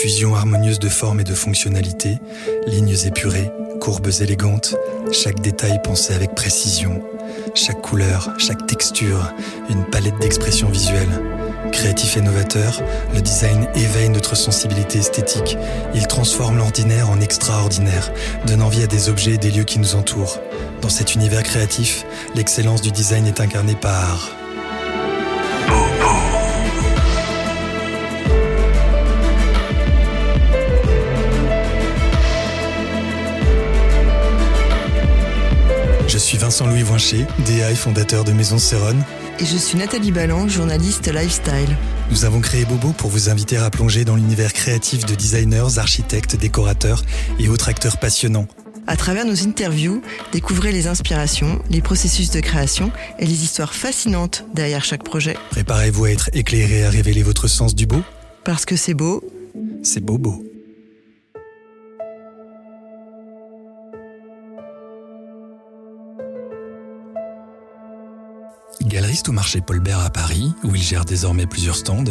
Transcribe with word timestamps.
Fusion 0.00 0.34
harmonieuse 0.34 0.78
de 0.78 0.88
forme 0.88 1.20
et 1.20 1.24
de 1.24 1.34
fonctionnalité, 1.34 2.20
lignes 2.66 2.96
épurées, 3.04 3.50
courbes 3.82 4.08
élégantes, 4.22 4.74
chaque 5.12 5.40
détail 5.40 5.78
pensé 5.84 6.14
avec 6.14 6.34
précision, 6.34 7.02
chaque 7.54 7.82
couleur, 7.82 8.30
chaque 8.38 8.66
texture, 8.66 9.30
une 9.68 9.84
palette 9.84 10.18
d'expressions 10.18 10.70
visuelles. 10.70 11.20
Créatif 11.70 12.16
et 12.16 12.22
novateur, 12.22 12.80
le 13.14 13.20
design 13.20 13.68
éveille 13.74 14.08
notre 14.08 14.38
sensibilité 14.38 15.00
esthétique. 15.00 15.58
Il 15.94 16.06
transforme 16.06 16.56
l'ordinaire 16.56 17.10
en 17.10 17.20
extraordinaire, 17.20 18.10
donne 18.46 18.62
envie 18.62 18.82
à 18.82 18.86
des 18.86 19.10
objets 19.10 19.34
et 19.34 19.38
des 19.38 19.50
lieux 19.50 19.64
qui 19.64 19.78
nous 19.78 19.96
entourent. 19.96 20.38
Dans 20.80 20.88
cet 20.88 21.14
univers 21.14 21.42
créatif, 21.42 22.06
l'excellence 22.34 22.80
du 22.80 22.90
design 22.90 23.26
est 23.26 23.40
incarnée 23.40 23.76
par 23.76 24.30
suis 36.30 36.38
Vincent-Louis 36.38 36.84
Voincher, 36.84 37.26
DA 37.44 37.72
et 37.72 37.74
fondateur 37.74 38.22
de 38.22 38.30
Maison 38.30 38.56
Céronne. 38.56 39.02
Et 39.40 39.44
je 39.44 39.56
suis 39.56 39.76
Nathalie 39.76 40.12
Balland, 40.12 40.46
journaliste 40.48 41.12
lifestyle. 41.12 41.76
Nous 42.08 42.24
avons 42.24 42.40
créé 42.40 42.64
Bobo 42.64 42.92
pour 42.92 43.10
vous 43.10 43.30
inviter 43.30 43.56
à 43.56 43.68
plonger 43.68 44.04
dans 44.04 44.14
l'univers 44.14 44.52
créatif 44.52 45.04
de 45.06 45.16
designers, 45.16 45.78
architectes, 45.78 46.36
décorateurs 46.36 47.02
et 47.40 47.48
autres 47.48 47.68
acteurs 47.68 47.98
passionnants. 47.98 48.46
À 48.86 48.94
travers 48.94 49.24
nos 49.26 49.42
interviews, 49.42 50.02
découvrez 50.30 50.70
les 50.70 50.86
inspirations, 50.86 51.60
les 51.68 51.82
processus 51.82 52.30
de 52.30 52.38
création 52.38 52.92
et 53.18 53.26
les 53.26 53.42
histoires 53.42 53.74
fascinantes 53.74 54.44
derrière 54.54 54.84
chaque 54.84 55.02
projet. 55.02 55.36
Préparez-vous 55.50 56.04
à 56.04 56.10
être 56.12 56.30
éclairé 56.32 56.84
à 56.84 56.90
révéler 56.90 57.24
votre 57.24 57.48
sens 57.48 57.74
du 57.74 57.86
beau. 57.86 58.02
Parce 58.44 58.64
que 58.64 58.76
c'est 58.76 58.94
beau. 58.94 59.24
C'est 59.82 60.00
Bobo. 60.00 60.44
Galeriste 68.84 69.28
au 69.28 69.32
marché 69.32 69.60
Paul 69.60 69.78
Bert 69.80 70.00
à 70.00 70.10
Paris, 70.10 70.54
où 70.64 70.74
il 70.74 70.82
gère 70.82 71.04
désormais 71.04 71.46
plusieurs 71.46 71.76
stands, 71.76 72.04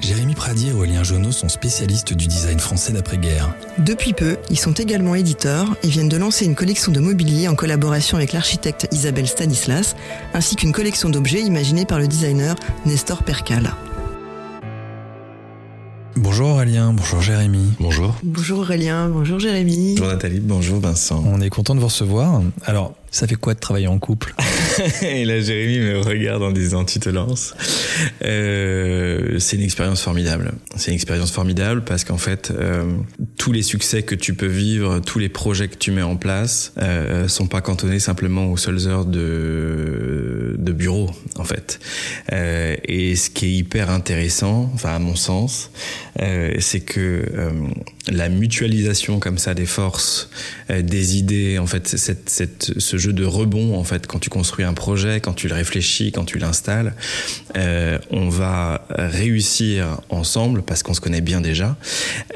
Jérémy 0.00 0.34
Pradier 0.34 0.70
et 0.70 0.72
Aurélien 0.72 1.04
Jonot 1.04 1.30
sont 1.30 1.48
spécialistes 1.48 2.14
du 2.14 2.26
design 2.26 2.58
français 2.58 2.92
d'après-guerre. 2.92 3.54
Depuis 3.78 4.12
peu, 4.12 4.36
ils 4.50 4.58
sont 4.58 4.72
également 4.72 5.14
éditeurs 5.14 5.76
et 5.84 5.88
viennent 5.88 6.08
de 6.08 6.16
lancer 6.16 6.44
une 6.44 6.56
collection 6.56 6.90
de 6.90 6.98
mobilier 6.98 7.46
en 7.46 7.54
collaboration 7.54 8.16
avec 8.16 8.32
l'architecte 8.32 8.88
Isabelle 8.90 9.28
Stanislas, 9.28 9.94
ainsi 10.34 10.56
qu'une 10.56 10.72
collection 10.72 11.10
d'objets 11.10 11.42
imaginés 11.42 11.86
par 11.86 12.00
le 12.00 12.08
designer 12.08 12.56
Nestor 12.86 13.22
Percal. 13.22 13.72
Bonjour 16.16 16.48
Aurélien, 16.48 16.92
bonjour 16.92 17.20
Jérémy. 17.20 17.74
Bonjour. 17.78 18.14
Bonjour 18.24 18.60
Aurélien, 18.60 19.08
bonjour 19.08 19.38
Jérémy. 19.38 19.94
Bonjour 19.96 20.12
Nathalie, 20.12 20.40
bonjour 20.40 20.80
Vincent. 20.80 21.22
On 21.26 21.40
est 21.40 21.50
content 21.50 21.74
de 21.74 21.80
vous 21.80 21.86
recevoir. 21.86 22.42
Alors, 22.64 22.94
ça 23.10 23.26
fait 23.26 23.36
quoi 23.36 23.54
de 23.54 23.60
travailler 23.60 23.86
en 23.86 23.98
couple? 23.98 24.34
Et 25.02 25.24
là, 25.24 25.40
Jérémy 25.40 25.78
me 25.80 25.98
regarde 26.00 26.42
en 26.42 26.50
disant 26.50 26.84
Tu 26.84 27.00
te 27.00 27.08
lances. 27.08 27.54
Euh, 28.24 29.38
c'est 29.38 29.56
une 29.56 29.62
expérience 29.62 30.02
formidable. 30.02 30.52
C'est 30.76 30.90
une 30.90 30.96
expérience 30.96 31.30
formidable 31.30 31.84
parce 31.84 32.04
qu'en 32.04 32.18
fait, 32.18 32.50
euh, 32.50 32.84
tous 33.38 33.52
les 33.52 33.62
succès 33.62 34.02
que 34.02 34.14
tu 34.14 34.34
peux 34.34 34.46
vivre, 34.46 35.00
tous 35.00 35.18
les 35.18 35.28
projets 35.28 35.68
que 35.68 35.76
tu 35.76 35.90
mets 35.90 36.02
en 36.02 36.16
place, 36.16 36.72
euh, 36.78 37.28
sont 37.28 37.46
pas 37.46 37.60
cantonnés 37.60 38.00
simplement 38.00 38.50
aux 38.50 38.56
seules 38.56 38.86
heures 38.88 39.06
de, 39.06 40.56
de 40.58 40.72
bureau, 40.72 41.10
en 41.36 41.44
fait. 41.44 41.80
Euh, 42.32 42.76
et 42.84 43.16
ce 43.16 43.30
qui 43.30 43.46
est 43.46 43.52
hyper 43.52 43.90
intéressant, 43.90 44.70
enfin 44.74 44.94
à 44.94 44.98
mon 44.98 45.16
sens, 45.16 45.70
euh, 46.20 46.54
c'est 46.60 46.80
que 46.80 47.24
euh, 47.34 47.50
la 48.08 48.28
mutualisation 48.28 49.18
comme 49.18 49.38
ça 49.38 49.54
des 49.54 49.66
forces, 49.66 50.30
euh, 50.70 50.82
des 50.82 51.16
idées, 51.16 51.58
en 51.58 51.66
fait, 51.66 51.86
cette, 51.86 52.72
ce 52.78 52.96
jeu 52.96 53.12
de 53.12 53.24
rebond, 53.24 53.76
en 53.76 53.84
fait, 53.84 54.06
quand 54.06 54.18
tu 54.18 54.30
construis 54.30 54.64
un 54.64 54.74
projet, 54.74 55.20
quand 55.20 55.34
tu 55.34 55.48
le 55.48 55.54
réfléchis, 55.54 56.12
quand 56.12 56.24
tu 56.24 56.38
l'installes, 56.38 56.94
euh, 57.56 57.98
on 58.10 58.28
va 58.28 58.86
réussir 58.90 60.00
ensemble 60.08 60.62
parce 60.62 60.82
qu'on 60.82 60.94
se 60.94 61.00
connaît 61.00 61.20
bien 61.20 61.40
déjà, 61.40 61.76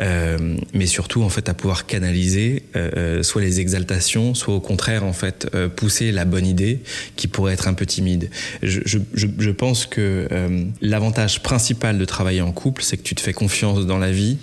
euh, 0.00 0.56
mais 0.74 0.86
surtout 0.86 1.22
en 1.22 1.28
fait 1.28 1.48
à 1.48 1.54
pouvoir 1.54 1.86
canaliser 1.86 2.64
euh, 2.76 3.22
soit 3.22 3.42
les 3.42 3.60
exaltations, 3.60 4.34
soit 4.34 4.54
au 4.54 4.60
contraire 4.60 5.04
en 5.04 5.12
fait 5.12 5.48
euh, 5.54 5.68
pousser 5.68 6.12
la 6.12 6.24
bonne 6.24 6.46
idée 6.46 6.80
qui 7.16 7.28
pourrait 7.28 7.52
être 7.52 7.68
un 7.68 7.74
peu 7.74 7.86
timide. 7.86 8.30
Je, 8.62 8.80
je, 8.84 8.98
je, 9.14 9.50
pense 9.50 9.86
que 9.86 10.28
euh, 10.30 10.64
l'avantage 10.80 11.42
principal 11.42 11.98
de 11.98 12.04
travailler 12.04 12.40
en 12.40 12.52
couple, 12.52 12.82
c'est 12.82 12.96
que 12.96 13.02
tu 13.02 13.14
te 13.14 13.20
fais 13.20 13.32
confiance 13.32 13.86
dans 13.86 13.98
la 13.98 14.10
vie 14.10 14.38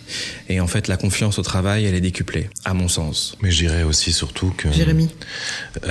et 0.49 0.59
en 0.59 0.67
fait 0.67 0.87
la 0.87 0.97
confiance 0.97 1.16
au 1.25 1.41
travail, 1.41 1.85
elle 1.85 1.95
est 1.95 2.01
décuplée, 2.01 2.49
à 2.65 2.73
mon 2.73 2.87
sens. 2.87 3.35
Mais 3.41 3.51
je 3.51 3.57
dirais 3.57 3.83
aussi 3.83 4.11
surtout 4.13 4.51
que. 4.55 4.71
Jérémy. 4.71 5.09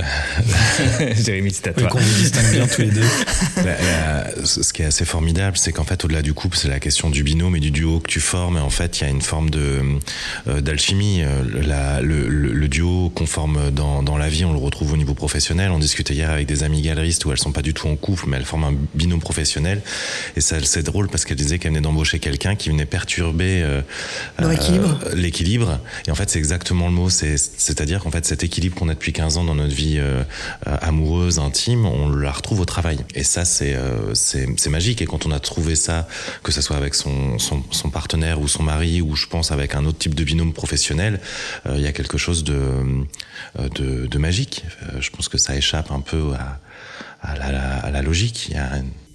Jérémy, 1.15 1.51
c'est 1.53 1.67
à 1.67 1.71
Oui, 1.71 1.81
toi. 1.83 1.89
qu'on 1.89 1.99
vous 1.99 2.21
distingue 2.21 2.51
bien 2.51 2.67
tous 2.67 2.81
les 2.81 2.91
deux. 2.91 3.01
La- 3.57 3.63
la- 3.63 4.45
ce 4.45 4.71
qui 4.73 4.81
est 4.83 4.85
assez 4.85 5.05
formidable, 5.05 5.57
c'est 5.57 5.71
qu'en 5.71 5.83
fait, 5.83 6.03
au-delà 6.05 6.21
du 6.21 6.33
couple, 6.33 6.57
c'est 6.57 6.67
la 6.69 6.79
question 6.79 7.09
du 7.09 7.23
binôme 7.23 7.55
et 7.55 7.59
du 7.59 7.71
duo 7.71 7.99
que 7.99 8.07
tu 8.09 8.19
formes. 8.19 8.57
Et 8.57 8.61
en 8.61 8.69
fait, 8.69 8.99
il 8.99 9.03
y 9.03 9.07
a 9.07 9.09
une 9.09 9.21
forme 9.21 9.49
de 9.49 9.81
euh, 10.47 10.61
d'alchimie. 10.61 11.21
Euh, 11.23 11.43
la- 11.65 12.01
le, 12.01 12.27
le- 12.27 12.53
le 12.53 12.67
duo 12.67 13.09
qu'on 13.13 13.25
forme 13.25 13.71
dans, 13.71 14.03
dans 14.03 14.17
la 14.17 14.29
vie, 14.29 14.45
on 14.45 14.53
le 14.53 14.59
retrouve 14.59 14.93
au 14.93 14.97
niveau 14.97 15.13
professionnel. 15.13 15.71
On 15.71 15.79
discutait 15.79 16.13
hier 16.13 16.29
avec 16.29 16.47
des 16.47 16.63
amies 16.63 16.81
galeristes 16.81 17.25
où 17.25 17.31
elles 17.31 17.37
sont 17.39 17.51
pas 17.51 17.61
du 17.61 17.73
tout 17.73 17.87
en 17.87 17.95
couple, 17.95 18.25
mais 18.27 18.37
elles 18.37 18.45
forment 18.45 18.63
un 18.65 18.75
binôme 18.95 19.19
professionnel. 19.19 19.81
Et 20.35 20.41
ça, 20.41 20.57
c'est 20.63 20.83
drôle 20.83 21.09
parce 21.09 21.25
qu'elles 21.25 21.37
disaient 21.37 21.59
qu'elles 21.59 21.71
venaient 21.71 21.81
d'embaucher 21.81 22.19
quelqu'un 22.19 22.55
qui 22.55 22.69
venait 22.69 22.85
perturber 22.85 23.61
euh, 23.63 23.81
Leur 24.39 24.51
équilibre. 24.51 24.99
L'équilibre. 25.21 25.79
Et 26.07 26.11
en 26.11 26.15
fait, 26.15 26.29
c'est 26.29 26.39
exactement 26.39 26.87
le 26.87 26.93
mot. 26.93 27.09
C'est, 27.09 27.37
c'est-à-dire 27.37 28.01
qu'en 28.03 28.11
fait, 28.11 28.25
cet 28.25 28.43
équilibre 28.43 28.75
qu'on 28.75 28.89
a 28.89 28.93
depuis 28.93 29.13
15 29.13 29.37
ans 29.37 29.43
dans 29.43 29.55
notre 29.55 29.73
vie 29.73 29.97
euh, 29.97 30.23
euh, 30.67 30.77
amoureuse, 30.81 31.39
intime, 31.39 31.85
on 31.85 32.09
la 32.09 32.31
retrouve 32.31 32.61
au 32.61 32.65
travail. 32.65 32.99
Et 33.15 33.23
ça, 33.23 33.45
c'est, 33.45 33.75
euh, 33.75 34.13
magique. 34.69 35.01
Et 35.01 35.05
quand 35.05 35.25
on 35.25 35.31
a 35.31 35.39
trouvé 35.39 35.75
ça, 35.75 36.07
que 36.43 36.51
ce 36.51 36.61
soit 36.61 36.75
avec 36.75 36.95
son, 36.95 37.37
son, 37.39 37.89
partenaire 37.89 38.41
ou 38.41 38.47
son 38.47 38.63
mari, 38.63 39.01
ou 39.01 39.15
je 39.15 39.27
pense 39.27 39.51
avec 39.51 39.75
un 39.75 39.85
autre 39.85 39.97
type 39.97 40.15
de 40.15 40.23
binôme 40.23 40.53
professionnel, 40.53 41.19
euh, 41.65 41.75
il 41.77 41.83
y 41.83 41.87
a 41.87 41.93
quelque 41.93 42.17
chose 42.17 42.43
de, 42.43 42.59
de, 43.75 44.17
magique. 44.17 44.63
Je 44.99 45.09
pense 45.09 45.29
que 45.29 45.37
ça 45.37 45.55
échappe 45.55 45.91
un 45.91 46.01
peu 46.01 46.33
à, 46.33 46.59
à, 47.21 47.91
la, 47.91 48.01
logique. 48.01 48.51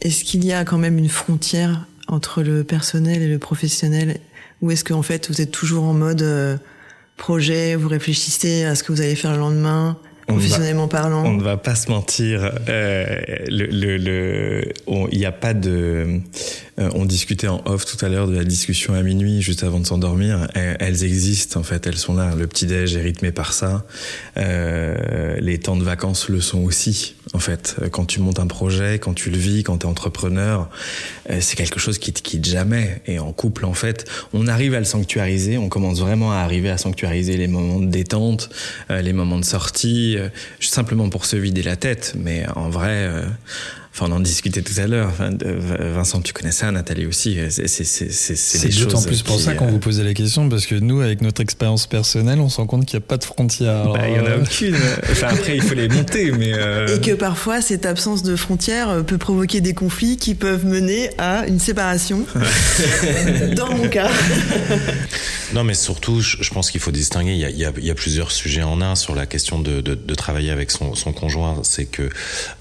Est-ce 0.00 0.24
qu'il 0.24 0.44
y 0.44 0.52
a 0.52 0.64
quand 0.64 0.78
même 0.78 0.98
une 0.98 1.08
frontière 1.08 1.86
entre 2.08 2.42
le 2.42 2.64
personnel 2.64 3.22
et 3.22 3.28
le 3.28 3.38
professionnel? 3.38 4.20
Ou 4.62 4.70
est-ce 4.70 4.84
qu'en 4.84 5.02
fait 5.02 5.28
vous 5.28 5.40
êtes 5.40 5.50
toujours 5.50 5.84
en 5.84 5.92
mode 5.92 6.22
euh, 6.22 6.56
projet, 7.16 7.74
vous 7.76 7.88
réfléchissez 7.88 8.64
à 8.64 8.74
ce 8.74 8.82
que 8.82 8.92
vous 8.92 9.00
allez 9.00 9.14
faire 9.16 9.32
le 9.32 9.38
lendemain, 9.38 9.98
On 10.28 10.34
va- 10.34 10.38
professionnellement 10.38 10.88
parlant 10.88 11.24
On 11.26 11.34
ne 11.34 11.42
va 11.42 11.56
pas 11.56 11.74
se 11.74 11.90
mentir. 11.90 12.50
euh, 12.68 13.16
le, 13.48 13.66
le, 13.66 13.96
le- 13.98 14.72
on- 14.86 15.08
il 15.10 15.18
n'y 15.18 15.26
a 15.26 15.32
pas 15.32 15.52
de. 15.52 16.20
euh, 16.78 16.90
on 16.94 17.04
discutait 17.04 17.48
en 17.48 17.60
off 17.66 17.84
tout 17.84 18.02
à 18.04 18.08
l'heure 18.08 18.26
de 18.28 18.34
la 18.36 18.44
discussion 18.44 18.94
à 18.94 19.02
minuit, 19.02 19.42
juste 19.42 19.62
avant 19.64 19.78
de 19.80 19.86
s'endormir. 19.86 20.46
Elles, 20.54 20.76
elles 20.80 21.04
existent 21.04 21.60
en 21.60 21.64
fait, 21.64 21.86
elles 21.86 21.98
sont 21.98 22.14
là. 22.14 22.34
Le 22.36 22.46
petit 22.46 22.66
déj 22.66 22.96
est 22.96 23.02
rythmé 23.02 23.30
par 23.32 23.52
ça. 23.52 23.84
Euh, 24.36 25.36
les 25.40 25.58
temps 25.58 25.76
de 25.76 25.84
vacances 25.84 26.28
le 26.28 26.40
sont 26.40 26.62
aussi. 26.62 27.16
En 27.34 27.38
fait, 27.38 27.76
quand 27.90 28.04
tu 28.04 28.20
montes 28.20 28.38
un 28.38 28.46
projet, 28.46 28.98
quand 28.98 29.14
tu 29.14 29.30
le 29.30 29.38
vis, 29.38 29.62
quand 29.62 29.78
tu 29.78 29.86
es 29.86 29.88
entrepreneur, 29.88 30.68
euh, 31.30 31.38
c'est 31.40 31.56
quelque 31.56 31.80
chose 31.80 31.98
qui 31.98 32.12
te 32.12 32.20
quitte 32.20 32.44
jamais. 32.44 33.00
Et 33.06 33.18
en 33.18 33.32
couple, 33.32 33.64
en 33.64 33.72
fait, 33.72 34.04
on 34.32 34.46
arrive 34.46 34.74
à 34.74 34.78
le 34.78 34.84
sanctuariser. 34.84 35.56
On 35.56 35.68
commence 35.68 36.00
vraiment 36.00 36.32
à 36.32 36.36
arriver 36.36 36.70
à 36.70 36.78
sanctuariser 36.78 37.36
les 37.36 37.48
moments 37.48 37.80
de 37.80 37.86
détente, 37.86 38.50
euh, 38.90 39.00
les 39.00 39.12
moments 39.12 39.38
de 39.38 39.44
sortie, 39.44 40.16
euh, 40.18 40.28
simplement 40.60 41.08
pour 41.08 41.24
se 41.24 41.36
vider 41.36 41.62
la 41.62 41.76
tête. 41.76 42.14
Mais 42.16 42.44
en 42.54 42.68
vrai, 42.68 43.06
euh, 43.06 43.22
enfin, 43.94 44.06
on 44.08 44.12
en 44.12 44.20
discutait 44.20 44.62
tout 44.62 44.78
à 44.80 44.86
l'heure. 44.86 45.08
Enfin, 45.08 45.30
Vincent, 45.38 46.20
tu 46.20 46.32
connais 46.32 46.52
ça, 46.52 46.70
Nathalie 46.70 47.06
aussi. 47.06 47.38
C'est 47.50 48.78
d'autant 48.78 49.02
plus 49.02 49.22
pour 49.22 49.36
qui, 49.36 49.42
ça 49.42 49.54
qu'on 49.54 49.68
euh, 49.68 49.70
vous 49.70 49.78
posait 49.78 50.04
la 50.04 50.14
question, 50.14 50.48
parce 50.48 50.66
que 50.66 50.74
nous, 50.74 51.00
avec 51.00 51.20
notre 51.22 51.40
expérience 51.42 51.86
personnelle, 51.86 52.40
on 52.40 52.48
se 52.48 52.56
rend 52.58 52.66
compte 52.66 52.86
qu'il 52.86 52.98
n'y 52.98 53.04
a 53.04 53.06
pas 53.06 53.16
de 53.18 53.24
frontières. 53.24 53.92
bah, 53.92 54.08
il 54.08 54.16
y 54.16 54.20
en 54.20 54.26
a 54.26 54.36
aucune. 54.36 54.76
Enfin, 55.10 55.28
après, 55.28 55.56
il 55.56 55.62
faut 55.62 55.74
les 55.74 55.88
monter, 55.88 56.30
mais. 56.32 56.52
euh, 56.54 56.96
Et 56.96 57.00
que 57.00 57.12
parfois 57.12 57.60
cette 57.60 57.86
absence 57.86 58.22
de 58.22 58.36
frontières 58.36 58.88
euh, 58.90 59.02
peut 59.02 59.18
provoquer 59.18 59.60
des 59.60 59.74
conflits 59.74 60.16
qui 60.16 60.34
peuvent 60.34 60.64
mener 60.66 61.10
à 61.18 61.46
une 61.46 61.58
séparation. 61.60 62.24
Dans 63.56 63.74
mon 63.74 63.88
cas. 63.88 64.10
Non, 65.54 65.64
mais 65.64 65.74
surtout, 65.74 66.20
je, 66.20 66.50
pense 66.50 66.70
qu'il 66.70 66.80
faut 66.80 66.90
distinguer. 66.92 67.32
Il 67.32 67.38
y, 67.38 67.44
a, 67.44 67.50
il, 67.50 67.58
y 67.58 67.64
a, 67.66 67.72
il 67.76 67.84
y 67.84 67.90
a 67.90 67.94
plusieurs 67.94 68.30
sujets 68.30 68.62
en 68.62 68.80
un 68.80 68.94
sur 68.94 69.14
la 69.14 69.26
question 69.26 69.58
de, 69.58 69.80
de, 69.82 69.94
de 69.94 70.14
travailler 70.14 70.50
avec 70.50 70.70
son, 70.70 70.94
son 70.94 71.12
conjoint. 71.12 71.60
C'est 71.62 71.84
que 71.84 72.08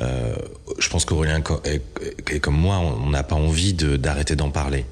euh, 0.01 0.35
je 0.77 0.89
pense 0.89 1.05
qu'Aurélien 1.05 1.20
est 1.23 2.39
comme 2.39 2.57
moi, 2.57 2.77
on 2.77 3.09
n'a 3.09 3.23
pas 3.23 3.35
envie 3.35 3.73
d'arrêter 3.73 4.35
d'en 4.35 4.49
parler. 4.49 4.85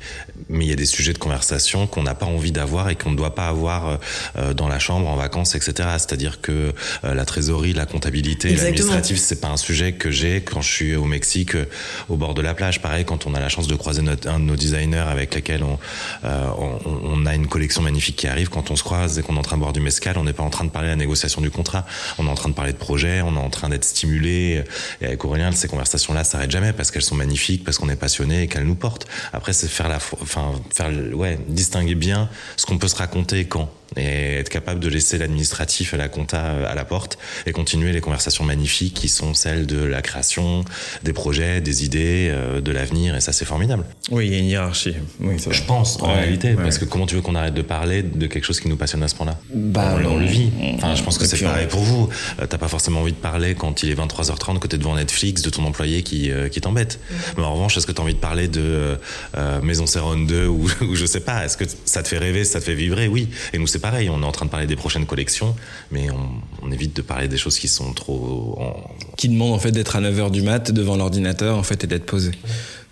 Mais 0.50 0.66
il 0.66 0.69
y 0.69 0.74
a 0.74 0.75
des 0.75 0.86
sujets 0.86 1.13
de 1.13 1.18
conversation 1.18 1.88
qu'on 1.88 2.04
n'a 2.04 2.16
pas 2.16 2.25
envie 2.25 2.51
d'avoir 2.51 2.90
et 2.90 2.96
qu'on 2.96 3.12
ne 3.12 3.16
doit 3.16 3.36
pas 3.36 3.48
avoir 3.48 4.00
euh, 4.38 4.54
dans 4.54 4.68
la 4.68 4.80
chambre 4.80 5.07
en 5.07 5.16
vacances, 5.16 5.56
etc. 5.56 5.90
C'est-à-dire 5.98 6.42
que 6.42 6.74
euh, 7.04 7.13
la 7.13 7.25
trésorerie, 7.25 7.74
la 7.74 7.86
comptabilité, 7.86 8.56
l'administratif, 8.56 9.18
c'est 9.18 9.42
pas 9.42 9.50
un 9.50 9.57
sujet 9.57 9.94
que 9.94 10.12
j'ai 10.12 10.42
quand 10.42 10.62
je 10.62 10.72
suis 10.72 10.96
au 10.96 11.06
Mexique, 11.06 11.56
au 12.10 12.16
bord 12.16 12.34
de 12.34 12.42
la 12.42 12.54
plage. 12.54 12.81
Pareil, 12.81 13.06
quand 13.06 13.28
on 13.28 13.34
a 13.34 13.40
la 13.40 13.50
chance 13.50 13.68
de 13.68 13.75
croiser 13.75 14.01
notre, 14.01 14.28
un 14.28 14.40
de 14.40 14.46
nos 14.46 14.56
designers 14.56 15.06
avec 15.10 15.36
lesquels 15.36 15.63
on, 15.63 15.78
on, 16.24 16.80
on, 17.04 17.25
a 17.25 17.36
une 17.36 17.48
collection 17.48 17.81
magnifique 17.81 18.16
qui 18.16 18.28
arrive, 18.28 18.50
quand 18.50 18.72
on 18.72 18.75
se 18.75 18.84
croise 18.84 19.19
et 19.19 19.22
qu'on 19.22 19.36
est 19.36 19.40
en 19.40 19.44
train 19.44 19.57
de 19.57 19.62
boire 19.62 19.74
du 19.74 19.81
mescal, 19.81 20.18
on 20.18 20.24
n'est 20.24 20.34
pas 20.34 20.44
en 20.44 20.50
train 20.50 20.66
de 20.66 20.69
parler 20.69 20.88
de 20.88 20.94
la 20.94 20.98
négociation 20.98 21.42
du 21.42 21.51
contrat, 21.51 21.86
on 22.18 22.28
est 22.28 22.30
en 22.30 22.36
train 22.36 22.50
de 22.50 22.56
parler 22.56 22.74
de 22.74 22.78
projet, 22.78 23.22
on 23.22 23.36
est 23.36 23.40
en 23.40 23.50
train 23.50 23.69
d'être 23.69 23.86
stimulé. 23.86 24.63
Et 25.01 25.06
avec 25.06 25.24
Aurélien, 25.25 25.51
ces 25.51 25.68
conversations-là 25.68 26.24
s'arrêtent 26.24 26.51
jamais 26.51 26.74
parce 26.74 26.92
qu'elles 26.92 27.01
sont 27.01 27.16
magnifiques, 27.16 27.63
parce 27.63 27.78
qu'on 27.78 27.90
est 27.90 27.96
passionné 27.96 28.44
et 28.44 28.48
qu'elles 28.48 28.66
nous 28.66 28.75
portent. 28.75 29.07
Après, 29.34 29.54
c'est 29.54 29.68
faire 29.68 29.90
la, 29.90 29.98
enfin, 30.22 30.38
ouais, 31.13 31.39
distinguer 31.47 31.95
bien 31.95 32.30
ce 32.57 32.65
qu'on 32.65 32.77
peut 32.77 32.88
se 32.88 32.95
raconter 32.95 33.45
quand 33.45 33.69
et 33.97 34.36
être 34.36 34.50
capable 34.50 34.80
de 34.80 34.89
laisser 34.89 35.18
l'administratif 35.18 35.94
à 35.94 35.97
la 35.97 36.07
compta 36.07 36.68
à 36.68 36.75
la 36.75 36.86
porte 36.86 37.18
et 37.45 37.51
continuer 37.51 37.91
les 37.91 38.01
conversations 38.01 38.44
magnifiques 38.44 38.94
qui 38.94 39.09
sont 39.09 39.33
celles 39.33 39.65
de 39.65 39.83
la 39.83 40.01
création, 40.01 40.63
des 41.03 41.13
projets, 41.13 41.62
des 41.62 41.83
idées, 41.83 42.30
euh, 42.31 42.62
de 42.62 42.71
l'avenir 42.71 43.15
et 43.15 43.21
ça 43.21 43.31
c'est 43.31 43.45
formidable. 43.45 43.86
Oui, 44.12 44.27
il 44.27 44.33
y 44.33 44.36
a 44.36 44.39
une 44.39 44.45
hiérarchie. 44.45 44.95
Oui, 45.19 45.36
je 45.50 45.63
pense 45.63 46.01
en 46.01 46.13
réalité 46.13 46.53
parce 46.53 46.77
que 46.77 46.86
comment 46.86 47.06
tu 47.06 47.15
veux 47.15 47.21
qu'on 47.21 47.36
arrête 47.36 47.53
de 47.53 47.62
parler 47.62 48.03
de 48.03 48.27
quelque 48.27 48.45
chose 48.45 48.59
qui 48.59 48.68
nous 48.68 48.77
passionne 48.77 49.03
à 49.03 49.07
ce 49.07 49.15
point-là? 49.15 49.38
Bah, 49.53 49.97
on, 50.06 50.18
le 50.18 50.25
vit. 50.25 50.51
Enfin, 50.75 50.95
je 50.95 51.03
pense 51.03 51.18
que 51.18 51.25
c'est 51.25 51.44
pareil 51.44 51.68
pour 51.68 51.81
vous. 51.81 52.09
Euh, 52.41 52.45
t'as 52.47 52.57
pas 52.57 52.68
forcément 52.68 53.01
envie 53.01 53.13
de 53.13 53.18
parler 53.18 53.56
quand 53.56 53.83
il 53.83 53.89
est 53.89 53.95
23h30 53.95 54.59
côté 54.59 54.77
devant 54.77 54.95
Netflix 54.95 55.41
de 55.41 55.50
ton 55.50 55.63
employé 55.65 56.03
qui, 56.03 56.31
euh, 56.31 56.50
qui 56.50 56.62
t'embête. 56.62 57.00
Mais 57.38 57.44
en 57.44 57.53
revanche, 57.53 57.77
est-ce 57.77 57.88
que 57.88 57.91
tu 57.91 58.01
as 58.01 58.03
envie 58.03 58.13
de 58.13 58.19
parler 58.19 58.47
de 58.47 58.97
Maison 59.63 59.86
Serron 59.86 60.18
2 60.18 60.47
ou, 60.47 60.68
ou 60.81 60.95
je 60.95 61.06
sais 61.06 61.19
pas, 61.19 61.45
est-ce 61.45 61.57
que 61.57 61.65
ça 61.86 62.03
te 62.03 62.07
fait 62.07 62.18
rêver, 62.18 62.44
ça 62.44 62.59
te 62.59 62.65
fait 62.65 62.75
vibrer? 62.75 63.07
Oui. 63.07 63.30
Et 63.53 63.57
nous 63.57 63.68
c'est 63.68 63.78
pareil, 63.79 64.09
on 64.09 64.21
est 64.21 64.25
en 64.25 64.31
train 64.31 64.45
de 64.45 64.51
parler 64.51 64.67
des 64.67 64.75
prochaines 64.75 65.05
collections, 65.05 65.55
mais 65.91 66.07
on, 66.61 66.71
évite 66.71 66.95
de 66.95 67.01
parler 67.01 67.27
des 67.27 67.37
choses 67.37 67.57
qui 67.57 67.67
sont 67.67 67.93
trop... 67.93 68.59
Qui 69.17 69.29
demandent 69.29 69.53
en 69.53 69.59
fait 69.59 69.71
d'être 69.71 69.95
à 69.95 70.01
9h 70.01 70.31
du 70.31 70.41
mat 70.41 70.71
devant 70.71 70.97
l'ordinateur 70.97 71.57
en 71.57 71.63
fait 71.63 71.83
et 71.83 71.87
d'être 71.87 72.05
posé. 72.05 72.31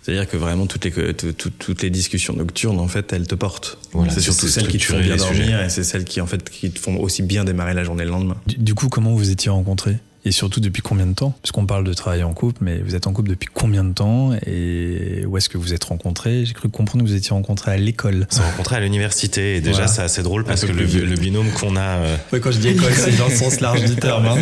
C'est-à-dire 0.02 0.28
que 0.28 0.38
vraiment 0.38 0.66
toutes 0.66 0.86
les 0.86 1.14
toutes, 1.14 1.82
les 1.82 1.90
discussions 1.90 2.32
nocturnes 2.32 2.80
en 2.80 2.88
fait 2.88 3.12
elles 3.12 3.26
te 3.26 3.34
portent. 3.34 3.78
c'est 4.08 4.20
surtout 4.20 4.48
celles 4.48 4.68
qui 4.68 4.78
te 4.78 4.84
font 4.84 4.98
bien 4.98 5.16
dormir 5.16 5.62
et 5.62 5.68
c'est 5.68 5.84
celles 5.84 6.04
qui 6.04 6.22
en 6.22 6.26
fait 6.26 6.48
qui 6.48 6.70
te 6.70 6.78
font 6.78 6.96
aussi 6.98 7.22
bien 7.22 7.44
démarrer 7.44 7.74
la 7.74 7.84
journée 7.84 8.04
le 8.04 8.10
lendemain. 8.10 8.36
Du, 8.46 8.74
coup, 8.74 8.88
comment 8.88 9.12
vous 9.12 9.30
étiez 9.30 9.50
rencontrés? 9.50 9.98
Et 10.24 10.32
surtout 10.32 10.60
depuis 10.60 10.82
combien 10.82 11.06
de 11.06 11.14
temps? 11.14 11.34
Puisqu'on 11.42 11.66
parle 11.66 11.84
de 11.84 11.92
travailler 11.94 12.24
en 12.24 12.34
couple, 12.34 12.58
mais 12.62 12.78
vous 12.78 12.94
êtes 12.94 13.06
en 13.06 13.12
couple 13.12 13.30
depuis 13.30 13.48
combien 13.52 13.84
de 13.84 13.92
temps? 13.92 14.32
Et 14.46 15.24
où 15.26 15.36
est-ce 15.36 15.48
que 15.48 15.58
vous 15.58 15.74
êtes 15.74 15.84
rencontrés? 15.84 16.44
J'ai 16.44 16.54
cru 16.54 16.68
comprendre 16.68 17.04
que 17.04 17.08
vous 17.08 17.16
étiez 17.16 17.30
rencontrés 17.30 17.72
à 17.72 17.76
l'école. 17.76 18.26
On 18.30 18.34
s'est 18.34 18.42
rencontrés 18.42 18.76
à 18.76 18.80
l'université. 18.80 19.56
Et 19.56 19.60
déjà, 19.60 19.86
c'est 19.86 20.02
assez 20.02 20.22
drôle 20.22 20.44
parce 20.44 20.64
que 20.64 20.72
le, 20.72 21.16
binôme 21.16 21.50
qu'on 21.52 21.76
a. 21.76 21.98
Euh, 21.98 22.16
quand 22.40 22.50
je 22.50 22.58
dis 22.58 22.68
école, 22.68 22.92
c'est 22.92 23.16
dans 23.16 23.28
le 23.28 23.34
sens 23.34 23.60
large 23.60 23.84
du 23.84 23.96
terme. 23.96 24.26
Hein. 24.26 24.36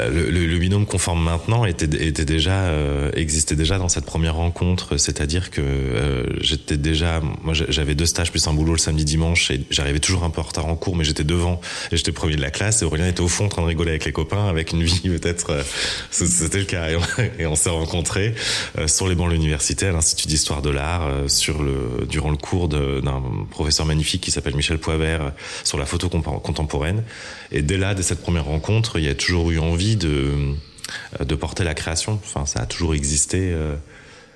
Euh, 0.00 0.10
le, 0.10 0.46
le, 0.46 0.58
binôme 0.58 0.86
qu'on 0.86 0.98
forme 0.98 1.22
maintenant 1.22 1.64
était, 1.64 1.84
était 2.04 2.24
déjà 2.24 2.64
euh, 2.64 3.10
existait 3.14 3.54
déjà 3.54 3.78
dans 3.78 3.88
cette 3.88 4.04
première 4.04 4.34
rencontre, 4.36 4.96
c'est-à-dire 4.96 5.50
que 5.50 5.60
euh, 5.60 6.24
j'étais 6.40 6.76
déjà, 6.76 7.20
moi 7.42 7.54
j'avais 7.54 7.94
deux 7.94 8.06
stages 8.06 8.30
plus 8.30 8.46
un 8.48 8.54
boulot 8.54 8.72
le 8.72 8.78
samedi 8.78 9.04
dimanche 9.04 9.50
et 9.50 9.60
j'arrivais 9.70 10.00
toujours 10.00 10.24
un 10.24 10.30
peu 10.30 10.40
en 10.40 10.44
retard 10.44 10.66
en 10.66 10.76
cours, 10.76 10.96
mais 10.96 11.04
j'étais 11.04 11.24
devant 11.24 11.60
et 11.92 11.96
j'étais 11.96 12.12
premier 12.12 12.36
de 12.36 12.40
la 12.40 12.50
classe 12.50 12.82
et 12.82 12.84
Aurélien 12.84 13.06
était 13.06 13.20
au 13.20 13.28
fond 13.28 13.46
en 13.46 13.48
train 13.48 13.62
de 13.62 13.68
rigoler 13.68 13.90
avec 13.90 14.04
les 14.04 14.12
copains, 14.12 14.48
avec 14.48 14.72
une 14.72 14.82
vie 14.82 15.00
peut-être, 15.08 15.64
c'était 16.10 16.58
le 16.58 16.64
cas 16.64 16.88
et 17.38 17.46
on, 17.46 17.54
s'est 17.64 17.70
rencontrés 17.70 18.34
sur 18.86 19.08
les 19.08 19.14
bancs 19.14 19.28
de 19.28 19.34
l'université 19.34 19.86
à 19.86 19.92
l'institut 19.92 20.26
d'histoire 20.26 20.62
de 20.62 20.70
l'art 20.70 21.08
sur 21.28 21.62
le 21.62 22.06
durant 22.08 22.30
le 22.30 22.36
cours 22.36 22.68
d'un 22.68 23.22
professeur 23.50 23.86
magnifique 23.86 24.22
qui 24.22 24.30
s'appelle 24.30 24.56
Michel 24.56 24.78
Poivert 24.78 25.32
sur 25.62 25.78
la 25.78 25.86
photo 25.86 26.08
contemporaine. 26.08 27.02
Et 27.52 27.62
dès 27.62 27.76
là, 27.76 27.94
dès 27.94 28.02
cette 28.02 28.22
première 28.22 28.44
rencontre, 28.44 28.98
il 28.98 29.04
y 29.04 29.08
a 29.08 29.14
toujours 29.14 29.50
eu 29.50 29.58
envie 29.58 29.83
de, 29.96 31.34
porter 31.34 31.64
la 31.64 31.74
création. 31.74 32.12
Enfin, 32.24 32.46
ça 32.46 32.60
a 32.60 32.66
toujours 32.66 32.94
existé. 32.94 33.52
Euh, 33.52 33.76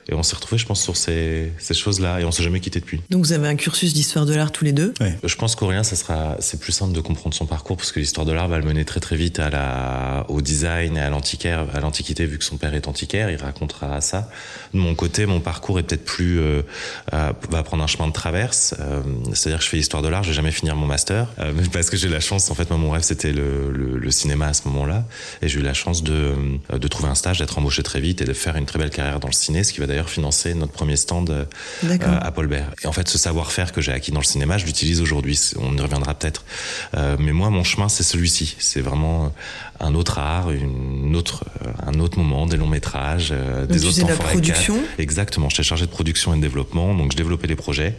et 0.09 0.15
on 0.15 0.23
s'est 0.23 0.37
retrouvés, 0.37 0.59
je 0.59 0.67
pense, 0.67 0.83
sur 0.83 0.97
ces, 0.97 1.53
ces 1.59 1.75
choses-là 1.75 2.21
et 2.21 2.25
on 2.25 2.33
s'est 2.33 2.43
jamais 2.43 2.61
quitté 2.61 2.81
depuis. 2.81 3.01
Donc 3.11 3.25
vous 3.25 3.33
avez 3.33 3.47
un 3.47 3.57
cursus 3.57 3.93
d'histoire 3.93 4.25
de 4.25 4.35
l'art 4.35 4.53
tous 4.53 4.65
les 4.65 4.73
deux 4.73 4.95
ouais. 5.01 5.19
Je 5.23 5.35
pense 5.37 5.55
qu'Aurélien, 5.55 5.83
ça 5.83 5.97
sera, 5.97 6.37
c'est 6.41 6.59
plus 6.59 6.73
simple 6.73 6.93
de 6.93 7.01
comprendre 7.01 7.35
son 7.35 7.47
parcours 7.47 7.77
parce 7.77 7.93
que 7.93 8.01
l'histoire 8.01 8.27
de 8.27 8.33
l'art 8.33 8.49
va 8.49 8.59
le 8.59 8.65
mener 8.65 8.85
très 8.85 9.01
très 9.01 9.17
vite 9.17 9.39
à 9.39 9.51
la, 9.51 10.25
au 10.29 10.41
design 10.41 10.97
et 10.97 11.01
à 11.01 11.11
l'antiquaire, 11.11 11.67
à 11.75 11.81
l'antiquité 11.81 12.25
vu 12.25 12.39
que 12.39 12.45
son 12.45 12.57
père 12.57 12.75
est 12.75 12.89
antiquaire, 12.89 13.31
il 13.31 13.37
racontera 13.37 14.01
ça. 14.01 14.31
De 14.73 14.79
mon 14.79 14.95
côté, 14.95 15.27
mon 15.27 15.41
parcours 15.41 15.79
est 15.79 15.83
peut-être 15.83 16.05
plus, 16.05 16.41
euh, 16.41 16.63
euh, 17.13 17.33
va 17.51 17.63
prendre 17.63 17.83
un 17.83 17.87
chemin 17.87 18.07
de 18.07 18.13
traverse. 18.13 18.75
Euh, 18.81 19.03
c'est-à-dire 19.35 19.59
que 19.59 19.65
je 19.65 19.71
fais 19.71 19.79
histoire 19.79 20.03
de 20.03 20.09
l'art, 20.09 20.23
je 20.23 20.31
vais 20.31 20.35
jamais 20.35 20.53
finir 20.53 20.75
mon 20.77 20.87
master 20.87 21.29
euh, 21.39 21.53
parce 21.73 21.91
que 21.91 21.97
j'ai 21.97 22.09
la 22.09 22.21
chance. 22.21 22.51
En 22.51 22.55
fait, 22.55 22.71
moi, 22.71 22.79
mon 22.79 22.91
rêve 22.91 23.03
c'était 23.03 23.33
le, 23.33 23.71
le, 23.73 23.99
le, 23.99 24.11
cinéma 24.11 24.47
à 24.47 24.55
ce 24.55 24.67
moment-là 24.69 25.05
et 25.43 25.49
j'ai 25.49 25.61
eu 25.61 25.63
la 25.63 25.75
chance 25.75 26.03
de, 26.03 26.35
de 26.73 26.89
trouver 26.89 27.09
un 27.09 27.15
stage, 27.15 27.39
d'être 27.39 27.59
embauché 27.59 27.83
très 27.83 28.01
vite 28.01 28.23
et 28.23 28.25
de 28.25 28.33
faire 28.33 28.57
une 28.57 28.67
très 28.67 28.79
belle 28.79 28.91
carrière 28.91 29.21
dans 29.21 29.29
le 29.29 29.33
ciné, 29.35 29.65
ce 29.65 29.73
qui 29.73 29.81
va 29.81 29.87
d'ailleurs 29.87 29.98
financer 30.07 30.55
notre 30.55 30.73
premier 30.73 30.97
stand 30.97 31.31
euh, 31.31 31.45
à 32.01 32.31
Paul 32.31 32.47
Bert. 32.47 32.71
Et 32.83 32.87
en 32.87 32.93
fait, 32.93 33.09
ce 33.09 33.19
savoir-faire 33.19 33.73
que 33.73 33.81
j'ai 33.81 33.93
acquis 33.93 34.13
dans 34.13 34.21
le 34.21 34.25
cinéma, 34.25 34.59
je 34.59 34.67
l'utilise 34.67 35.01
aujourd'hui. 35.01 35.39
On 35.59 35.77
y 35.77 35.81
reviendra 35.81 36.15
peut-être. 36.15 36.45
Euh, 36.97 37.17
mais 37.19 37.33
moi, 37.33 37.51
mon 37.51 37.65
chemin, 37.65 37.89
c'est 37.89 38.03
celui-ci. 38.03 38.57
C'est 38.59 38.81
vraiment 38.81 39.33
un 39.81 39.95
autre 39.95 40.19
art, 40.19 40.51
une 40.51 41.15
autre, 41.15 41.45
euh, 41.65 41.71
un 41.87 42.01
autre 42.01 42.19
moment, 42.19 42.47
des 42.47 42.57
longs 42.57 42.67
métrages, 42.67 43.29
euh, 43.33 43.65
des 43.67 43.85
autres 43.85 44.01
temps 44.01 44.09
la 44.09 44.17
production. 44.17 44.77
Exactement. 44.99 45.49
J'étais 45.49 45.63
chargé 45.63 45.87
de 45.87 45.91
production 45.91 46.35
et 46.35 46.37
de 46.37 46.43
développement, 46.43 46.95
donc 46.95 47.13
je 47.13 47.17
développais 47.17 47.47
les 47.47 47.57
projets 47.57 47.95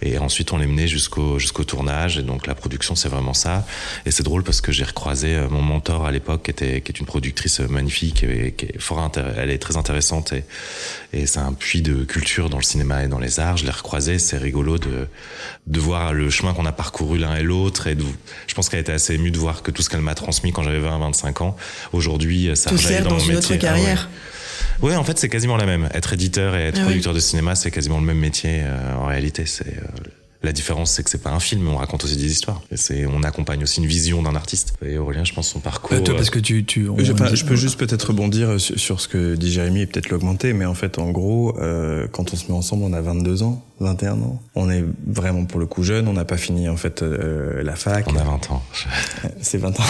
et 0.00 0.18
ensuite 0.18 0.52
on 0.52 0.58
les 0.58 0.66
menait 0.66 0.88
jusqu'au 0.88 1.38
jusqu'au 1.38 1.64
tournage. 1.64 2.18
Et 2.18 2.22
donc 2.22 2.46
la 2.46 2.54
production, 2.54 2.96
c'est 2.96 3.08
vraiment 3.08 3.34
ça. 3.34 3.64
Et 4.04 4.10
c'est 4.10 4.24
drôle 4.24 4.42
parce 4.42 4.60
que 4.60 4.72
j'ai 4.72 4.84
recroisé 4.84 5.34
euh, 5.34 5.48
mon 5.48 5.62
mentor 5.62 6.06
à 6.06 6.10
l'époque, 6.10 6.44
qui 6.44 6.50
était 6.50 6.80
qui 6.80 6.90
est 6.90 6.98
une 6.98 7.06
productrice 7.06 7.60
magnifique 7.60 8.24
et 8.24 8.52
qui 8.52 8.66
est 8.66 8.80
fort 8.80 9.02
elle 9.36 9.50
est 9.50 9.58
très 9.58 9.76
intéressante 9.76 10.32
et 10.32 10.44
et 11.12 11.26
c'est 11.26 11.40
un 11.40 11.52
puits 11.52 11.82
de 11.82 12.04
culture 12.04 12.48
dans 12.48 12.56
le 12.56 12.62
cinéma 12.62 13.04
et 13.04 13.08
dans 13.08 13.18
les 13.18 13.38
arts. 13.38 13.56
Je 13.58 13.64
l'ai 13.64 13.70
recroisé, 13.70 14.18
c'est 14.18 14.38
rigolo 14.38 14.78
de 14.78 15.06
de 15.66 15.80
voir 15.80 16.12
le 16.12 16.30
chemin 16.30 16.54
qu'on 16.54 16.66
a 16.66 16.72
parcouru 16.72 17.18
l'un 17.18 17.36
et 17.36 17.42
l'autre 17.42 17.86
et 17.86 17.94
de, 17.94 18.04
je 18.48 18.54
pense 18.54 18.68
qu'elle 18.68 18.80
était 18.80 18.92
assez 18.92 19.14
émue 19.14 19.30
de 19.30 19.38
voir 19.38 19.62
que 19.62 19.70
tout 19.70 19.82
ce 19.82 19.88
qu'elle 19.88 20.00
m'a 20.00 20.14
transmis 20.14 20.52
quand 20.52 20.64
j'avais 20.64 20.80
20 20.80 20.98
25 21.12 21.40
ans. 21.42 21.56
Aujourd'hui, 21.92 22.50
ça 22.54 22.70
Tout 22.70 22.78
sert 22.78 23.04
dans, 23.04 23.10
dans 23.10 23.18
une 23.18 23.36
autre 23.36 23.54
carrière. 23.56 24.08
Ah 24.10 24.84
ouais. 24.84 24.96
en 24.96 25.04
fait, 25.04 25.18
c'est 25.18 25.28
quasiment 25.28 25.56
la 25.56 25.66
même. 25.66 25.88
Être 25.94 26.14
éditeur 26.14 26.56
et 26.56 26.68
être 26.68 26.78
ah 26.80 26.84
producteur 26.84 27.14
de 27.14 27.20
cinéma, 27.20 27.54
c'est 27.54 27.70
quasiment 27.70 27.98
le 27.98 28.06
même 28.06 28.18
métier 28.18 28.62
euh, 28.62 28.96
en 28.96 29.06
réalité. 29.06 29.44
C'est 29.46 29.66
euh, 29.66 30.08
la 30.42 30.52
différence, 30.52 30.92
c'est 30.92 31.02
que 31.02 31.10
c'est 31.10 31.22
pas 31.22 31.30
un 31.30 31.40
film, 31.40 31.68
on 31.68 31.76
raconte 31.76 32.04
aussi 32.04 32.16
des 32.16 32.30
histoires. 32.30 32.62
Et 32.70 32.76
c'est, 32.76 33.06
on 33.06 33.22
accompagne 33.22 33.62
aussi 33.62 33.80
une 33.80 33.86
vision 33.86 34.22
d'un 34.22 34.34
artiste. 34.34 34.74
Et 34.84 34.98
Aurélien, 34.98 35.24
je 35.24 35.32
pense 35.32 35.48
son 35.48 35.60
parcours. 35.60 35.90
Bah, 35.90 36.00
toi, 36.00 36.16
parce 36.16 36.30
que 36.30 36.38
tu, 36.38 36.64
tu 36.64 36.86
je, 36.98 37.44
peux 37.44 37.56
juste 37.56 37.78
peut-être 37.78 38.08
rebondir 38.08 38.60
sur, 38.60 39.00
ce 39.00 39.08
que 39.08 39.34
dit 39.34 39.52
Jérémy 39.52 39.82
et 39.82 39.86
peut-être 39.86 40.10
l'augmenter, 40.10 40.52
mais 40.52 40.64
en 40.64 40.74
fait, 40.74 40.98
en 40.98 41.10
gros, 41.10 41.56
euh, 41.58 42.06
quand 42.10 42.32
on 42.32 42.36
se 42.36 42.46
met 42.48 42.56
ensemble, 42.56 42.84
on 42.84 42.92
a 42.92 43.00
22 43.00 43.42
ans, 43.42 43.64
21 43.82 44.12
ans. 44.22 44.40
On 44.54 44.70
est 44.70 44.84
vraiment 45.06 45.44
pour 45.44 45.60
le 45.60 45.66
coup 45.66 45.82
jeune. 45.82 46.08
On 46.08 46.12
n'a 46.12 46.24
pas 46.24 46.36
fini 46.36 46.68
en 46.68 46.76
fait 46.76 47.02
euh, 47.02 47.62
la 47.62 47.76
fac. 47.76 48.06
On 48.08 48.16
a 48.16 48.24
20 48.24 48.50
ans. 48.50 48.62
C'est 49.40 49.58
20 49.58 49.78
ans. 49.78 49.84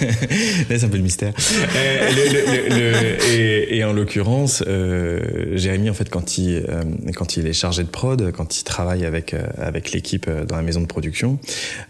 Laisse 0.68 0.84
un 0.84 0.88
peu 0.88 0.96
le 0.96 1.02
mystère. 1.02 1.32
Euh, 1.76 2.10
le, 2.10 2.76
le, 2.76 3.32
et, 3.32 3.78
et, 3.78 3.84
en 3.84 3.92
l'occurrence, 3.92 4.62
euh, 4.66 5.56
Jérémy 5.56 5.90
en 5.90 5.94
fait 5.94 6.10
quand 6.10 6.38
il 6.38 6.64
euh, 6.68 6.82
quand 7.14 7.36
il 7.36 7.46
est 7.46 7.52
chargé 7.52 7.82
de 7.82 7.88
prod, 7.88 8.32
quand 8.32 8.58
il 8.58 8.64
travaille 8.64 9.06
avec 9.06 9.34
avec 9.58 9.87
l'équipe 9.92 10.26
euh, 10.28 10.44
dans 10.44 10.56
la 10.56 10.62
maison 10.62 10.80
de 10.80 10.86
production, 10.86 11.38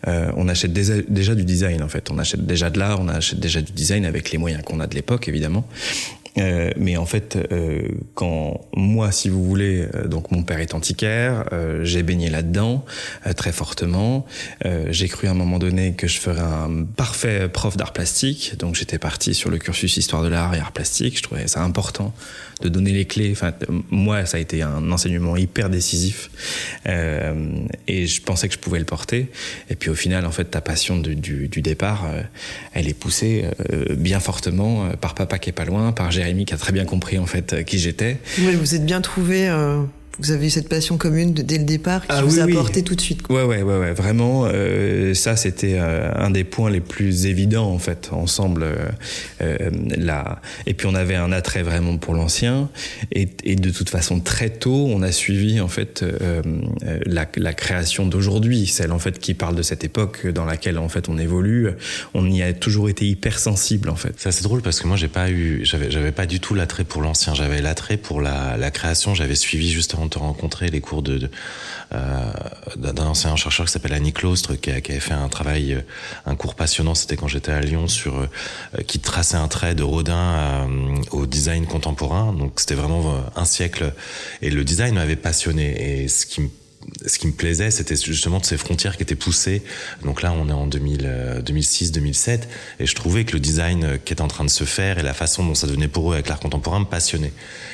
euh, 0.06 0.30
on 0.36 0.48
achète 0.48 0.72
déjà, 0.72 0.94
déjà, 1.08 1.34
du 1.34 1.44
design 1.44 1.82
en 1.82 1.88
fait. 1.88 2.10
On 2.10 2.18
achète 2.18 2.44
déjà 2.46 2.70
de 2.70 2.78
l'art, 2.78 3.00
on 3.00 3.08
achète 3.08 3.40
déjà 3.40 3.60
du 3.60 3.72
design 3.72 4.04
avec 4.04 4.30
les 4.30 4.38
moyens 4.38 4.62
qu'on 4.62 4.80
a 4.80 4.86
de 4.86 4.94
l'époque 4.94 5.28
évidemment. 5.28 5.66
Euh, 6.36 6.70
mais 6.76 6.96
en 6.96 7.06
fait, 7.06 7.38
euh, 7.52 7.88
quand 8.14 8.60
moi, 8.74 9.12
si 9.12 9.28
vous 9.28 9.42
voulez, 9.42 9.86
euh, 9.94 10.06
donc 10.06 10.30
mon 10.30 10.42
père 10.42 10.60
est 10.60 10.74
antiquaire, 10.74 11.44
euh, 11.52 11.84
j'ai 11.84 12.02
baigné 12.02 12.30
là-dedans 12.30 12.84
très 13.36 13.52
fortement. 13.52 14.26
j'ai 14.90 15.08
cru 15.08 15.28
à 15.28 15.30
un 15.30 15.34
moment 15.34 15.58
donné 15.58 15.94
que 15.94 16.06
je 16.06 16.18
ferais 16.18 16.40
un 16.40 16.84
parfait 16.96 17.48
prof 17.48 17.76
d'art 17.76 17.92
plastique, 17.92 18.54
donc 18.58 18.74
j'étais 18.74 18.98
parti 18.98 19.34
sur 19.34 19.50
le 19.50 19.58
cursus 19.58 19.96
histoire 19.96 20.22
de 20.22 20.28
l'art 20.28 20.54
et 20.54 20.58
art 20.58 20.72
plastique. 20.72 21.16
Je 21.18 21.22
trouvais 21.22 21.46
ça 21.46 21.62
important 21.62 22.14
de 22.60 22.68
donner 22.68 22.92
les 22.92 23.04
clés. 23.04 23.30
Enfin, 23.32 23.52
moi, 23.90 24.26
ça 24.26 24.36
a 24.38 24.40
été 24.40 24.62
un 24.62 24.90
enseignement 24.90 25.36
hyper 25.36 25.70
décisif, 25.70 26.30
et 26.86 28.06
je 28.06 28.22
pensais 28.22 28.48
que 28.48 28.54
je 28.54 28.58
pouvais 28.58 28.78
le 28.78 28.84
porter. 28.84 29.28
Et 29.70 29.76
puis 29.76 29.90
au 29.90 29.94
final, 29.94 30.26
en 30.26 30.32
fait, 30.32 30.44
ta 30.44 30.60
passion 30.60 30.98
du, 30.98 31.14
du, 31.14 31.48
du 31.48 31.62
départ, 31.62 32.06
elle 32.72 32.88
est 32.88 32.98
poussée 32.98 33.44
bien 33.96 34.20
fortement 34.20 34.90
par 35.00 35.14
papa 35.14 35.38
qui 35.38 35.50
est 35.50 35.52
pas 35.52 35.64
loin, 35.64 35.92
par 35.92 36.10
Jérémy 36.18 36.44
qui 36.44 36.54
a 36.54 36.56
très 36.56 36.72
bien 36.72 36.84
compris 36.84 37.16
en 37.18 37.26
fait 37.26 37.64
qui 37.64 37.78
j'étais. 37.78 38.18
Oui, 38.40 38.56
vous 38.56 38.74
êtes 38.74 38.84
bien 38.84 39.00
trouvé 39.00 39.48
euh, 39.48 39.82
vous 40.20 40.32
avez 40.32 40.48
eu 40.48 40.50
cette 40.50 40.68
passion 40.68 40.96
commune 40.96 41.32
dès 41.32 41.58
le 41.58 41.64
départ 41.64 42.02
qui 42.02 42.08
ah 42.10 42.22
vous 42.22 42.40
a 42.40 42.46
porté 42.48 42.82
tout 42.82 42.96
de 42.96 43.00
suite. 43.00 43.20
Ouais, 43.28 43.44
ouais, 43.44 43.62
ouais, 43.62 43.78
ouais. 43.78 43.92
Vraiment, 43.92 44.46
euh, 44.46 45.14
ça, 45.14 45.36
c'était 45.36 45.76
euh, 45.78 46.10
un 46.16 46.30
des 46.30 46.44
points 46.44 46.70
les 46.70 46.80
plus 46.80 47.26
évidents, 47.26 47.70
en 47.70 47.78
fait, 47.78 48.10
ensemble. 48.12 48.66
Euh, 49.40 49.70
là. 49.96 50.40
Et 50.66 50.74
puis, 50.74 50.88
on 50.88 50.94
avait 50.94 51.14
un 51.14 51.30
attrait 51.30 51.62
vraiment 51.62 51.98
pour 51.98 52.14
l'ancien. 52.14 52.68
Et, 53.12 53.28
et, 53.44 53.54
de 53.54 53.70
toute 53.70 53.90
façon, 53.90 54.18
très 54.18 54.50
tôt, 54.50 54.88
on 54.88 55.02
a 55.02 55.12
suivi, 55.12 55.60
en 55.60 55.68
fait, 55.68 56.04
la, 57.06 57.26
la, 57.36 57.52
création 57.52 58.06
d'aujourd'hui, 58.06 58.66
celle, 58.66 58.92
en 58.92 58.98
fait, 58.98 59.18
qui 59.18 59.34
parle 59.34 59.54
de 59.54 59.62
cette 59.62 59.84
époque 59.84 60.26
dans 60.26 60.44
laquelle, 60.44 60.78
en 60.78 60.88
fait, 60.88 61.08
on 61.08 61.18
évolue. 61.18 61.68
On 62.14 62.28
y 62.28 62.42
a 62.42 62.52
toujours 62.52 62.88
été 62.88 63.06
hypersensible, 63.06 63.88
en 63.88 63.96
fait. 63.96 64.14
C'est 64.16 64.28
assez 64.28 64.42
drôle 64.42 64.62
parce 64.62 64.80
que 64.80 64.88
moi, 64.88 64.96
j'ai 64.96 65.08
pas 65.08 65.30
eu, 65.30 65.60
j'avais, 65.64 65.90
j'avais 65.90 66.12
pas 66.12 66.26
du 66.26 66.40
tout 66.40 66.54
l'attrait 66.54 66.84
pour 66.84 67.02
l'ancien. 67.02 67.34
J'avais 67.34 67.62
l'attrait 67.62 67.96
pour 67.96 68.20
la, 68.20 68.56
la 68.56 68.70
création. 68.72 69.14
J'avais 69.14 69.36
suivi 69.36 69.70
justement 70.08 70.18
te 70.18 70.18
rencontrer 70.18 70.68
les 70.68 70.80
cours 70.80 71.02
euh, 71.92 72.32
d'un 72.76 73.06
ancien 73.06 73.34
chercheur 73.36 73.66
qui 73.66 73.72
s'appelle 73.72 73.92
Annie 73.92 74.12
Claustre, 74.12 74.54
qui, 74.54 74.70
avait 74.70 74.80
fait 74.80 75.14
un 75.14 75.28
travail, 75.28 75.74
euh, 75.74 75.80
un 76.26 76.34
cours 76.34 76.54
passionnant, 76.54 76.94
c'était 76.94 77.16
quand 77.16 77.28
j'étais 77.28 77.52
à 77.52 77.60
Lyon, 77.60 77.88
sur 77.88 78.18
euh, 78.18 78.82
qui 78.86 78.98
traçait 78.98 79.36
un 79.36 79.48
trait 79.48 79.74
de 79.74 79.82
Rodin 79.82 80.68
au 81.10 81.26
design 81.26 81.66
contemporain. 81.66 82.32
Donc 82.32 82.60
c'était 82.60 82.74
vraiment 82.74 83.22
un 83.36 83.44
siècle, 83.44 83.92
et 84.42 84.50
le 84.50 84.64
design 84.64 84.94
m'avait 84.94 85.16
passionné. 85.16 86.02
Et 86.02 86.08
ce 86.08 86.26
qui 86.26 86.40
me 86.42 86.48
ce 87.04 87.18
qui 87.18 87.26
me 87.26 87.32
plaisait, 87.32 87.70
c'était 87.70 87.96
justement 87.96 88.38
de 88.38 88.46
ces 88.46 88.56
frontières 88.56 88.96
qui 88.96 89.02
étaient 89.02 89.14
poussées. 89.14 89.62
Donc 90.04 90.22
là, 90.22 90.32
on 90.32 90.48
est 90.48 90.52
en 90.52 90.66
2000, 90.66 91.42
2006, 91.44 91.92
2007, 91.92 92.48
et 92.80 92.86
je 92.86 92.94
trouvais 92.94 93.24
que 93.24 93.34
le 93.34 93.40
design 93.40 93.98
qui 94.06 94.14
était 94.14 94.22
en 94.22 94.28
train 94.28 94.44
de 94.44 94.50
se 94.50 94.64
faire 94.64 94.98
et 94.98 95.02
la 95.02 95.12
façon 95.12 95.44
dont 95.44 95.54
ça 95.54 95.66
devenait 95.66 95.88
pour 95.88 96.10
eux 96.10 96.14
avec 96.14 96.28
l'art 96.28 96.40
contemporain 96.40 96.80
me 96.80 96.86
passionnait. 96.86 97.32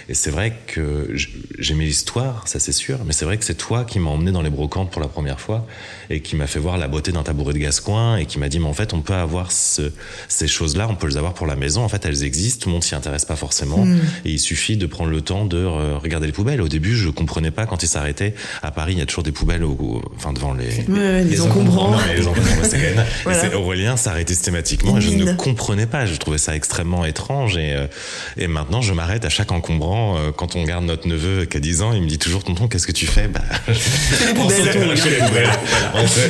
Et 0.09 0.15
c'est 0.15 0.31
vrai 0.31 0.53
que 0.67 1.15
j'aimais 1.59 1.85
l'histoire, 1.85 2.47
ça 2.47 2.59
c'est 2.59 2.73
sûr, 2.73 2.99
mais 3.07 3.13
c'est 3.13 3.25
vrai 3.25 3.39
que 3.39 3.45
c'est 3.45 3.55
toi 3.55 3.85
qui 3.85 3.99
m'as 3.99 4.11
emmené 4.11 4.33
dans 4.33 4.43
les 4.43 4.51
brocantes 4.51 4.91
pour 4.91 5.01
la 5.01 5.09
première 5.09 5.41
fois 5.41 5.67
et 6.11 6.21
qui 6.21 6.37
m'a 6.37 6.47
fait 6.47 6.59
voir 6.59 6.77
la 6.77 6.89
beauté 6.89 7.13
d'un 7.13 7.23
tabouret 7.23 7.55
de 7.55 7.59
Gascoin 7.59 8.17
et 8.17 8.27
qui 8.27 8.39
m'a 8.39 8.49
dit, 8.49 8.59
mais 8.59 8.67
en 8.67 8.75
fait, 8.75 8.93
on 8.93 9.01
peut 9.01 9.15
avoir 9.15 9.51
ce, 9.51 9.93
ces 10.29 10.47
choses-là, 10.47 10.89
on 10.91 10.95
peut 10.95 11.07
les 11.07 11.17
avoir 11.17 11.33
pour 11.33 11.47
la 11.47 11.57
maison. 11.57 11.83
En 11.83 11.89
fait, 11.89 12.05
elles 12.05 12.25
existent, 12.25 12.65
tout 12.65 12.69
le 12.69 12.75
monde 12.75 12.85
s'y 12.85 12.95
intéresse 12.95 13.25
pas 13.25 13.37
forcément. 13.37 13.85
Hmm. 13.85 14.01
Et 14.25 14.33
il 14.33 14.39
suffit 14.39 14.77
de 14.77 14.87
prendre 14.87 15.11
le 15.11 15.21
temps 15.23 15.47
de 15.47 15.65
regarder 15.65 16.27
les 16.27 16.33
poubelles. 16.33 16.61
Au 16.61 16.69
début, 16.69 16.95
je 16.95 17.09
comprenais 17.09 17.51
pas 17.51 17.67
quand 17.67 17.83
ils 17.83 17.89
s'arrêtaient. 17.89 18.35
À 18.63 18.71
Paris, 18.71 18.93
il 18.93 18.99
y 18.99 19.03
a 19.03 19.07
toujours 19.07 19.25
des 19.25 19.33
poubelles 19.33 19.65
au, 19.65 20.03
enfin, 20.17 20.33
devant 20.33 20.53
les, 20.53 20.85
ouais, 20.89 21.25
les, 21.25 21.41
encombrants. 21.41 21.97
les 22.15 22.27
encombrants, 22.27 22.45
voilà. 23.25 23.59
Aurélien 23.59 23.97
s'arrêtait 23.97 24.35
systématiquement 24.35 24.99
et 24.99 25.01
je 25.01 25.11
ne 25.11 25.33
comprenais 25.33 25.87
pas. 25.87 26.07
Je 26.07 26.17
trouvais 26.17 26.39
ça 26.39 26.55
extrêmement 26.55 27.05
étrange 27.05 27.57
et, 27.57 27.75
euh, 27.75 27.87
et 28.37 28.47
maintenant, 28.47 28.83
je 28.83 28.93
m'arrête 28.93 29.25
à 29.25 29.29
chaque 29.29 29.53
encombrant 29.53 29.94
euh, 29.95 30.33
quand 30.33 30.57
on 30.57 30.65
garde 30.65 30.85
notre 30.85 31.07
neveu 31.09 31.45
qui 31.45 31.57
a 31.57 31.61
10 31.61 31.83
ans, 31.83 31.93
il 31.93 32.03
me 32.03 32.09
dit 32.09 32.19
toujours 32.19 32.45
Tonton, 32.45 32.69
qu'est-ce 32.69 32.87
que 32.87 32.93
tu 32.93 33.07
fais? 33.07 33.29
Bah, 33.29 33.41
on, 33.69 34.49
sait, 34.49 34.63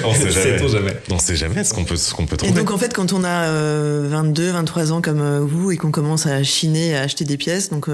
on, 0.05 0.15
sait, 0.15 0.31
jamais. 0.69 0.97
On 1.11 1.19
sait 1.19 1.37
jamais 1.37 1.65
ce 1.65 1.75
qu'on 1.75 1.85
peut, 1.85 1.97
ce 1.97 2.15
qu'on 2.15 2.27
peut 2.27 2.37
trouver. 2.37 2.53
Et 2.53 2.57
donc 2.57 2.71
en 2.71 2.79
fait, 2.79 2.93
quand 2.93 3.13
on 3.13 3.25
a 3.25 3.51
22, 3.51 4.43
euh, 4.43 4.53
23 4.53 4.93
ans 4.93 5.01
comme 5.01 5.21
euh, 5.21 5.41
vous 5.41 5.71
et 5.71 5.77
qu'on 5.77 5.91
commence 5.91 6.27
à 6.27 6.43
chiner, 6.43 6.97
à 6.97 7.03
acheter 7.03 7.25
des 7.25 7.37
pièces, 7.37 7.71
donc 7.71 7.89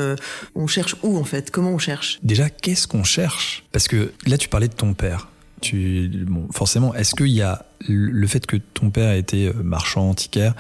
on 0.54 0.66
cherche 0.66 0.96
où 1.02 1.18
en 1.18 1.24
fait? 1.24 1.50
Comment 1.50 1.70
on 1.70 1.78
cherche? 1.78 2.18
Déjà, 2.22 2.50
qu'est-ce 2.50 2.86
qu'on 2.86 3.04
cherche? 3.04 3.64
Parce 3.72 3.88
que 3.88 4.12
là, 4.26 4.38
tu 4.38 4.48
parlais 4.48 4.68
de 4.68 4.74
ton 4.74 4.94
père. 4.94 5.28
Tu, 5.60 6.10
bon, 6.26 6.48
forcément, 6.52 6.94
est-ce 6.94 7.14
qu'il 7.14 7.28
y 7.28 7.42
a 7.42 7.66
le 7.88 8.26
fait 8.26 8.46
que 8.46 8.56
ton 8.56 8.90
père 8.90 9.12
était 9.14 9.46
euh, 9.46 9.62
marchand 9.62 10.10
antiquaire, 10.10 10.54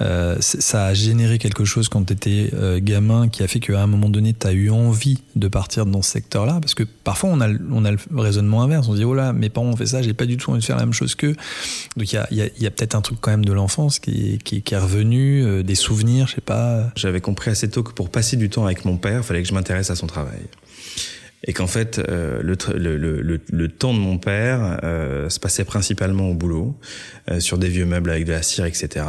euh, 0.00 0.36
ça 0.40 0.86
a 0.86 0.94
généré 0.94 1.38
quelque 1.38 1.64
chose 1.64 1.88
quand 1.88 2.04
tu 2.04 2.12
étais 2.12 2.50
euh, 2.54 2.80
gamin 2.82 3.28
qui 3.28 3.42
a 3.42 3.48
fait 3.48 3.60
qu'à 3.60 3.80
un 3.80 3.86
moment 3.86 4.08
donné, 4.08 4.34
tu 4.34 4.46
as 4.46 4.52
eu 4.52 4.70
envie 4.70 5.22
de 5.36 5.48
partir 5.48 5.86
dans 5.86 6.02
ce 6.02 6.10
secteur-là? 6.10 6.58
Parce 6.60 6.74
que 6.74 6.82
parfois, 6.82 7.30
on 7.30 7.40
a, 7.40 7.48
on 7.70 7.84
a 7.84 7.90
le 7.92 7.98
raisonnement 8.14 8.62
inverse. 8.62 8.88
On 8.88 8.92
se 8.92 8.98
dit, 8.98 9.04
oh 9.04 9.14
là, 9.14 9.32
mes 9.32 9.48
parents 9.48 9.68
ont 9.68 9.76
fait 9.76 9.86
ça, 9.86 10.02
j'ai 10.02 10.14
pas 10.14 10.26
du 10.26 10.36
tout 10.36 10.50
envie 10.50 10.60
de 10.60 10.64
faire 10.64 10.76
la 10.76 10.84
même 10.84 10.92
chose 10.92 11.14
qu'eux. 11.14 11.36
Donc 11.96 12.12
il 12.12 12.16
y 12.16 12.18
a, 12.18 12.28
y 12.30 12.42
a, 12.42 12.68
a 12.68 12.70
peut-être 12.70 12.94
un 12.94 13.00
truc 13.00 13.18
quand 13.20 13.30
même 13.30 13.44
de 13.44 13.52
l'enfance 13.52 13.98
qui, 13.98 14.38
qui, 14.44 14.62
qui, 14.62 14.74
est 14.74 14.78
revenu, 14.78 15.62
des 15.62 15.74
souvenirs, 15.74 16.26
je 16.28 16.34
sais 16.34 16.40
pas. 16.40 16.90
J'avais 16.96 17.20
compris 17.20 17.50
assez 17.50 17.70
tôt 17.70 17.82
que 17.82 17.92
pour 17.92 18.10
passer 18.10 18.36
du 18.36 18.50
temps 18.50 18.66
avec 18.66 18.84
mon 18.84 18.96
père, 18.96 19.18
il 19.18 19.22
fallait 19.22 19.42
que 19.42 19.48
je 19.48 19.54
m'intéresse 19.54 19.90
à 19.90 19.96
son 19.96 20.06
travail 20.06 20.40
et 21.44 21.52
qu'en 21.52 21.66
fait 21.66 21.98
euh, 21.98 22.42
le, 22.42 22.56
le, 22.76 23.20
le, 23.22 23.40
le, 23.50 23.68
temps 23.68 23.94
de 23.94 23.98
mon 23.98 24.18
père 24.18 24.78
euh, 24.82 25.28
se 25.28 25.38
passait 25.38 25.64
principalement 25.64 26.30
au 26.30 26.34
boulot, 26.34 26.76
euh, 27.30 27.40
sur 27.40 27.58
des 27.58 27.68
vieux 27.68 27.86
meubles 27.86 28.10
avec 28.10 28.24
de 28.24 28.32
la 28.32 28.42
cire, 28.42 28.64
etc. 28.64 29.04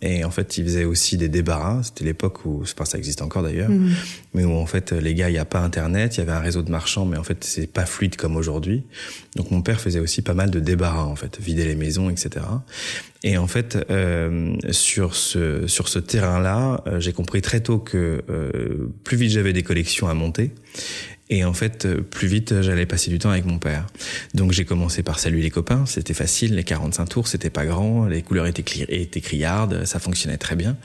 Et 0.00 0.24
en 0.24 0.30
fait, 0.30 0.58
il 0.58 0.64
faisait 0.64 0.84
aussi 0.84 1.16
des 1.16 1.28
débarras. 1.28 1.82
C'était 1.82 2.04
l'époque 2.04 2.44
où, 2.44 2.64
je 2.64 2.72
pense 2.74 2.90
ça 2.90 2.98
existe 2.98 3.22
encore 3.22 3.42
d'ailleurs, 3.42 3.70
mmh. 3.70 3.90
mais 4.34 4.44
où 4.44 4.52
en 4.52 4.66
fait 4.66 4.92
les 4.92 5.14
gars, 5.14 5.28
il 5.28 5.32
n'y 5.32 5.38
a 5.38 5.44
pas 5.44 5.60
Internet, 5.60 6.16
il 6.16 6.20
y 6.20 6.22
avait 6.22 6.32
un 6.32 6.40
réseau 6.40 6.62
de 6.62 6.70
marchands, 6.70 7.04
mais 7.04 7.16
en 7.16 7.24
fait 7.24 7.44
c'est 7.44 7.66
pas 7.66 7.86
fluide 7.86 8.16
comme 8.16 8.36
aujourd'hui. 8.36 8.84
Donc 9.36 9.50
mon 9.50 9.62
père 9.62 9.80
faisait 9.80 10.00
aussi 10.00 10.22
pas 10.22 10.34
mal 10.34 10.50
de 10.50 10.60
débarras 10.60 11.04
en 11.04 11.16
fait, 11.16 11.38
vider 11.40 11.64
les 11.64 11.76
maisons, 11.76 12.10
etc. 12.10 12.40
Et 13.24 13.38
en 13.38 13.46
fait, 13.46 13.78
euh, 13.90 14.54
sur 14.70 15.14
ce 15.14 15.66
sur 15.68 15.88
ce 15.88 16.00
terrain-là, 16.00 16.82
euh, 16.86 16.98
j'ai 16.98 17.12
compris 17.12 17.40
très 17.40 17.60
tôt 17.60 17.78
que 17.78 18.22
euh, 18.28 18.88
plus 19.04 19.16
vite 19.16 19.30
j'avais 19.30 19.52
des 19.52 19.62
collections 19.62 20.08
à 20.08 20.14
monter, 20.14 20.50
et 21.30 21.44
en 21.44 21.52
fait, 21.54 21.86
euh, 21.86 22.02
plus 22.02 22.28
vite, 22.28 22.60
j'allais 22.60 22.84
passer 22.84 23.10
du 23.10 23.18
temps 23.18 23.30
avec 23.30 23.46
mon 23.46 23.58
père. 23.58 23.86
Donc 24.34 24.52
j'ai 24.52 24.64
commencé 24.64 25.02
par 25.02 25.18
saluer 25.18 25.40
les 25.40 25.50
copains, 25.50 25.86
c'était 25.86 26.14
facile, 26.14 26.54
les 26.56 26.64
45 26.64 27.06
tours, 27.06 27.28
c'était 27.28 27.48
pas 27.48 27.64
grand, 27.64 28.06
les 28.06 28.22
couleurs 28.22 28.46
étaient, 28.46 28.64
étaient 28.88 29.20
criardes, 29.20 29.84
ça 29.84 29.98
fonctionnait 29.98 30.36
très 30.36 30.56
bien. 30.56 30.76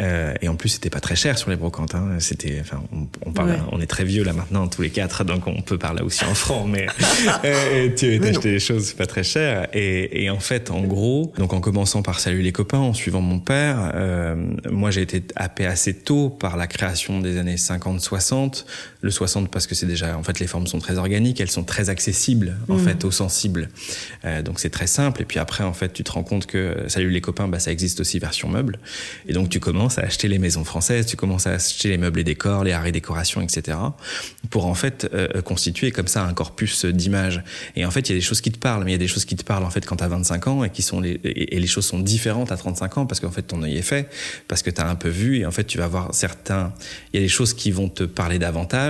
Euh, 0.00 0.34
et 0.42 0.48
en 0.48 0.56
plus, 0.56 0.70
c'était 0.70 0.90
pas 0.90 1.00
très 1.00 1.16
cher 1.16 1.38
sur 1.38 1.50
les 1.50 1.56
brocantes. 1.56 1.94
Hein. 1.94 2.16
C'était, 2.18 2.58
enfin, 2.60 2.82
on, 2.92 3.06
on 3.26 3.32
parle, 3.32 3.58
on 3.70 3.80
est 3.80 3.86
très 3.86 4.04
vieux 4.04 4.24
là 4.24 4.32
maintenant, 4.32 4.66
tous 4.66 4.82
les 4.82 4.90
quatre, 4.90 5.22
donc 5.24 5.46
on 5.46 5.60
peut 5.60 5.78
parler 5.78 6.02
aussi 6.02 6.24
en 6.24 6.34
francs, 6.34 6.66
mais 6.68 6.86
euh, 7.44 7.88
tu 7.96 8.20
as 8.20 8.28
acheté 8.28 8.50
des 8.50 8.60
choses 8.60 8.94
pas 8.94 9.06
très 9.06 9.22
chères. 9.22 9.68
Et, 9.74 10.24
et, 10.24 10.30
en 10.30 10.40
fait, 10.40 10.70
en 10.70 10.82
gros, 10.82 11.32
donc 11.38 11.52
en 11.52 11.60
commençant 11.60 12.02
par 12.02 12.20
saluer 12.20 12.42
les 12.42 12.52
copains, 12.52 12.78
en 12.78 12.94
suivant 12.94 13.20
mon 13.20 13.38
père, 13.38 13.92
euh, 13.94 14.34
moi 14.70 14.90
j'ai 14.90 15.02
été 15.02 15.22
happé 15.36 15.66
assez 15.66 15.94
tôt 15.94 16.30
par 16.30 16.56
la 16.56 16.66
création 16.66 17.20
des 17.20 17.38
années 17.38 17.56
50-60, 17.56 18.64
le 19.00 19.10
60 19.10 19.50
parce 19.50 19.66
que 19.66 19.74
c'est 19.74 19.86
déjà, 19.86 20.16
en 20.16 20.22
fait, 20.22 20.40
les 20.40 20.46
formes 20.46 20.66
sont 20.66 20.80
très 20.80 20.98
organiques, 20.98 21.40
elles 21.40 21.50
sont 21.50 21.64
très 21.64 21.88
accessibles, 21.88 22.56
en 22.68 22.76
mmh. 22.76 22.80
fait, 22.80 23.04
aux 23.04 23.10
sensibles. 23.10 23.68
Euh, 24.24 24.42
donc 24.42 24.58
c'est 24.58 24.70
très 24.70 24.86
simple. 24.86 25.22
Et 25.22 25.24
puis 25.24 25.38
après, 25.38 25.64
en 25.64 25.72
fait, 25.72 25.92
tu 25.92 26.02
te 26.02 26.10
rends 26.10 26.24
compte 26.24 26.46
que, 26.46 26.58
euh, 26.58 26.88
salut 26.88 27.10
les 27.10 27.20
copains, 27.20 27.48
bah, 27.48 27.60
ça 27.60 27.70
existe 27.70 28.00
aussi 28.00 28.18
version 28.18 28.48
meuble. 28.48 28.78
Et 29.28 29.32
donc 29.32 29.50
tu 29.50 29.60
commences 29.60 29.98
à 29.98 30.02
acheter 30.02 30.26
les 30.28 30.38
maisons 30.38 30.64
françaises, 30.64 31.06
tu 31.06 31.16
commences 31.16 31.46
à 31.46 31.52
acheter 31.52 31.88
les 31.88 31.98
meubles 31.98 32.20
et 32.20 32.24
décors, 32.24 32.64
les 32.64 32.72
arrêts 32.72 32.92
décorations, 32.92 33.40
etc. 33.40 33.78
Pour 34.50 34.66
en 34.66 34.74
fait 34.74 35.08
euh, 35.14 35.42
constituer 35.42 35.90
comme 35.92 36.08
ça 36.08 36.24
un 36.24 36.32
corpus 36.32 36.84
d'images. 36.84 37.42
Et 37.76 37.84
en 37.84 37.90
fait, 37.90 38.08
il 38.08 38.12
y 38.12 38.14
a 38.16 38.18
des 38.18 38.24
choses 38.24 38.40
qui 38.40 38.50
te 38.50 38.58
parlent, 38.58 38.84
mais 38.84 38.90
il 38.90 38.94
y 38.94 38.96
a 38.96 38.98
des 38.98 39.08
choses 39.08 39.24
qui 39.24 39.36
te 39.36 39.44
parlent 39.44 39.64
en 39.64 39.70
fait 39.70 39.86
quand 39.86 39.96
tu 39.96 40.04
as 40.04 40.08
25 40.08 40.48
ans 40.48 40.64
et 40.64 40.70
qui 40.70 40.82
sont 40.82 41.00
les, 41.00 41.20
et 41.22 41.58
les 41.58 41.66
choses 41.66 41.86
sont 41.86 42.00
différentes 42.00 42.50
à 42.50 42.56
35 42.56 42.98
ans 42.98 43.06
parce 43.06 43.20
qu'en 43.20 43.30
fait 43.30 43.42
ton 43.42 43.62
œil 43.62 43.76
est 43.78 43.82
fait, 43.82 44.08
parce 44.48 44.62
que 44.62 44.70
tu 44.70 44.80
as 44.80 44.88
un 44.88 44.96
peu 44.96 45.08
vu 45.08 45.38
et 45.38 45.46
en 45.46 45.50
fait 45.50 45.64
tu 45.64 45.78
vas 45.78 45.86
voir 45.86 46.14
certains, 46.14 46.72
il 47.12 47.20
y 47.20 47.22
a 47.22 47.24
des 47.24 47.28
choses 47.28 47.54
qui 47.54 47.70
vont 47.70 47.88
te 47.88 48.04
parler 48.04 48.38
davantage, 48.38 48.87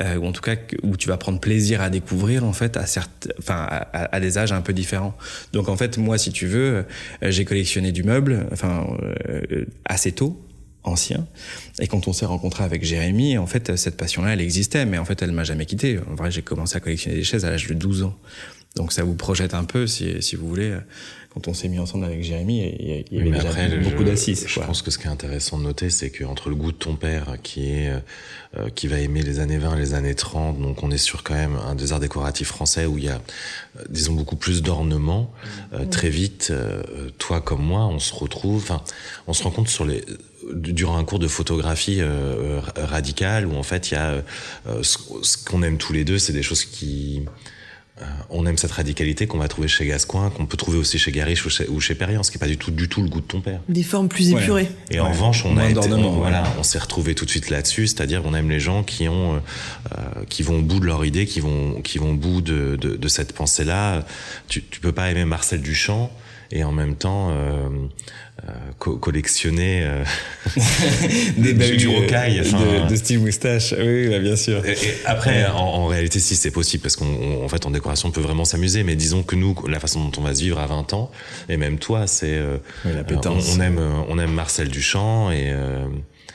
euh, 0.00 0.16
ou 0.16 0.26
en 0.26 0.32
tout 0.32 0.40
cas 0.40 0.56
où 0.82 0.96
tu 0.96 1.08
vas 1.08 1.16
prendre 1.16 1.40
plaisir 1.40 1.80
à 1.80 1.90
découvrir 1.90 2.44
en 2.44 2.52
fait 2.52 2.76
à 2.76 2.86
certes, 2.86 3.28
enfin 3.38 3.66
à, 3.92 4.20
des 4.20 4.38
âges 4.38 4.52
un 4.52 4.60
peu 4.60 4.72
différents. 4.72 5.16
Donc 5.52 5.68
en 5.68 5.76
fait 5.76 5.98
moi 5.98 6.18
si 6.18 6.32
tu 6.32 6.46
veux, 6.46 6.84
euh, 7.22 7.30
j'ai 7.30 7.44
collectionné 7.44 7.92
du 7.92 8.02
meuble, 8.02 8.46
enfin 8.52 8.86
euh, 9.28 9.64
assez 9.84 10.12
tôt 10.12 10.40
ancien. 10.84 11.26
Et 11.80 11.86
quand 11.86 12.08
on 12.08 12.12
s'est 12.12 12.26
rencontré 12.26 12.64
avec 12.64 12.82
Jérémy, 12.82 13.36
en 13.36 13.46
fait, 13.46 13.76
cette 13.76 13.96
passion-là, 13.98 14.32
elle 14.32 14.40
existait, 14.40 14.86
mais 14.86 14.96
en 14.96 15.04
fait, 15.04 15.20
elle 15.20 15.32
m'a 15.32 15.44
jamais 15.44 15.66
quitté. 15.66 15.98
En 16.10 16.14
vrai, 16.14 16.30
j'ai 16.30 16.40
commencé 16.40 16.76
à 16.76 16.80
collectionner 16.80 17.16
des 17.16 17.24
chaises 17.24 17.44
à 17.44 17.50
l'âge 17.50 17.66
de 17.66 17.74
12 17.74 18.04
ans. 18.04 18.16
Donc 18.76 18.92
ça 18.92 19.02
vous 19.02 19.14
projette 19.14 19.52
un 19.52 19.64
peu, 19.64 19.86
si, 19.86 20.22
si 20.22 20.36
vous 20.36 20.48
voulez, 20.48 20.78
quand 21.38 21.50
on 21.50 21.54
s'est 21.54 21.68
mis 21.68 21.78
ensemble 21.78 22.04
avec 22.04 22.24
Jérémy, 22.24 22.74
il 22.80 23.16
y, 23.16 23.20
avait 23.20 23.30
déjà 23.30 23.78
beaucoup 23.78 24.02
d'assises. 24.02 24.44
Je 24.48 24.60
pense 24.60 24.82
que 24.82 24.90
ce 24.90 24.98
qui 24.98 25.06
est 25.06 25.10
intéressant 25.10 25.56
de 25.56 25.62
noter, 25.62 25.88
c'est 25.88 26.10
qu'entre 26.10 26.48
le 26.48 26.56
goût 26.56 26.72
de 26.72 26.76
ton 26.76 26.96
père, 26.96 27.36
qui 27.44 27.70
est 27.70 27.92
euh, 28.56 28.70
qui 28.70 28.88
va 28.88 28.98
aimer 28.98 29.22
les 29.22 29.38
années 29.38 29.58
20, 29.58 29.76
les 29.76 29.94
années 29.94 30.16
30, 30.16 30.60
donc 30.60 30.82
on 30.82 30.90
est 30.90 30.98
sur 30.98 31.22
quand 31.22 31.34
même 31.34 31.56
un 31.64 31.76
des 31.76 31.92
arts 31.92 32.00
décoratifs 32.00 32.48
français 32.48 32.86
où 32.86 32.98
il 32.98 33.04
y 33.04 33.08
a, 33.08 33.20
euh, 33.78 33.84
disons, 33.88 34.14
beaucoup 34.14 34.36
plus 34.36 34.62
d'ornements. 34.62 35.32
Euh, 35.74 35.84
très 35.84 36.10
vite, 36.10 36.52
toi 37.18 37.40
comme 37.40 37.62
moi, 37.62 37.86
on 37.86 38.00
se 38.00 38.14
retrouve, 38.14 38.62
enfin, 38.62 38.82
on 39.28 39.32
se 39.32 39.44
rend 39.44 39.50
compte 39.50 39.68
sur 39.68 39.84
les 39.84 40.04
durant 40.54 40.96
un 40.96 41.04
cours 41.04 41.18
de 41.18 41.28
photographie 41.28 42.00
radicale 42.76 43.44
où 43.44 43.56
en 43.56 43.64
fait 43.64 43.90
il 43.90 43.94
y 43.94 43.96
a 43.96 44.22
ce 44.82 45.44
qu'on 45.44 45.62
aime 45.62 45.76
tous 45.76 45.92
les 45.92 46.04
deux, 46.04 46.18
c'est 46.18 46.32
des 46.32 46.44
choses 46.44 46.64
qui 46.64 47.26
euh, 47.26 47.30
on 48.30 48.46
aime 48.46 48.56
cette 48.58 48.72
radicalité 48.72 49.26
qu'on 49.26 49.38
va 49.38 49.48
trouver 49.48 49.68
chez 49.68 49.86
Gascoin, 49.86 50.30
qu'on 50.30 50.46
peut 50.46 50.56
trouver 50.56 50.78
aussi 50.78 50.98
chez 50.98 51.12
Garish 51.12 51.44
ou 51.46 51.50
chez, 51.50 51.66
ou 51.68 51.80
chez 51.80 51.94
Perriand, 51.94 52.22
ce 52.22 52.30
qui 52.30 52.36
n'est 52.36 52.40
pas 52.40 52.46
du 52.46 52.56
tout, 52.56 52.70
du 52.70 52.88
tout 52.88 53.02
le 53.02 53.08
goût 53.08 53.20
de 53.20 53.26
ton 53.26 53.40
père. 53.40 53.60
Des 53.68 53.82
formes 53.82 54.08
plus 54.08 54.30
épurées. 54.30 54.68
Et 54.90 55.00
en 55.00 55.10
revanche, 55.10 55.44
on 55.44 55.56
a 55.56 55.68
été, 55.68 55.88
voilà, 55.88 56.44
on 56.58 56.62
s'est 56.62 56.78
retrouvé 56.78 57.14
tout 57.14 57.24
de 57.24 57.30
suite 57.30 57.50
là-dessus, 57.50 57.86
c'est-à-dire 57.86 58.22
on 58.24 58.34
aime 58.34 58.50
les 58.50 58.60
gens 58.60 58.82
qui 58.82 59.08
ont, 59.08 59.36
euh, 59.36 59.38
euh, 59.96 60.24
qui 60.28 60.42
vont 60.42 60.58
au 60.58 60.62
bout 60.62 60.80
de 60.80 60.86
leur 60.86 61.04
idée, 61.04 61.26
qui 61.26 61.40
vont, 61.40 61.80
qui 61.82 61.98
vont 61.98 62.12
au 62.12 62.16
bout 62.16 62.40
de, 62.40 62.76
de, 62.76 62.96
de 62.96 63.08
cette 63.08 63.32
pensée-là. 63.32 64.04
Tu, 64.48 64.62
tu 64.62 64.80
peux 64.80 64.92
pas 64.92 65.10
aimer 65.10 65.24
Marcel 65.24 65.60
Duchamp 65.60 66.10
et 66.50 66.64
en 66.64 66.72
même 66.72 66.96
temps 66.96 67.30
euh, 67.30 67.68
euh, 68.46 68.96
collectionner 68.98 69.82
euh, 69.84 70.04
des 71.36 71.52
du, 71.52 71.76
du 71.76 71.88
rocaille 71.88 72.38
de, 72.38 72.88
de, 72.88 72.96
style 72.96 73.20
moustache. 73.20 73.74
Oui, 73.78 74.08
bah, 74.08 74.18
bien 74.18 74.36
sûr. 74.36 74.64
Et, 74.64 74.76
après, 75.04 75.46
en, 75.46 75.56
en, 75.56 75.86
réalité, 75.86 76.18
si 76.20 76.36
c'est 76.36 76.50
possible, 76.50 76.82
parce 76.82 76.96
qu'en 76.96 77.48
fait, 77.48 77.66
en 77.66 77.70
décoration, 77.70 78.08
on 78.08 78.12
peut 78.12 78.20
vraiment 78.20 78.44
s'amuser. 78.44 78.82
Mais 78.82 78.96
disons 78.96 79.22
que 79.22 79.36
nous, 79.36 79.54
la 79.66 79.80
façon 79.80 80.04
dont 80.04 80.12
on 80.18 80.22
va 80.22 80.34
se 80.34 80.42
vivre 80.42 80.58
à 80.58 80.66
20 80.66 80.92
ans, 80.94 81.10
et 81.48 81.56
même 81.56 81.78
toi, 81.78 82.06
c'est 82.06 82.40
oui, 82.84 82.92
on, 83.10 83.28
on, 83.28 83.60
aime 83.60 83.80
on 84.08 84.18
aime 84.18 84.32
Marcel 84.32 84.68
Duchamp 84.68 85.30
et 85.30 85.52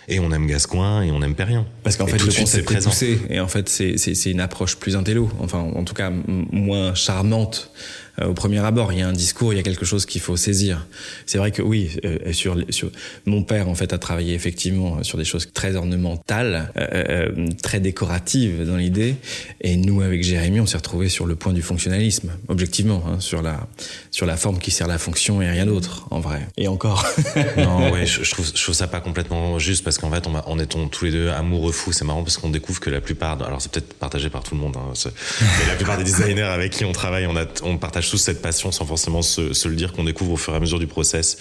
et 0.08 0.20
on 0.20 0.32
aime 0.32 0.48
Gascoin 0.48 1.02
et 1.02 1.12
on 1.12 1.22
aime 1.22 1.36
Perrien. 1.36 1.66
Parce 1.84 1.98
qu'en 1.98 2.08
fait, 2.08 2.18
le 2.18 2.26
concept 2.26 2.72
est, 2.72 2.84
poussé 2.84 3.20
et 3.30 3.40
en 3.40 3.48
fait, 3.48 3.70
c'est 3.70 4.32
une 4.32 4.42
approche 4.42 4.76
plus 4.76 4.96
intello, 4.96 5.30
enfin, 5.40 5.60
en 5.60 5.84
tout 5.84 5.94
cas, 5.94 6.12
moins 6.28 6.94
charmante 6.94 7.72
euh, 7.76 8.03
au 8.22 8.34
premier 8.34 8.60
abord. 8.60 8.94
Il 8.94 9.00
y 9.00 9.02
a 9.02 9.08
un 9.08 9.14
discours, 9.14 9.54
il 9.54 9.58
y 9.58 9.60
a 9.60 9.64
quelque 9.64 9.86
chose 9.86 10.06
qu'il 10.06 10.22
faut 10.22 10.38
saisir. 10.38 10.86
C'est 11.26 11.38
vrai 11.38 11.52
que 11.52 11.62
oui, 11.62 11.92
euh, 12.06 12.32
sur, 12.34 12.58
sur 12.70 12.92
mon 13.26 13.44
père 13.44 13.70
en 13.70 13.76
fait 13.76 13.94
a 13.94 13.98
travaillé 13.98 14.34
effectivement 14.34 15.04
sur 15.04 15.18
des 15.18 15.26
choses 15.26 15.50
très 15.54 15.76
ornementales, 15.76 16.72
euh, 16.78 16.88
euh 17.10 17.48
très 17.62 17.80
décoratives 17.80 18.66
dans 18.66 18.78
l'idée, 18.78 19.16
et 19.62 19.76
nous 19.76 20.02
avec 20.02 20.24
Jérémy, 20.24 20.60
on 20.60 20.66
s'est 20.66 20.78
retrouvé 20.78 21.10
sur 21.10 21.26
le 21.26 21.36
point 21.36 21.54
du 21.54 21.62
fonctionnalisme, 21.62 22.32
objectivement, 22.48 23.04
hein, 23.08 23.20
sur 23.20 23.42
la 23.42 23.68
sur 24.12 24.26
la 24.26 24.38
forme 24.38 24.60
qui 24.60 24.72
sert 24.72 24.88
la 24.88 24.98
fonction 24.98 25.42
et 25.42 25.50
rien 25.50 25.66
d'autre 25.66 26.08
en 26.12 26.20
vrai. 26.20 26.48
Et 26.58 26.68
encore. 26.68 27.06
non, 27.58 27.92
ouais, 27.92 28.06
je, 28.06 28.24
je, 28.24 28.32
trouve 28.32 28.46
je 28.54 28.62
trouve 28.62 28.76
ça 28.76 28.88
pas 28.88 29.02
complètement 29.02 29.60
juste 29.60 29.84
parce 29.84 29.98
qu'en 29.98 30.12
fait 30.12 30.28
on, 30.28 30.34
on 30.46 30.60
est 30.60 30.68
tous 30.68 31.06
les 31.06 31.12
deux 31.12 31.30
amoureux 31.30 31.72
fous. 31.72 31.92
C'est 31.92 32.06
marrant 32.06 32.24
parce 32.24 32.38
qu'on 32.38 32.50
découvre 32.50 32.80
que 32.80 32.90
la 32.90 33.02
plupart, 33.02 33.42
alors 33.42 33.62
c'est 33.62 33.72
peut-être 33.72 33.94
partagé 33.94 34.30
par 34.30 34.44
tout 34.44 34.56
le 34.56 34.62
monde, 34.62 34.76
hein, 34.78 34.94
mais 35.42 35.68
la 35.68 35.76
plupart 35.76 35.98
des 35.98 36.04
designers 36.04 36.44
avec 36.44 36.72
qui 36.72 36.86
on 36.86 36.92
travaille, 36.92 37.28
on 37.28 37.36
a 37.36 37.46
on 37.64 37.78
partage 37.78 38.03
tous 38.10 38.18
cette 38.18 38.42
passion 38.42 38.72
sans 38.72 38.86
forcément 38.86 39.22
se, 39.22 39.68
le 39.68 39.76
dire 39.76 39.94
qu'on 39.94 40.04
découvre 40.04 40.34
au 40.34 40.38
fur 40.38 40.54
et 40.54 40.58
à 40.58 40.60
mesure 40.60 40.80
du 40.80 40.88
process 40.88 41.38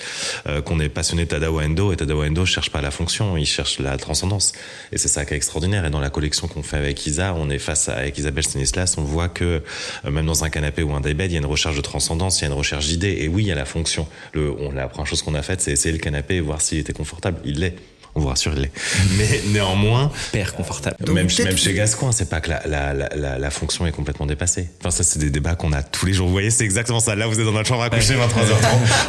euh, 0.47 0.62
qu'on 0.62 0.81
est 0.81 0.88
passionné 0.88 1.26
Tadao 1.26 1.61
Endo 1.61 1.92
et 1.92 1.97
Tadao 1.97 2.25
Endo 2.25 2.45
cherche 2.47 2.71
pas 2.71 2.81
la 2.81 2.90
fonction, 2.90 3.37
il 3.37 3.47
cherche 3.47 3.78
la 3.78 3.97
transcendance 3.97 4.52
et 4.92 4.99
c'est 4.99 5.09
ça 5.09 5.25
qui 5.25 5.35
est 5.35 5.37
extraordinaire 5.37 5.85
et 5.85 5.90
dans 5.90 6.00
la 6.00 6.11
collection 6.11 6.49
qu'on 6.49 6.62
fait 6.62 6.76
avec 6.76 7.04
Isa, 7.07 7.35
on 7.37 7.50
est 7.50 7.59
face 7.59 7.88
à, 7.88 7.95
avec 7.95 8.19
Isabelle 8.19 8.45
Stanislas, 8.45 8.97
on 8.99 9.02
voit 9.02 9.28
que 9.28 9.62
euh, 10.04 10.11
même 10.11 10.26
dans 10.26 10.45
un 10.45 10.50
canapé 10.50 10.83
ou 10.83 10.92
un 10.95 11.00
daybed, 11.00 11.31
il 11.31 11.35
y 11.35 11.37
a 11.37 11.40
une 11.40 11.47
recherche 11.47 11.76
de 11.76 11.81
transcendance, 11.81 12.40
il 12.40 12.42
y 12.42 12.45
a 12.45 12.49
une 12.49 12.57
recherche 12.57 12.87
d'idées 12.87 13.19
et 13.21 13.28
oui, 13.28 13.45
il 13.45 13.49
y 13.49 13.52
a 13.52 13.54
la 13.54 13.64
fonction. 13.64 14.07
Le, 14.33 14.50
on, 14.50 14.73
la 14.73 14.88
première 14.88 15.07
chose 15.07 15.23
qu'on 15.23 15.35
a 15.35 15.42
faite, 15.42 15.61
c'est 15.61 15.73
essayer 15.73 15.92
le 15.92 15.99
canapé 15.99 16.37
et 16.37 16.40
voir 16.40 16.61
s'il 16.61 16.78
était 16.78 16.92
confortable. 16.92 17.40
Il 17.45 17.61
l'est 17.61 17.76
on 18.14 18.21
vous 18.21 18.28
rassure, 18.28 18.52
il 18.54 18.71
Mais 19.16 19.40
néanmoins, 19.52 20.11
père 20.33 20.54
confortable. 20.54 20.97
même, 21.07 21.28
même 21.45 21.57
chez 21.57 21.73
Gascoin, 21.73 22.12
c'est 22.12 22.28
pas 22.28 22.40
que 22.40 22.50
la, 22.50 22.62
la, 22.66 22.92
la, 22.92 23.38
la, 23.38 23.50
fonction 23.50 23.87
est 23.87 23.92
complètement 23.92 24.26
dépassée. 24.26 24.69
Enfin, 24.81 24.90
ça, 24.90 25.02
c'est 25.02 25.19
des 25.19 25.31
débats 25.31 25.54
qu'on 25.54 25.73
a 25.73 25.83
tous 25.83 26.04
les 26.04 26.12
jours. 26.12 26.26
Vous 26.26 26.33
voyez, 26.33 26.50
c'est 26.50 26.64
exactement 26.64 27.00
ça. 27.00 27.14
Là, 27.14 27.26
vous 27.26 27.40
êtes 27.40 27.47
dans 27.47 27.52
notre 27.52 27.69
chambre 27.69 27.83
à 27.83 27.88
coucher, 27.88 28.14
23h30. 28.14 28.19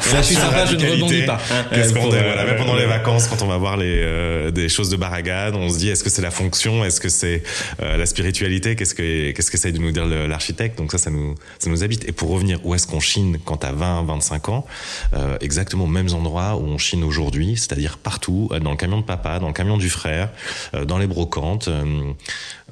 je 0.17 0.21
suis 0.21 0.35
sympa, 0.35 0.65
je 0.65 0.75
ne 0.77 0.89
rebondis 0.89 1.23
pas. 1.23 1.37
Qu'est-ce 1.73 1.93
qu'on 1.93 2.09
voilà, 2.09 2.45
même 2.45 2.57
pendant 2.57 2.75
les 2.75 2.85
vacances, 2.85 3.27
quand 3.27 3.41
on 3.41 3.47
va 3.47 3.57
voir 3.57 3.75
les 3.75 4.01
euh, 4.03 4.51
des 4.51 4.69
choses 4.69 4.89
de 4.89 4.95
baragade, 4.95 5.55
on 5.55 5.69
se 5.69 5.77
dit 5.77 5.89
est-ce 5.89 6.03
que 6.03 6.09
c'est 6.09 6.21
la 6.21 6.31
fonction, 6.31 6.85
est-ce 6.85 7.01
que 7.01 7.09
c'est 7.09 7.43
euh, 7.81 7.97
la 7.97 8.05
spiritualité, 8.05 8.75
qu'est-ce 8.75 8.95
que 8.95 9.31
qu'est-ce 9.31 9.67
de 9.67 9.77
nous 9.79 9.91
dire 9.91 10.05
l'architecte? 10.05 10.77
Donc 10.77 10.91
ça, 10.91 10.97
ça 10.97 11.09
nous 11.09 11.35
ça 11.59 11.69
nous 11.69 11.83
habite. 11.83 12.07
Et 12.07 12.11
pour 12.11 12.29
revenir, 12.29 12.59
où 12.63 12.73
est-ce 12.73 12.87
qu'on 12.87 12.99
chine 12.99 13.37
quand 13.43 13.57
t'as 13.57 13.71
20, 13.71 14.03
25 14.03 14.49
ans? 14.49 14.65
Euh, 15.13 15.37
Exactement 15.41 15.85
aux 15.85 15.87
mêmes 15.87 16.13
endroits 16.13 16.55
où 16.55 16.63
on 16.63 16.77
chine 16.77 17.03
aujourd'hui, 17.03 17.57
c'est-à-dire 17.57 17.97
partout, 17.97 18.49
dans 18.61 18.71
le 18.71 18.77
camion 18.77 18.92
de 18.97 19.03
papa, 19.03 19.39
dans 19.39 19.47
le 19.47 19.53
camion 19.53 19.77
du 19.77 19.89
frère, 19.89 20.29
euh, 20.73 20.85
dans 20.85 20.97
les 20.97 21.07
brocantes. 21.07 21.69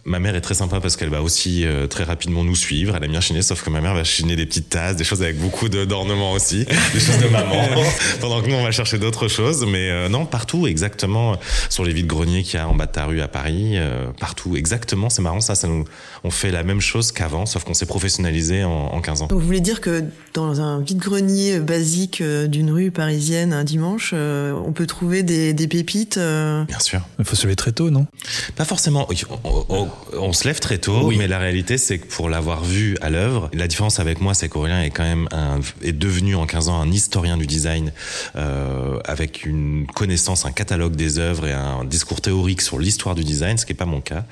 Euh, 0.05 0.11
Ma 0.11 0.19
mère 0.19 0.35
est 0.35 0.41
très 0.41 0.55
sympa 0.55 0.79
parce 0.79 0.95
qu'elle 0.95 1.09
va 1.09 1.21
aussi 1.21 1.65
euh, 1.65 1.87
très 1.87 2.03
rapidement 2.03 2.43
nous 2.43 2.55
suivre. 2.55 2.95
Elle 2.95 3.03
aime 3.03 3.11
bien 3.11 3.21
chiner, 3.21 3.41
sauf 3.41 3.63
que 3.63 3.69
ma 3.69 3.81
mère 3.81 3.93
va 3.93 4.03
chiner 4.03 4.35
des 4.35 4.45
petites 4.45 4.69
tasses, 4.69 4.95
des 4.95 5.03
choses 5.03 5.21
avec 5.21 5.39
beaucoup 5.39 5.69
d'ornements 5.69 6.33
aussi, 6.33 6.65
des 6.93 6.99
choses 6.99 7.19
de 7.19 7.27
maman, 7.27 7.67
pendant 8.19 8.41
que 8.41 8.47
nous 8.47 8.55
on 8.55 8.63
va 8.63 8.71
chercher 8.71 8.97
d'autres 8.97 9.27
choses. 9.27 9.65
Mais 9.65 9.89
euh, 9.89 10.09
non, 10.09 10.25
partout, 10.25 10.67
exactement, 10.67 11.37
sur 11.69 11.83
les 11.83 11.93
vides 11.93 12.07
greniers 12.07 12.43
qu'il 12.43 12.55
y 12.55 12.57
a 12.61 12.67
en 12.67 12.75
bas 12.75 12.87
de 12.87 12.91
ta 12.91 13.05
rue 13.05 13.21
à 13.21 13.27
Paris, 13.27 13.77
euh, 13.77 14.07
partout, 14.19 14.55
exactement. 14.55 15.09
C'est 15.09 15.21
marrant 15.21 15.39
ça, 15.39 15.55
ça 15.55 15.67
nous, 15.67 15.85
on 16.23 16.31
fait 16.31 16.51
la 16.51 16.63
même 16.63 16.81
chose 16.81 17.11
qu'avant, 17.11 17.45
sauf 17.45 17.63
qu'on 17.63 17.73
s'est 17.73 17.85
professionnalisé 17.85 18.63
en, 18.63 18.71
en, 18.71 19.01
15 19.01 19.21
ans. 19.21 19.27
Donc 19.27 19.39
vous 19.39 19.45
voulez 19.45 19.61
dire 19.61 19.81
que 19.81 20.03
dans 20.33 20.61
un 20.61 20.81
vide 20.81 20.99
grenier 20.99 21.59
basique 21.59 22.23
d'une 22.23 22.71
rue 22.71 22.91
parisienne 22.91 23.53
un 23.53 23.63
dimanche, 23.63 24.13
on 24.13 24.71
peut 24.73 24.87
trouver 24.87 25.23
des, 25.23 25.53
des 25.53 25.67
pépites 25.67 26.17
Bien 26.17 26.79
sûr. 26.79 27.01
Il 27.19 27.25
faut 27.25 27.35
se 27.35 27.43
lever 27.43 27.55
très 27.55 27.71
tôt, 27.71 27.89
non? 27.89 28.07
Pas 28.55 28.65
forcément. 28.65 29.07
On, 29.43 29.65
on, 29.69 29.90
on 30.13 30.33
se 30.33 30.45
lève 30.45 30.59
très 30.59 30.77
tôt, 30.77 31.07
oui. 31.07 31.17
mais 31.17 31.27
la 31.27 31.39
réalité, 31.39 31.77
c'est 31.77 31.99
que 31.99 32.07
pour 32.07 32.29
l'avoir 32.29 32.63
vu 32.63 32.97
à 33.01 33.09
l'œuvre, 33.09 33.49
la 33.53 33.67
différence 33.67 33.99
avec 33.99 34.21
moi, 34.21 34.33
c'est 34.33 34.49
qu'Aurélien 34.49 34.81
est 34.81 34.89
quand 34.89 35.03
même 35.03 35.27
un, 35.31 35.59
est 35.81 35.93
devenu 35.93 36.35
en 36.35 36.45
15 36.45 36.69
ans 36.69 36.81
un 36.81 36.91
historien 36.91 37.37
du 37.37 37.47
design, 37.47 37.91
euh, 38.35 38.99
avec 39.05 39.45
une 39.45 39.87
connaissance, 39.87 40.45
un 40.45 40.51
catalogue 40.51 40.95
des 40.95 41.19
œuvres 41.19 41.47
et 41.47 41.53
un 41.53 41.85
discours 41.85 42.21
théorique 42.21 42.61
sur 42.61 42.79
l'histoire 42.79 43.15
du 43.15 43.23
design, 43.23 43.57
ce 43.57 43.65
qui 43.65 43.71
est 43.71 43.75
pas 43.75 43.85
mon 43.85 44.01
cas. 44.01 44.25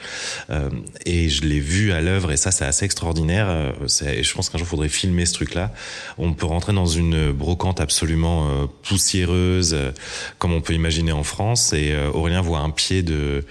Euh, 0.50 0.70
et 1.06 1.30
je 1.30 1.44
l'ai 1.44 1.60
vu 1.60 1.92
à 1.92 2.02
l'œuvre, 2.02 2.32
et 2.32 2.38
ça, 2.38 2.52
c'est 2.52 2.66
assez 2.66 2.86
extraordinaire. 2.86 3.48
Euh, 3.50 3.72
je 3.88 4.34
pense 4.34 4.50
qu'un 4.50 4.58
jour, 4.58 4.68
il 4.68 4.70
faudrait 4.70 4.90
filmer 4.90 5.26
ce 5.26 5.34
truc-là. 5.34 5.72
On 6.18 6.34
peut 6.34 6.46
rentrer 6.46 6.74
dans 6.74 6.86
une 6.86 7.32
brocante 7.32 7.80
absolument 7.80 8.50
euh, 8.50 8.66
poussiéreuse, 8.84 9.74
euh, 9.74 9.92
comme 10.38 10.54
on 10.54 10.62
peut 10.62 10.74
imaginer 10.74 11.12
en 11.12 11.24
France, 11.24 11.74
et 11.74 11.92
euh, 11.92 12.12
Aurélien 12.12 12.42
voit 12.42 12.60
un 12.60 12.70
pied 12.70 13.04
de 13.04 13.44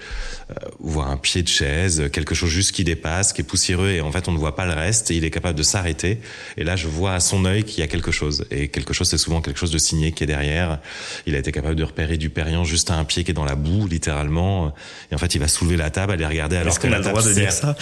voit 0.79 1.05
un 1.05 1.17
pied 1.17 1.43
de 1.43 1.47
chaise, 1.47 1.98
quelque 2.07 2.35
chose 2.35 2.49
juste 2.49 2.71
qui 2.71 2.83
dépasse, 2.83 3.33
qui 3.33 3.41
est 3.41 3.43
poussiéreux 3.43 3.89
et 3.89 4.01
en 4.01 4.11
fait 4.11 4.27
on 4.27 4.31
ne 4.31 4.37
voit 4.37 4.55
pas 4.55 4.65
le 4.65 4.73
reste 4.73 5.11
et 5.11 5.15
il 5.15 5.25
est 5.25 5.29
capable 5.29 5.57
de 5.57 5.63
s'arrêter. 5.63 6.19
Et 6.57 6.63
là 6.63 6.75
je 6.75 6.87
vois 6.87 7.13
à 7.13 7.19
son 7.19 7.45
œil 7.45 7.63
qu'il 7.63 7.79
y 7.79 7.83
a 7.83 7.87
quelque 7.87 8.11
chose 8.11 8.45
et 8.51 8.67
quelque 8.67 8.93
chose 8.93 9.09
c'est 9.09 9.17
souvent 9.17 9.41
quelque 9.41 9.59
chose 9.59 9.71
de 9.71 9.77
signé 9.77 10.11
qui 10.11 10.23
est 10.23 10.27
derrière. 10.27 10.79
Il 11.25 11.35
a 11.35 11.39
été 11.39 11.51
capable 11.51 11.75
de 11.75 11.83
repérer 11.83 12.17
du 12.17 12.29
Perriand 12.29 12.63
juste 12.63 12.91
à 12.91 12.95
un 12.95 13.03
pied 13.03 13.23
qui 13.23 13.31
est 13.31 13.33
dans 13.33 13.45
la 13.45 13.55
boue 13.55 13.87
littéralement 13.87 14.73
et 15.11 15.15
en 15.15 15.17
fait 15.17 15.35
il 15.35 15.39
va 15.39 15.47
soulever 15.47 15.77
la 15.77 15.89
table, 15.89 16.13
aller 16.13 16.25
regarder 16.25 16.57
alors 16.57 16.73
Est-ce 16.73 16.79
qu'on 16.79 16.91
a 16.91 16.97
le 16.97 17.03
droit 17.03 17.23
de 17.23 17.33
dire 17.33 17.51
ça 17.51 17.75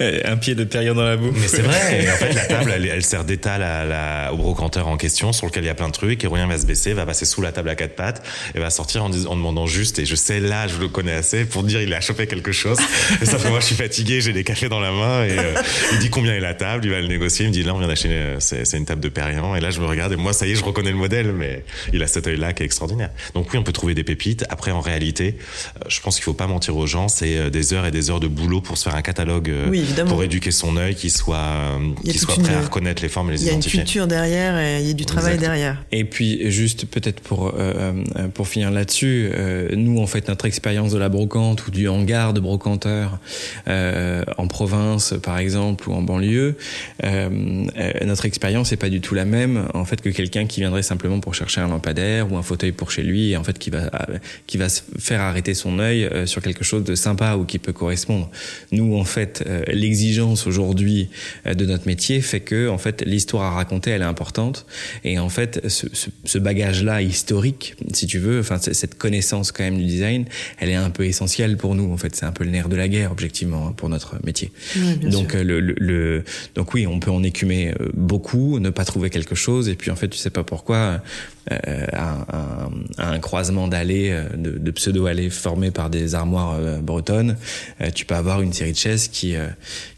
Un 0.00 0.36
pied 0.36 0.54
de 0.54 0.64
Perriand 0.64 0.94
dans 0.94 1.04
la 1.04 1.16
boue. 1.16 1.32
Mais 1.32 1.48
c'est 1.48 1.62
vrai. 1.62 2.04
et 2.04 2.10
en 2.10 2.16
fait 2.16 2.32
la 2.32 2.46
table 2.46 2.72
elle, 2.74 2.86
elle 2.86 3.04
sert 3.04 3.24
d'étal 3.24 3.62
à 3.62 3.84
la, 3.84 4.32
au 4.32 4.36
brocanteur 4.36 4.88
en 4.88 4.96
question 4.96 5.32
sur 5.32 5.46
lequel 5.46 5.64
il 5.64 5.66
y 5.66 5.70
a 5.70 5.74
plein 5.74 5.88
de 5.88 5.92
trucs 5.92 6.24
et 6.24 6.26
rien 6.26 6.46
va 6.46 6.58
se 6.58 6.66
baisser, 6.66 6.92
va 6.92 7.06
passer 7.06 7.24
sous 7.24 7.42
la 7.42 7.52
table 7.52 7.68
à 7.68 7.74
quatre 7.74 7.96
pattes 7.96 8.22
et 8.54 8.58
va 8.58 8.70
sortir 8.70 9.04
en, 9.04 9.10
en 9.10 9.36
demandant 9.36 9.66
juste 9.66 9.98
et 9.98 10.06
je 10.06 10.14
sais 10.14 10.40
là 10.40 10.66
je 10.68 10.78
le 10.78 10.88
connais 10.88 11.12
assez 11.12 11.44
pour 11.44 11.62
dire 11.62 11.80
il 11.80 11.92
a 11.94 12.00
chopé 12.00 12.26
quelque 12.26 12.52
chose. 12.52 12.78
Et 13.20 13.26
sauf 13.26 13.42
que 13.42 13.48
moi, 13.58 13.62
je 13.62 13.66
suis 13.66 13.74
fatigué, 13.74 14.20
j'ai 14.20 14.32
des 14.32 14.44
cafés 14.44 14.68
dans 14.68 14.78
la 14.78 14.92
main 14.92 15.24
et 15.24 15.36
euh, 15.36 15.54
il 15.92 15.98
dit 15.98 16.10
combien 16.10 16.32
est 16.32 16.38
la 16.38 16.54
table, 16.54 16.84
il 16.84 16.92
va 16.92 17.00
le 17.00 17.08
négocier, 17.08 17.44
il 17.44 17.48
me 17.48 17.52
dit 17.52 17.64
là, 17.64 17.74
on 17.74 17.78
vient 17.78 17.88
d'acheter, 17.88 18.08
euh, 18.08 18.36
c'est 18.38 18.76
une 18.76 18.84
table 18.84 19.00
de 19.00 19.08
Perriand. 19.08 19.56
Et 19.56 19.60
là, 19.60 19.70
je 19.70 19.80
me 19.80 19.86
regarde 19.86 20.12
et 20.12 20.16
moi, 20.16 20.32
ça 20.32 20.46
y 20.46 20.52
est, 20.52 20.54
je 20.54 20.62
reconnais 20.62 20.92
le 20.92 20.96
modèle, 20.96 21.32
mais 21.32 21.64
il 21.92 22.00
a 22.04 22.06
cet 22.06 22.28
œil-là 22.28 22.52
qui 22.52 22.62
est 22.62 22.66
extraordinaire. 22.66 23.10
Donc 23.34 23.52
oui, 23.52 23.58
on 23.58 23.64
peut 23.64 23.72
trouver 23.72 23.94
des 23.94 24.04
pépites. 24.04 24.44
Après, 24.48 24.70
en 24.70 24.80
réalité, 24.80 25.38
euh, 25.74 25.86
je 25.88 26.00
pense 26.00 26.14
qu'il 26.14 26.22
faut 26.22 26.34
pas 26.34 26.46
mentir 26.46 26.76
aux 26.76 26.86
gens, 26.86 27.08
c'est 27.08 27.50
des 27.50 27.74
heures 27.74 27.84
et 27.84 27.90
des 27.90 28.10
heures 28.10 28.20
de 28.20 28.28
boulot 28.28 28.60
pour 28.60 28.78
se 28.78 28.84
faire 28.84 28.94
un 28.94 29.02
catalogue, 29.02 29.52
oui, 29.68 29.84
pour 30.06 30.22
éduquer 30.22 30.52
son 30.52 30.76
œil, 30.76 30.94
qui 30.94 31.10
soit, 31.10 31.80
qui 32.04 32.16
soit 32.16 32.36
prêt 32.36 32.52
une... 32.52 32.58
à 32.60 32.62
reconnaître 32.62 33.02
les 33.02 33.08
formes 33.08 33.30
et 33.30 33.32
les 33.32 33.42
identifier. 33.42 33.72
Il 33.72 33.74
y 33.74 33.78
a 33.78 33.82
une 33.82 33.86
culture 33.86 34.06
derrière 34.06 34.56
et 34.56 34.82
il 34.82 34.86
y 34.86 34.90
a 34.92 34.94
du 34.94 35.04
travail 35.04 35.34
exact. 35.34 35.48
derrière. 35.48 35.84
Et 35.90 36.04
puis, 36.04 36.48
juste 36.52 36.86
peut-être 36.86 37.20
pour, 37.20 37.54
euh, 37.58 37.92
pour 38.34 38.46
finir 38.46 38.70
là-dessus, 38.70 39.30
euh, 39.34 39.74
nous, 39.74 40.00
en 40.00 40.06
fait, 40.06 40.28
notre 40.28 40.44
expérience 40.44 40.92
de 40.92 40.98
la 40.98 41.08
brocante 41.08 41.66
ou 41.66 41.72
du 41.72 41.88
hangar 41.88 42.32
de 42.32 42.38
brocanteur 42.38 43.18
euh, 43.68 44.24
en 44.36 44.46
province, 44.46 45.14
par 45.22 45.38
exemple, 45.38 45.88
ou 45.88 45.92
en 45.92 46.02
banlieue, 46.02 46.56
euh, 47.04 47.28
notre 48.04 48.26
expérience 48.26 48.70
n'est 48.70 48.76
pas 48.76 48.90
du 48.90 49.00
tout 49.00 49.14
la 49.14 49.24
même 49.24 49.68
en 49.74 49.84
fait 49.84 50.00
que 50.00 50.08
quelqu'un 50.08 50.46
qui 50.46 50.60
viendrait 50.60 50.82
simplement 50.82 51.20
pour 51.20 51.34
chercher 51.34 51.60
un 51.60 51.68
lampadaire 51.68 52.30
ou 52.32 52.36
un 52.36 52.42
fauteuil 52.42 52.72
pour 52.72 52.90
chez 52.90 53.02
lui, 53.02 53.32
et 53.32 53.36
en 53.36 53.44
fait 53.44 53.58
qui 53.58 53.70
va 53.70 53.90
qui 54.46 54.58
va 54.58 54.68
se 54.68 54.82
faire 54.98 55.20
arrêter 55.20 55.54
son 55.54 55.78
œil 55.78 56.04
euh, 56.04 56.26
sur 56.26 56.42
quelque 56.42 56.64
chose 56.64 56.84
de 56.84 56.94
sympa 56.94 57.36
ou 57.36 57.44
qui 57.44 57.58
peut 57.58 57.72
correspondre. 57.72 58.30
Nous, 58.72 58.96
en 58.96 59.04
fait, 59.04 59.44
euh, 59.46 59.62
l'exigence 59.68 60.46
aujourd'hui 60.46 61.08
euh, 61.46 61.54
de 61.54 61.64
notre 61.66 61.86
métier 61.86 62.20
fait 62.20 62.40
que 62.40 62.68
en 62.68 62.78
fait 62.78 63.02
l'histoire 63.06 63.44
à 63.44 63.50
raconter 63.50 63.90
elle 63.90 64.02
est 64.02 64.04
importante 64.04 64.66
et 65.04 65.18
en 65.18 65.28
fait 65.28 65.68
ce, 65.68 65.86
ce, 65.92 66.10
ce 66.24 66.38
bagage-là 66.38 67.02
historique, 67.02 67.74
si 67.92 68.06
tu 68.06 68.18
veux, 68.18 68.40
enfin 68.40 68.58
cette 68.58 68.96
connaissance 68.96 69.52
quand 69.52 69.64
même 69.64 69.78
du 69.78 69.84
design, 69.84 70.24
elle 70.58 70.70
est 70.70 70.74
un 70.74 70.90
peu 70.90 71.04
essentielle 71.04 71.56
pour 71.56 71.74
nous. 71.74 71.92
En 71.92 71.96
fait, 71.96 72.14
c'est 72.16 72.26
un 72.26 72.32
peu 72.32 72.44
le 72.44 72.50
nerf 72.50 72.68
de 72.68 72.76
la 72.76 72.88
guerre 72.88 73.12
objectivement 73.12 73.37
pour 73.76 73.88
notre 73.88 74.16
métier. 74.24 74.50
Oui, 74.76 74.96
donc 74.96 75.32
sûr. 75.32 75.44
le, 75.44 75.60
le, 75.60 75.74
le, 75.78 76.24
donc 76.54 76.74
oui, 76.74 76.86
on 76.86 77.00
peut 77.00 77.10
en 77.10 77.22
écumer 77.22 77.74
beaucoup, 77.94 78.58
ne 78.58 78.70
pas 78.70 78.84
trouver 78.84 79.10
quelque 79.10 79.34
chose 79.34 79.68
et 79.68 79.74
puis 79.74 79.90
en 79.90 79.96
fait 79.96 80.08
tu 80.08 80.18
sais 80.18 80.30
pas 80.30 80.44
pourquoi 80.44 81.00
euh, 81.50 81.86
à, 81.92 82.68
un, 82.98 83.18
croisement 83.20 83.68
d'allées 83.68 84.14
de, 84.36 84.58
de 84.58 84.70
pseudo 84.70 85.06
allées 85.06 85.30
formées 85.30 85.70
par 85.70 85.88
des 85.88 86.14
armoires 86.14 86.56
euh, 86.58 86.78
bretonnes, 86.80 87.36
euh, 87.80 87.90
tu 87.94 88.04
peux 88.04 88.14
avoir 88.14 88.42
une 88.42 88.52
série 88.52 88.72
de 88.72 88.76
chaises 88.76 89.08
qui 89.08 89.34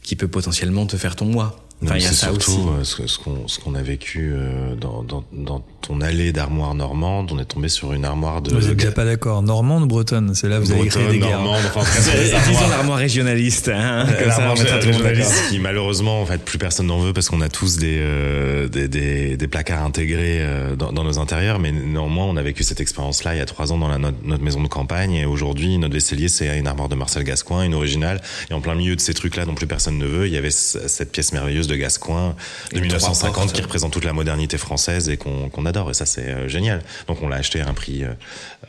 qui 0.02 0.16
peut 0.16 0.28
potentiellement 0.28 0.86
te 0.86 0.96
faire 0.96 1.16
ton 1.16 1.26
moi 1.26 1.69
Enfin, 1.82 1.96
il 1.96 2.02
y 2.02 2.06
a 2.06 2.12
ça 2.12 2.26
surtout 2.26 2.50
aussi. 2.50 2.60
euh, 2.68 2.84
ce, 2.84 3.06
ce 3.06 3.18
qu'on 3.18 3.48
ce 3.48 3.58
qu'on 3.58 3.74
a 3.74 3.82
vécu 3.82 4.32
euh, 4.34 4.74
dans, 4.74 5.02
dans, 5.02 5.24
dans 5.32 5.62
ton 5.80 6.00
allée 6.02 6.30
d'armoire 6.32 6.74
normande. 6.74 7.30
On 7.32 7.38
est 7.38 7.44
tombé 7.46 7.68
sur 7.68 7.92
une 7.94 8.04
armoire 8.04 8.42
de. 8.42 8.54
Vous 8.54 8.68
êtes 8.68 8.76
déjà 8.76 8.92
pas 8.92 9.04
d'accord. 9.06 9.42
Normande 9.42 9.84
ou 9.84 9.86
bretonne 9.86 10.34
C'est 10.34 10.48
là 10.48 10.60
vous 10.60 10.70
avez 10.72 10.86
créé 10.88 11.04
Bretonne, 11.04 11.20
des 11.20 11.26
guerres. 11.26 11.40
normande, 11.40 11.62
enfin, 11.74 11.80
Disons 12.50 12.68
l'armoire 12.68 12.98
régionaliste, 12.98 13.68
hein, 13.74 14.04
comme 14.18 14.30
ça, 14.30 14.38
L'armoire 14.44 14.58
régionaliste 14.58 15.48
qui 15.48 15.58
malheureusement 15.58 16.20
en 16.20 16.26
fait 16.26 16.44
plus 16.44 16.58
personne 16.58 16.86
n'en 16.86 16.98
veut 16.98 17.12
parce 17.14 17.28
qu'on 17.30 17.40
a 17.40 17.48
tous 17.48 17.78
des, 17.78 17.96
euh, 18.00 18.68
des, 18.68 18.88
des, 18.88 19.36
des 19.36 19.48
placards 19.48 19.82
intégrés 19.82 20.40
euh, 20.42 20.76
dans, 20.76 20.92
dans 20.92 21.04
nos 21.04 21.18
intérieurs 21.18 21.58
mais 21.58 21.72
néanmoins 21.72 22.26
on 22.26 22.36
a 22.36 22.42
vécu 22.42 22.62
cette 22.62 22.80
expérience 22.80 23.24
là 23.24 23.34
il 23.34 23.38
y 23.38 23.40
a 23.40 23.46
trois 23.46 23.72
ans 23.72 23.78
dans 23.78 23.88
la, 23.88 23.98
notre, 23.98 24.18
notre 24.24 24.42
maison 24.42 24.62
de 24.62 24.68
campagne 24.68 25.14
et 25.14 25.24
aujourd'hui 25.24 25.78
notre 25.78 25.94
vaisselier 25.94 26.28
c'est 26.28 26.58
une 26.58 26.66
armoire 26.66 26.88
de 26.88 26.94
Marcel 26.94 27.24
Gascoigne 27.24 27.66
une 27.66 27.74
originale 27.74 28.20
et 28.50 28.54
en 28.54 28.60
plein 28.60 28.74
milieu 28.74 28.96
de 28.96 29.00
ces 29.00 29.14
trucs 29.14 29.36
là 29.36 29.44
dont 29.46 29.54
plus 29.54 29.66
personne 29.66 29.98
ne 29.98 30.06
veut 30.06 30.26
il 30.26 30.32
y 30.32 30.36
avait 30.36 30.50
cette 30.50 31.10
pièce 31.12 31.32
merveilleuse 31.32 31.68
de 31.70 31.76
Gascoigne 31.76 32.34
de 32.72 32.78
Et 32.78 32.80
1950 32.80 33.18
trois 33.18 33.42
portes. 33.44 33.54
qui 33.54 33.62
représente 33.62 33.92
toute 33.92 34.04
la 34.04 34.12
modernité 34.12 34.58
française 34.58 35.08
et 35.08 35.16
qu'on 35.16 35.66
adore 35.66 35.90
et 35.90 35.94
ça 35.94 36.06
c'est 36.06 36.28
euh, 36.28 36.48
génial 36.48 36.82
donc 37.08 37.22
on 37.22 37.28
l'a 37.28 37.36
acheté 37.36 37.60
à 37.60 37.68
un 37.68 37.74
prix 37.74 38.04
euh, 38.04 38.12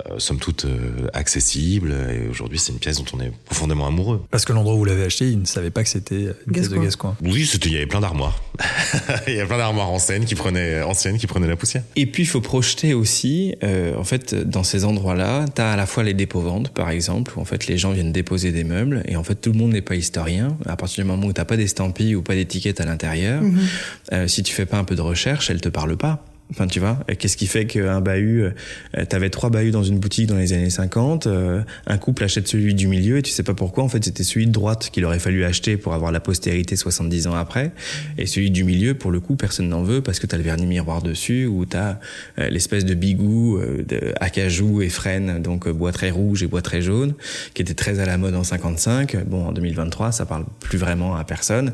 euh, 0.09 0.19
somme 0.19 0.39
toute 0.39 0.65
euh, 0.65 1.07
accessible 1.13 1.93
et 2.09 2.29
aujourd'hui 2.29 2.57
c'est 2.57 2.71
une 2.71 2.79
pièce 2.79 2.97
dont 2.97 3.05
on 3.13 3.19
est 3.19 3.31
profondément 3.45 3.87
amoureux 3.87 4.23
Parce 4.31 4.45
que 4.45 4.53
l'endroit 4.53 4.73
où 4.75 4.77
vous 4.77 4.85
l'avez 4.85 5.03
acheté, 5.03 5.29
il 5.29 5.39
ne 5.39 5.45
savait 5.45 5.69
pas 5.69 5.83
que 5.83 5.89
c'était 5.89 6.27
une 6.47 6.53
pièce 6.53 6.69
de 6.69 6.77
Gascoigne. 6.77 7.13
Oui, 7.21 7.49
il 7.65 7.73
y 7.73 7.75
avait 7.75 7.87
plein 7.87 7.99
d'armoires. 7.99 8.41
il 9.27 9.33
y 9.33 9.39
avait 9.39 9.47
plein 9.47 9.57
d'armoires 9.57 9.89
anciennes 9.89 10.25
qui 10.25 10.35
prenaient, 10.35 10.81
anciennes 10.81 11.17
qui 11.17 11.27
prenaient 11.27 11.47
la 11.47 11.57
poussière. 11.57 11.83
Et 11.95 12.05
puis 12.05 12.23
il 12.23 12.25
faut 12.25 12.39
projeter 12.41 12.93
aussi, 12.93 13.55
euh, 13.63 13.95
en 13.97 14.03
fait, 14.03 14.33
dans 14.33 14.63
ces 14.63 14.85
endroits-là, 14.85 15.45
tu 15.53 15.61
as 15.61 15.73
à 15.73 15.75
la 15.75 15.85
fois 15.85 16.03
les 16.03 16.13
dépôts-ventes, 16.13 16.69
par 16.69 16.89
exemple, 16.89 17.33
où 17.35 17.41
en 17.41 17.45
fait 17.45 17.67
les 17.67 17.77
gens 17.77 17.91
viennent 17.91 18.13
déposer 18.13 18.51
des 18.51 18.63
meubles, 18.63 19.03
et 19.07 19.17
en 19.17 19.23
fait 19.23 19.35
tout 19.35 19.51
le 19.51 19.57
monde 19.57 19.73
n'est 19.73 19.81
pas 19.81 19.95
historien. 19.95 20.57
À 20.65 20.77
partir 20.77 21.03
du 21.03 21.09
moment 21.09 21.27
où 21.27 21.33
t'as 21.33 21.45
pas 21.45 21.57
d'estampille 21.57 22.15
ou 22.15 22.21
pas 22.21 22.35
d'étiquette 22.35 22.79
à 22.79 22.85
l'intérieur, 22.91 23.41
euh, 24.13 24.27
si 24.27 24.43
tu 24.43 24.53
fais 24.53 24.65
pas 24.65 24.77
un 24.77 24.83
peu 24.83 24.95
de 24.95 25.01
recherche, 25.01 25.49
elle 25.49 25.61
te 25.61 25.69
parle 25.69 25.97
pas. 25.97 26.23
Enfin, 26.51 26.67
tu 26.67 26.79
vois, 26.79 26.99
qu'est-ce 27.17 27.37
qui 27.37 27.47
fait 27.47 27.65
qu'un 27.65 28.01
bahut, 28.01 28.43
euh, 28.43 29.05
t'avais 29.05 29.29
trois 29.29 29.49
bahuts 29.49 29.71
dans 29.71 29.83
une 29.83 29.99
boutique 29.99 30.27
dans 30.27 30.35
les 30.35 30.53
années 30.53 30.69
50, 30.69 31.27
euh, 31.27 31.61
un 31.87 31.97
couple 31.97 32.23
achète 32.23 32.47
celui 32.47 32.73
du 32.73 32.87
milieu 32.87 33.17
et 33.17 33.21
tu 33.21 33.31
sais 33.31 33.43
pas 33.43 33.53
pourquoi, 33.53 33.83
en 33.83 33.89
fait, 33.89 34.03
c'était 34.03 34.23
celui 34.23 34.47
de 34.47 34.51
droite 34.51 34.89
qu'il 34.91 35.05
aurait 35.05 35.19
fallu 35.19 35.43
acheter 35.45 35.77
pour 35.77 35.93
avoir 35.93 36.11
la 36.11 36.19
postérité 36.19 36.75
70 36.75 37.27
ans 37.27 37.35
après, 37.35 37.71
et 38.17 38.25
celui 38.25 38.51
du 38.51 38.63
milieu, 38.63 38.93
pour 38.93 39.11
le 39.11 39.19
coup, 39.19 39.35
personne 39.35 39.69
n'en 39.69 39.83
veut 39.83 40.01
parce 40.01 40.19
que 40.19 40.27
t'as 40.27 40.37
le 40.37 40.43
vernis 40.43 40.65
miroir 40.65 41.01
dessus 41.01 41.45
ou 41.45 41.65
t'as 41.65 41.99
euh, 42.39 42.49
l'espèce 42.49 42.85
de 42.85 42.93
bigou 42.93 43.57
euh, 43.57 43.83
de 43.87 44.13
acajou 44.19 44.81
et 44.81 44.89
frêne, 44.89 45.41
donc 45.41 45.67
euh, 45.67 45.73
bois 45.73 45.91
très 45.91 46.09
rouge 46.09 46.43
et 46.43 46.47
bois 46.47 46.61
très 46.61 46.81
jaune, 46.81 47.13
qui 47.53 47.61
était 47.61 47.73
très 47.73 47.99
à 47.99 48.05
la 48.05 48.17
mode 48.17 48.35
en 48.35 48.43
55. 48.43 49.25
Bon, 49.25 49.47
en 49.47 49.51
2023, 49.51 50.11
ça 50.11 50.25
parle 50.25 50.45
plus 50.59 50.77
vraiment 50.77 51.15
à 51.15 51.23
personne. 51.23 51.73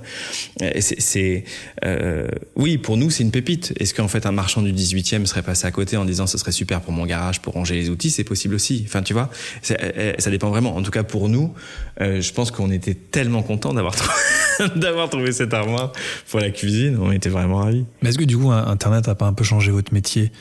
C'est, 0.80 1.44
euh, 1.86 2.28
oui, 2.56 2.78
pour 2.78 2.98
nous, 2.98 3.10
c'est 3.10 3.24
une 3.24 3.32
pépite. 3.32 3.74
Est-ce 3.80 3.94
qu'en 3.94 4.08
fait, 4.08 4.26
un 4.26 4.32
marchand 4.32 4.62
du 4.68 4.74
18e 4.74 5.26
serait 5.26 5.42
passé 5.42 5.66
à 5.66 5.72
côté 5.72 5.98
en 5.98 6.06
disant 6.06 6.28
ce 6.28 6.38
serait 6.38 6.52
super 6.52 6.82
pour 6.82 6.94
mon 6.94 7.06
garage 7.06 7.42
pour 7.42 7.54
ranger 7.54 7.76
les 7.76 7.90
outils 7.90 8.12
C'est 8.12 8.24
possible 8.24 8.56
aussi. 8.56 8.84
Enfin, 8.88 9.02
tu 9.02 9.14
vois, 9.14 9.30
c'est- 9.62 9.78
euh, 9.98 10.14
ça 10.20 10.30
dépend 10.30 10.50
vraiment. 10.50 10.76
En 10.76 10.82
tout 10.84 10.92
cas, 10.92 11.04
pour 11.04 11.30
nous, 11.30 11.54
euh, 12.02 12.22
je 12.22 12.34
pense 12.34 12.52
qu'on 12.52 12.70
était 12.72 12.94
tellement 12.94 13.42
contents 13.44 13.74
d'avoir 13.74 13.96
trouvé, 13.96 14.14
d'avoir 14.76 15.10
trouvé 15.10 15.32
cette 15.32 15.54
armoire 15.54 15.92
pour 16.30 16.40
la 16.40 16.50
cuisine. 16.52 16.98
On 17.02 17.12
était 17.12 17.30
vraiment 17.30 17.58
ravis. 17.58 17.86
Mais 18.02 18.10
est-ce 18.10 18.18
que 18.18 18.24
du 18.26 18.38
coup, 18.38 18.52
Internet 18.52 19.08
a 19.08 19.16
pas 19.16 19.26
un 19.26 19.34
peu 19.34 19.44
changé 19.44 19.72
votre 19.72 19.94
métier? 19.94 20.32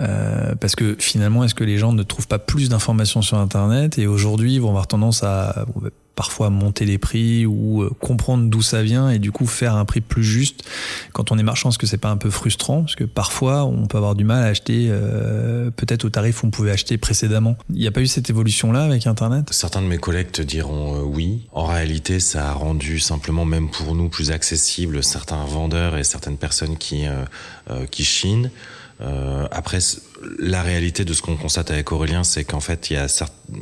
Euh, 0.00 0.54
parce 0.56 0.74
que 0.74 0.96
finalement, 0.98 1.44
est-ce 1.44 1.54
que 1.54 1.62
les 1.62 1.78
gens 1.78 1.92
ne 1.92 2.02
trouvent 2.02 2.26
pas 2.26 2.40
plus 2.40 2.68
d'informations 2.68 3.22
sur 3.22 3.38
Internet? 3.38 3.96
Et 3.98 4.06
aujourd'hui 4.08 4.58
vont 4.58 4.70
avoir 4.70 4.88
tendance 4.88 5.22
à 5.22 5.66
parfois 6.14 6.50
monter 6.50 6.84
les 6.84 6.98
prix 6.98 7.46
ou 7.46 7.82
euh, 7.82 7.90
comprendre 8.00 8.48
d'où 8.48 8.62
ça 8.62 8.82
vient 8.82 9.10
et 9.10 9.18
du 9.18 9.32
coup 9.32 9.46
faire 9.46 9.74
un 9.74 9.84
prix 9.84 10.00
plus 10.00 10.24
juste 10.24 10.64
quand 11.12 11.32
on 11.32 11.38
est 11.38 11.42
marchand 11.42 11.70
Est-ce 11.70 11.78
que 11.78 11.86
c'est 11.86 11.98
pas 11.98 12.10
un 12.10 12.16
peu 12.16 12.30
frustrant? 12.30 12.82
Parce 12.82 12.94
que 12.94 13.04
parfois 13.04 13.64
on 13.64 13.86
peut 13.86 13.96
avoir 13.96 14.14
du 14.14 14.24
mal 14.24 14.42
à 14.42 14.46
acheter 14.46 14.88
euh, 14.90 15.70
peut-être 15.70 16.04
au 16.04 16.10
tarif 16.10 16.42
où 16.42 16.46
on 16.46 16.50
pouvait 16.50 16.70
acheter 16.70 16.98
précédemment. 16.98 17.56
Il 17.70 17.80
n'y 17.80 17.86
a 17.86 17.90
pas 17.90 18.00
eu 18.00 18.06
cette 18.06 18.30
évolution 18.30 18.72
là 18.72 18.84
avec 18.84 19.06
Internet? 19.06 19.48
Certains 19.50 19.82
de 19.82 19.86
mes 19.86 19.98
collègues 19.98 20.32
te 20.32 20.42
diront 20.42 20.96
euh, 20.96 21.02
oui. 21.02 21.46
En 21.52 21.66
réalité, 21.66 22.20
ça 22.20 22.50
a 22.50 22.52
rendu 22.52 23.00
simplement, 23.00 23.44
même 23.44 23.70
pour 23.70 23.94
nous, 23.94 24.08
plus 24.08 24.30
accessible 24.30 25.02
certains 25.02 25.44
vendeurs 25.44 25.96
et 25.96 26.04
certaines 26.04 26.36
personnes 26.36 26.76
qui, 26.76 27.04
qui 27.90 28.04
chinent. 28.04 28.50
Euh, 29.00 29.46
après, 29.50 29.78
la 30.38 30.62
réalité 30.62 31.04
de 31.04 31.12
ce 31.12 31.22
qu'on 31.22 31.36
constate 31.36 31.70
avec 31.70 31.90
Aurélien, 31.92 32.24
c'est 32.24 32.44
qu'en 32.44 32.60
fait, 32.60 32.90
il 32.90 32.94
y 32.94 32.96
a 32.96 33.08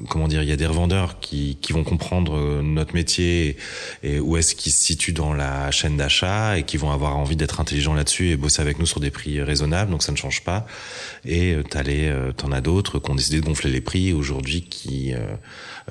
comment 0.09 0.29
dire, 0.29 0.43
il 0.43 0.49
y 0.49 0.53
a 0.53 0.57
des 0.57 0.67
revendeurs 0.67 1.19
qui, 1.21 1.59
qui 1.61 1.73
vont 1.73 1.85
comprendre 1.85 2.37
euh, 2.37 2.63
notre 2.63 2.95
métier 2.95 3.57
et, 4.03 4.21
où 4.21 4.37
est-ce 4.37 4.55
qu'ils 4.55 4.73
se 4.73 4.83
situent 4.83 5.13
dans 5.13 5.35
la 5.35 5.71
chaîne 5.71 5.97
d'achat 5.97 6.59
et 6.59 6.63
qui 6.63 6.77
vont 6.77 6.91
avoir 6.91 7.17
envie 7.17 7.37
d'être 7.37 7.61
intelligents 7.61 7.95
là-dessus 7.95 8.31
et 8.31 8.37
bosser 8.37 8.63
avec 8.63 8.79
nous 8.79 8.87
sur 8.87 9.01
des 9.01 9.11
prix 9.11 9.43
raisonnables. 9.43 9.91
Donc 9.91 10.03
ça 10.03 10.13
ne 10.13 10.17
change 10.17 10.43
pas. 10.45 10.67
Et 11.25 11.53
euh, 11.55 11.63
euh, 11.75 12.33
t'en 12.33 12.53
as 12.53 12.61
d'autres 12.61 12.99
qui 12.99 13.11
ont 13.11 13.15
décidé 13.15 13.41
de 13.41 13.47
gonfler 13.47 13.71
les 13.71 13.81
prix 13.81 14.13
aujourd'hui 14.13 14.63
qui 14.63 15.15
euh, 15.15 15.35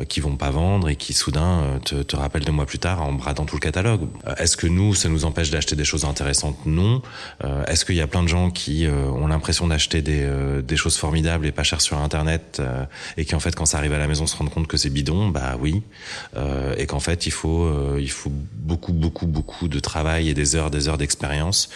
qui 0.05 0.19
vont 0.19 0.35
pas 0.35 0.51
vendre 0.51 0.89
et 0.89 0.95
qui 0.95 1.13
soudain 1.13 1.61
euh, 1.61 1.79
te, 1.79 1.95
te 2.03 2.15
rappellent 2.15 2.45
deux 2.45 2.51
mois 2.51 2.65
plus 2.65 2.79
tard 2.79 3.01
en 3.01 3.13
bradant 3.13 3.45
tout 3.45 3.55
le 3.55 3.61
catalogue. 3.61 4.07
Euh, 4.27 4.35
Est-ce 4.37 4.57
que 4.57 4.67
nous, 4.67 4.93
ça 4.95 5.09
nous 5.09 5.25
empêche 5.25 5.49
d'acheter 5.51 5.75
des 5.75 5.85
choses 5.85 6.05
intéressantes? 6.05 6.57
Non. 6.65 7.01
Euh, 7.43 7.63
Est-ce 7.65 7.85
qu'il 7.85 7.95
y 7.95 8.01
a 8.01 8.07
plein 8.07 8.23
de 8.23 8.27
gens 8.27 8.49
qui 8.51 8.85
euh, 8.85 9.05
ont 9.07 9.27
l'impression 9.27 9.67
d'acheter 9.67 10.01
des, 10.01 10.21
euh, 10.23 10.61
des 10.61 10.75
choses 10.77 10.97
formidables 10.97 11.45
et 11.45 11.51
pas 11.51 11.63
chères 11.63 11.81
sur 11.81 11.97
Internet 11.97 12.57
euh, 12.59 12.83
et 13.17 13.25
qui 13.25 13.35
en 13.35 13.39
fait 13.39 13.55
quand 13.55 13.65
ça 13.65 13.77
arrive 13.77 13.93
à 13.93 13.97
la 13.97 14.07
maison 14.07 14.25
se 14.27 14.35
rendent 14.37 14.49
compte 14.49 14.67
que 14.67 14.77
c'est 14.77 14.89
bidon? 14.89 15.29
Bah 15.29 15.55
oui. 15.59 15.81
Euh, 16.37 16.75
et 16.77 16.85
qu'en 16.85 16.99
fait 16.99 17.25
il 17.25 17.31
faut 17.31 17.63
euh, 17.65 17.97
il 17.99 18.11
faut 18.11 18.31
beaucoup 18.55 18.93
beaucoup 18.93 19.27
beaucoup 19.27 19.67
de 19.67 19.79
travail 19.79 20.29
et 20.29 20.33
des 20.33 20.55
heures 20.55 20.71
des 20.71 20.87
heures 20.87 20.97
d'expérience 20.97 21.69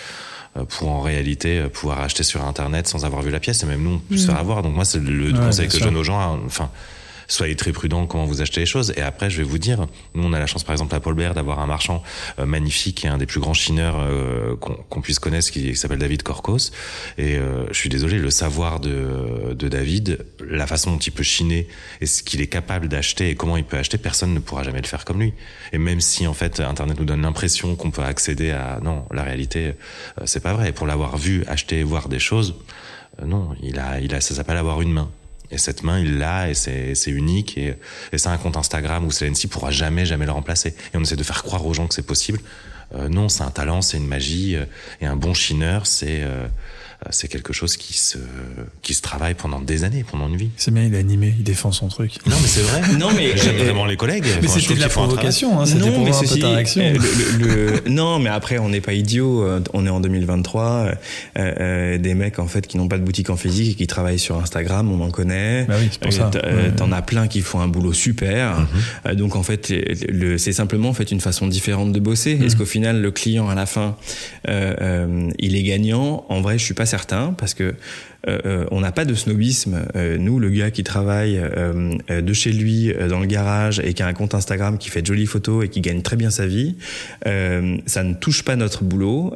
euh, 0.57 0.63
pour 0.65 0.89
en 0.89 1.01
réalité 1.01 1.59
euh, 1.59 1.69
pouvoir 1.69 1.99
acheter 2.01 2.23
sur 2.23 2.45
internet 2.45 2.88
sans 2.88 3.05
avoir 3.05 3.21
vu 3.21 3.31
la 3.31 3.39
pièce. 3.39 3.63
Et 3.63 3.65
même 3.65 3.83
nous 3.83 3.95
on 3.95 3.99
peut 3.99 4.17
se 4.17 4.27
faire 4.27 4.38
avoir. 4.38 4.63
Donc 4.63 4.75
moi 4.75 4.85
c'est 4.85 4.99
le 4.99 5.31
Ouais, 5.31 5.39
conseil 5.39 5.67
que 5.67 5.77
je 5.77 5.83
donne 5.83 5.97
aux 5.97 6.03
gens 6.03 6.19
hein, 6.19 6.39
enfin 6.45 6.69
soyez 7.27 7.55
très 7.55 7.71
prudents 7.71 8.05
comment 8.05 8.25
vous 8.25 8.41
achetez 8.41 8.61
les 8.61 8.65
choses. 8.65 8.93
Et 8.97 9.01
après 9.01 9.29
je 9.29 9.38
vais 9.38 9.43
vous 9.43 9.57
dire 9.57 9.88
nous 10.13 10.23
on 10.23 10.33
a 10.33 10.39
la 10.39 10.47
chance 10.47 10.63
par 10.63 10.73
exemple 10.73 10.95
à 10.95 10.99
Paul 10.99 11.15
Bert 11.15 11.33
d'avoir 11.33 11.59
un 11.59 11.67
marchand 11.67 12.03
euh, 12.39 12.45
magnifique 12.45 13.05
et 13.05 13.07
un 13.07 13.17
des 13.17 13.25
plus 13.25 13.39
grands 13.39 13.53
chineurs 13.53 13.97
euh, 13.99 14.55
qu'on 14.55 14.75
qu'on 14.89 15.01
puisse 15.01 15.19
connaître 15.19 15.51
qui, 15.51 15.63
qui 15.63 15.75
s'appelle 15.75 15.99
David 15.99 16.23
Corcos. 16.23 16.71
Et 17.17 17.35
euh, 17.35 17.67
je 17.69 17.77
suis 17.77 17.89
désolé 17.89 18.19
le 18.19 18.29
savoir 18.29 18.79
de, 18.79 19.53
de 19.53 19.67
David 19.67 20.25
la 20.49 20.67
façon 20.67 20.91
dont 20.91 20.97
il 20.97 21.11
peut 21.11 21.23
chiner 21.23 21.67
et 22.01 22.05
ce 22.05 22.23
qu'il 22.23 22.41
est 22.41 22.47
capable 22.47 22.88
d'acheter 22.88 23.29
et 23.29 23.35
comment 23.35 23.57
il 23.57 23.63
peut 23.63 23.77
acheter 23.77 23.97
personne 23.97 24.33
ne 24.33 24.39
pourra 24.39 24.63
jamais 24.63 24.81
le 24.81 24.88
faire 24.88 25.05
comme 25.05 25.19
lui. 25.19 25.33
Et 25.73 25.77
même 25.77 26.01
si 26.01 26.27
en 26.27 26.33
fait 26.33 26.59
internet 26.59 26.99
nous 26.99 27.05
donne 27.05 27.21
l'impression 27.21 27.75
qu'on 27.75 27.91
peut 27.91 28.03
accéder 28.03 28.51
à 28.51 28.79
non 28.81 29.05
la 29.11 29.23
réalité 29.23 29.73
euh, 30.19 30.23
c'est 30.25 30.41
pas 30.41 30.53
vrai. 30.53 30.71
Pour 30.71 30.88
l'avoir 30.88 31.17
vu 31.17 31.43
acheter 31.47 31.83
voir 31.83 32.09
des 32.09 32.19
choses 32.19 32.55
euh, 33.21 33.25
non 33.25 33.55
il 33.61 33.79
a 33.79 33.99
il 33.99 34.13
a 34.13 34.21
ça 34.21 34.35
s'appelle 34.35 34.57
avoir 34.57 34.81
une 34.81 34.91
main 34.91 35.09
et 35.51 35.58
cette 35.58 35.84
main, 35.84 35.99
il 35.99 36.17
l'a 36.17 36.49
et 36.49 36.53
c'est 36.53 37.12
unique 37.12 37.58
et, 37.58 37.75
et 38.12 38.17
c'est 38.17 38.29
un 38.29 38.38
compte 38.38 38.58
Instagram 38.58 39.05
où 39.05 39.12
Celency 39.12 39.47
pourra 39.47 39.71
jamais 39.71 40.05
jamais 40.05 40.25
le 40.25 40.31
remplacer. 40.31 40.75
Et 40.93 40.97
on 40.97 41.01
essaie 41.01 41.15
de 41.15 41.23
faire 41.23 41.43
croire 41.43 41.65
aux 41.65 41.73
gens 41.73 41.88
que 41.88 41.93
c'est 41.93 42.05
possible. 42.05 42.39
Euh, 42.93 43.10
non, 43.10 43.29
c'est 43.29 43.43
un 43.43 43.51
talent, 43.51 43.81
c'est 43.81 43.97
une 43.97 44.08
magie 44.08 44.55
euh, 44.55 44.65
et 45.01 45.05
un 45.05 45.15
bon 45.15 45.34
chineur, 45.34 45.88
c'est 45.88 46.21
euh, 46.21 46.47
c'est 47.12 47.27
quelque 47.27 47.53
chose 47.53 47.77
qui 47.77 47.93
se 47.97 48.17
qui 48.81 48.93
se 48.93 49.01
travaille 49.01 49.34
pendant 49.36 49.60
des 49.62 49.84
années, 49.84 50.03
pendant 50.10 50.27
une 50.27 50.38
vie. 50.38 50.49
C'est 50.58 50.73
bien, 50.73 50.84
il 50.84 50.93
est 50.93 50.97
animé, 50.99 51.34
il 51.38 51.43
défend 51.43 51.71
son 51.71 51.88
truc. 51.88 52.13
Non, 52.25 52.36
mais 52.41 52.47
c'est 52.47 52.62
vrai. 52.62 52.81
Non, 52.97 53.10
mais 53.15 53.36
J'aime 53.38 53.55
euh, 53.60 53.63
vraiment 53.65 53.86
les 53.86 53.97
collègues. 53.97 54.25
Mais 54.41 54.47
c'était 54.47 54.73
de 54.75 54.79
la 54.79 54.86
un 54.86 54.89
provocation, 54.89 55.60
hein, 55.60 55.65
c'était 55.65 55.81
pour 55.91 56.05
voir 56.05 56.17
un 56.17 56.19
peu 56.21 56.27
ceci 56.27 56.39
ta 56.39 56.49
réaction. 56.49 56.81
euh, 56.81 56.93
le- 56.93 57.45
le- 57.45 57.71
le- 57.86 57.89
non, 57.89 58.19
mais 58.19 58.29
après, 58.29 58.58
on 58.58 58.69
n'est 58.69 58.81
pas 58.81 58.93
idiot. 58.93 59.43
euh, 59.43 59.60
On 59.73 59.86
est 59.86 59.89
en 59.89 59.99
2023. 59.99 60.63
euh, 60.63 60.95
euh, 61.38 61.97
des 61.97 62.13
mecs 62.13 62.39
en 62.39 62.47
fait 62.47 62.65
qui 62.67 62.77
n'ont 62.77 62.88
pas 62.88 62.97
de 62.97 63.03
boutique 63.03 63.29
en 63.29 63.38
physique 63.38 63.71
et 63.71 63.75
qui 63.75 63.88
travaillent 63.88 64.19
sur 64.19 64.38
Instagram, 64.39 64.91
on 64.91 65.03
en 65.03 65.12
connaît. 65.12 65.65
Bah 65.65 65.75
oui, 65.79 65.88
c'est 65.91 66.01
pour 66.01 66.13
ça. 66.13 66.29
t- 66.29 66.39
euh, 66.43 66.55
Ouais. 66.69 66.71
T'en 66.75 66.91
as 66.91 67.01
plein 67.01 67.27
qui 67.27 67.41
font 67.41 67.60
un 67.60 67.67
boulot 67.67 67.93
super. 67.93 68.60
Mhm. 68.60 68.67
Euh, 69.08 69.15
donc 69.15 69.36
en 69.36 69.43
fait, 69.43 69.73
c'est 70.38 70.53
simplement 70.53 70.89
en 70.89 70.93
fait 70.93 71.12
une 71.12 71.21
façon 71.21 71.47
différente 71.47 71.91
de 71.91 71.99
bosser. 71.99 72.36
Mhm. 72.36 72.43
Est-ce 72.45 72.55
qu'au 72.55 72.65
final, 72.65 73.01
le 73.01 73.12
client 73.12 73.49
à 73.49 73.55
la 73.55 73.65
fin, 73.65 73.95
euh, 74.47 74.73
euh, 74.81 75.29
il 75.39 75.55
est 75.55 75.63
gagnant? 75.63 76.25
En 76.29 76.41
vrai, 76.41 76.58
je 76.58 76.63
suis 76.63 76.73
pas 76.73 76.86
certain 76.86 76.94
parce 77.38 77.53
que 77.53 77.73
euh, 78.27 78.39
euh, 78.45 78.65
on 78.71 78.81
n'a 78.81 78.91
pas 78.91 79.05
de 79.05 79.13
snobisme. 79.13 79.86
Euh, 79.95 80.17
nous, 80.17 80.39
le 80.39 80.49
gars 80.49 80.71
qui 80.71 80.84
travaille 80.84 81.41
de 82.10 82.34
chez 82.34 82.51
lui 82.51 82.93
dans 83.10 83.19
le 83.19 83.25
garage 83.25 83.79
et 83.79 83.93
qui 83.93 84.03
a 84.03 84.08
un 84.08 84.13
compte 84.13 84.34
Instagram 84.34 84.77
qui 84.77 84.89
fait 84.89 85.01
de 85.01 85.08
jolies 85.08 85.25
photos 85.25 85.65
et 85.65 85.69
qui 85.69 85.81
gagne 85.81 86.01
très 86.01 86.15
bien 86.15 86.29
sa 86.29 86.47
vie, 86.47 86.75
ça 87.23 88.03
ne 88.03 88.13
touche 88.13 88.43
pas 88.43 88.55
notre 88.55 88.84
boulot, 88.84 89.34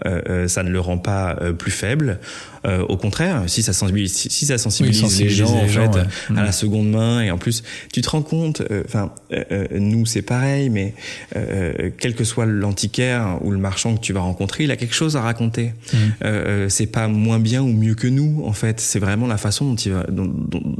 ça 0.47 0.63
ne 0.63 0.69
le 0.69 0.79
rend 0.79 0.97
pas 0.97 1.37
plus 1.57 1.71
faible. 1.71 2.19
Euh, 2.65 2.83
au 2.89 2.97
contraire, 2.97 3.43
si 3.47 3.63
ça 3.63 3.73
sensibilise, 3.73 4.13
si, 4.13 4.45
ça 4.45 4.57
sensibilise, 4.57 4.99
sensibilise 4.99 5.39
les 5.39 5.45
gens, 5.45 5.55
les 5.55 5.61
en 5.61 5.67
gens, 5.67 5.91
fait, 5.93 5.99
ouais. 5.99 6.05
à 6.37 6.41
Mm. 6.41 6.45
la 6.45 6.51
seconde 6.51 6.89
main 6.91 7.21
et 7.21 7.31
en 7.31 7.37
plus, 7.37 7.63
tu 7.93 8.01
te 8.01 8.09
rends 8.09 8.21
compte. 8.21 8.61
euh, 8.69 8.83
Enfin, 8.85 9.11
euh, 9.31 9.43
euh, 9.51 9.67
nous 9.79 10.05
c'est 10.05 10.21
pareil, 10.21 10.69
mais 10.69 10.93
euh, 11.35 11.89
quel 11.99 12.15
que 12.15 12.23
soit 12.23 12.45
l'antiquaire 12.45 13.37
ou 13.41 13.51
le 13.51 13.57
marchand 13.57 13.95
que 13.95 14.01
tu 14.01 14.13
vas 14.13 14.21
rencontrer, 14.21 14.65
il 14.65 14.71
a 14.71 14.75
quelque 14.77 14.95
chose 14.95 15.15
à 15.15 15.21
raconter. 15.21 15.67
Mm. 15.93 15.97
Euh, 15.97 16.05
euh, 16.23 16.69
c'est 16.69 16.87
pas 16.87 17.07
moins 17.07 17.39
bien 17.39 17.61
ou 17.61 17.67
mieux 17.71 17.95
que 17.95 18.07
nous, 18.07 18.43
en 18.45 18.53
fait. 18.53 18.79
C'est 18.79 18.99
vraiment 18.99 19.27
la 19.27 19.37
façon 19.37 19.65
dont 19.69 19.75
il 19.75 19.91
va, 19.91 20.03
dont, 20.09 20.25
dont- 20.25 20.75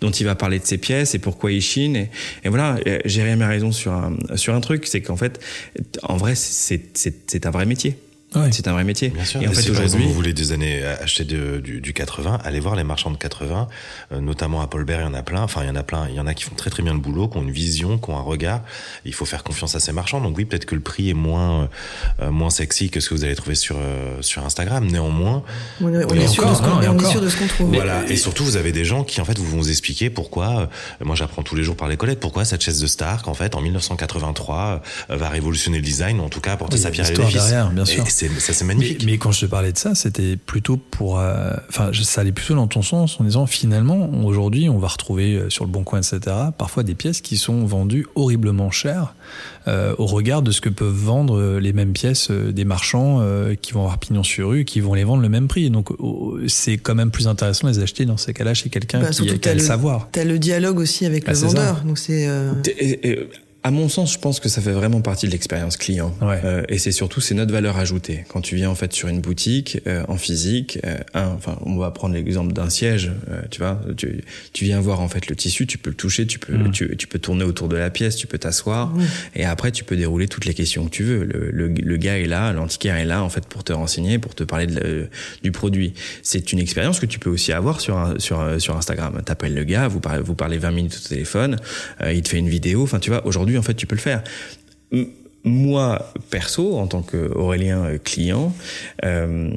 dont 0.00 0.10
il 0.10 0.24
va 0.24 0.34
parler 0.34 0.58
de 0.60 0.64
ses 0.66 0.78
pièces 0.78 1.14
et 1.14 1.18
pourquoi 1.18 1.50
il 1.52 1.60
chine. 1.60 1.96
Et, 1.96 2.10
et 2.44 2.48
voilà, 2.48 2.76
Jérémy 3.04 3.42
a 3.42 3.48
raison 3.48 3.72
sur 3.72 3.92
un, 3.92 4.16
sur 4.36 4.54
un 4.54 4.60
truc, 4.60 4.86
c'est 4.86 5.00
qu'en 5.00 5.16
fait, 5.16 5.40
en 6.02 6.16
vrai, 6.16 6.34
c'est 6.36 7.46
un 7.46 7.50
vrai 7.50 7.66
métier. 7.66 7.96
C'est 8.50 8.68
un 8.68 8.72
vrai 8.72 8.84
métier. 8.84 9.08
Bien 9.08 9.24
sûr. 9.24 9.42
Et 9.42 9.48
en 9.48 9.52
fait, 9.52 9.62
si 9.62 9.70
aujourd'hui, 9.70 10.06
vous 10.06 10.12
voulez 10.12 10.32
des 10.32 10.52
années 10.52 10.84
acheter 10.84 11.24
du, 11.24 11.80
du, 11.80 11.92
80, 11.92 12.38
allez 12.44 12.60
voir 12.60 12.76
les 12.76 12.84
marchands 12.84 13.10
de 13.10 13.16
80, 13.16 13.68
euh, 14.12 14.20
notamment 14.20 14.60
à 14.60 14.66
Paul 14.66 14.84
Bert, 14.84 15.00
il 15.00 15.04
y 15.04 15.06
en 15.06 15.14
a 15.14 15.22
plein. 15.22 15.42
Enfin, 15.42 15.62
il 15.62 15.68
y 15.68 15.70
en 15.70 15.76
a 15.76 15.82
plein. 15.82 16.06
Il 16.08 16.14
y 16.14 16.20
en 16.20 16.26
a 16.26 16.34
qui 16.34 16.44
font 16.44 16.54
très 16.54 16.70
très 16.70 16.82
bien 16.82 16.92
le 16.92 17.00
boulot, 17.00 17.28
qui 17.28 17.38
ont 17.38 17.42
une 17.42 17.50
vision, 17.50 17.98
qui 17.98 18.10
ont 18.10 18.18
un 18.18 18.22
regard. 18.22 18.62
Il 19.04 19.14
faut 19.14 19.24
faire 19.24 19.44
confiance 19.44 19.74
à 19.74 19.80
ces 19.80 19.92
marchands. 19.92 20.20
Donc 20.20 20.36
oui, 20.36 20.44
peut-être 20.44 20.66
que 20.66 20.74
le 20.74 20.80
prix 20.80 21.10
est 21.10 21.14
moins 21.14 21.68
euh, 22.20 22.30
moins 22.30 22.50
sexy 22.50 22.90
que 22.90 23.00
ce 23.00 23.08
que 23.08 23.14
vous 23.14 23.24
allez 23.24 23.34
trouver 23.34 23.54
sur 23.54 23.76
euh, 23.78 24.20
sur 24.20 24.44
Instagram. 24.44 24.86
Néanmoins, 24.86 25.42
on 25.80 25.88
est, 25.88 26.26
sûr, 26.26 26.48
de 26.48 26.54
ce 27.28 27.36
qu'on 27.36 27.46
trouve. 27.46 27.74
Voilà. 27.74 28.04
Et 28.08 28.16
surtout, 28.16 28.44
vous 28.44 28.56
avez 28.56 28.72
des 28.72 28.84
gens 28.84 29.04
qui 29.04 29.20
en 29.20 29.24
fait 29.24 29.38
vous 29.38 29.46
vont 29.46 29.58
vous 29.58 29.70
expliquer 29.70 30.10
pourquoi. 30.10 30.68
moi, 31.04 31.14
j'apprends 31.14 31.42
tous 31.42 31.56
les 31.56 31.62
jours 31.62 31.76
par 31.76 31.88
les 31.88 31.96
collègues 31.96 32.18
pourquoi 32.18 32.44
cette 32.44 32.62
chaise 32.62 32.80
de 32.80 32.86
Stark 32.86 33.28
en 33.28 33.34
fait 33.34 33.54
en 33.54 33.60
1983 33.60 34.82
va 35.08 35.28
révolutionner 35.28 35.78
le 35.78 35.84
design, 35.84 36.20
ou 36.20 36.24
en 36.24 36.28
tout 36.28 36.40
cas 36.40 36.52
apporter 36.52 36.76
sa 36.76 36.90
pierre 36.90 37.06
à 37.06 37.10
l'édifice. 37.10 37.54
bien 37.72 37.84
sûr. 37.84 38.04
Et 38.23 38.23
ça, 38.38 38.52
c'est 38.52 38.64
magnifique. 38.64 39.04
Mais, 39.04 39.18
quand 39.18 39.32
je 39.32 39.40
te 39.40 39.46
parlais 39.46 39.72
de 39.72 39.78
ça, 39.78 39.94
c'était 39.94 40.36
plutôt 40.36 40.76
pour. 40.76 41.18
Euh, 41.18 41.52
enfin, 41.68 41.90
ça 41.92 42.20
allait 42.20 42.32
plutôt 42.32 42.54
dans 42.54 42.66
ton 42.66 42.82
sens 42.82 43.20
en 43.20 43.24
disant 43.24 43.46
finalement, 43.46 44.10
aujourd'hui, 44.24 44.68
on 44.68 44.78
va 44.78 44.88
retrouver 44.88 45.34
euh, 45.34 45.50
sur 45.50 45.64
le 45.64 45.70
bon 45.70 45.84
coin, 45.84 46.00
etc., 46.00 46.36
parfois 46.56 46.82
des 46.82 46.94
pièces 46.94 47.20
qui 47.20 47.36
sont 47.36 47.64
vendues 47.64 48.06
horriblement 48.14 48.70
chères 48.70 49.14
euh, 49.68 49.94
au 49.98 50.06
regard 50.06 50.42
de 50.42 50.50
ce 50.50 50.60
que 50.60 50.68
peuvent 50.68 50.92
vendre 50.92 51.58
les 51.58 51.72
mêmes 51.72 51.92
pièces 51.92 52.30
des 52.30 52.64
marchands 52.64 53.20
qui 53.60 53.72
vont 53.72 53.80
avoir 53.80 53.98
pignon 53.98 54.22
sur 54.22 54.50
rue, 54.50 54.64
qui 54.64 54.80
vont 54.80 54.94
les 54.94 55.04
vendre 55.04 55.22
le 55.22 55.28
même 55.28 55.48
prix. 55.48 55.70
Donc, 55.70 55.90
c'est 56.48 56.76
quand 56.76 56.94
même 56.94 57.10
plus 57.10 57.28
intéressant 57.28 57.66
de 57.68 57.72
les 57.72 57.78
acheter 57.80 58.04
dans 58.04 58.16
ces 58.16 58.34
cas-là 58.34 58.54
chez 58.54 58.68
quelqu'un 58.68 59.00
bah, 59.00 59.10
qui, 59.10 59.48
a 59.48 59.54
le 59.54 59.60
savoir. 59.60 60.08
Tu 60.12 60.20
as 60.20 60.24
le 60.24 60.38
dialogue 60.38 60.78
aussi 60.78 61.06
avec 61.06 61.24
bah, 61.24 61.32
le 61.32 61.38
vendeur. 61.38 61.82
Donc, 61.84 61.98
c'est. 61.98 62.28
À 63.66 63.70
mon 63.70 63.88
sens, 63.88 64.12
je 64.12 64.18
pense 64.18 64.40
que 64.40 64.50
ça 64.50 64.60
fait 64.60 64.72
vraiment 64.72 65.00
partie 65.00 65.24
de 65.24 65.32
l'expérience 65.32 65.78
client. 65.78 66.14
Euh, 66.20 66.64
et 66.68 66.76
c'est 66.76 66.92
surtout 66.92 67.22
c'est 67.22 67.34
notre 67.34 67.50
valeur 67.50 67.78
ajoutée. 67.78 68.26
Quand 68.28 68.42
tu 68.42 68.56
viens 68.56 68.68
en 68.68 68.74
fait 68.74 68.92
sur 68.92 69.08
une 69.08 69.22
boutique 69.22 69.80
euh, 69.86 70.04
en 70.06 70.18
physique, 70.18 70.78
euh, 70.84 70.98
un, 71.14 71.28
enfin 71.28 71.56
on 71.64 71.78
va 71.78 71.90
prendre 71.90 72.12
l'exemple 72.12 72.52
d'un 72.52 72.68
siège. 72.68 73.10
Euh, 73.30 73.40
tu 73.50 73.62
vois, 73.62 73.80
tu, 73.96 74.20
tu, 74.52 74.66
viens 74.66 74.82
voir 74.82 75.00
en 75.00 75.08
fait 75.08 75.28
le 75.28 75.34
tissu, 75.34 75.66
tu 75.66 75.78
peux 75.78 75.88
le 75.88 75.96
toucher, 75.96 76.26
tu 76.26 76.38
peux 76.38 76.52
mm. 76.52 76.72
tu, 76.72 76.94
tu, 76.98 77.06
peux 77.06 77.18
tourner 77.18 77.44
autour 77.44 77.68
de 77.68 77.76
la 77.76 77.88
pièce, 77.88 78.16
tu 78.16 78.26
peux 78.26 78.36
t'asseoir 78.36 78.92
et 79.34 79.46
après 79.46 79.72
tu 79.72 79.82
peux 79.82 79.96
dérouler 79.96 80.28
toutes 80.28 80.44
les 80.44 80.52
questions 80.52 80.84
que 80.84 80.90
tu 80.90 81.02
veux. 81.02 81.24
Le, 81.24 81.50
le, 81.50 81.68
le 81.68 81.96
gars 81.96 82.18
est 82.18 82.26
là, 82.26 82.52
l'antiquaire 82.52 82.96
est 82.96 83.06
là 83.06 83.22
en 83.22 83.30
fait 83.30 83.46
pour 83.46 83.64
te 83.64 83.72
renseigner, 83.72 84.18
pour 84.18 84.34
te 84.34 84.44
parler 84.44 84.66
de, 84.66 85.08
du 85.42 85.52
produit. 85.52 85.94
C'est 86.22 86.52
une 86.52 86.58
expérience 86.58 87.00
que 87.00 87.06
tu 87.06 87.18
peux 87.18 87.30
aussi 87.30 87.50
avoir 87.50 87.80
sur 87.80 88.14
sur 88.18 88.60
sur 88.60 88.76
Instagram. 88.76 89.22
T'appelles 89.24 89.54
le 89.54 89.64
gars, 89.64 89.88
vous 89.88 90.00
parlez 90.00 90.20
vous 90.22 90.34
parlez 90.34 90.58
20 90.58 90.70
minutes 90.70 91.00
au 91.02 91.08
téléphone, 91.08 91.56
il 92.06 92.20
te 92.20 92.28
fait 92.28 92.38
une 92.38 92.50
vidéo. 92.50 92.82
Enfin 92.82 92.98
tu 92.98 93.08
vois 93.08 93.26
aujourd'hui 93.26 93.53
en 93.58 93.62
fait, 93.62 93.74
tu 93.74 93.86
peux 93.86 93.96
le 93.96 94.00
faire. 94.00 94.22
Moi, 95.44 96.12
perso, 96.30 96.78
en 96.78 96.86
tant 96.86 97.02
qu'Aurélien 97.02 97.84
euh, 97.84 97.98
client, 97.98 98.54
euh, 99.04 99.50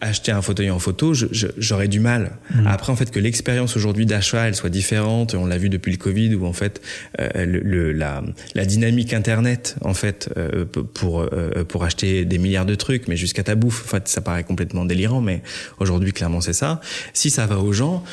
acheter 0.00 0.30
un 0.30 0.42
fauteuil 0.42 0.70
en 0.70 0.78
photo, 0.78 1.14
j'aurais 1.14 1.88
du 1.88 2.00
mal. 2.00 2.32
Mmh. 2.54 2.66
Après, 2.66 2.92
en 2.92 2.96
fait, 2.96 3.10
que 3.10 3.18
l'expérience 3.18 3.76
aujourd'hui 3.76 4.04
d'achat, 4.04 4.46
elle 4.46 4.54
soit 4.54 4.68
différente, 4.68 5.34
on 5.34 5.46
l'a 5.46 5.56
vu 5.56 5.70
depuis 5.70 5.90
le 5.90 5.96
Covid, 5.96 6.34
où 6.34 6.44
en 6.44 6.52
fait, 6.52 6.82
euh, 7.18 7.46
le, 7.46 7.92
la, 7.92 8.22
la, 8.54 8.66
dynamique 8.66 9.14
Internet, 9.14 9.76
en 9.80 9.94
fait, 9.94 10.28
euh, 10.36 10.66
pour 10.66 11.20
euh, 11.20 11.64
pour 11.66 11.84
acheter 11.84 12.26
des 12.26 12.36
milliards 12.36 12.66
de 12.66 12.74
trucs, 12.74 13.08
mais 13.08 13.16
jusqu'à 13.16 13.42
ta 13.42 13.54
bouffe, 13.54 13.84
en 13.84 13.88
fait, 13.88 14.08
ça 14.08 14.20
paraît 14.20 14.44
complètement 14.44 14.84
délirant, 14.84 15.22
mais 15.22 15.42
aujourd'hui, 15.78 16.12
clairement, 16.12 16.42
c'est 16.42 16.52
ça. 16.52 16.80
Si 17.14 17.30
ça 17.30 17.46
va 17.46 17.58
aux 17.58 17.72
gens, 17.72 18.04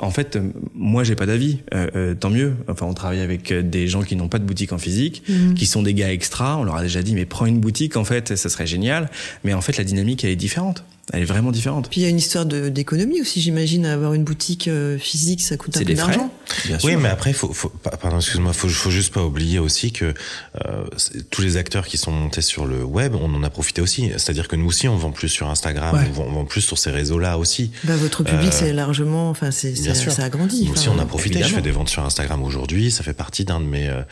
en 0.00 0.10
fait, 0.10 0.38
moi, 0.74 1.04
j'ai 1.04 1.14
pas 1.14 1.26
d'avis. 1.26 1.58
tant 2.18 2.30
mieux. 2.30 2.54
Enfin, 2.66 2.86
on 2.86 2.94
travaille 2.94 3.20
avec 3.20 3.52
des 3.52 3.86
gens 3.86 4.02
qui 4.02 4.16
n'ont 4.16 4.28
pas 4.28 4.40
de 4.40 4.44
boutique 4.44 4.72
en 4.72 4.78
physique, 4.78 5.22
mmh. 5.28 5.54
qui 5.54 5.66
sont 5.66 5.82
des 5.82 5.94
gars 5.94 6.12
extra. 6.12 6.58
On 6.58 6.64
leur 6.64 6.76
a 6.76 6.82
déjà 6.82 7.02
dit, 7.02 7.14
mais 7.14 7.24
prends 7.24 7.46
une 7.46 7.60
boutique, 7.60 7.96
en 7.96 8.04
fait, 8.04 8.36
ça 8.36 8.48
serait 8.48 8.66
génial. 8.66 9.10
Mais 9.44 9.54
en 9.54 9.60
fait, 9.60 9.76
la 9.76 9.84
dynamique, 9.84 10.24
elle 10.24 10.30
est 10.30 10.36
différente. 10.36 10.84
Elle 11.12 11.22
est 11.22 11.26
vraiment 11.26 11.52
différente. 11.52 11.90
Puis 11.90 12.00
il 12.00 12.04
y 12.04 12.06
a 12.06 12.08
une 12.08 12.18
histoire 12.18 12.46
d'économie 12.46 13.20
aussi, 13.20 13.40
j'imagine. 13.40 13.84
Avoir 13.84 14.14
une 14.14 14.24
boutique 14.24 14.68
euh, 14.68 14.96
physique, 14.96 15.42
ça 15.42 15.56
coûte 15.56 15.76
un 15.76 15.84
peu 15.84 15.94
d'argent. 15.94 16.30
Oui, 16.82 16.96
mais 16.96 17.10
après, 17.10 17.34
faut, 17.34 17.52
faut 17.52 17.68
pardon, 17.68 18.16
excuse-moi, 18.16 18.52
faut, 18.54 18.68
faut 18.68 18.90
juste 18.90 19.12
pas 19.12 19.22
oublier 19.22 19.58
aussi 19.58 19.92
que 19.92 20.14
euh, 20.64 20.84
tous 21.30 21.42
les 21.42 21.56
acteurs 21.58 21.86
qui 21.86 21.98
sont 21.98 22.10
montés 22.10 22.40
sur 22.40 22.64
le 22.64 22.82
web, 22.82 23.14
on 23.14 23.34
en 23.34 23.42
a 23.42 23.50
profité 23.50 23.82
aussi. 23.82 24.10
C'est-à-dire 24.12 24.48
que 24.48 24.56
nous 24.56 24.66
aussi, 24.66 24.88
on 24.88 24.96
vend 24.96 25.10
plus 25.10 25.28
sur 25.28 25.50
Instagram, 25.50 26.02
on, 26.16 26.32
vend, 26.32 26.44
plus 26.46 26.62
sur 26.62 26.78
ces 26.78 26.90
réseaux-là 26.90 27.36
aussi. 27.36 27.70
Bah, 27.84 27.96
votre 27.96 28.24
public, 28.24 28.48
euh, 28.48 28.56
c'est 28.58 28.72
largement, 28.72 29.28
enfin, 29.28 29.50
c'est, 29.50 29.74
ça 29.74 30.24
a 30.24 30.30
grandi. 30.30 30.64
Nous 30.64 30.72
aussi, 30.72 30.88
on 30.88 30.98
a 30.98 31.04
profité. 31.04 31.42
Je 31.42 31.54
fais 31.54 31.62
des 31.62 31.70
ventes 31.70 31.90
sur 31.90 32.04
Instagram 32.04 32.42
aujourd'hui. 32.42 32.90
Ça 32.90 33.02
fait 33.02 33.14
partie 33.14 33.44
d'un 33.44 33.60
de 33.60 33.66
mes, 33.66 33.88
euh, 33.88 34.02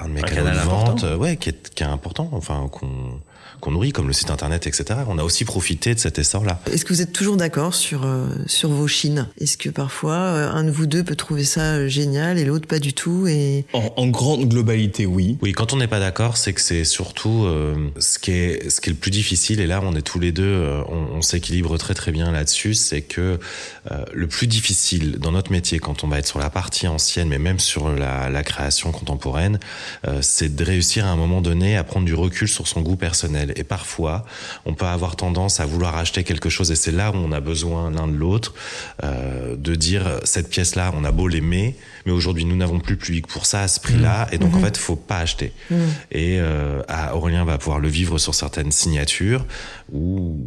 un 0.00 0.08
de 0.08 0.14
mes 0.14 0.22
canaux 0.22 0.50
de 0.50 0.68
vente, 0.68 1.06
ouais, 1.18 1.36
qui 1.36 1.50
est, 1.50 1.72
qui 1.74 1.84
est 1.84 1.86
important. 1.86 2.28
Enfin, 2.32 2.68
qu'on 2.72 3.20
qu'on 3.62 3.70
nourrit, 3.70 3.92
comme 3.92 4.08
le 4.08 4.12
site 4.12 4.30
internet, 4.30 4.66
etc. 4.66 5.00
On 5.06 5.18
a 5.18 5.22
aussi 5.22 5.44
profité 5.44 5.94
de 5.94 6.00
cet 6.00 6.18
essor-là. 6.18 6.60
Est-ce 6.72 6.84
que 6.84 6.92
vous 6.92 7.00
êtes 7.00 7.12
toujours 7.12 7.36
d'accord 7.36 7.74
sur 7.74 8.04
euh, 8.04 8.26
sur 8.46 8.70
vos 8.70 8.88
chines? 8.88 9.28
Est-ce 9.40 9.56
que 9.56 9.70
parfois 9.70 10.14
euh, 10.14 10.50
un 10.50 10.64
de 10.64 10.70
vous 10.72 10.86
deux 10.86 11.04
peut 11.04 11.14
trouver 11.14 11.44
ça 11.44 11.74
euh, 11.74 11.88
génial 11.88 12.38
et 12.38 12.44
l'autre 12.44 12.66
pas 12.66 12.80
du 12.80 12.92
tout 12.92 13.28
et 13.28 13.64
en, 13.72 14.08
grande 14.08 14.48
globalité, 14.48 15.06
oui. 15.06 15.38
Oui, 15.42 15.52
quand 15.52 15.72
on 15.72 15.76
n'est 15.76 15.86
pas 15.86 16.00
d'accord, 16.00 16.36
c'est 16.36 16.52
que 16.52 16.60
c'est 16.60 16.84
surtout 16.84 17.46
ce 17.98 18.18
qui 18.18 18.32
est 18.32 18.68
ce 18.68 18.80
qui 18.80 18.90
est 18.90 18.92
le 18.92 18.98
plus 18.98 19.12
difficile. 19.12 19.60
Et 19.60 19.66
là, 19.68 19.80
on 19.84 19.94
est 19.94 20.02
tous 20.02 20.18
les 20.18 20.32
deux, 20.32 20.82
on, 20.88 21.16
on 21.16 21.22
s'équilibre 21.22 21.78
très 21.78 21.94
très 21.94 22.10
bien 22.10 22.32
là-dessus. 22.32 22.74
C'est 22.74 23.02
que 23.02 23.38
le 24.12 24.26
plus 24.26 24.48
difficile 24.48 25.18
dans 25.18 25.30
notre 25.30 25.52
métier, 25.52 25.78
quand 25.78 26.02
on 26.02 26.08
va 26.08 26.18
être 26.18 26.26
sur 26.26 26.40
la 26.40 26.50
partie 26.50 26.88
ancienne, 26.88 27.28
mais 27.28 27.38
même 27.38 27.60
sur 27.60 27.90
la, 27.90 28.28
la 28.28 28.42
création 28.42 28.90
contemporaine, 28.90 29.60
c'est 30.20 30.54
de 30.54 30.64
réussir 30.64 31.06
à 31.06 31.10
un 31.10 31.16
moment 31.16 31.40
donné 31.40 31.76
à 31.76 31.84
prendre 31.84 32.06
du 32.06 32.14
recul 32.14 32.48
sur 32.48 32.66
son 32.66 32.80
goût 32.80 32.96
personnel 32.96 33.51
et 33.56 33.64
parfois, 33.64 34.24
on 34.64 34.74
peut 34.74 34.86
avoir 34.86 35.16
tendance 35.16 35.60
à 35.60 35.66
vouloir 35.66 35.96
acheter 35.96 36.24
quelque 36.24 36.48
chose, 36.48 36.70
et 36.70 36.76
c'est 36.76 36.92
là 36.92 37.10
où 37.10 37.16
on 37.16 37.32
a 37.32 37.40
besoin 37.40 37.90
l'un 37.90 38.06
de 38.06 38.16
l'autre, 38.16 38.54
euh, 39.02 39.56
de 39.56 39.74
dire 39.74 40.20
cette 40.24 40.48
pièce-là, 40.48 40.92
on 40.94 41.04
a 41.04 41.12
beau 41.12 41.28
l'aimer, 41.28 41.76
mais 42.06 42.12
aujourd'hui 42.12 42.44
nous 42.44 42.56
n'avons 42.56 42.80
plus 42.80 42.94
le 42.94 43.00
public 43.00 43.26
pour 43.26 43.46
ça 43.46 43.62
à 43.62 43.68
ce 43.68 43.80
prix-là, 43.80 44.26
mmh. 44.26 44.34
et 44.34 44.38
donc 44.38 44.54
en 44.54 44.58
mmh. 44.58 44.64
fait, 44.64 44.76
faut 44.76 44.96
pas 44.96 45.18
acheter. 45.18 45.52
Mmh. 45.70 45.74
Et 46.10 46.38
euh, 46.40 46.82
Aurélien 47.12 47.44
va 47.44 47.58
pouvoir 47.58 47.78
le 47.78 47.88
vivre 47.88 48.18
sur 48.18 48.34
certaines 48.34 48.72
signatures 48.72 49.44
où 49.92 50.38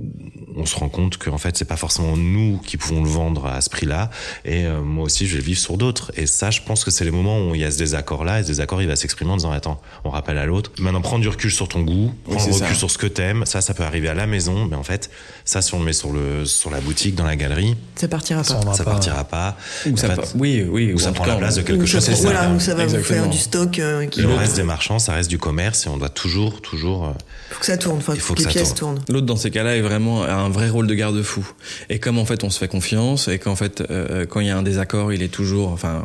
on 0.56 0.66
se 0.66 0.76
rend 0.76 0.90
compte 0.90 1.18
qu'en 1.18 1.38
fait, 1.38 1.56
c'est 1.58 1.66
pas 1.66 1.78
forcément 1.78 2.18
nous 2.18 2.58
qui 2.66 2.78
pouvons 2.78 3.04
le 3.04 3.10
vendre 3.10 3.46
à 3.46 3.62
ce 3.62 3.70
prix-là, 3.70 4.10
et 4.44 4.66
euh, 4.66 4.82
moi 4.82 5.06
aussi, 5.06 5.28
je 5.28 5.34
vais 5.34 5.40
le 5.40 5.46
vivre 5.46 5.60
sur 5.60 5.78
d'autres. 5.78 6.12
Et 6.16 6.26
ça, 6.26 6.52
je 6.52 6.62
pense 6.62 6.84
que 6.84 6.92
c'est 6.92 7.06
les 7.06 7.12
moments 7.12 7.48
où 7.48 7.56
il 7.56 7.62
y 7.62 7.66
a 7.66 7.72
ce 7.72 7.78
désaccord-là, 7.78 8.40
et 8.40 8.44
ce 8.44 8.48
désaccord, 8.48 8.82
il 8.82 8.88
va 8.88 8.96
s'exprimer 8.96 9.32
en 9.32 9.38
disant 9.38 9.52
attends, 9.52 9.82
on 10.04 10.10
rappelle 10.10 10.38
à 10.38 10.46
l'autre. 10.46 10.72
Maintenant, 10.80 11.02
prends 11.02 11.20
du 11.20 11.28
recul 11.28 11.52
sur 11.52 11.68
ton 11.68 11.82
goût, 11.82 12.14
prends 12.26 12.44
du 12.44 12.52
recul 12.52 12.76
sur 12.76 12.90
ce 12.90 12.98
que 12.98 13.08
t'aimes. 13.08 13.46
Ça, 13.46 13.62
ça 13.62 13.74
peut 13.74 13.84
arriver 13.84 14.10
à 14.10 14.14
la 14.14 14.28
maison, 14.28 14.66
mais 14.66 14.76
en 14.76 14.84
fait, 14.84 15.10
ça, 15.44 15.62
si 15.62 15.74
on 15.74 15.80
le 15.80 15.86
met 15.86 15.94
sur 15.94 16.12
le 16.12 16.46
sur 16.46 16.70
la 16.70 16.82
boutique, 16.82 17.16
dans 17.16 17.26
la 17.26 17.36
galerie, 17.36 17.76
ça 17.96 18.08
partira 18.08 18.44
pas. 18.44 18.74
Ça, 18.74 18.84
partira 18.84 19.24
pas. 19.24 19.58
Ou 19.86 19.98
ça, 19.98 20.16
oui, 20.36 20.66
oui. 20.68 20.94
Ou 20.94 21.00
ça 21.00 21.12
prend 21.12 21.26
la 21.26 21.36
place 21.36 21.45
de 21.54 21.62
quelque 21.62 21.86
chose. 21.86 22.10
voilà, 22.22 22.50
ou 22.50 22.60
ça 22.60 22.76
va 22.76 22.86
vous 22.86 23.04
faire 23.04 23.30
du 23.30 23.38
stock. 23.38 23.80
Euh, 23.80 24.06
qui 24.06 24.22
le 24.22 24.34
reste 24.34 24.56
des 24.56 24.64
marchands, 24.64 25.00
ça 25.00 25.14
reste 25.14 25.30
du 25.30 25.38
commerce 25.38 25.86
et 25.86 25.90
on 25.90 25.98
doit 25.98 26.10
toujours, 26.10 26.62
toujours. 26.62 27.06
Euh, 27.06 27.12
faut 27.50 27.60
que 27.60 27.66
ça 27.66 27.78
tourne. 27.78 28.02
il 28.14 28.20
faut 28.20 28.34
que, 28.34 28.40
les 28.40 28.48
pièces 28.48 28.74
tournent. 28.74 29.02
L'autre 29.10 29.26
dans 29.26 29.36
ces 29.36 29.52
cas-là 29.52 29.78
est 29.78 29.82
vraiment 29.82 30.24
un 30.24 30.50
vrai 30.50 30.70
rôle 30.70 30.88
de 30.88 30.94
garde-fou. 30.94 31.48
Et 31.90 32.00
comme 32.00 32.18
en 32.18 32.26
fait 32.26 32.44
on 32.44 32.50
se 32.50 32.60
fait 32.60 32.68
confiance 32.68 33.28
et 33.28 33.40
qu'en 33.40 33.56
fait 33.56 33.82
euh, 33.90 34.26
quand 34.26 34.40
il 34.40 34.48
y 34.48 34.50
a 34.50 34.58
un 34.58 34.64
désaccord, 34.64 35.14
il 35.14 35.22
est 35.22 35.34
toujours, 35.34 35.72
enfin, 35.72 36.04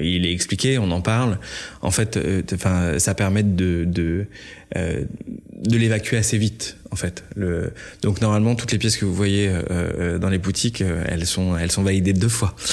il 0.00 0.26
est 0.26 0.32
expliqué, 0.32 0.78
on 0.78 0.90
en 0.90 1.00
parle. 1.00 1.38
En 1.80 1.90
fait, 1.90 2.18
enfin, 2.52 2.98
ça 2.98 3.14
permet 3.14 3.42
de 3.42 3.84
de 3.84 4.26
de 4.74 5.76
l'évacuer 5.76 6.16
assez 6.16 6.38
vite 6.38 6.76
en 6.92 6.96
fait. 6.96 7.24
Le... 7.34 7.72
Donc 8.02 8.20
normalement 8.20 8.54
toutes 8.54 8.70
les 8.70 8.78
pièces 8.78 8.98
que 8.98 9.04
vous 9.04 9.14
voyez 9.14 9.48
euh, 9.48 9.62
euh 9.70 10.18
dans 10.18 10.28
les 10.28 10.38
boutiques, 10.38 10.82
euh, 10.82 11.04
elles 11.08 11.26
sont 11.26 11.56
elles 11.56 11.72
sont 11.72 11.82
validées 11.82 12.12
deux 12.12 12.28
fois. 12.28 12.54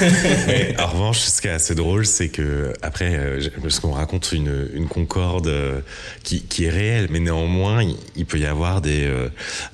en 0.78 0.86
revanche, 0.86 1.20
ce 1.20 1.40
qui 1.40 1.48
est 1.48 1.52
assez 1.52 1.74
drôle, 1.74 2.06
c'est 2.06 2.28
que 2.28 2.72
après, 2.82 3.38
parce 3.60 3.80
qu'on 3.80 3.92
raconte 3.92 4.32
une, 4.32 4.68
une 4.72 4.88
concorde 4.88 5.52
qui, 6.22 6.42
qui 6.42 6.64
est 6.64 6.70
réelle, 6.70 7.08
mais 7.10 7.18
néanmoins 7.18 7.82
il, 8.16 8.26
peut 8.26 8.38
y 8.38 8.46
avoir 8.46 8.80
des 8.80 9.10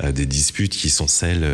des 0.03 0.27
disputes 0.27 0.73
qui 0.73 0.91
sont 0.91 1.07
celles 1.07 1.47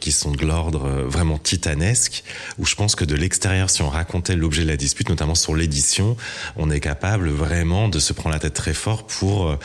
qui 0.00 0.12
sont 0.12 0.32
de 0.32 0.44
l'ordre 0.44 0.88
vraiment 1.06 1.38
titanesque, 1.38 2.24
où 2.58 2.66
je 2.66 2.74
pense 2.74 2.94
que 2.94 3.04
de 3.04 3.14
l'extérieur, 3.14 3.70
si 3.70 3.82
on 3.82 3.88
racontait 3.88 4.36
l'objet 4.36 4.62
de 4.64 4.68
la 4.68 4.76
dispute, 4.76 5.08
notamment 5.08 5.34
sur 5.34 5.54
l'édition, 5.54 6.16
on 6.56 6.70
est 6.70 6.80
capable 6.80 7.28
vraiment 7.28 7.88
de 7.88 7.98
se 7.98 8.12
prendre 8.12 8.34
la 8.34 8.40
tête 8.40 8.54
très 8.54 8.74
fort 8.74 9.06
pour 9.06 9.56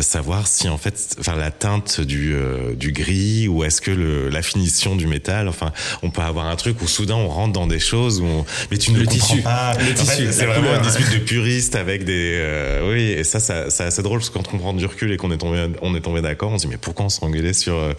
savoir 0.00 0.46
si 0.46 0.68
en 0.68 0.78
fait, 0.78 1.16
enfin 1.18 1.36
la 1.36 1.50
teinte 1.64 2.02
du, 2.02 2.34
euh, 2.34 2.74
du 2.74 2.92
gris 2.92 3.48
ou 3.48 3.64
est-ce 3.64 3.80
que 3.80 3.90
le, 3.90 4.28
la 4.28 4.42
finition 4.42 4.96
du 4.96 5.06
métal 5.06 5.48
enfin 5.48 5.72
on 6.02 6.10
peut 6.10 6.20
avoir 6.20 6.44
un 6.44 6.56
truc 6.56 6.82
où 6.82 6.86
soudain 6.86 7.14
on 7.14 7.28
rentre 7.28 7.54
dans 7.54 7.66
des 7.66 7.78
choses 7.78 8.20
où 8.20 8.26
on, 8.26 8.44
mais 8.70 8.76
tu 8.76 8.92
ne 8.92 8.98
le, 8.98 9.06
tissu. 9.06 9.40
pas. 9.40 9.72
Le 9.78 9.94
tissu 9.94 10.28
c'est 10.30 10.44
vraiment 10.44 10.74
une 10.74 10.82
dispute 10.82 11.10
de 11.10 11.24
puriste 11.24 11.74
avec 11.74 12.04
des 12.04 12.34
euh, 12.34 12.92
oui 12.92 13.04
et 13.04 13.24
ça, 13.24 13.40
ça 13.40 13.70
c'est 13.70 13.84
assez 13.84 14.02
drôle 14.02 14.18
parce 14.18 14.28
que 14.28 14.34
quand 14.34 14.52
on 14.52 14.58
prend 14.58 14.74
du 14.74 14.84
recul 14.84 15.10
et 15.10 15.16
qu'on 15.16 15.30
est 15.30 15.38
tombé 15.38 15.66
on 15.80 15.94
est 15.94 16.02
tombé 16.02 16.20
d'accord 16.20 16.52
on 16.52 16.58
se 16.58 16.66
dit 16.66 16.70
mais 16.70 16.76
pourquoi 16.76 17.06
on 17.06 17.08
s'engueulait 17.08 17.54
sur 17.54 17.76
euh, 17.76 17.94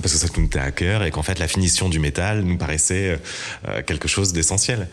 parce 0.00 0.14
que 0.14 0.18
ça 0.18 0.26
nous 0.38 0.46
était 0.46 0.58
à 0.58 0.70
cœur 0.70 1.04
et 1.04 1.10
qu'en 1.10 1.22
fait 1.22 1.38
la 1.38 1.46
finition 1.46 1.90
du 1.90 1.98
métal 1.98 2.40
nous 2.40 2.56
paraissait 2.56 3.18
quelque 3.86 4.08
chose 4.08 4.32
d'essentiel 4.32 4.88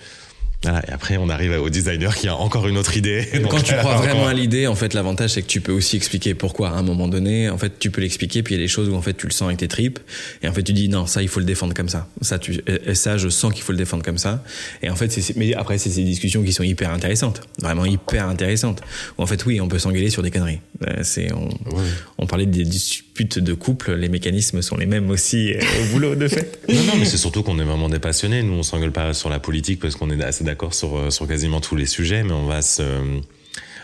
Voilà, 0.64 0.84
et 0.88 0.92
après, 0.92 1.18
on 1.18 1.30
arrive 1.30 1.54
au 1.54 1.70
designer 1.70 2.16
qui 2.16 2.28
a 2.28 2.36
encore 2.36 2.68
une 2.68 2.78
autre 2.78 2.96
idée. 2.96 3.28
Quand 3.50 3.62
tu 3.62 3.74
crois 3.76 3.96
vraiment 3.98 4.28
à 4.28 4.34
l'idée, 4.34 4.68
en 4.68 4.76
fait, 4.76 4.94
l'avantage, 4.94 5.32
c'est 5.32 5.42
que 5.42 5.48
tu 5.48 5.60
peux 5.60 5.72
aussi 5.72 5.96
expliquer 5.96 6.36
pourquoi. 6.36 6.70
À 6.70 6.74
un 6.74 6.84
moment 6.84 7.08
donné, 7.08 7.50
en 7.50 7.58
fait, 7.58 7.80
tu 7.80 7.90
peux 7.90 8.02
l'expliquer, 8.02 8.44
puis 8.44 8.54
il 8.54 8.58
y 8.60 8.62
a 8.62 8.64
des 8.64 8.68
choses 8.68 8.88
où, 8.90 8.96
en 8.96 9.02
fait, 9.02 9.16
tu 9.16 9.26
le 9.26 9.32
sens 9.32 9.48
avec 9.48 9.58
tes 9.58 9.68
tripes, 9.68 10.00
et 10.44 10.48
en 10.48 10.54
fait, 10.54 10.64
tu 10.64 10.74
dis, 10.74 10.88
non, 10.88 11.08
ça, 11.08 11.24
il 11.24 11.28
faut 11.30 11.40
le 11.40 11.46
défendre 11.46 11.74
comme 11.74 11.90
ça. 11.90 12.08
Ça, 12.22 12.38
tu, 12.38 12.62
et 12.86 12.96
ça, 12.96 13.18
je 13.18 13.30
sens 13.30 13.54
qu'il 13.54 13.64
faut 13.64 13.72
le 13.72 13.78
défendre 13.78 14.04
comme 14.04 14.20
ça. 14.20 14.44
Et 14.84 14.90
en 14.90 14.96
fait, 14.96 15.12
c'est, 15.12 15.36
mais 15.36 15.54
après, 15.56 15.78
c'est 15.80 15.90
ces 15.90 16.04
discussions 16.04 16.44
qui 16.44 16.54
sont 16.54 16.64
hyper 16.64 16.92
intéressantes. 16.92 17.42
Vraiment 17.60 17.86
hyper 17.86 18.28
intéressantes. 18.28 18.82
Où, 19.18 19.24
en 19.24 19.26
fait, 19.26 19.44
oui, 19.46 19.60
on 19.62 19.68
peut 19.68 19.80
s'engueuler 19.80 20.12
sur 20.12 20.22
des 20.22 20.32
conneries. 20.32 20.60
Euh, 20.88 21.00
c'est, 21.02 21.32
on, 21.34 21.50
on 22.20 22.28
parlait 22.28 22.46
des 22.46 22.64
disputes 22.64 23.40
de 23.40 23.54
couple, 23.54 23.94
les 23.94 24.10
mécanismes 24.10 24.62
sont 24.62 24.78
les 24.78 24.86
mêmes 24.86 25.10
aussi 25.10 25.54
euh, 25.54 25.60
au 25.84 25.92
boulot, 25.92 26.16
de 26.16 26.28
fait. 26.28 26.60
non, 26.70 26.84
non, 26.84 26.94
mais 26.98 27.06
c'est 27.06 27.18
surtout 27.18 27.44
qu'on 27.44 27.60
est 27.60 27.64
vraiment 27.64 27.90
des 27.90 28.00
passionnés. 28.00 28.44
Nous, 28.44 28.54
on 28.54 28.64
s'engueule 28.64 28.92
pas 28.92 29.14
sur 29.14 29.30
la 29.30 29.40
politique 29.40 29.80
parce 29.80 29.96
qu'on 29.96 30.10
est 30.10 30.24
assez 30.24 30.44
d'accord 30.52 30.74
sur, 30.74 30.98
euh, 30.98 31.10
sur 31.10 31.28
quasiment 31.28 31.62
tous 31.62 31.76
les 31.76 31.86
sujets, 31.86 32.24
mais 32.24 32.34
on 32.34 32.46
va 32.46 32.62
se, 32.62 32.84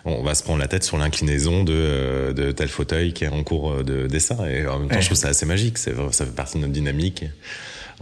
on 0.06 0.22
va 0.22 0.36
se 0.36 0.44
prendre 0.44 0.60
la 0.60 0.68
tête 0.68 0.84
sur 0.84 0.98
l'inclinaison 0.98 1.64
de, 1.64 1.74
euh, 1.74 2.34
de 2.34 2.52
tel 2.52 2.68
fauteuil 2.68 3.14
qui 3.14 3.24
est 3.24 3.30
en 3.30 3.44
cours 3.44 3.84
de 3.84 4.08
dessin. 4.08 4.46
Et 4.46 4.68
en 4.68 4.80
même 4.80 4.90
temps, 4.90 5.00
je 5.00 5.06
trouve 5.06 5.18
ça 5.18 5.30
assez 5.30 5.46
magique. 5.46 5.78
Ça 5.78 5.92
fait 5.94 6.36
partie 6.36 6.58
de 6.58 6.62
notre 6.62 6.74
dynamique. 6.74 7.24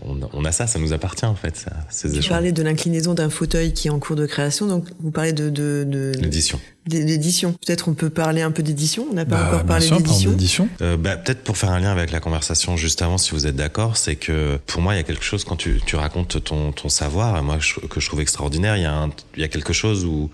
On, 0.01 0.19
on, 0.33 0.43
a 0.43 0.51
ça, 0.51 0.67
ça 0.67 0.77
nous 0.77 0.91
appartient 0.91 1.25
en 1.25 1.35
fait. 1.35 1.55
Ça, 1.55 1.71
ces 1.89 2.09
vous 2.09 2.27
parlez 2.27 2.51
de 2.51 2.61
l'inclinaison 2.61 3.13
d'un 3.13 3.29
fauteuil 3.29 3.71
qui 3.71 3.87
est 3.87 3.91
en 3.91 3.99
cours 3.99 4.17
de 4.17 4.25
création, 4.25 4.67
donc 4.67 4.85
vous 4.99 5.11
parlez 5.11 5.31
de, 5.31 5.49
de, 5.49 5.85
de 5.87 6.11
l'édition. 6.19 6.59
D'édition. 6.85 7.53
Peut-être 7.65 7.87
on 7.87 7.93
peut 7.93 8.09
parler 8.09 8.41
un 8.41 8.51
peu 8.51 8.61
d'édition. 8.61 9.07
On 9.09 9.13
n'a 9.13 9.25
pas 9.25 9.37
bah, 9.37 9.47
encore 9.47 9.65
parlé 9.65 9.89
d'édition. 9.89 10.67
Euh, 10.81 10.97
bah, 10.97 11.15
peut-être 11.15 11.43
pour 11.43 11.57
faire 11.57 11.71
un 11.71 11.79
lien 11.79 11.91
avec 11.91 12.11
la 12.11 12.19
conversation 12.19 12.77
juste 12.77 13.01
avant, 13.01 13.17
si 13.17 13.31
vous 13.31 13.47
êtes 13.47 13.55
d'accord, 13.55 13.97
c'est 13.97 14.15
que 14.15 14.59
pour 14.67 14.81
moi 14.81 14.93
il 14.93 14.97
y 14.97 14.99
a 14.99 15.03
quelque 15.03 15.23
chose 15.23 15.45
quand 15.45 15.55
tu, 15.55 15.79
tu 15.85 15.95
racontes 15.95 16.43
ton, 16.43 16.73
ton 16.73 16.89
savoir, 16.89 17.41
moi 17.41 17.57
je, 17.59 17.79
que 17.79 17.99
je 17.99 18.07
trouve 18.07 18.21
extraordinaire. 18.21 18.75
Il 18.75 18.83
y 18.83 18.85
a 18.85 18.93
un, 18.93 19.09
il 19.35 19.41
y 19.41 19.45
a 19.45 19.47
quelque 19.47 19.73
chose 19.73 20.03
où 20.05 20.29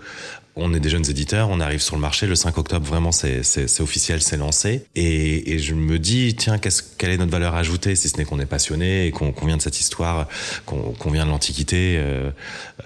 on 0.54 0.74
est 0.74 0.80
des 0.80 0.90
jeunes 0.90 1.08
éditeurs, 1.08 1.48
on 1.48 1.60
arrive 1.60 1.80
sur 1.80 1.96
le 1.96 2.00
marché 2.02 2.26
le 2.26 2.34
5 2.34 2.58
octobre, 2.58 2.86
vraiment 2.86 3.12
c'est 3.12 3.40
officiel, 3.80 4.20
c'est 4.20 4.36
lancé. 4.36 4.84
Et, 4.94 5.52
et, 5.52 5.58
je 5.58 5.74
me 5.74 5.98
dis, 5.98 6.34
tiens, 6.34 6.58
qu'est-ce 6.58 6.82
quelle 6.98 7.10
est 7.10 7.16
notre 7.16 7.32
valeur 7.32 7.54
ajoutée, 7.54 7.96
si 7.96 8.08
ce 8.08 8.18
n'est 8.18 8.24
qu'on 8.24 8.38
est 8.38 8.46
passionné 8.46 9.06
et 9.06 9.10
qu'on 9.12 9.32
vient 9.46 9.56
de 9.56 9.62
cette 9.62 9.80
histoire, 9.80 10.28
qu'on 10.66 11.10
vient 11.10 11.24
de 11.24 11.30
l'Antiquité. 11.30 11.96
Euh, 11.98 12.30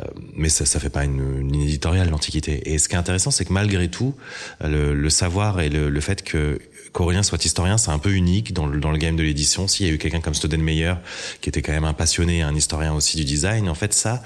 euh, 0.01 0.05
mais 0.35 0.49
ça, 0.49 0.65
ça 0.65 0.79
fait 0.79 0.91
pas 0.91 1.05
une, 1.05 1.41
une 1.41 1.55
éditoriale 1.55 2.09
l'Antiquité. 2.09 2.73
Et 2.73 2.79
ce 2.79 2.89
qui 2.89 2.95
est 2.95 2.99
intéressant, 2.99 3.31
c'est 3.31 3.45
que 3.45 3.53
malgré 3.53 3.89
tout, 3.89 4.15
le, 4.63 4.95
le 4.95 5.11
savoir 5.11 5.61
et 5.61 5.69
le, 5.69 5.91
le 5.91 6.01
fait 6.01 6.23
que 6.23 6.61
qu'Aurélien 6.97 7.23
soit 7.23 7.45
historien, 7.45 7.77
c'est 7.77 7.91
un 7.91 7.99
peu 7.99 8.13
unique 8.13 8.55
dans 8.55 8.67
le, 8.67 8.81
dans 8.81 8.91
le 8.91 8.97
game 8.97 9.17
de 9.17 9.23
l'édition. 9.23 9.69
S'il 9.69 9.87
y 9.87 9.91
a 9.91 9.93
eu 9.93 9.99
quelqu'un 9.99 10.21
comme 10.21 10.35
Stodenmeyer, 10.35 10.95
qui 11.43 11.51
était 11.51 11.61
quand 11.61 11.73
même 11.73 11.85
un 11.85 11.93
passionné, 11.93 12.41
un 12.41 12.55
historien 12.55 12.95
aussi 12.95 13.19
du 13.19 13.25
design, 13.25 13.69
en 13.69 13.75
fait, 13.75 13.93
ça, 13.93 14.23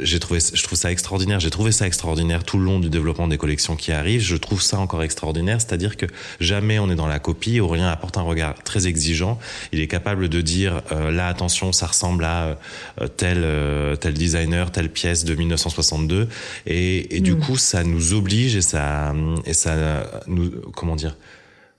j'ai 0.00 0.20
trouvé, 0.20 0.40
je 0.40 0.62
trouve 0.62 0.78
ça 0.78 0.90
extraordinaire. 0.90 1.40
J'ai 1.40 1.50
trouvé 1.50 1.72
ça 1.72 1.86
extraordinaire 1.86 2.44
tout 2.44 2.58
le 2.58 2.64
long 2.64 2.78
du 2.80 2.90
développement 2.90 3.28
des 3.28 3.38
collections 3.38 3.76
qui 3.76 3.92
arrivent. 3.92 4.20
Je 4.20 4.36
trouve 4.36 4.62
ça 4.62 4.78
encore 4.78 5.02
extraordinaire, 5.02 5.60
c'est-à-dire 5.60 5.96
que 5.96 6.06
jamais 6.40 6.78
on 6.78 6.90
est 6.90 6.94
dans 6.94 7.06
la 7.06 7.18
copie. 7.18 7.60
Aurélien 7.60 7.88
apporte 7.88 8.16
un 8.16 8.22
regard 8.22 8.54
très 8.62 8.86
exigeant. 8.86 9.38
Il 9.72 9.80
est 9.80 9.88
capable 9.88 10.28
de 10.28 10.40
dire 10.40 10.82
euh, 10.92 11.10
là, 11.10 11.28
attention, 11.28 11.72
ça 11.72 11.86
ressemble 11.86 12.24
à 12.24 12.58
euh, 13.00 13.08
tel 13.08 13.38
euh, 13.44 13.96
tel 13.96 14.14
designer, 14.14 14.70
telle 14.72 14.90
pièce 14.90 15.24
de 15.24 15.34
1962, 15.34 16.28
et, 16.66 17.16
et 17.16 17.20
du 17.20 17.34
mm. 17.34 17.40
coup, 17.40 17.56
ça 17.56 17.84
nous 17.84 18.14
oblige 18.14 18.56
et 18.56 18.62
ça 18.62 19.14
et 19.44 19.54
ça 19.54 20.22
nous 20.26 20.50
comment 20.74 20.96
dire 20.96 21.16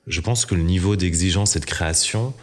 je 0.08 0.22
pense 0.22 0.46
que 0.46 0.56
le 0.56 0.64
niveau 0.64 0.96
d'exigence 0.96 1.56
et 1.56 1.60
de 1.60 1.66
création, 1.66 2.34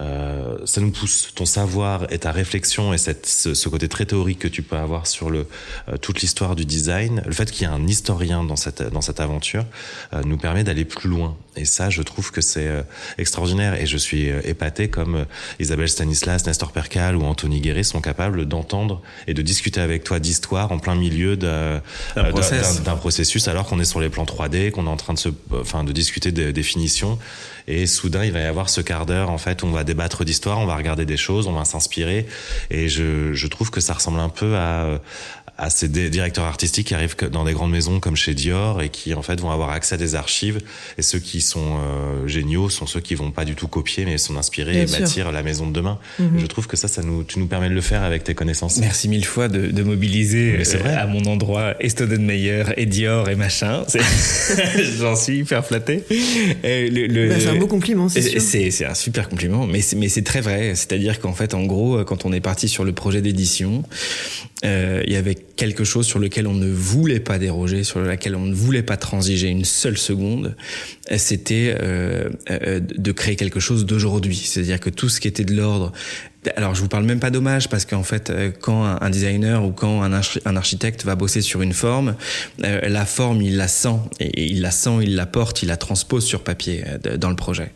euh, 0.00 0.58
ça 0.64 0.80
nous 0.80 0.90
pousse. 0.90 1.32
Ton 1.34 1.44
savoir 1.44 2.12
et 2.12 2.18
ta 2.18 2.32
réflexion 2.32 2.92
et 2.92 2.98
cette, 2.98 3.26
ce, 3.26 3.68
côté 3.68 3.88
très 3.88 4.06
théorique 4.06 4.40
que 4.40 4.48
tu 4.48 4.62
peux 4.62 4.76
avoir 4.76 5.06
sur 5.06 5.30
le, 5.30 5.46
euh, 5.88 5.96
toute 5.96 6.20
l'histoire 6.20 6.56
du 6.56 6.64
design, 6.64 7.22
le 7.24 7.32
fait 7.32 7.50
qu'il 7.50 7.66
y 7.66 7.70
ait 7.70 7.74
un 7.74 7.86
historien 7.86 8.44
dans 8.44 8.56
cette, 8.56 8.82
dans 8.82 9.00
cette 9.00 9.20
aventure, 9.20 9.64
euh, 10.12 10.22
nous 10.24 10.38
permet 10.38 10.64
d'aller 10.64 10.84
plus 10.84 11.08
loin. 11.08 11.36
Et 11.56 11.64
ça, 11.64 11.90
je 11.90 12.02
trouve 12.02 12.30
que 12.30 12.40
c'est 12.40 12.66
euh, 12.66 12.82
extraordinaire. 13.18 13.80
Et 13.80 13.86
je 13.86 13.96
suis 13.96 14.26
épaté 14.26 14.88
comme 14.88 15.26
Isabelle 15.60 15.88
Stanislas, 15.88 16.46
Nestor 16.46 16.72
Percal 16.72 17.16
ou 17.16 17.24
Anthony 17.24 17.60
Guéret 17.60 17.82
sont 17.82 18.00
capables 18.00 18.46
d'entendre 18.46 19.02
et 19.26 19.34
de 19.34 19.42
discuter 19.42 19.80
avec 19.80 20.04
toi 20.04 20.18
d'histoire 20.18 20.72
en 20.72 20.78
plein 20.78 20.94
milieu 20.94 21.36
d'un 21.36 21.80
processus 22.96 23.48
alors 23.48 23.66
qu'on 23.66 23.80
est 23.80 23.84
sur 23.84 24.00
les 24.00 24.08
plans 24.08 24.24
3D, 24.24 24.70
qu'on 24.70 24.86
est 24.86 24.90
en 24.90 24.96
train 24.96 25.14
de 25.14 25.18
se, 25.18 25.28
enfin, 25.52 25.84
de 25.84 25.92
discuter 25.92 26.32
des 26.32 26.52
définitions. 26.52 27.18
Et 27.66 27.86
soudain, 27.86 28.24
il 28.24 28.32
va 28.32 28.40
y 28.40 28.44
avoir 28.44 28.68
ce 28.68 28.80
quart 28.82 29.06
d'heure, 29.06 29.30
en 29.30 29.38
fait, 29.38 29.62
où 29.62 29.66
on 29.66 29.70
va 29.70 29.84
débattre 29.84 30.24
d'histoire, 30.24 30.58
on 30.58 30.66
va 30.66 30.76
regarder 30.76 31.06
des 31.06 31.16
choses, 31.16 31.46
on 31.46 31.52
va 31.52 31.64
s'inspirer. 31.64 32.26
Et 32.70 32.88
je, 32.88 33.32
je 33.32 33.46
trouve 33.46 33.70
que 33.70 33.80
ça 33.80 33.94
ressemble 33.94 34.20
un 34.20 34.28
peu 34.28 34.56
à, 34.56 35.00
à 35.43 35.43
ces 35.70 35.88
directeurs 35.88 36.44
artistiques 36.44 36.88
qui 36.88 36.94
arrivent 36.94 37.16
dans 37.30 37.44
des 37.44 37.52
grandes 37.52 37.70
maisons 37.70 38.00
comme 38.00 38.16
chez 38.16 38.34
Dior 38.34 38.82
et 38.82 38.88
qui 38.88 39.14
en 39.14 39.22
fait 39.22 39.40
vont 39.40 39.50
avoir 39.50 39.70
accès 39.70 39.94
à 39.94 39.98
des 39.98 40.16
archives 40.16 40.60
et 40.98 41.02
ceux 41.02 41.20
qui 41.20 41.40
sont 41.40 41.78
euh, 41.78 42.26
géniaux 42.26 42.68
sont 42.68 42.86
ceux 42.86 43.00
qui 43.00 43.14
vont 43.14 43.30
pas 43.30 43.44
du 43.44 43.54
tout 43.54 43.68
copier 43.68 44.04
mais 44.04 44.18
sont 44.18 44.36
inspirés 44.36 44.82
et 44.82 44.86
bâtir 44.86 45.30
la 45.30 45.42
maison 45.42 45.66
de 45.66 45.72
demain. 45.72 45.98
Mhm. 46.18 46.40
Je 46.40 46.46
trouve 46.46 46.66
que 46.66 46.76
ça, 46.76 46.88
ça 46.88 47.02
nous, 47.02 47.22
tu 47.22 47.38
nous 47.38 47.46
permets 47.46 47.68
de 47.68 47.74
le 47.74 47.80
faire 47.80 48.02
avec 48.02 48.24
tes 48.24 48.34
connaissances. 48.34 48.78
Merci 48.78 49.08
mille 49.08 49.24
fois 49.24 49.48
de, 49.48 49.68
de 49.68 49.82
mobiliser 49.82 50.58
euh, 50.58 50.96
à 50.96 51.06
mon 51.06 51.24
endroit 51.24 51.74
Meyer 52.18 52.64
et 52.76 52.86
Dior 52.86 53.28
et 53.28 53.36
machin. 53.36 53.84
J'en 54.98 55.14
suis 55.14 55.38
hyper 55.38 55.64
flatté. 55.64 56.04
Le, 56.64 57.28
bah, 57.28 57.36
c'est 57.38 57.48
un 57.48 57.56
beau 57.56 57.66
compliment, 57.66 58.08
c'est 58.08 58.22
sûr. 58.22 58.40
C'est 58.40 58.84
un 58.84 58.94
super 58.94 59.28
compliment, 59.28 59.66
mais 59.66 59.80
c'est 59.82 60.24
très 60.24 60.40
vrai. 60.40 60.74
C'est-à-dire 60.74 61.20
qu'en 61.20 61.32
fait, 61.32 61.54
en 61.54 61.64
gros, 61.64 62.04
quand 62.04 62.24
on 62.24 62.32
est 62.32 62.40
parti 62.40 62.68
sur 62.68 62.84
le 62.84 62.92
projet 62.92 63.22
d'édition, 63.22 63.84
euh, 64.64 65.02
il 65.06 65.12
y 65.12 65.16
avait 65.16 65.34
quelque 65.34 65.84
chose 65.84 66.06
sur 66.06 66.18
lequel 66.18 66.46
on 66.46 66.54
ne 66.54 66.70
voulait 66.70 67.20
pas 67.20 67.38
déroger, 67.38 67.84
sur 67.84 68.00
lequel 68.00 68.34
on 68.34 68.46
ne 68.46 68.54
voulait 68.54 68.82
pas 68.82 68.96
transiger 68.96 69.48
une 69.48 69.64
seule 69.64 69.98
seconde, 69.98 70.56
c'était 71.16 71.76
euh, 71.80 72.30
euh, 72.50 72.80
de 72.80 73.12
créer 73.12 73.36
quelque 73.36 73.60
chose 73.60 73.84
d'aujourd'hui. 73.84 74.36
C'est-à-dire 74.36 74.80
que 74.80 74.90
tout 74.90 75.08
ce 75.08 75.20
qui 75.20 75.28
était 75.28 75.44
de 75.44 75.54
l'ordre 75.54 75.92
alors 76.56 76.74
je 76.74 76.80
vous 76.80 76.88
parle 76.88 77.04
même 77.04 77.20
pas 77.20 77.30
d'hommage 77.30 77.68
parce 77.68 77.84
qu'en 77.84 78.02
fait 78.02 78.30
euh, 78.30 78.50
quand 78.60 78.84
un 78.84 79.10
designer 79.10 79.64
ou 79.64 79.72
quand 79.72 80.02
un, 80.02 80.12
architecte 80.56 81.04
va 81.04 81.14
bosser 81.14 81.40
sur 81.40 81.62
une 81.62 81.72
forme, 81.72 82.16
euh, 82.64 82.88
la 82.88 83.06
forme 83.06 83.42
il 83.42 83.56
la 83.56 83.68
sent 83.68 83.96
et 84.20 84.50
il 84.50 84.60
la 84.60 84.70
sent, 84.70 84.98
il 85.02 85.16
la 85.16 85.26
porte, 85.26 85.62
il 85.62 85.68
la 85.68 85.76
transpose 85.76 86.24
sur 86.24 86.42
papier 86.42 86.84
euh, 87.06 87.16
dans 87.16 87.30
le 87.30 87.36
projet. 87.36 87.72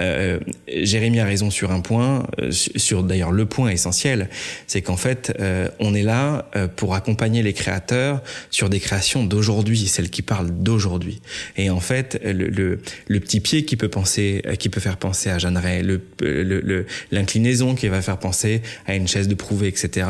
Euh, 0.00 0.38
Jérémy 0.68 1.20
a 1.20 1.24
raison 1.24 1.50
sur 1.50 1.72
un 1.72 1.80
point, 1.80 2.26
sur 2.50 3.02
d'ailleurs 3.02 3.32
le 3.32 3.46
point 3.46 3.70
essentiel, 3.70 4.28
c'est 4.66 4.82
qu'en 4.82 4.96
fait 4.96 5.32
on 5.78 5.94
est 5.94 6.02
là 6.02 6.48
pour 6.76 6.94
accompagner 6.94 7.42
les 7.42 7.52
créateurs 7.52 8.22
sur 8.50 8.68
des 8.68 8.80
créations 8.80 9.24
d'aujourd'hui, 9.24 9.86
celles 9.86 10.10
qui 10.10 10.22
parlent 10.22 10.50
d'aujourd'hui. 10.50 11.20
Et 11.56 11.70
en 11.70 11.80
fait 11.80 12.20
le, 12.24 12.48
le, 12.48 12.80
le, 13.08 13.20
petit 13.20 13.40
pied 13.40 13.64
qui 13.64 13.76
peut 13.76 13.88
penser, 13.88 14.42
qui 14.58 14.68
peut 14.68 14.80
faire 14.80 14.96
penser 14.96 15.30
à 15.30 15.38
Jeanne 15.38 15.56
Ray, 15.56 15.84
l'inclinaison 17.10 17.74
qui 17.74 17.88
va 17.88 18.02
faire 18.02 18.09
penser 18.18 18.62
à 18.86 18.94
une 18.94 19.08
chaise 19.08 19.28
de 19.28 19.34
prouver, 19.34 19.68
etc. 19.68 20.06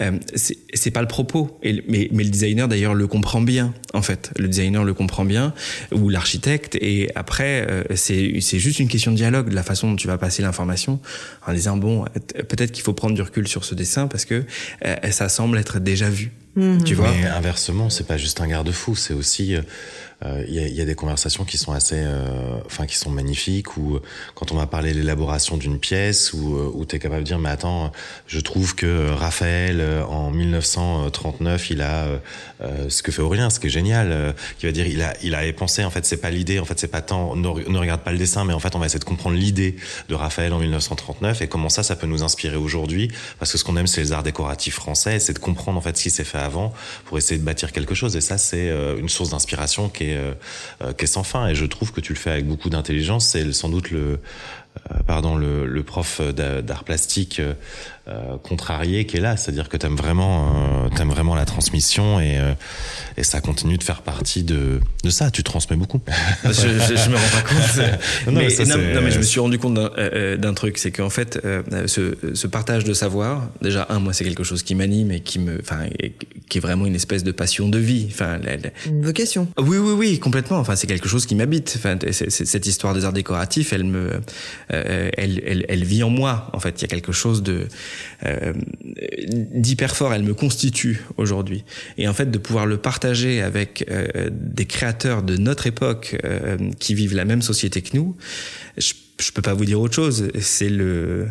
Euh, 0.00 0.18
c'est 0.34 0.90
pas 0.90 1.02
le 1.02 1.08
propos. 1.08 1.58
Et, 1.62 1.82
mais, 1.88 2.08
mais 2.12 2.24
le 2.24 2.30
designer 2.30 2.68
d'ailleurs 2.68 2.94
le 2.94 3.06
comprend 3.06 3.40
bien, 3.40 3.74
en 3.92 4.02
fait. 4.02 4.30
Le 4.38 4.48
designer 4.48 4.84
le 4.84 4.94
comprend 4.94 5.24
bien, 5.24 5.54
ou 5.92 6.08
l'architecte. 6.08 6.76
Et 6.80 7.10
après, 7.14 7.66
euh, 7.68 7.84
c'est 7.94 8.58
juste 8.58 8.78
une 8.80 8.88
question 8.88 9.12
de 9.12 9.16
dialogue, 9.16 9.50
de 9.50 9.54
la 9.54 9.62
façon 9.62 9.90
dont 9.90 9.96
tu 9.96 10.06
vas 10.06 10.18
passer 10.18 10.42
l'information, 10.42 11.00
en 11.46 11.52
disant 11.52 11.76
bon, 11.76 12.04
peut-être 12.48 12.72
qu'il 12.72 12.82
faut 12.82 12.94
prendre 12.94 13.14
du 13.14 13.22
recul 13.22 13.48
sur 13.48 13.64
ce 13.64 13.74
dessin 13.74 14.06
parce 14.06 14.24
que 14.24 14.44
euh, 14.84 15.10
ça 15.10 15.28
semble 15.28 15.58
être 15.58 15.78
déjà 15.78 16.08
vu. 16.08 16.32
Mhm. 16.56 16.84
Tu 16.84 16.94
vois? 16.94 17.10
Mais 17.10 17.26
inversement, 17.26 17.90
c'est 17.90 18.06
pas 18.06 18.16
juste 18.16 18.40
un 18.40 18.46
garde-fou, 18.46 18.94
c'est 18.94 19.14
aussi 19.14 19.56
euh, 19.56 19.62
il 20.22 20.54
y, 20.54 20.58
a, 20.58 20.68
y, 20.68 20.80
a, 20.80 20.84
des 20.84 20.94
conversations 20.94 21.44
qui 21.44 21.58
sont 21.58 21.72
assez, 21.72 21.98
euh, 21.98 22.58
enfin 22.64 22.86
qui 22.86 22.96
sont 22.96 23.10
magnifiques 23.10 23.76
où 23.76 23.98
quand 24.34 24.52
on 24.52 24.56
va 24.56 24.66
parler 24.66 24.92
de 24.92 24.98
l'élaboration 24.98 25.56
d'une 25.56 25.78
pièce 25.78 26.32
où, 26.32 26.56
où 26.74 26.84
tu 26.86 26.96
es 26.96 26.98
capable 26.98 27.22
de 27.22 27.26
dire 27.26 27.38
mais 27.38 27.50
attends, 27.50 27.92
je 28.26 28.40
trouve 28.40 28.74
que 28.74 29.10
Raphaël 29.10 29.82
en 30.08 30.30
1939 30.30 31.70
il 31.70 31.82
a 31.82 32.06
ce 32.88 33.02
que 33.02 33.12
fait 33.12 33.22
Aurélien, 33.22 33.50
ce 33.50 33.60
qui 33.60 33.66
est 33.66 33.70
génial, 33.70 34.34
qui 34.58 34.66
va 34.66 34.72
dire 34.72 34.86
il 34.86 35.02
a 35.02 35.14
il 35.22 35.34
avait 35.34 35.52
pensé 35.52 35.84
en 35.84 35.90
fait 35.90 36.06
c'est 36.06 36.16
pas 36.16 36.30
l'idée, 36.30 36.58
en 36.58 36.64
fait 36.64 36.78
c'est 36.78 36.88
pas 36.88 37.02
tant 37.02 37.36
ne, 37.36 37.48
regarde 37.48 38.02
pas 38.02 38.12
le 38.12 38.18
dessin 38.18 38.44
mais 38.44 38.54
en 38.54 38.60
fait 38.60 38.74
on 38.74 38.78
va 38.78 38.86
essayer 38.86 39.00
de 39.00 39.04
comprendre 39.04 39.36
l'idée 39.36 39.76
de 40.08 40.14
Raphaël 40.14 40.52
en 40.52 40.58
1939 40.58 41.42
et 41.42 41.48
comment 41.48 41.68
ça 41.68 41.82
ça 41.82 41.96
peut 41.96 42.06
nous 42.06 42.22
inspirer 42.22 42.56
aujourd'hui. 42.56 43.08
Parce 43.38 43.52
que 43.52 43.58
ce 43.58 43.64
qu'on 43.64 43.76
aime 43.76 43.86
c'est 43.86 44.00
les 44.00 44.12
arts 44.12 44.22
décoratifs 44.22 44.74
français, 44.74 45.18
c'est 45.18 45.34
de 45.34 45.38
comprendre 45.38 45.78
en 45.78 45.82
fait 45.82 45.96
ce 45.96 46.04
qui 46.04 46.10
s'est 46.10 46.24
fait 46.24 46.38
avant 46.38 46.72
pour 47.04 47.18
essayer 47.18 47.38
de 47.38 47.44
bâtir 47.44 47.72
quelque 47.72 47.94
chose. 47.94 48.16
Et 48.16 48.20
ça 48.20 48.38
c'est 48.38 48.70
une 48.98 49.08
source 49.08 49.30
d'inspiration 49.30 49.88
qui 49.88 50.03
euh, 50.12 50.34
euh, 50.82 50.92
qui 50.92 51.04
est 51.04 51.08
sans 51.08 51.24
fin. 51.24 51.48
Et 51.48 51.54
je 51.54 51.64
trouve 51.64 51.92
que 51.92 52.00
tu 52.00 52.12
le 52.12 52.18
fais 52.18 52.30
avec 52.30 52.46
beaucoup 52.46 52.70
d'intelligence. 52.70 53.26
C'est 53.26 53.52
sans 53.52 53.68
doute 53.68 53.90
le 53.90 54.20
pardon, 55.06 55.36
le, 55.36 55.66
le 55.66 55.82
prof 55.82 56.20
d'art 56.20 56.84
plastique 56.84 57.40
euh, 58.06 58.36
contrarié 58.42 59.06
qui 59.06 59.16
est 59.16 59.20
là, 59.20 59.38
c'est-à-dire 59.38 59.70
que 59.70 59.78
t'aimes 59.78 59.96
vraiment, 59.96 60.84
euh, 60.84 60.88
t'aimes 60.94 61.08
vraiment 61.08 61.34
la 61.34 61.46
transmission 61.46 62.20
et 62.20 62.38
et 63.16 63.22
ça 63.22 63.40
continue 63.40 63.78
de 63.78 63.82
faire 63.82 64.02
partie 64.02 64.42
de 64.42 64.80
de 65.02 65.10
ça. 65.10 65.30
Tu 65.30 65.42
transmets 65.42 65.76
beaucoup. 65.76 66.02
je, 66.44 66.50
je, 66.50 66.96
je, 66.96 67.08
me 67.08 67.16
rends 67.16 67.28
pas 67.32 67.40
compte. 67.40 67.86
non, 68.26 68.32
mais, 68.32 68.48
non, 68.66 68.94
non, 68.94 69.00
mais 69.02 69.10
je 69.10 69.18
me 69.18 69.22
suis 69.22 69.40
rendu 69.40 69.58
compte 69.58 69.74
d'un 69.74 70.54
truc, 70.54 70.76
c'est 70.76 70.90
qu'en 70.90 71.08
fait, 71.08 71.40
ce, 71.86 72.16
ce, 72.34 72.46
partage 72.46 72.84
de 72.84 72.92
savoir, 72.92 73.48
déjà 73.62 73.86
un, 73.88 74.00
moi, 74.00 74.12
c'est 74.12 74.24
quelque 74.24 74.44
chose 74.44 74.62
qui 74.62 74.74
m'anime 74.74 75.10
et 75.10 75.20
qui 75.20 75.38
me, 75.38 75.58
enfin, 75.60 75.86
qui 76.50 76.58
est 76.58 76.60
vraiment 76.60 76.84
une 76.84 76.94
espèce 76.94 77.24
de 77.24 77.32
passion 77.32 77.70
de 77.70 77.78
vie. 77.78 78.06
Enfin, 78.10 78.38
une 78.86 79.04
vocation. 79.04 79.48
Oui, 79.56 79.78
oui, 79.78 79.92
oui, 79.92 80.18
complètement. 80.18 80.58
Enfin, 80.58 80.76
c'est 80.76 80.86
quelque 80.86 81.08
chose 81.08 81.24
qui 81.24 81.34
m'habite. 81.34 81.74
Enfin, 81.78 81.96
cette 82.10 82.66
histoire 82.66 82.92
des 82.92 83.06
arts 83.06 83.14
décoratifs, 83.14 83.72
elle 83.72 83.84
me, 83.84 84.20
euh, 84.72 85.10
elle, 85.16 85.42
elle, 85.46 85.64
elle, 85.68 85.84
vit 85.84 86.02
en 86.02 86.10
moi. 86.10 86.50
En 86.52 86.60
fait, 86.60 86.80
il 86.80 86.82
y 86.82 86.84
a 86.84 86.88
quelque 86.88 87.12
chose 87.12 87.42
de 87.42 87.66
euh, 88.24 88.52
d'hyper 89.54 89.94
fort. 89.94 90.14
Elle 90.14 90.22
me 90.22 90.34
constitue 90.34 91.02
aujourd'hui. 91.16 91.64
Et 91.98 92.08
en 92.08 92.14
fait, 92.14 92.30
de 92.30 92.38
pouvoir 92.38 92.66
le 92.66 92.76
partager 92.76 93.42
avec 93.42 93.84
euh, 93.90 94.30
des 94.30 94.66
créateurs 94.66 95.22
de 95.22 95.36
notre 95.36 95.66
époque 95.66 96.16
euh, 96.24 96.56
qui 96.78 96.94
vivent 96.94 97.14
la 97.14 97.24
même 97.24 97.42
société 97.42 97.82
que 97.82 97.96
nous, 97.96 98.16
je, 98.76 98.94
je 99.20 99.30
peux 99.32 99.42
pas 99.42 99.54
vous 99.54 99.64
dire 99.64 99.80
autre 99.80 99.94
chose. 99.94 100.30
C'est 100.40 100.70
le, 100.70 101.28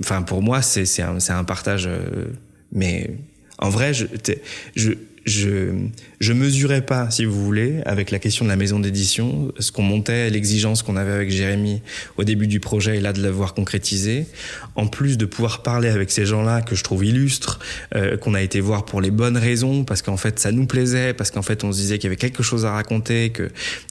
enfin, 0.00 0.22
pour 0.22 0.42
moi, 0.42 0.62
c'est 0.62 1.02
un, 1.02 1.18
un 1.28 1.44
partage, 1.44 1.86
euh, 1.86 2.26
mais 2.72 3.16
en 3.58 3.70
vrai, 3.70 3.94
je, 3.94 4.06
je, 4.74 4.92
je, 5.24 5.72
je 6.20 6.32
mesurais 6.32 6.82
pas, 6.82 7.10
si 7.10 7.24
vous 7.24 7.44
voulez, 7.44 7.80
avec 7.84 8.10
la 8.10 8.18
question 8.18 8.44
de 8.44 8.50
la 8.50 8.56
maison 8.56 8.80
d'édition, 8.80 9.52
ce 9.58 9.70
qu'on 9.70 9.82
montait, 9.82 10.30
l'exigence 10.30 10.82
qu'on 10.82 10.96
avait 10.96 11.12
avec 11.12 11.30
Jérémy 11.30 11.82
au 12.16 12.24
début 12.24 12.46
du 12.46 12.60
projet 12.60 12.96
et 12.96 13.00
là 13.00 13.12
de 13.12 13.22
l'avoir 13.22 13.54
concrétisé. 13.54 14.26
En 14.74 14.86
plus 14.86 15.18
de 15.18 15.26
pouvoir 15.26 15.62
parler 15.62 15.88
avec 15.88 16.10
ces 16.10 16.26
gens-là 16.26 16.62
que 16.62 16.74
je 16.74 16.82
trouve 16.82 17.04
illustres, 17.04 17.60
euh, 17.94 18.16
qu'on 18.16 18.34
a 18.34 18.42
été 18.42 18.60
voir 18.60 18.84
pour 18.84 19.00
les 19.00 19.10
bonnes 19.10 19.36
raisons, 19.36 19.84
parce 19.84 20.02
qu'en 20.02 20.16
fait 20.16 20.38
ça 20.38 20.50
nous 20.52 20.66
plaisait, 20.66 21.14
parce 21.14 21.30
qu'en 21.30 21.42
fait 21.42 21.64
on 21.64 21.72
se 21.72 21.78
disait 21.78 21.98
qu'il 21.98 22.04
y 22.04 22.08
avait 22.08 22.16
quelque 22.16 22.42
chose 22.42 22.64
à 22.64 22.72
raconter, 22.72 23.30
que 23.30 23.44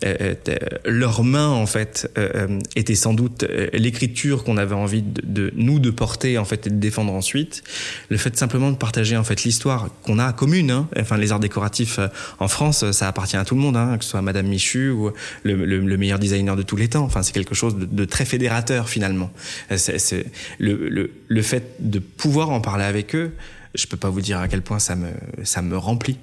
euh, 0.06 0.36
euh 0.48 0.58
leurs 0.86 1.24
mains 1.24 1.50
en 1.50 1.66
fait 1.66 2.12
euh, 2.18 2.30
euh 2.36 2.60
étaient 2.76 2.96
sans 2.96 3.14
doute 3.14 3.46
l'écriture 3.74 4.44
qu'on 4.44 4.58
avait 4.58 4.76
envie 4.76 5.02
de, 5.02 5.22
de, 5.24 5.54
nous 5.56 5.80
de 5.80 5.90
porter 5.90 6.38
en 6.38 6.46
fait 6.46 6.68
et 6.68 6.70
de 6.70 6.76
défendre 6.76 7.14
ensuite. 7.14 7.64
Le 8.10 8.18
fait 8.18 8.36
simplement 8.38 8.72
de 8.72 8.78
partager 8.78 9.18
en 9.18 9.24
fait 9.24 9.44
l'histoire 9.44 9.90
qu'on 10.04 10.20
a 10.20 10.32
commune, 10.34 10.72
hein, 10.72 10.88
enfin 10.98 11.18
les 11.22 11.32
arts 11.32 11.40
décoratifs 11.40 12.00
euh, 12.00 12.08
en 12.40 12.48
France, 12.48 12.90
ça 12.92 13.08
appartient 13.08 13.38
à 13.38 13.46
tout 13.46 13.56
le 13.56 13.62
monde, 13.62 13.78
hein, 13.78 13.98
que 13.98 14.04
ce 14.04 14.12
soit 14.12 14.22
Madame 14.22 14.48
Michu 14.48 14.90
ou 14.90 15.12
le, 15.44 15.56
le, 15.56 15.80
le, 15.80 15.98
meilleur 15.98 16.20
designer 16.20 16.56
de 16.56 16.64
tous 16.64 16.76
les 16.76 16.90
temps. 16.90 17.04
Enfin, 17.04 17.24
c'est 17.24 17.32
quelque 17.32 17.56
chose 17.56 17.78
de, 17.78 17.86
de, 17.86 18.06
très 18.06 18.26
fédérateur 18.26 18.90
finalement. 18.90 19.32
C'est, 19.76 20.26
le, 20.60 21.42
fait 21.42 21.76
de 21.80 22.00
pouvoir 22.00 22.50
en 22.50 22.62
parler 22.62 22.86
avec 22.86 23.16
eux. 23.16 23.32
Je 23.74 23.88
peux 23.88 23.98
pas 23.98 24.10
vous 24.10 24.22
dire 24.22 24.40
à 24.40 24.48
quel 24.48 24.62
point 24.62 24.80
ça 24.80 24.96
me 24.96 25.10
ça 25.44 25.62
me 25.62 25.78
remplit. 25.78 26.18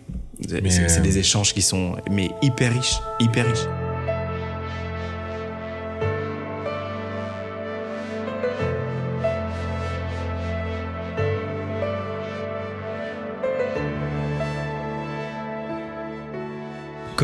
C'est, 0.46 1.02
des 1.02 1.18
échanges 1.18 1.54
qui 1.54 1.62
sont 1.62 1.96
mais 2.10 2.30
hyper 2.42 2.72
riches, 2.72 2.98
hyper 3.20 3.46
riches. 3.46 3.87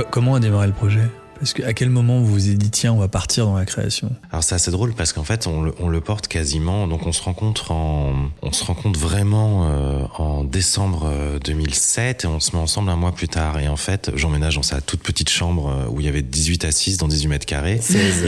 Comment 0.03 0.35
a 0.35 0.41
démarré 0.41 0.67
le 0.67 0.73
projet? 0.73 1.09
Parce 1.39 1.53
que 1.53 1.63
à 1.63 1.73
quel 1.73 1.91
moment 1.91 2.21
vous 2.21 2.27
vous 2.27 2.51
êtes 2.51 2.59
dit 2.59 2.71
tiens 2.71 2.93
on 2.93 2.99
va 2.99 3.09
partir 3.09 3.47
dans 3.47 3.57
la 3.57 3.65
création? 3.65 4.11
Alors 4.31 4.45
c'est 4.45 4.55
assez 4.55 4.71
drôle 4.71 4.95
parce 4.95 5.13
qu'en 5.13 5.25
fait 5.25 5.47
on 5.47 5.63
le, 5.63 5.75
on 5.79 5.89
le, 5.89 6.01
porte 6.01 6.29
quasiment 6.29 6.87
donc 6.87 7.07
on 7.07 7.13
se 7.13 7.23
rencontre 7.23 7.71
en 7.71 8.31
on 8.43 8.53
se 8.53 8.65
rencontre 8.65 8.99
vraiment 8.99 9.69
euh, 9.69 10.05
en 10.19 10.45
décembre 10.45 11.11
2007 11.45 12.25
euh, 12.25 12.29
et 12.29 12.31
on 12.31 12.41
se 12.41 12.55
met 12.55 12.63
ensemble 12.63 12.91
un 12.91 12.97
mois 12.97 13.13
plus 13.13 13.29
tard. 13.29 13.59
Et 13.59 13.69
en 13.69 13.77
fait 13.77 14.11
j'emménage 14.15 14.57
dans 14.57 14.63
sa 14.63 14.81
toute 14.81 15.03
petite 15.03 15.31
chambre 15.31 15.69
euh, 15.69 15.91
où 15.91 16.01
il 16.01 16.07
y 16.07 16.09
avait 16.09 16.23
18 16.23 16.65
assises 16.65 16.99
dans 16.99 17.09
18 17.09 17.29
mètres 17.29 17.47
carrés. 17.47 17.79
16, 17.81 18.25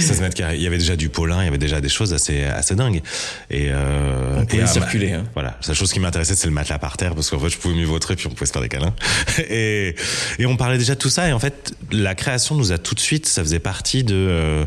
16 0.00 0.20
mètres 0.20 0.34
carrés. 0.34 0.56
Il 0.56 0.62
y 0.62 0.66
avait 0.66 0.78
déjà 0.78 0.96
du 0.96 1.08
polin 1.08 1.42
il 1.42 1.44
y 1.44 1.48
avait 1.48 1.58
déjà 1.58 1.80
des 1.80 1.88
choses 1.88 2.14
assez 2.14 2.44
assez 2.44 2.74
dingues. 2.74 3.02
Et 3.50 3.68
euh, 3.70 4.38
on 4.38 4.46
pouvait 4.46 4.62
et, 4.62 4.66
circuler 4.66 5.12
hein. 5.12 5.24
voilà. 5.34 5.58
La 5.66 5.74
chose 5.74 5.92
qui 5.92 6.00
m'intéressait 6.00 6.36
c'est 6.36 6.48
le 6.48 6.54
matelas 6.54 6.78
par 6.78 6.96
terre 6.96 7.14
parce 7.14 7.30
qu'en 7.30 7.38
fait 7.38 7.50
je 7.50 7.58
pouvais 7.58 7.74
mieux 7.74 7.86
vautrer 7.86 8.16
puis 8.16 8.26
on 8.26 8.30
pouvait 8.30 8.46
se 8.46 8.52
faire 8.52 8.62
des 8.62 8.68
câlins. 8.68 8.94
Et 9.50 9.94
et 10.38 10.46
on 10.46 10.56
parlait 10.56 10.78
déjà 10.78 10.94
de 10.94 11.00
tout 11.00 11.08
ça 11.08 11.28
et 11.28 11.32
en 11.32 11.38
fait 11.38 11.74
la 11.90 12.05
création 12.14 12.54
nous 12.54 12.72
a 12.72 12.78
tout 12.78 12.94
de 12.94 13.00
suite, 13.00 13.26
ça 13.26 13.42
faisait 13.42 13.58
partie 13.58 14.04
de, 14.04 14.14
euh, 14.14 14.64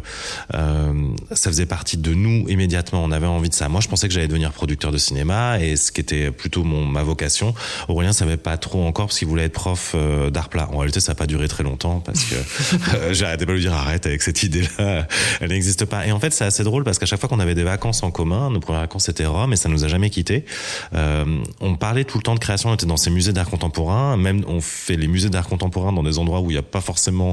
euh, 0.54 0.94
ça 1.32 1.50
faisait 1.50 1.66
partie 1.66 1.98
de 1.98 2.14
nous 2.14 2.48
immédiatement. 2.50 3.04
On 3.04 3.12
avait 3.12 3.28
envie 3.28 3.50
de 3.50 3.54
ça. 3.54 3.70
Moi, 3.70 3.82
je 3.82 3.88
pensais 3.88 4.08
que 4.08 4.14
j'allais 4.14 4.28
devenir 4.28 4.52
producteur 4.52 4.92
de 4.92 4.98
cinéma 4.98 5.60
et 5.60 5.76
ce 5.76 5.92
qui 5.92 6.02
était 6.02 6.32
plutôt 6.32 6.64
mon 6.64 6.86
ma 6.86 7.04
vocation. 7.04 7.54
Aurélien 7.88 8.14
savait 8.14 8.38
pas 8.38 8.58
trop 8.58 8.86
encore 8.86 9.08
parce 9.08 9.20
qu'il 9.20 9.28
voulait 9.28 9.46
être 9.46 9.54
prof 9.54 9.94
euh, 9.96 10.30
d'art 10.30 10.50
plat. 10.50 10.70
En 10.72 10.78
réalité, 10.78 11.00
ça 11.00 11.12
n'a 11.12 11.16
pas 11.16 11.28
duré 11.28 11.48
très 11.48 11.64
longtemps 11.64 12.00
parce 12.00 12.24
que 12.24 12.36
euh, 12.96 13.14
arrêté 13.24 13.46
pas 13.46 13.52
de 13.52 13.58
lui 13.58 13.62
dire 13.62 13.74
arrête 13.74 14.06
avec 14.06 14.22
cette 14.22 14.44
idée-là, 14.44 15.08
elle 15.40 15.50
n'existe 15.50 15.86
pas. 15.86 16.06
Et 16.08 16.12
en 16.12 16.20
fait, 16.20 16.34
c'est 16.34 16.46
assez 16.46 16.64
drôle 16.64 16.84
parce 16.84 17.00
qu'à 17.00 17.06
chaque 17.06 17.20
fois 17.20 17.30
qu'on 17.30 17.40
avait 17.40 17.56
des 17.56 17.64
vacances 17.64 18.04
en 18.04 18.12
commun, 18.12 18.50
nos 18.50 18.60
premières 18.60 18.82
vacances 18.82 19.06
c'était 19.06 19.26
Rome 19.26 19.54
et 19.54 19.56
ça 19.56 19.70
nous 19.70 19.84
a 19.84 19.88
jamais 19.88 20.10
quitté. 20.10 20.46
Euh, 20.94 21.26
on 21.62 21.76
parlait 21.76 22.04
tout 22.04 22.18
le 22.18 22.24
temps 22.24 22.36
de 22.36 22.40
création. 22.40 22.70
On 22.70 22.74
était 22.74 22.86
dans 22.86 22.98
ces 22.98 23.10
musées 23.10 23.34
d'art 23.34 23.50
contemporain. 23.50 24.18
Même 24.18 24.44
on 24.48 24.62
fait 24.62 24.96
les 24.96 25.08
musées 25.08 25.30
d'art 25.30 25.48
contemporain 25.48 25.94
dans 25.94 26.04
des 26.04 26.20
endroits 26.20 26.42
où 26.42 26.52
il 26.52 26.54
n'y 26.54 26.60
a 26.60 26.64
pas 26.64 26.82
forcément 26.82 27.29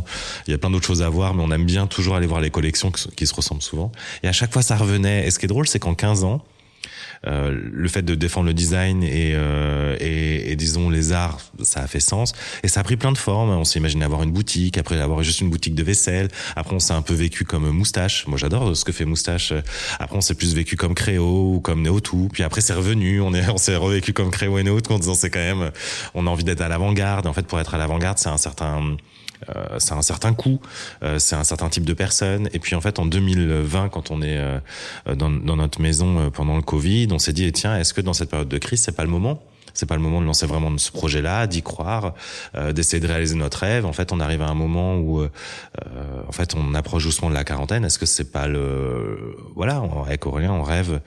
il 0.47 0.51
y 0.51 0.55
a 0.55 0.59
plein 0.59 0.71
d'autres 0.71 0.87
choses 0.87 1.03
à 1.03 1.09
voir, 1.09 1.35
mais 1.35 1.43
on 1.43 1.51
aime 1.51 1.65
bien 1.65 1.87
toujours 1.87 2.17
aller 2.17 2.27
voir 2.27 2.41
les 2.41 2.51
collections 2.51 2.91
qui 2.91 3.27
se 3.27 3.35
ressemblent 3.35 3.63
souvent. 3.63 3.93
Et 4.23 4.29
à 4.29 4.33
chaque 4.33 4.53
fois, 4.53 4.63
ça 4.63 4.77
revenait. 4.77 5.27
Et 5.27 5.31
ce 5.31 5.39
qui 5.39 5.47
est 5.47 5.49
drôle, 5.49 5.67
c'est 5.67 5.79
qu'en 5.79 5.95
15 5.95 6.25
ans, 6.25 6.43
euh, 7.27 7.59
le 7.73 7.89
fait 7.89 8.03
de 8.03 8.15
défendre 8.15 8.47
le 8.47 8.55
design 8.55 9.03
et, 9.03 9.33
euh, 9.35 9.97
et, 10.01 10.55
disons 10.57 10.91
les 10.91 11.13
arts, 11.13 11.41
ça 11.63 11.81
a 11.81 11.87
fait 11.87 12.01
sens. 12.01 12.33
Et 12.63 12.69
ça 12.69 12.81
a 12.81 12.85
pris 12.85 12.97
plein 12.97 13.13
de 13.13 13.19
formes. 13.19 13.51
On 13.51 13.65
s'est 13.65 13.79
imaginé 13.79 14.05
avoir 14.05 14.23
une 14.23 14.31
boutique, 14.31 14.79
après 14.79 15.01
avoir 15.01 15.23
juste 15.23 15.41
une 15.41 15.51
boutique 15.51 15.75
de 15.75 15.83
vaisselle. 15.83 16.29
Après, 16.55 16.75
on 16.75 16.79
s'est 16.79 16.95
un 16.95 17.03
peu 17.03 17.15
vécu 17.15 17.45
comme 17.45 17.69
Moustache. 17.71 18.27
Moi, 18.27 18.39
j'adore 18.39 18.77
ce 18.77 18.85
que 18.85 18.93
fait 18.93 19.05
Moustache. 19.05 19.53
Après, 19.99 20.17
on 20.17 20.21
s'est 20.21 20.35
plus 20.35 20.55
vécu 20.55 20.77
comme 20.77 20.95
Créo 20.95 21.55
ou 21.55 21.61
comme 21.61 21.83
Néo-Tout. 21.83 22.29
Puis 22.33 22.43
après, 22.43 22.61
c'est 22.61 22.75
revenu. 22.75 23.21
On 23.21 23.35
est, 23.35 23.49
on 23.51 23.59
s'est 23.59 23.77
revécu 23.77 24.13
comme 24.13 24.31
Créo 24.31 24.59
et 24.59 24.63
Néo-Tout 24.63 24.93
en 24.93 24.99
disant 24.99 25.15
c'est 25.15 25.31
quand 25.31 25.41
même, 25.41 25.71
on 26.15 26.27
a 26.27 26.31
envie 26.31 26.45
d'être 26.45 26.63
à 26.63 26.69
l'avant-garde. 26.69 27.27
En 27.27 27.33
fait, 27.33 27.47
pour 27.47 27.61
être 27.61 27.75
à 27.75 27.79
l'avant-garde, 27.79 28.19
c'est 28.19 28.29
un 28.29 28.39
certain 28.39 28.97
euh, 29.55 29.79
un 29.91 30.03
certain 30.03 30.35
coût, 30.35 30.61
euh, 31.03 31.19
c'est 31.19 31.37
un 31.37 31.45
certain 31.45 31.69
type 31.69 31.85
de 31.85 31.95
personne. 31.95 32.49
Et 32.53 32.59
puis 32.59 32.75
en 32.75 32.81
fait, 32.81 32.99
en 32.99 33.07
2020, 33.07 33.89
quand 33.89 34.11
on 34.11 34.23
est 34.23 34.39
euh, 34.39 34.59
dans, 35.15 35.31
dans, 35.31 35.57
notre 35.57 35.81
maison 35.81 36.31
pendant 36.31 36.57
le 36.57 36.63
Covid, 36.63 37.09
on 37.13 37.19
s'est 37.19 37.33
dit 37.33 37.51
tiens, 37.53 37.79
est-ce 37.79 37.95
que 37.95 38.01
dans 38.01 38.13
cette 38.13 38.31
période 38.31 38.49
de 38.49 38.59
crise, 38.59 38.83
c'est 38.83 38.97
pas 38.97 39.05
le 39.05 39.11
moment 39.11 39.43
c'est 39.77 39.87
pas 39.87 39.95
le 39.95 40.01
moment 40.01 40.21
de 40.21 40.27
lancer 40.27 40.47
vraiment 40.47 40.77
ce 40.79 40.91
projet-là, 40.91 41.47
d'y 41.47 41.63
croire, 41.63 42.15
euh, 42.55 42.73
d'essayer 42.73 43.01
de 43.01 43.07
réaliser 43.07 43.35
notre 43.35 43.59
rêve. 43.59 43.85
En 43.87 43.93
fait, 43.93 44.13
on 44.13 44.21
arrive 44.21 44.43
à 44.43 44.49
un 44.49 44.55
moment 44.55 44.97
où, 44.97 45.21
euh, 45.21 45.29
en 46.27 46.33
fait, 46.33 46.55
on 46.57 46.75
approche 46.75 47.05
doucement 47.05 47.29
de 47.29 47.35
la 47.35 47.45
quarantaine. 47.45 47.85
Est-ce 47.85 47.99
que 47.99 48.07
c'est 48.07 48.33
pas 48.33 48.47
le, 48.47 49.37
voilà, 49.55 49.83
avec 50.07 50.27
Aurélien, 50.27 50.53
on 50.53 50.63
rêve 50.63 51.01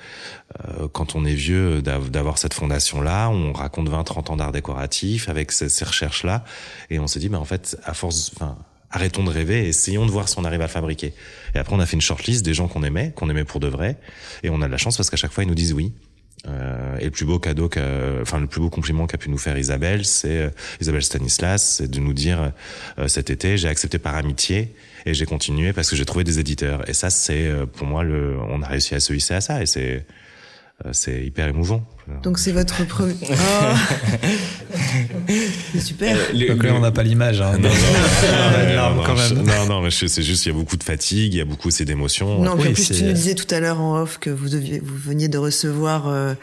euh, 0.68 0.88
quand 0.92 1.16
on 1.16 1.26
est 1.26 1.34
vieux 1.34 1.82
d'avoir 1.82 2.38
cette 2.38 2.54
fondation-là. 2.54 3.30
On 3.30 3.54
raconte 3.54 3.90
20-30 3.90 4.32
ans 4.32 4.38
d'art 4.38 4.52
décoratif 4.52 5.30
avec 5.30 5.52
ces, 5.52 5.84
recherches-là, 5.84 6.44
et 6.90 7.00
on 7.00 7.08
s'est 7.08 7.20
dit, 7.20 7.30
mais 7.30 7.38
en 7.38 7.46
fait, 7.46 7.78
à 7.84 7.94
force, 7.94 8.32
enfin 8.36 8.58
arrêtons 8.92 9.24
de 9.24 9.30
rêver 9.30 9.66
et 9.66 9.68
essayons 9.70 10.06
de 10.06 10.12
voir 10.12 10.28
si 10.28 10.40
on 10.40 10.46
arrive 10.46 10.62
à 10.62 10.66
le 10.66 10.70
fabriquer. 10.70 11.14
Et 11.54 11.60
après, 11.60 11.76
on 11.76 11.80
a 11.80 11.86
fait 11.86 11.94
une 11.94 12.02
shortlist 12.02 12.44
des 12.44 12.54
gens 12.54 12.68
qu'on 12.68 12.84
aimait, 12.84 13.14
qu'on 13.16 13.30
aimait 13.30 13.44
pour 13.44 13.60
de 13.60 13.68
vrai. 13.68 13.98
Et 14.44 14.50
on 14.50 14.62
a 14.62 14.66
de 14.66 14.72
la 14.72 14.78
chance 14.78 14.98
parce 14.98 15.10
qu'à 15.10 15.18
chaque 15.18 15.32
fois, 15.32 15.44
ils 15.44 15.48
nous 15.48 15.56
disent 15.56 15.74
oui. 15.74 15.94
Euh, 16.48 16.98
et 17.00 17.06
le 17.06 17.12
plus 17.12 17.26
beau 17.26 17.38
cadeau, 17.38 17.70
enfin 18.22 18.40
le 18.40 18.48
plus 18.48 18.62
beau 18.62 18.70
compliment 18.70 19.08
qu'a 19.08 19.18
pu 19.18 19.30
nous 19.30 19.38
faire 19.38 19.58
Isabelle, 19.58 20.06
c'est 20.06 20.38
euh, 20.38 20.50
Isabelle 20.80 21.04
Stanislas, 21.04 21.76
c'est 21.78 21.92
de 21.92 22.00
nous 22.00 22.14
dire 22.14 22.54
euh, 22.98 23.08
cet 23.08 23.30
été 23.30 23.58
j'ai 23.58 23.68
accepté 23.68 24.00
par 24.00 24.16
amitié 24.16 24.74
et 25.06 25.14
j'ai 25.14 25.26
continué 25.26 25.74
parce 25.74 25.90
que 25.90 25.96
j'ai 25.96 26.06
trouvé 26.06 26.24
des 26.24 26.40
éditeurs. 26.40 26.88
Et 26.90 26.94
ça 26.94 27.10
c'est 27.10 27.48
euh, 27.48 27.66
pour 27.66 27.88
moi 27.88 28.04
le, 28.04 28.38
on 28.50 28.62
a 28.62 28.68
réussi 28.68 28.96
à 28.96 29.00
se 29.00 29.12
hisser 29.14 29.34
à 29.34 29.42
ça 29.42 29.62
et 29.62 29.66
c'est 29.66 30.06
c'est 30.92 31.26
hyper 31.26 31.48
émouvant. 31.48 31.84
Donc 32.24 32.40
c'est 32.40 32.52
votre 32.52 32.86
premier. 32.86 33.16
Oh. 34.72 35.34
c'est 35.74 35.80
super. 35.82 36.16
Euh, 36.16 36.48
Donc 36.48 36.64
là, 36.64 36.74
on 36.74 36.80
n'a 36.80 36.92
pas 36.92 37.04
l'image. 37.04 37.42
Hein. 37.42 37.58
Non, 37.60 37.70
non, 37.70 38.96
non, 39.36 39.44
non, 39.44 39.66
non, 39.68 39.82
mais 39.82 39.92
c'est 39.92 40.22
juste, 40.22 40.46
il 40.46 40.50
y 40.50 40.52
a 40.52 40.56
beaucoup 40.56 40.78
de 40.78 40.84
fatigue, 40.84 41.34
il 41.34 41.38
y 41.38 41.42
a 41.42 41.46
beaucoup 41.46 41.68
aussi 41.68 41.86
d'émotions. 41.86 42.42
Non, 42.42 42.56
oui, 42.58 42.70
en 42.70 42.74
plus, 42.74 42.92
tu 42.92 43.04
nous 43.04 43.14
disais 43.14 43.36
tout 43.36 43.54
à 43.54 43.60
l'heure 43.60 43.80
en 43.82 44.02
off 44.02 44.18
que 44.20 44.30
vous, 44.30 44.50
deviez, 44.50 44.80
vous 44.80 44.98
veniez 44.98 45.28
de 45.28 45.38
recevoir. 45.38 46.08
Euh, 46.08 46.34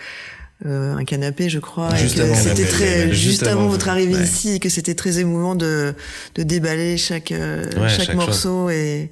euh, 0.64 0.96
un 0.96 1.04
canapé, 1.04 1.50
je 1.50 1.58
crois. 1.58 1.94
Juste 1.96 2.18
avant, 2.18 2.34
c'était 2.34 2.64
très, 2.64 3.12
juste, 3.12 3.42
avant, 3.42 3.60
avant 3.60 3.68
votre 3.68 3.88
arrivée 3.88 4.14
ouais. 4.14 4.24
ici, 4.24 4.52
et 4.52 4.58
que 4.58 4.70
c'était 4.70 4.94
très 4.94 5.18
émouvant 5.18 5.54
de, 5.54 5.94
de 6.34 6.42
déballer 6.44 6.96
chaque, 6.96 7.30
euh, 7.30 7.64
ouais, 7.78 7.88
chaque, 7.90 8.06
chaque, 8.06 8.14
morceau 8.14 8.70
et, 8.70 9.10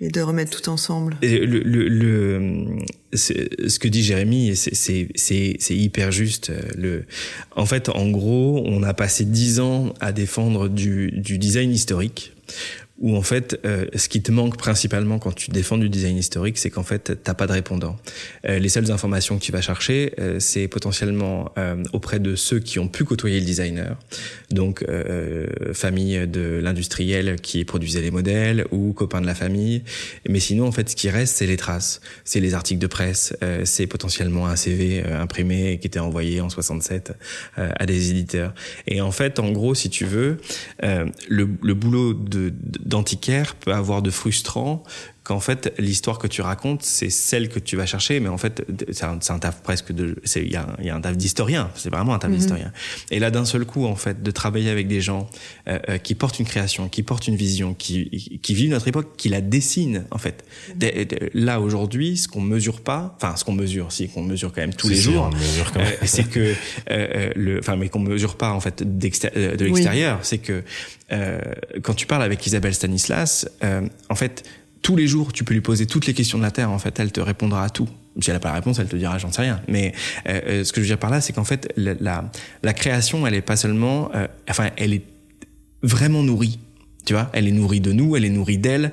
et 0.00 0.08
de 0.08 0.20
remettre 0.20 0.60
tout 0.60 0.68
ensemble. 0.68 1.16
Le, 1.22 1.44
le, 1.44 1.88
le 1.88 2.78
ce 3.14 3.78
que 3.78 3.88
dit 3.88 4.02
Jérémy, 4.02 4.54
c'est 4.54 5.56
hyper 5.70 6.12
juste. 6.12 6.52
Le, 6.76 7.04
en 7.54 7.66
fait, 7.66 7.88
en 7.88 8.10
gros, 8.10 8.62
on 8.66 8.82
a 8.82 8.94
passé 8.94 9.24
dix 9.24 9.60
ans 9.60 9.94
à 10.00 10.12
défendre 10.12 10.68
du, 10.68 11.12
du 11.12 11.38
design 11.38 11.70
historique 11.70 12.32
où 12.98 13.14
en 13.14 13.22
fait, 13.22 13.60
euh, 13.64 13.86
ce 13.94 14.08
qui 14.08 14.22
te 14.22 14.32
manque 14.32 14.56
principalement 14.56 15.18
quand 15.18 15.34
tu 15.34 15.50
défends 15.50 15.76
du 15.76 15.90
design 15.90 16.16
historique, 16.16 16.56
c'est 16.56 16.70
qu'en 16.70 16.82
fait, 16.82 17.18
t'as 17.22 17.34
pas 17.34 17.46
de 17.46 17.52
répondant. 17.52 17.96
Euh, 18.48 18.58
les 18.58 18.70
seules 18.70 18.90
informations 18.90 19.38
que 19.38 19.42
tu 19.42 19.52
vas 19.52 19.60
chercher, 19.60 20.14
euh, 20.18 20.40
c'est 20.40 20.66
potentiellement 20.68 21.52
auprès 21.92 22.18
de 22.18 22.34
ceux 22.36 22.58
qui 22.58 22.78
ont 22.78 22.88
pu 22.88 23.04
côtoyer 23.04 23.40
le 23.40 23.46
designer, 23.46 23.98
donc 24.50 24.84
famille 25.72 26.26
de 26.26 26.60
l'industriel 26.62 27.40
qui 27.40 27.64
produisait 27.64 28.00
les 28.00 28.10
modèles 28.10 28.66
ou 28.70 28.92
copains 28.92 29.20
de 29.20 29.26
la 29.26 29.34
famille. 29.34 29.82
Mais 30.28 30.40
sinon, 30.40 30.66
en 30.66 30.72
fait, 30.72 30.90
ce 30.90 30.96
qui 30.96 31.08
reste, 31.08 31.36
c'est 31.36 31.46
les 31.46 31.56
traces, 31.56 32.00
c'est 32.24 32.40
les 32.40 32.54
articles 32.54 32.80
de 32.80 32.86
presse, 32.86 33.34
c'est 33.64 33.86
potentiellement 33.86 34.46
un 34.46 34.56
CV 34.56 35.02
imprimé 35.04 35.78
qui 35.78 35.86
était 35.86 35.98
envoyé 35.98 36.40
en 36.40 36.48
67 36.48 37.12
à 37.56 37.86
des 37.86 38.10
éditeurs. 38.10 38.54
Et 38.86 39.00
en 39.00 39.12
fait, 39.12 39.38
en 39.38 39.50
gros, 39.50 39.74
si 39.74 39.90
tu 39.90 40.04
veux, 40.04 40.38
le, 40.82 41.48
le 41.62 41.74
boulot 41.74 42.14
de 42.14 42.52
d'antiquaire 42.86 43.54
peut 43.56 43.72
avoir 43.72 44.02
de 44.02 44.10
frustrant 44.10 44.82
qu'en 45.26 45.40
fait 45.40 45.74
l'histoire 45.78 46.20
que 46.20 46.28
tu 46.28 46.40
racontes 46.40 46.84
c'est 46.84 47.10
celle 47.10 47.48
que 47.48 47.58
tu 47.58 47.76
vas 47.76 47.84
chercher 47.84 48.20
mais 48.20 48.28
en 48.28 48.38
fait 48.38 48.64
c'est 48.92 49.04
un, 49.04 49.18
un, 49.28 49.38
taf 49.40 49.60
presque 49.60 49.90
de 49.90 50.14
il 50.36 50.52
y 50.52 50.54
a, 50.54 50.68
y 50.80 50.88
a, 50.88 50.94
un 50.94 51.00
taf 51.00 51.16
d'historien 51.16 51.68
c'est 51.74 51.90
vraiment 51.90 52.14
un 52.14 52.20
taf 52.20 52.30
mhm. 52.30 52.36
d'historien 52.36 52.72
et 53.10 53.18
là 53.18 53.32
d'un 53.32 53.44
seul 53.44 53.64
coup 53.64 53.86
en 53.86 53.96
fait 53.96 54.22
de 54.22 54.30
travailler 54.30 54.70
avec 54.70 54.86
des 54.86 55.00
gens 55.00 55.28
euh, 55.66 55.80
euh, 55.88 55.98
qui 55.98 56.14
portent 56.14 56.38
une 56.38 56.46
création 56.46 56.88
qui 56.88 57.02
portent 57.02 57.26
une 57.26 57.34
vision 57.34 57.74
qui 57.74 58.38
qui 58.40 58.54
vivent 58.54 58.70
notre 58.70 58.86
époque 58.86 59.16
qui 59.16 59.28
la 59.28 59.40
dessinent 59.40 60.04
en 60.12 60.18
fait 60.18 60.44
mhm. 60.80 61.30
là 61.34 61.60
aujourd'hui 61.60 62.16
ce 62.16 62.28
qu'on 62.28 62.40
mesure 62.40 62.80
pas 62.80 63.16
enfin 63.16 63.34
ce 63.34 63.44
qu'on 63.44 63.52
mesure 63.52 63.90
si 63.90 64.08
qu'on 64.08 64.22
mesure 64.22 64.52
quand 64.52 64.60
même 64.60 64.74
tous 64.74 64.88
les 64.88 64.94
jours 64.94 65.30
euh, 65.76 65.90
c'est 66.04 66.30
que 66.30 66.54
le 66.88 67.58
enfin 67.58 67.74
mais 67.74 67.88
qu'on 67.88 67.98
mesure 67.98 68.36
pas 68.36 68.52
en 68.52 68.60
fait 68.60 68.84
de 68.84 69.64
l'extérieur 69.64 70.20
c'est 70.22 70.38
que 70.38 70.62
quand 71.82 71.94
tu 71.94 72.06
parles 72.06 72.22
avec 72.22 72.46
Isabelle 72.46 72.74
Stanislas 72.74 73.48
en 74.08 74.14
fait 74.14 74.44
tous 74.86 74.94
les 74.94 75.08
jours, 75.08 75.32
tu 75.32 75.42
peux 75.42 75.52
lui 75.52 75.60
poser 75.60 75.86
toutes 75.86 76.06
les 76.06 76.14
questions 76.14 76.38
de 76.38 76.44
la 76.44 76.52
Terre. 76.52 76.70
En 76.70 76.78
fait, 76.78 77.00
elle 77.00 77.10
te 77.10 77.20
répondra 77.20 77.64
à 77.64 77.70
tout. 77.70 77.88
Si 78.20 78.30
elle 78.30 78.36
n'a 78.36 78.40
pas 78.40 78.50
la 78.50 78.54
réponse, 78.54 78.78
elle 78.78 78.86
te 78.86 78.94
dira 78.94 79.18
j'en 79.18 79.32
sais 79.32 79.42
rien. 79.42 79.60
Mais 79.66 79.92
euh, 80.28 80.40
euh, 80.46 80.64
ce 80.64 80.72
que 80.72 80.80
je 80.80 80.82
veux 80.82 80.90
dire 80.90 80.98
par 80.98 81.10
là, 81.10 81.20
c'est 81.20 81.32
qu'en 81.32 81.42
fait, 81.42 81.72
la, 81.76 82.24
la, 82.62 82.72
création, 82.72 83.26
elle 83.26 83.34
est 83.34 83.40
pas 83.40 83.56
seulement, 83.56 84.12
euh, 84.14 84.28
enfin, 84.48 84.70
elle 84.76 84.94
est 84.94 85.02
vraiment 85.82 86.22
nourrie. 86.22 86.60
Tu 87.04 87.14
vois, 87.14 87.30
elle 87.32 87.48
est 87.48 87.52
nourrie 87.52 87.80
de 87.80 87.90
nous, 87.90 88.14
elle 88.14 88.24
est 88.24 88.30
nourrie 88.30 88.58
d'elle. 88.58 88.92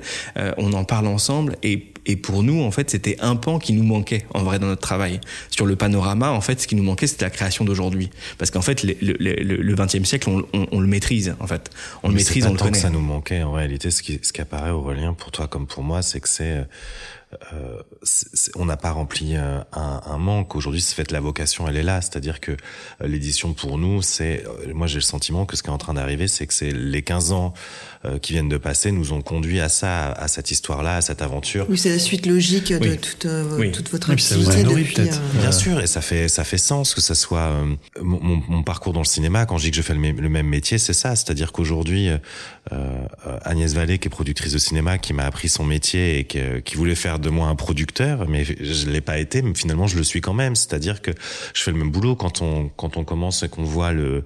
on 0.56 0.72
en 0.72 0.82
parle 0.82 1.06
ensemble 1.06 1.54
et 1.62 1.93
et 2.06 2.16
pour 2.16 2.42
nous, 2.42 2.62
en 2.62 2.70
fait, 2.70 2.90
c'était 2.90 3.16
un 3.20 3.36
pan 3.36 3.58
qui 3.58 3.72
nous 3.72 3.82
manquait, 3.82 4.26
en 4.34 4.42
vrai, 4.42 4.58
dans 4.58 4.66
notre 4.66 4.82
travail. 4.82 5.20
Sur 5.50 5.66
le 5.66 5.76
panorama, 5.76 6.30
en 6.30 6.40
fait, 6.40 6.60
ce 6.60 6.66
qui 6.66 6.74
nous 6.74 6.82
manquait, 6.82 7.06
c'était 7.06 7.24
la 7.24 7.30
création 7.30 7.64
d'aujourd'hui. 7.64 8.10
Parce 8.38 8.50
qu'en 8.50 8.62
fait, 8.62 8.82
le, 8.82 8.94
le, 9.00 9.74
20e 9.74 10.04
siècle, 10.04 10.28
on, 10.28 10.44
on, 10.70 10.80
le 10.80 10.86
maîtrise, 10.86 11.34
en 11.40 11.46
fait. 11.46 11.70
On 12.02 12.08
le 12.08 12.14
maîtrise, 12.14 12.46
on 12.46 12.52
le 12.52 12.58
connaît. 12.58 12.72
que 12.72 12.78
ça 12.78 12.90
nous 12.90 13.00
manquait, 13.00 13.42
en 13.42 13.52
réalité. 13.52 13.90
Ce 13.90 14.02
qui, 14.02 14.18
ce 14.22 14.32
qui 14.32 14.40
apparaît, 14.40 14.70
Aurélien, 14.70 15.14
pour 15.14 15.30
toi 15.30 15.48
comme 15.48 15.66
pour 15.66 15.82
moi, 15.82 16.02
c'est 16.02 16.20
que 16.20 16.28
c'est 16.28 16.64
euh, 17.52 17.82
on 18.54 18.64
n'a 18.64 18.76
pas 18.76 18.90
rempli 18.90 19.36
euh, 19.36 19.60
un, 19.72 20.00
un, 20.06 20.18
manque. 20.18 20.54
Aujourd'hui, 20.56 20.80
c'est 20.80 20.94
fait 20.94 21.10
la 21.10 21.20
vocation, 21.20 21.66
elle 21.68 21.76
est 21.76 21.82
là. 21.82 22.00
C'est-à-dire 22.00 22.40
que 22.40 22.52
euh, 22.52 23.06
l'édition 23.06 23.52
pour 23.54 23.78
nous, 23.78 24.02
c'est, 24.02 24.44
moi 24.72 24.86
j'ai 24.86 24.96
le 24.96 25.02
sentiment 25.02 25.46
que 25.46 25.56
ce 25.56 25.62
qui 25.62 25.68
est 25.68 25.72
en 25.72 25.78
train 25.78 25.94
d'arriver, 25.94 26.28
c'est 26.28 26.46
que 26.46 26.54
c'est 26.54 26.70
les 26.70 27.02
15 27.02 27.32
ans 27.32 27.54
qui 28.22 28.32
viennent 28.32 28.48
de 28.48 28.56
passer 28.56 28.92
nous 28.92 29.12
ont 29.12 29.22
conduit 29.22 29.60
à 29.60 29.68
ça, 29.68 30.12
à 30.12 30.28
cette 30.28 30.50
histoire-là, 30.50 30.96
à 30.96 31.00
cette 31.00 31.22
aventure. 31.22 31.66
Oui, 31.68 31.78
c'est 31.78 31.90
la 31.90 31.98
suite 31.98 32.26
logique 32.26 32.72
de 32.72 32.94
toute, 32.96 33.26
toute 33.72 33.90
votre 33.90 34.10
activité 34.10 34.62
depuis. 34.62 35.10
Bien 35.40 35.52
sûr, 35.52 35.80
et 35.80 35.86
ça 35.86 36.00
fait 36.00 36.28
ça 36.28 36.44
fait 36.44 36.58
sens 36.58 36.94
que 36.94 37.00
ça 37.00 37.14
soit 37.14 37.52
mon, 38.00 38.42
mon, 38.48 38.62
parcours 38.62 38.92
dans 38.92 39.00
le 39.00 39.06
cinéma. 39.06 39.46
Quand 39.46 39.58
je 39.58 39.64
dis 39.64 39.70
que 39.70 39.76
je 39.76 39.82
fais 39.82 39.94
le, 39.94 40.10
le 40.12 40.28
même 40.28 40.46
métier, 40.46 40.78
c'est 40.78 40.92
ça. 40.92 41.16
C'est-à-dire 41.16 41.52
qu'aujourd'hui, 41.52 42.10
Agnès 43.44 43.72
Vallée, 43.74 43.98
qui 43.98 44.08
est 44.08 44.10
productrice 44.10 44.52
de 44.52 44.58
cinéma, 44.58 44.98
qui 44.98 45.12
m'a 45.12 45.24
appris 45.24 45.48
son 45.48 45.64
métier 45.64 46.18
et 46.18 46.24
qui, 46.24 46.40
qui 46.64 46.76
voulait 46.76 46.94
faire 46.94 47.18
de 47.18 47.30
moi 47.30 47.48
un 47.48 47.54
producteur, 47.54 48.28
mais 48.28 48.44
je 48.44 48.90
l'ai 48.90 49.00
pas 49.00 49.18
été, 49.18 49.42
mais 49.42 49.54
finalement 49.54 49.86
je 49.86 49.96
le 49.96 50.04
suis 50.04 50.20
quand 50.20 50.34
même. 50.34 50.56
C'est-à-dire 50.56 51.02
que 51.02 51.10
je 51.54 51.62
fais 51.62 51.70
le 51.70 51.78
même 51.78 51.90
boulot 51.90 52.16
quand 52.16 52.42
on 52.42 52.68
quand 52.76 52.96
on 52.96 53.04
commence 53.04 53.42
et 53.42 53.48
qu'on 53.48 53.64
voit 53.64 53.92
le 53.92 54.24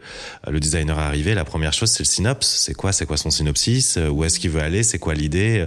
le 0.48 0.60
designer 0.60 0.98
arriver. 0.98 1.34
La 1.34 1.44
première 1.44 1.72
chose 1.72 1.90
c'est 1.90 2.02
le 2.02 2.08
synopsis. 2.08 2.62
C'est 2.62 2.74
quoi 2.74 2.92
C'est 2.92 3.06
quoi 3.06 3.16
son 3.16 3.30
synopsis 3.30 3.67
Où 4.10 4.24
est-ce 4.24 4.38
qu'il 4.38 4.50
veut 4.50 4.62
aller 4.62 4.82
C'est 4.82 4.98
quoi 4.98 5.14
l'idée 5.14 5.66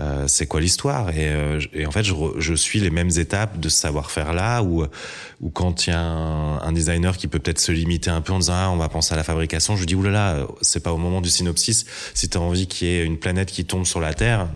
euh, 0.00 0.24
C'est 0.26 0.46
quoi 0.46 0.60
l'histoire 0.60 1.10
et, 1.10 1.28
euh, 1.28 1.60
en 1.86 1.90
fait 1.90 2.04
je, 2.04 2.54
suis 2.54 2.80
les 2.80 2.90
mêmes 2.90 3.10
étapes 3.16 3.58
de 3.58 3.68
ce 3.68 3.78
savoir-faire 3.78 4.32
là 4.32 4.62
ou 4.62 4.86
quand 5.52 5.86
il 5.86 5.90
y 5.90 5.92
a 5.92 6.00
un, 6.00 6.72
designer 6.72 7.16
qui 7.16 7.28
peut 7.28 7.38
peut-être 7.38 7.60
se 7.60 7.72
limiter 7.72 8.10
un 8.10 8.20
peu 8.20 8.32
en 8.32 8.38
disant 8.38 8.54
ah, 8.56 8.70
on 8.72 8.76
va 8.76 8.88
penser 8.88 9.14
à 9.14 9.16
la 9.16 9.24
fabrication, 9.24 9.76
je 9.76 9.84
dis 9.84 9.94
oulala 9.94 10.46
c'est 10.60 10.82
pas 10.82 10.92
au 10.92 10.98
moment 10.98 11.20
du 11.20 11.30
synopsis. 11.30 11.84
Si 12.14 12.28
tu 12.28 12.38
as 12.38 12.40
envie 12.40 12.66
qu'il 12.66 12.88
y 12.88 12.90
ait 12.92 13.04
une 13.04 13.18
planète 13.18 13.50
qui 13.50 13.64
tombe 13.64 13.84
sur 13.84 14.00
la 14.00 14.14
Terre 14.14 14.48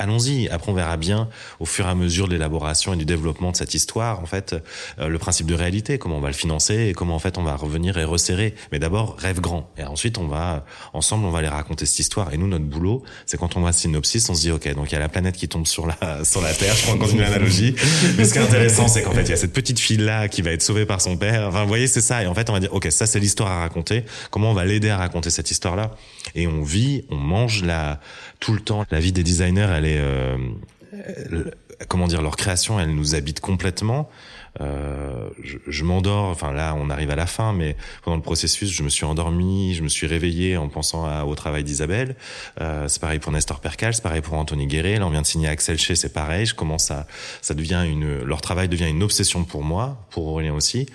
allons-y. 0.00 0.48
Après, 0.48 0.72
on 0.72 0.74
verra 0.74 0.96
bien 0.96 1.28
au 1.60 1.66
fur 1.66 1.86
et 1.86 1.90
à 1.90 1.94
mesure 1.94 2.26
de 2.26 2.32
l'élaboration 2.32 2.94
et 2.94 2.96
du 2.96 3.04
développement 3.04 3.52
de 3.52 3.56
cette 3.56 3.74
histoire, 3.74 4.20
en 4.20 4.26
fait, 4.26 4.56
euh, 4.98 5.08
le 5.08 5.18
principe 5.18 5.46
de 5.46 5.54
réalité, 5.54 5.98
comment 5.98 6.16
on 6.16 6.20
va 6.20 6.28
le 6.28 6.34
financer 6.34 6.88
et 6.88 6.92
comment 6.92 7.14
en 7.14 7.18
fait 7.18 7.38
on 7.38 7.42
va 7.42 7.54
revenir 7.54 7.98
et 7.98 8.04
resserrer. 8.04 8.54
Mais 8.72 8.78
d'abord, 8.78 9.16
rêve 9.18 9.40
grand. 9.40 9.70
Et 9.78 9.84
ensuite, 9.84 10.18
on 10.18 10.26
va 10.26 10.64
ensemble, 10.92 11.26
on 11.26 11.30
va 11.30 11.38
aller 11.38 11.48
raconter 11.48 11.86
cette 11.86 12.00
histoire. 12.00 12.32
Et 12.32 12.38
nous, 12.38 12.48
notre 12.48 12.64
boulot, 12.64 13.02
c'est 13.26 13.38
quand 13.38 13.56
on 13.56 13.60
voit 13.60 13.72
synopsis, 13.72 14.28
on 14.28 14.34
se 14.34 14.40
dit, 14.40 14.50
ok, 14.50 14.74
donc 14.74 14.90
il 14.90 14.94
y 14.94 14.96
a 14.96 15.00
la 15.00 15.08
planète 15.08 15.36
qui 15.36 15.48
tombe 15.48 15.66
sur 15.66 15.86
la 15.86 16.24
sur 16.24 16.40
la 16.40 16.52
Terre. 16.52 16.74
Je 16.74 16.82
prends 16.84 16.94
encore 16.94 17.10
une 17.10 17.20
analogie. 17.20 17.74
Mais 18.16 18.24
ce 18.24 18.32
qui 18.32 18.38
est 18.38 18.42
intéressant, 18.42 18.88
c'est 18.88 19.02
qu'en 19.02 19.12
fait, 19.12 19.22
il 19.22 19.30
y 19.30 19.34
a 19.34 19.36
cette 19.36 19.52
petite 19.52 19.78
fille 19.78 19.98
là 19.98 20.28
qui 20.28 20.42
va 20.42 20.50
être 20.52 20.62
sauvée 20.62 20.86
par 20.86 21.00
son 21.00 21.16
père. 21.16 21.48
Enfin, 21.48 21.62
vous 21.62 21.68
voyez, 21.68 21.86
c'est 21.86 22.00
ça. 22.00 22.22
Et 22.22 22.26
en 22.26 22.34
fait, 22.34 22.48
on 22.50 22.52
va 22.52 22.60
dire, 22.60 22.72
ok, 22.72 22.88
ça 22.90 23.06
c'est 23.06 23.20
l'histoire 23.20 23.50
à 23.50 23.60
raconter. 23.60 24.04
Comment 24.30 24.50
on 24.50 24.54
va 24.54 24.64
l'aider 24.64 24.90
à 24.90 24.96
raconter 24.96 25.30
cette 25.30 25.50
histoire 25.50 25.76
là 25.76 25.92
Et 26.34 26.46
on 26.46 26.62
vit, 26.62 27.04
on 27.10 27.16
mange 27.16 27.62
la 27.62 28.00
tout 28.40 28.54
le 28.54 28.60
temps. 28.60 28.84
La 28.90 29.00
vie 29.00 29.12
des 29.12 29.22
designers, 29.22 29.68
elle 29.76 29.84
est, 29.84 29.89
euh, 29.98 30.36
comment 31.88 32.06
dire, 32.06 32.22
leur 32.22 32.36
création, 32.36 32.78
elle 32.80 32.94
nous 32.94 33.14
habite 33.14 33.40
complètement. 33.40 34.08
Euh, 34.60 35.30
je, 35.44 35.58
je 35.68 35.84
m'endors, 35.84 36.24
enfin 36.24 36.52
là 36.52 36.74
on 36.76 36.90
arrive 36.90 37.10
à 37.10 37.14
la 37.14 37.26
fin, 37.26 37.52
mais 37.52 37.76
pendant 38.02 38.16
le 38.16 38.22
processus 38.22 38.68
je 38.68 38.82
me 38.82 38.88
suis 38.88 39.04
endormi, 39.04 39.74
je 39.74 39.82
me 39.84 39.88
suis 39.88 40.08
réveillé 40.08 40.56
en 40.56 40.68
pensant 40.68 41.06
à, 41.06 41.24
au 41.24 41.36
travail 41.36 41.62
d'Isabelle. 41.62 42.16
Euh, 42.60 42.88
c'est 42.88 43.00
pareil 43.00 43.20
pour 43.20 43.30
Nestor 43.30 43.60
Percal, 43.60 43.94
c'est 43.94 44.02
pareil 44.02 44.22
pour 44.22 44.34
Anthony 44.34 44.66
Guéret. 44.66 44.96
Là 44.98 45.06
on 45.06 45.10
vient 45.10 45.22
de 45.22 45.26
signer 45.26 45.46
Axel 45.46 45.78
Chez, 45.78 45.94
c'est 45.94 46.12
pareil. 46.12 46.46
Je 46.46 46.54
commence 46.56 46.90
à, 46.90 47.06
ça 47.42 47.54
devient 47.54 47.84
une, 47.88 48.24
leur 48.24 48.40
travail 48.40 48.68
devient 48.68 48.88
une 48.88 49.04
obsession 49.04 49.44
pour 49.44 49.62
moi, 49.62 50.04
pour 50.10 50.26
Aurélien 50.26 50.52
aussi, 50.52 50.86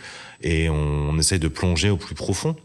et 0.42 0.70
on, 0.70 0.76
on 1.12 1.18
essaye 1.18 1.40
de 1.40 1.48
plonger 1.48 1.90
au 1.90 1.98
plus 1.98 2.16
profond. 2.16 2.58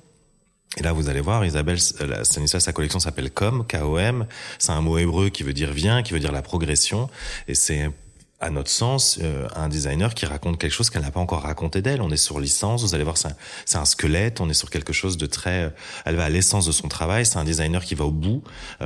Et 0.76 0.82
là, 0.82 0.92
vous 0.92 1.08
allez 1.08 1.20
voir, 1.20 1.44
Isabelle 1.44 1.78
euh, 2.00 2.22
Stanislas, 2.22 2.62
sa 2.62 2.72
collection 2.72 3.00
s'appelle 3.00 3.30
Com, 3.32 3.66
K-O-M. 3.66 4.26
C'est 4.58 4.70
un 4.70 4.80
mot 4.80 4.98
hébreu 4.98 5.28
qui 5.28 5.42
veut 5.42 5.52
dire 5.52 5.72
viens, 5.72 6.02
qui 6.02 6.12
veut 6.12 6.20
dire 6.20 6.30
la 6.30 6.42
progression. 6.42 7.10
Et 7.48 7.56
c'est, 7.56 7.90
à 8.38 8.50
notre 8.50 8.70
sens, 8.70 9.18
euh, 9.20 9.48
un 9.56 9.68
designer 9.68 10.14
qui 10.14 10.26
raconte 10.26 10.58
quelque 10.58 10.72
chose 10.72 10.88
qu'elle 10.88 11.02
n'a 11.02 11.10
pas 11.10 11.18
encore 11.18 11.42
raconté 11.42 11.82
d'elle. 11.82 12.00
On 12.00 12.10
est 12.10 12.16
sur 12.16 12.38
licence, 12.38 12.82
vous 12.84 12.94
allez 12.94 13.02
voir, 13.02 13.16
c'est 13.18 13.78
un, 13.78 13.84
squelette, 13.84 14.40
on 14.40 14.48
est 14.48 14.54
sur 14.54 14.70
quelque 14.70 14.92
chose 14.92 15.16
de 15.16 15.26
très... 15.26 15.64
Euh, 15.64 15.70
elle 16.04 16.14
va 16.14 16.26
à 16.26 16.28
l'essence 16.28 16.66
de 16.66 16.72
son 16.72 16.86
travail, 16.86 17.26
c'est 17.26 17.38
un 17.38 17.44
designer 17.44 17.84
qui 17.84 17.96
va 17.96 18.04
au 18.04 18.12
bout. 18.12 18.44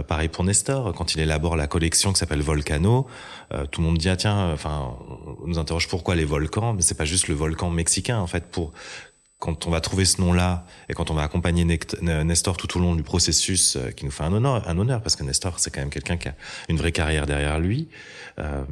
pareil 0.09 0.29
pour 0.29 0.43
Nestor, 0.43 0.95
quand 0.95 1.15
il 1.15 1.21
élabore 1.21 1.55
la 1.55 1.67
collection 1.67 2.15
qui 2.15 2.19
s'appelle 2.19 2.41
Volcano, 2.41 3.07
tout 3.71 3.83
le 3.83 3.87
monde 3.87 3.99
dit, 3.99 4.09
ah 4.09 4.17
tiens, 4.17 4.53
enfin, 4.53 4.97
on 5.43 5.47
nous 5.47 5.59
interroge 5.59 5.89
pourquoi 5.89 6.15
les 6.15 6.25
volcans, 6.25 6.73
mais 6.73 6.83
c'est 6.83 6.97
pas 6.97 7.05
juste 7.05 7.29
le 7.29 7.35
volcan 7.35 7.71
mexicain, 7.71 8.19
en 8.19 8.27
fait, 8.27 8.47
pour 8.47 8.73
quand 9.45 9.67
on 9.67 9.71
va 9.71 9.83
trouver 9.83 10.07
ce 10.07 10.23
nom-là 10.23 10.65
et 10.89 10.95
quand 10.95 11.11
on 11.11 11.15
va 11.15 11.23
accompagner 11.23 11.67
Nestor 12.01 12.57
tout 12.57 12.79
au 12.79 12.81
long 12.81 12.95
du 12.95 13.03
processus, 13.03 13.77
euh, 13.77 13.91
qui 13.91 14.07
nous 14.07 14.11
fait 14.11 14.25
un 14.25 14.33
honneur, 14.33 14.67
un 14.67 14.79
honneur 14.79 15.03
parce 15.03 15.17
que 15.17 15.23
Nestor 15.23 15.61
c'est 15.61 15.71
quand 15.71 15.83
même 15.83 15.91
quelqu'un 15.91 16.17
qui 16.17 16.29
a 16.29 16.35
une 16.71 16.79
vraie 16.79 16.93
carrière 16.93 17.27
derrière 17.27 17.61
lui. 17.61 17.89
Euh, 18.39 18.65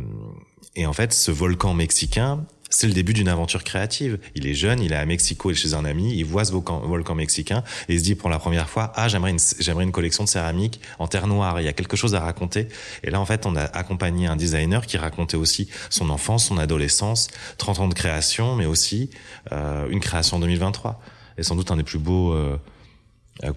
et 0.74 0.86
en 0.86 0.94
fait, 0.94 1.12
ce 1.12 1.30
volcan 1.30 1.74
mexicain, 1.74 2.46
c'est 2.72 2.86
le 2.86 2.94
début 2.94 3.12
d'une 3.12 3.28
aventure 3.28 3.64
créative. 3.64 4.18
Il 4.34 4.46
est 4.46 4.54
jeune, 4.54 4.80
il 4.80 4.92
est 4.92 4.96
à 4.96 5.04
Mexico 5.04 5.50
et 5.50 5.54
chez 5.54 5.74
un 5.74 5.84
ami, 5.84 6.16
il 6.16 6.24
voit 6.24 6.44
ce 6.44 6.52
volcan, 6.52 6.80
volcan 6.80 7.14
mexicain 7.14 7.62
et 7.88 7.94
il 7.94 7.98
se 7.98 8.04
dit 8.04 8.14
pour 8.14 8.30
la 8.30 8.38
première 8.38 8.68
fois, 8.68 8.92
ah 8.96 9.08
j'aimerais 9.08 9.30
une, 9.30 9.38
j'aimerais 9.60 9.84
une 9.84 9.92
collection 9.92 10.24
de 10.24 10.28
céramique 10.28 10.80
en 10.98 11.06
terre 11.06 11.26
noire. 11.26 11.60
Il 11.60 11.64
y 11.64 11.68
a 11.68 11.74
quelque 11.74 11.96
chose 11.96 12.14
à 12.14 12.20
raconter. 12.20 12.68
Et 13.04 13.10
là 13.10 13.20
en 13.20 13.26
fait, 13.26 13.44
on 13.44 13.56
a 13.56 13.62
accompagné 13.62 14.26
un 14.26 14.36
designer 14.36 14.86
qui 14.86 14.96
racontait 14.96 15.36
aussi 15.36 15.68
son 15.90 16.08
enfance, 16.08 16.46
son 16.46 16.56
adolescence, 16.56 17.28
30 17.58 17.80
ans 17.80 17.88
de 17.88 17.94
création, 17.94 18.56
mais 18.56 18.66
aussi 18.66 19.10
euh, 19.52 19.86
une 19.90 20.00
création 20.00 20.38
en 20.38 20.40
2023. 20.40 21.00
Et 21.36 21.42
sans 21.42 21.56
doute 21.56 21.70
un 21.70 21.76
des 21.76 21.82
plus 21.82 21.98
beaux 21.98 22.32
euh, 22.32 22.56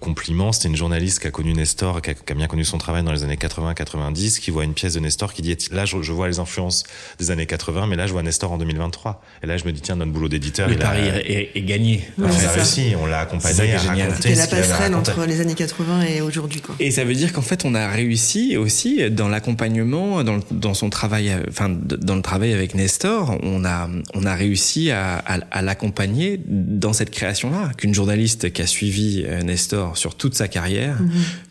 compliment. 0.00 0.52
C'était 0.52 0.68
une 0.68 0.76
journaliste 0.76 1.20
qui 1.20 1.26
a 1.26 1.30
connu 1.30 1.52
Nestor, 1.52 2.00
qui 2.02 2.10
a, 2.10 2.34
bien 2.34 2.46
connu 2.46 2.64
son 2.64 2.78
travail 2.78 3.04
dans 3.04 3.12
les 3.12 3.22
années 3.22 3.36
80-90, 3.36 4.40
qui 4.40 4.50
voit 4.50 4.64
une 4.64 4.74
pièce 4.74 4.94
de 4.94 5.00
Nestor 5.00 5.32
qui 5.32 5.42
dit 5.42 5.56
là 5.70 5.84
je, 5.84 6.12
vois 6.12 6.28
les 6.28 6.38
influences 6.38 6.84
des 7.18 7.30
années 7.30 7.46
80, 7.46 7.86
mais 7.86 7.96
là 7.96 8.06
je 8.06 8.12
vois 8.12 8.22
Nestor 8.22 8.50
en 8.50 8.58
2023. 8.58 9.22
Et 9.42 9.46
là 9.46 9.56
je 9.56 9.64
me 9.64 9.72
dis 9.72 9.80
tiens 9.80 9.96
notre 9.96 10.12
boulot 10.12 10.28
d'éditeur. 10.28 10.68
Le 10.68 10.76
pari 10.76 11.02
est, 11.06 11.66
gagné. 11.66 12.08
on 12.18 12.24
a 12.24 12.28
réussi, 12.28 12.94
on 13.00 13.06
l'a 13.06 13.20
accompagné 13.20 13.74
à 13.74 13.78
raconter. 13.80 14.34
la 14.34 14.46
passerelle 14.46 14.94
entre 14.94 15.24
les 15.24 15.40
années 15.40 15.54
80 15.54 16.02
et 16.02 16.20
aujourd'hui. 16.20 16.62
Et 16.80 16.90
ça 16.90 17.04
veut 17.04 17.14
dire 17.14 17.32
qu'en 17.32 17.42
fait 17.42 17.64
on 17.64 17.74
a 17.74 17.88
réussi 17.88 18.56
aussi 18.56 19.10
dans 19.10 19.28
l'accompagnement, 19.28 20.24
dans, 20.24 20.40
dans, 20.50 20.74
son 20.74 20.90
travail, 20.90 21.32
enfin 21.48 21.68
dans 21.68 22.16
le 22.16 22.22
travail 22.22 22.52
avec 22.52 22.74
Nestor, 22.74 23.38
on 23.42 23.64
a 23.64 23.88
on 24.14 24.24
a 24.24 24.34
réussi 24.34 24.90
à, 24.90 25.18
à, 25.18 25.38
à 25.50 25.62
l'accompagner 25.62 26.40
dans 26.46 26.92
cette 26.92 27.10
création 27.10 27.50
là. 27.50 27.70
Qu'une 27.76 27.94
journaliste 27.94 28.52
qui 28.52 28.62
a 28.62 28.66
suivi 28.66 29.22
euh, 29.26 29.42
Nestor 29.42 29.65
Nestor 29.66 29.96
sur 29.96 30.14
toute 30.14 30.34
sa 30.34 30.48
carrière 30.48 30.98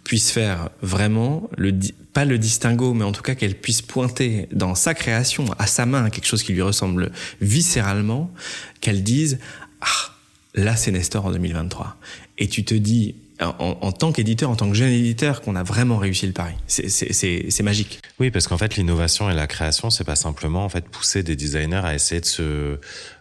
puisse 0.03 0.31
faire 0.31 0.69
vraiment 0.81 1.49
le 1.57 1.73
pas 2.13 2.23
le 2.23 2.37
distinguo, 2.37 2.93
mais 2.93 3.03
en 3.03 3.11
tout 3.11 3.21
cas 3.21 3.35
qu'elle 3.35 3.55
puisse 3.55 3.81
pointer 3.81 4.47
dans 4.53 4.73
sa 4.73 4.93
création 4.93 5.45
à 5.59 5.67
sa 5.67 5.85
main 5.85 6.09
quelque 6.09 6.27
chose 6.27 6.43
qui 6.43 6.53
lui 6.53 6.61
ressemble 6.61 7.11
viscéralement, 7.41 8.31
qu'elle 8.79 9.03
dise 9.03 9.37
ah 9.81 10.13
là 10.53 10.77
c'est 10.77 10.91
Nestor 10.91 11.25
en 11.25 11.31
2023. 11.31 11.97
Et 12.37 12.47
tu 12.47 12.63
te 12.63 12.73
dis 12.73 13.15
en, 13.41 13.77
en, 13.81 13.91
tant 13.91 14.11
qu'éditeur, 14.13 14.49
en 14.49 14.55
tant 14.55 14.69
que 14.69 14.75
jeune 14.75 14.91
éditeur, 14.91 15.41
qu'on 15.41 15.55
a 15.55 15.63
vraiment 15.63 15.97
réussi 15.97 16.25
le 16.25 16.31
pari. 16.31 16.53
C'est 16.67 17.63
magique. 17.63 17.99
Oui, 18.19 18.31
parce 18.31 18.47
qu'en 18.47 18.57
fait, 18.57 18.77
l'innovation 18.77 19.29
et 19.29 19.33
la 19.33 19.47
création, 19.47 19.89
c'est 19.89 20.05
pas 20.05 20.15
simplement 20.15 20.63
en 20.63 20.69
fait 20.69 20.87
pousser 20.87 21.21
des 21.21 21.35
designers 21.35 21.81
à 21.83 21.93
essayer 21.93 22.21
de 22.21 22.25
se 22.25 22.79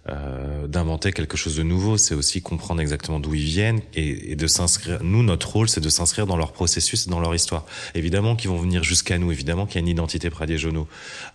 euh, 0.09 0.67
d'inventer 0.67 1.13
quelque 1.13 1.37
chose 1.37 1.57
de 1.57 1.63
nouveau, 1.63 1.97
c'est 1.97 2.15
aussi 2.15 2.43
comprendre 2.43 2.81
exactement 2.81 3.21
d'où 3.21 3.35
ils 3.35 3.45
viennent 3.45 3.81
et, 3.95 4.33
et 4.33 4.37
de 4.37 4.47
s'inscrire. 4.47 4.99
Nous, 5.03 5.23
notre 5.23 5.51
rôle, 5.51 5.69
c'est 5.69 5.81
de 5.81 5.89
s'inscrire 5.89 6.27
dans 6.27 6.37
leur 6.37 6.53
processus, 6.53 7.09
dans 7.09 7.21
leur 7.21 7.35
histoire. 7.35 7.65
Évidemment 7.95 8.37
qu'ils 8.37 8.51
vont 8.51 8.59
venir 8.59 8.85
jusqu'à 8.85 9.19
nous, 9.19 9.33
évidemment 9.33 9.67
qu'il 9.67 9.77
y 9.77 9.79
a 9.79 9.81
une 9.81 9.89
identité 9.89 10.31
Pradier 10.31 10.59
Jono, 10.59 10.87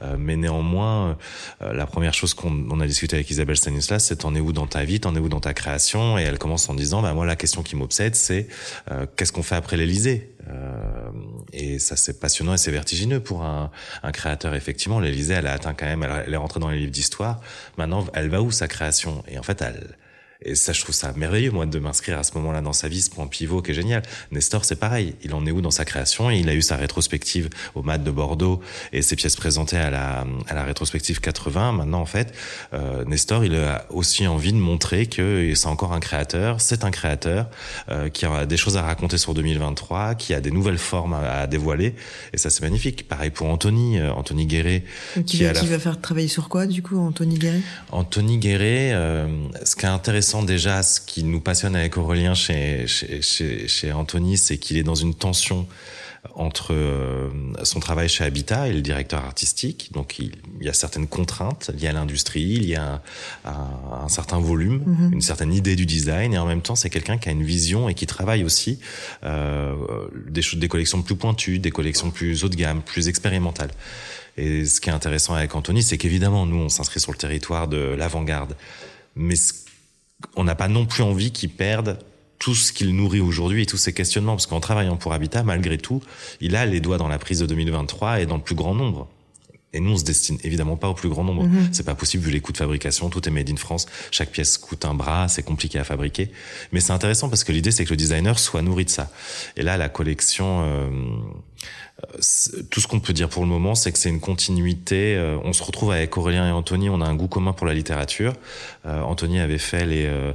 euh, 0.02 0.16
mais 0.20 0.36
néanmoins, 0.36 1.18
euh, 1.62 1.74
la 1.74 1.86
première 1.86 2.14
chose 2.14 2.34
qu'on 2.34 2.80
a 2.80 2.88
discuté 2.88 3.16
avec 3.16 3.30
Isabelle 3.30 3.58
Stanislas, 3.58 4.06
c'est 4.06 4.18
t'en 4.18 4.36
es 4.36 4.40
où 4.40 4.54
dans 4.54 4.68
ta 4.68 4.84
vie, 4.84 5.00
t'en 5.00 5.16
es 5.16 5.20
où 5.20 5.30
dans 5.30 5.40
ta 5.40 5.54
création, 5.54 6.18
et 6.20 6.24
elle 6.24 6.38
commence 6.38 6.70
en 6.70 6.76
disant, 6.76 7.02
bah 7.02 7.14
moi 7.14 7.26
la 7.26 7.36
question 7.36 7.64
qui 7.64 7.76
m'obsède, 7.76 8.16
c'est 8.16 8.48
euh, 8.92 9.06
qu'est-ce 9.16 9.32
qu'on 9.32 9.44
fait 9.44 9.56
après 9.56 9.78
l'Élysée? 9.78 10.30
Euh, 10.48 11.12
et 11.52 11.80
ça, 11.80 11.96
c'est 11.96 12.20
passionnant 12.20 12.54
et 12.54 12.58
c'est 12.58 12.72
vertigineux 12.72 13.20
pour 13.20 13.44
un, 13.44 13.72
un 14.04 14.12
créateur. 14.12 14.56
Effectivement, 14.56 15.00
l'Élysée, 15.00 15.34
elle 15.34 15.48
a 15.48 15.54
atteint 15.54 15.74
quand 15.74 15.86
même, 15.86 16.04
elle, 16.04 16.24
elle 16.28 16.34
est 16.34 16.38
rentrée 16.38 16.60
dans 16.60 16.70
les 16.70 16.80
livres 16.80 16.92
d'histoire. 16.92 17.42
Maintenant, 17.78 18.06
elle 18.14 18.30
va 18.30 18.42
où 18.42 18.52
sa 18.52 18.68
création? 18.68 19.24
Et 19.28 19.38
en 19.38 19.44
fait, 19.44 19.62
elle, 19.62 19.98
et 20.42 20.56
ça, 20.56 20.72
je 20.72 20.82
trouve 20.82 20.96
ça 20.96 21.12
merveilleux, 21.18 21.52
moi, 21.52 21.66
de 21.66 21.80
m'inscrire 21.80 22.18
à 22.18 22.24
ce 22.24 22.34
moment-là 22.36 22.62
dans 22.62 22.72
sa 22.72 22.88
vie, 22.88 23.02
ce 23.02 23.10
point 23.10 23.28
pivot 23.28 23.62
qui 23.62 23.72
est 23.72 23.74
génial. 23.74 24.04
Nestor, 24.32 24.64
c'est 24.64 24.78
pareil. 24.78 25.16
Il 25.22 25.34
en 25.34 25.46
est 25.46 25.52
où 25.52 25.60
dans 25.60 25.70
sa 25.70 25.84
création? 25.84 26.30
Il 26.30 26.48
a 26.48 26.54
eu 26.54 26.62
sa 26.62 26.78
rétrospective 26.78 27.50
au 27.76 27.84
MAD 27.84 28.06
de 28.06 28.12
Bordeaux 28.12 28.62
et 28.94 29.02
ses 29.02 29.18
pièces 29.18 29.36
présentées 29.36 29.76
à 29.78 29.90
la, 29.90 30.26
à 30.48 30.54
la 30.54 30.64
rétrospective 30.64 31.20
80. 31.20 31.74
Maintenant, 31.74 32.00
en 32.00 32.06
fait, 32.06 32.34
euh, 32.74 33.04
Nestor, 33.04 33.44
il 33.44 33.54
a 33.56 33.86
aussi 33.90 34.28
envie 34.28 34.54
de 34.54 34.58
montrer 34.58 35.08
que 35.08 35.52
c'est 35.56 35.68
encore 35.68 35.92
un 35.92 36.00
créateur, 36.00 36.62
c'est 36.62 36.86
un 36.86 36.92
créateur 36.92 37.50
euh, 37.90 38.08
qui 38.08 38.26
a 38.26 38.46
des 38.46 38.58
choses 38.58 38.78
à 38.78 38.82
raconter 38.84 39.18
sur 39.18 39.34
2023, 39.34 40.16
qui 40.16 40.34
a 40.34 40.40
des 40.40 40.52
nouvelles 40.52 40.78
formes 40.78 41.16
à, 41.16 41.42
à 41.42 41.48
dévoiler. 41.48 41.96
Et 42.32 42.38
ça, 42.38 42.50
c'est 42.50 42.62
magnifique. 42.62 43.10
Pareil 43.10 43.30
pour 43.30 43.48
Anthony, 43.48 44.00
euh, 44.00 44.14
Anthony 44.14 44.46
Guéret. 44.46 44.86
Qui, 45.16 45.24
qui, 45.26 45.44
va, 45.44 45.52
qui 45.52 45.68
va 45.68 45.80
faire 45.80 46.00
travailler 46.00 46.30
sur 46.30 46.48
quoi, 46.48 46.66
du 46.66 46.82
coup, 46.82 46.98
Anthony 46.98 47.38
Guéret? 47.38 47.60
Anthony 47.92 48.38
Guéret, 48.38 48.94
euh, 48.94 49.28
ce 49.66 49.76
qui 49.76 49.86
est 49.86 49.90
intéressant 49.90 50.29
déjà, 50.44 50.84
ce 50.84 51.00
qui 51.02 51.24
nous 51.24 51.42
passionne 51.42 51.76
avec 51.76 51.98
Aurélien 51.98 52.34
chez, 52.34 52.88
chez, 52.88 53.22
chez, 53.22 53.68
chez 53.68 53.92
Anthony, 53.92 54.38
c'est 54.38 54.58
qu'il 54.58 54.78
est 54.78 54.84
dans 54.84 54.96
une 54.96 55.14
tension 55.14 55.68
entre 56.36 56.74
euh, 56.74 57.30
son 57.64 57.80
travail 57.80 58.10
chez 58.10 58.26
Habitat 58.26 58.68
et 58.68 58.74
le 58.74 58.82
directeur 58.82 59.24
artistique. 59.24 59.90
Donc 59.94 60.20
il, 60.20 60.34
il 60.60 60.66
y 60.66 60.70
a 60.70 60.74
certaines 60.74 61.08
contraintes 61.08 61.72
liées 61.78 61.88
à 61.88 61.94
l'industrie, 61.94 62.42
il 62.62 62.66
y 62.66 62.76
a 62.76 62.84
un, 62.84 63.02
un, 63.46 64.04
un 64.06 64.10
certain 64.10 64.40
volume, 64.40 64.80
mm 64.86 64.96
-hmm. 64.96 65.14
une 65.14 65.22
certaine 65.22 65.54
idée 65.54 65.76
du 65.78 65.86
design, 65.86 66.34
et 66.34 66.38
en 66.38 66.46
même 66.46 66.62
temps 66.62 66.76
c'est 66.76 66.90
quelqu'un 66.90 67.18
qui 67.22 67.30
a 67.30 67.32
une 67.32 67.48
vision 67.58 67.90
et 67.90 67.94
qui 68.00 68.06
travaille 68.06 68.44
aussi 68.44 68.80
euh, 69.24 69.76
des, 70.36 70.44
des 70.64 70.68
collections 70.68 71.02
plus 71.08 71.16
pointues, 71.24 71.60
des 71.60 71.72
collections 71.72 72.12
plus 72.12 72.44
haut 72.44 72.50
de 72.50 72.58
gamme, 72.64 72.82
plus 72.94 73.08
expérimentales. 73.08 73.72
Et 74.36 74.66
ce 74.66 74.78
qui 74.82 74.90
est 74.90 74.94
intéressant 75.02 75.34
avec 75.36 75.56
Anthony, 75.56 75.82
c'est 75.84 75.98
qu'évidemment 76.02 76.46
nous 76.46 76.62
on 76.66 76.70
s'inscrit 76.70 77.00
sur 77.00 77.14
le 77.14 77.18
territoire 77.26 77.66
de 77.76 77.82
l'avant-garde, 78.00 78.54
mais 79.16 79.38
ce 79.38 79.54
on 80.36 80.44
n'a 80.44 80.56
pas 80.56 80.68
non 80.68 80.86
plus 80.86 81.04
envie 81.04 81.32
qu'ils 81.32 81.50
perdent 81.50 82.00
tout 82.40 82.56
ce 82.56 82.72
qu'il 82.72 82.96
nourrit 82.96 83.20
aujourd'hui 83.20 83.64
et 83.64 83.66
tous 83.66 83.78
ces 83.78 83.94
questionnements, 83.94 84.34
parce 84.34 84.48
qu'en 84.48 84.62
travaillant 84.62 84.96
pour 84.96 85.14
Habitat, 85.14 85.44
malgré 85.44 85.78
tout, 85.78 86.02
il 86.40 86.56
a 86.56 86.66
les 86.66 86.80
doigts 86.80 86.98
dans 86.98 87.10
la 87.10 87.20
prise 87.20 87.40
de 87.40 87.46
2023 87.46 88.22
et 88.22 88.26
dans 88.26 88.38
le 88.38 88.42
plus 88.44 88.56
grand 88.56 88.74
nombre. 88.74 89.10
Et 89.72 89.80
nous, 89.80 89.92
on 89.92 89.98
se 89.98 90.04
destine 90.04 90.40
évidemment 90.44 90.78
pas 90.78 90.90
au 90.90 90.96
plus 90.96 91.10
grand 91.10 91.24
nombre. 91.24 91.46
-hmm. 91.46 91.70
C'est 91.72 91.86
pas 91.86 91.94
possible 91.94 92.24
vu 92.24 92.32
les 92.32 92.40
coûts 92.40 92.52
de 92.52 92.58
fabrication. 92.58 93.10
Tout 93.10 93.28
est 93.28 93.32
made 93.32 93.50
in 93.52 93.56
France. 93.56 93.86
Chaque 94.10 94.32
pièce 94.32 94.58
coûte 94.58 94.84
un 94.84 94.96
bras. 94.96 95.28
C'est 95.28 95.44
compliqué 95.44 95.78
à 95.78 95.84
fabriquer. 95.84 96.32
Mais 96.72 96.80
c'est 96.80 96.92
intéressant 96.92 97.30
parce 97.30 97.44
que 97.44 97.52
l'idée, 97.52 97.72
c'est 97.72 97.86
que 97.86 97.92
le 97.92 97.98
designer 97.98 98.40
soit 98.40 98.64
nourri 98.64 98.86
de 98.86 98.90
ça. 98.90 99.12
Et 99.58 99.62
là, 99.62 99.78
la 99.78 99.90
collection, 99.90 100.64
euh, 100.64 100.90
tout 102.70 102.80
ce 102.80 102.88
qu'on 102.88 103.00
peut 103.00 103.14
dire 103.14 103.30
pour 103.30 103.44
le 103.44 103.50
moment, 103.50 103.76
c'est 103.76 103.92
que 103.92 103.98
c'est 103.98 104.10
une 104.10 104.20
continuité. 104.20 105.16
Euh, 105.16 105.38
on 105.44 105.54
se 105.54 105.64
retrouve 105.64 105.92
avec 105.92 106.18
Aurélien 106.18 106.48
et 106.48 106.52
Anthony. 106.52 106.90
On 106.90 107.02
a 107.02 107.06
un 107.06 107.16
goût 107.16 107.28
commun 107.28 107.54
pour 107.54 107.68
la 107.68 107.74
littérature. 107.74 108.34
Euh, 108.86 109.02
Anthony 109.02 109.40
avait 109.40 109.58
fait 109.58 109.86
les, 109.86 110.06
euh, 110.06 110.32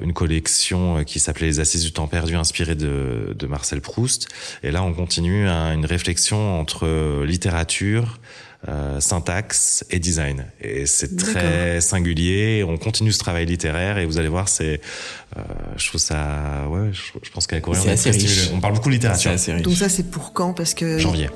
une 0.00 0.12
collection 0.12 1.04
qui 1.04 1.20
s'appelait 1.20 1.46
Les 1.46 1.60
Assises 1.60 1.84
du 1.84 1.92
temps 1.92 2.06
perdu, 2.06 2.36
inspirée 2.36 2.74
de, 2.74 3.34
de 3.36 3.46
Marcel 3.46 3.80
Proust. 3.80 4.28
Et 4.62 4.70
là, 4.70 4.82
on 4.82 4.92
continue 4.92 5.46
une 5.46 5.86
réflexion 5.86 6.58
entre 6.58 7.24
littérature, 7.24 8.18
euh, 8.68 9.00
syntaxe 9.00 9.84
et 9.90 9.98
design. 9.98 10.46
Et 10.60 10.86
c'est 10.86 11.16
très 11.16 11.80
singulier. 11.80 12.64
On 12.66 12.76
continue 12.78 13.12
ce 13.12 13.18
travail 13.18 13.46
littéraire 13.46 13.98
et 13.98 14.06
vous 14.06 14.18
allez 14.18 14.28
voir, 14.28 14.48
c'est, 14.48 14.80
euh, 15.36 15.40
je 15.76 15.88
trouve 15.88 16.00
ça, 16.00 16.66
ouais, 16.68 16.90
je, 16.92 17.18
je 17.22 17.30
pense 17.30 17.46
qu'avec 17.46 17.66
Aurélien, 17.68 17.94
on, 18.52 18.56
on 18.56 18.60
parle 18.60 18.74
beaucoup 18.74 18.88
de 18.88 18.94
littérature. 18.94 19.32
Donc 19.62 19.76
ça, 19.76 19.88
c'est 19.88 20.10
pour 20.10 20.32
quand? 20.32 20.54
Parce 20.54 20.74
que 20.74 20.98
janvier. 20.98 21.28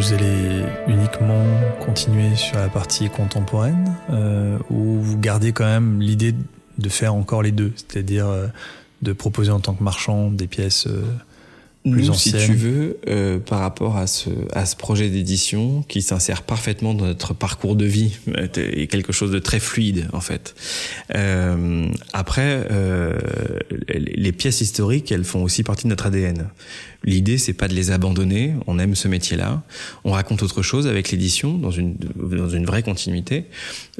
Vous 0.00 0.14
allez 0.14 0.64
uniquement 0.88 1.44
continuer 1.84 2.34
sur 2.34 2.56
la 2.56 2.70
partie 2.70 3.10
contemporaine 3.10 3.94
euh, 4.08 4.56
ou 4.70 4.98
vous 4.98 5.18
gardez 5.18 5.52
quand 5.52 5.66
même 5.66 6.00
l'idée 6.00 6.34
de 6.78 6.88
faire 6.88 7.14
encore 7.14 7.42
les 7.42 7.52
deux, 7.52 7.74
c'est-à-dire 7.76 8.26
euh, 8.26 8.46
de 9.02 9.12
proposer 9.12 9.50
en 9.50 9.60
tant 9.60 9.74
que 9.74 9.84
marchand 9.84 10.30
des 10.30 10.46
pièces 10.46 10.86
euh, 10.86 11.02
plus 11.82 12.08
Nous, 12.08 12.14
si 12.14 12.32
tu 12.32 12.52
veux, 12.52 12.98
euh, 13.08 13.38
par 13.38 13.60
rapport 13.60 13.96
à 13.96 14.06
ce, 14.06 14.28
à 14.52 14.66
ce 14.66 14.76
projet 14.76 15.08
d'édition 15.08 15.82
qui 15.88 16.02
s'insère 16.02 16.42
parfaitement 16.42 16.92
dans 16.92 17.06
notre 17.06 17.32
parcours 17.32 17.74
de 17.74 17.86
vie 17.86 18.18
et 18.56 18.86
quelque 18.86 19.12
chose 19.12 19.30
de 19.30 19.38
très 19.38 19.60
fluide 19.60 20.06
en 20.12 20.20
fait. 20.20 20.54
Euh, 21.14 21.86
après, 22.12 22.66
euh, 22.70 23.18
les 23.88 24.32
pièces 24.32 24.60
historiques, 24.60 25.10
elles 25.10 25.24
font 25.24 25.42
aussi 25.42 25.62
partie 25.62 25.84
de 25.84 25.88
notre 25.88 26.06
ADN. 26.06 26.48
L'idée, 27.02 27.38
c'est 27.38 27.54
pas 27.54 27.66
de 27.66 27.74
les 27.74 27.90
abandonner. 27.90 28.54
On 28.66 28.78
aime 28.78 28.94
ce 28.94 29.08
métier-là. 29.08 29.62
On 30.04 30.12
raconte 30.12 30.42
autre 30.42 30.60
chose 30.60 30.86
avec 30.86 31.10
l'édition 31.10 31.56
dans 31.56 31.70
une 31.70 31.96
dans 32.16 32.50
une 32.50 32.66
vraie 32.66 32.82
continuité, 32.82 33.46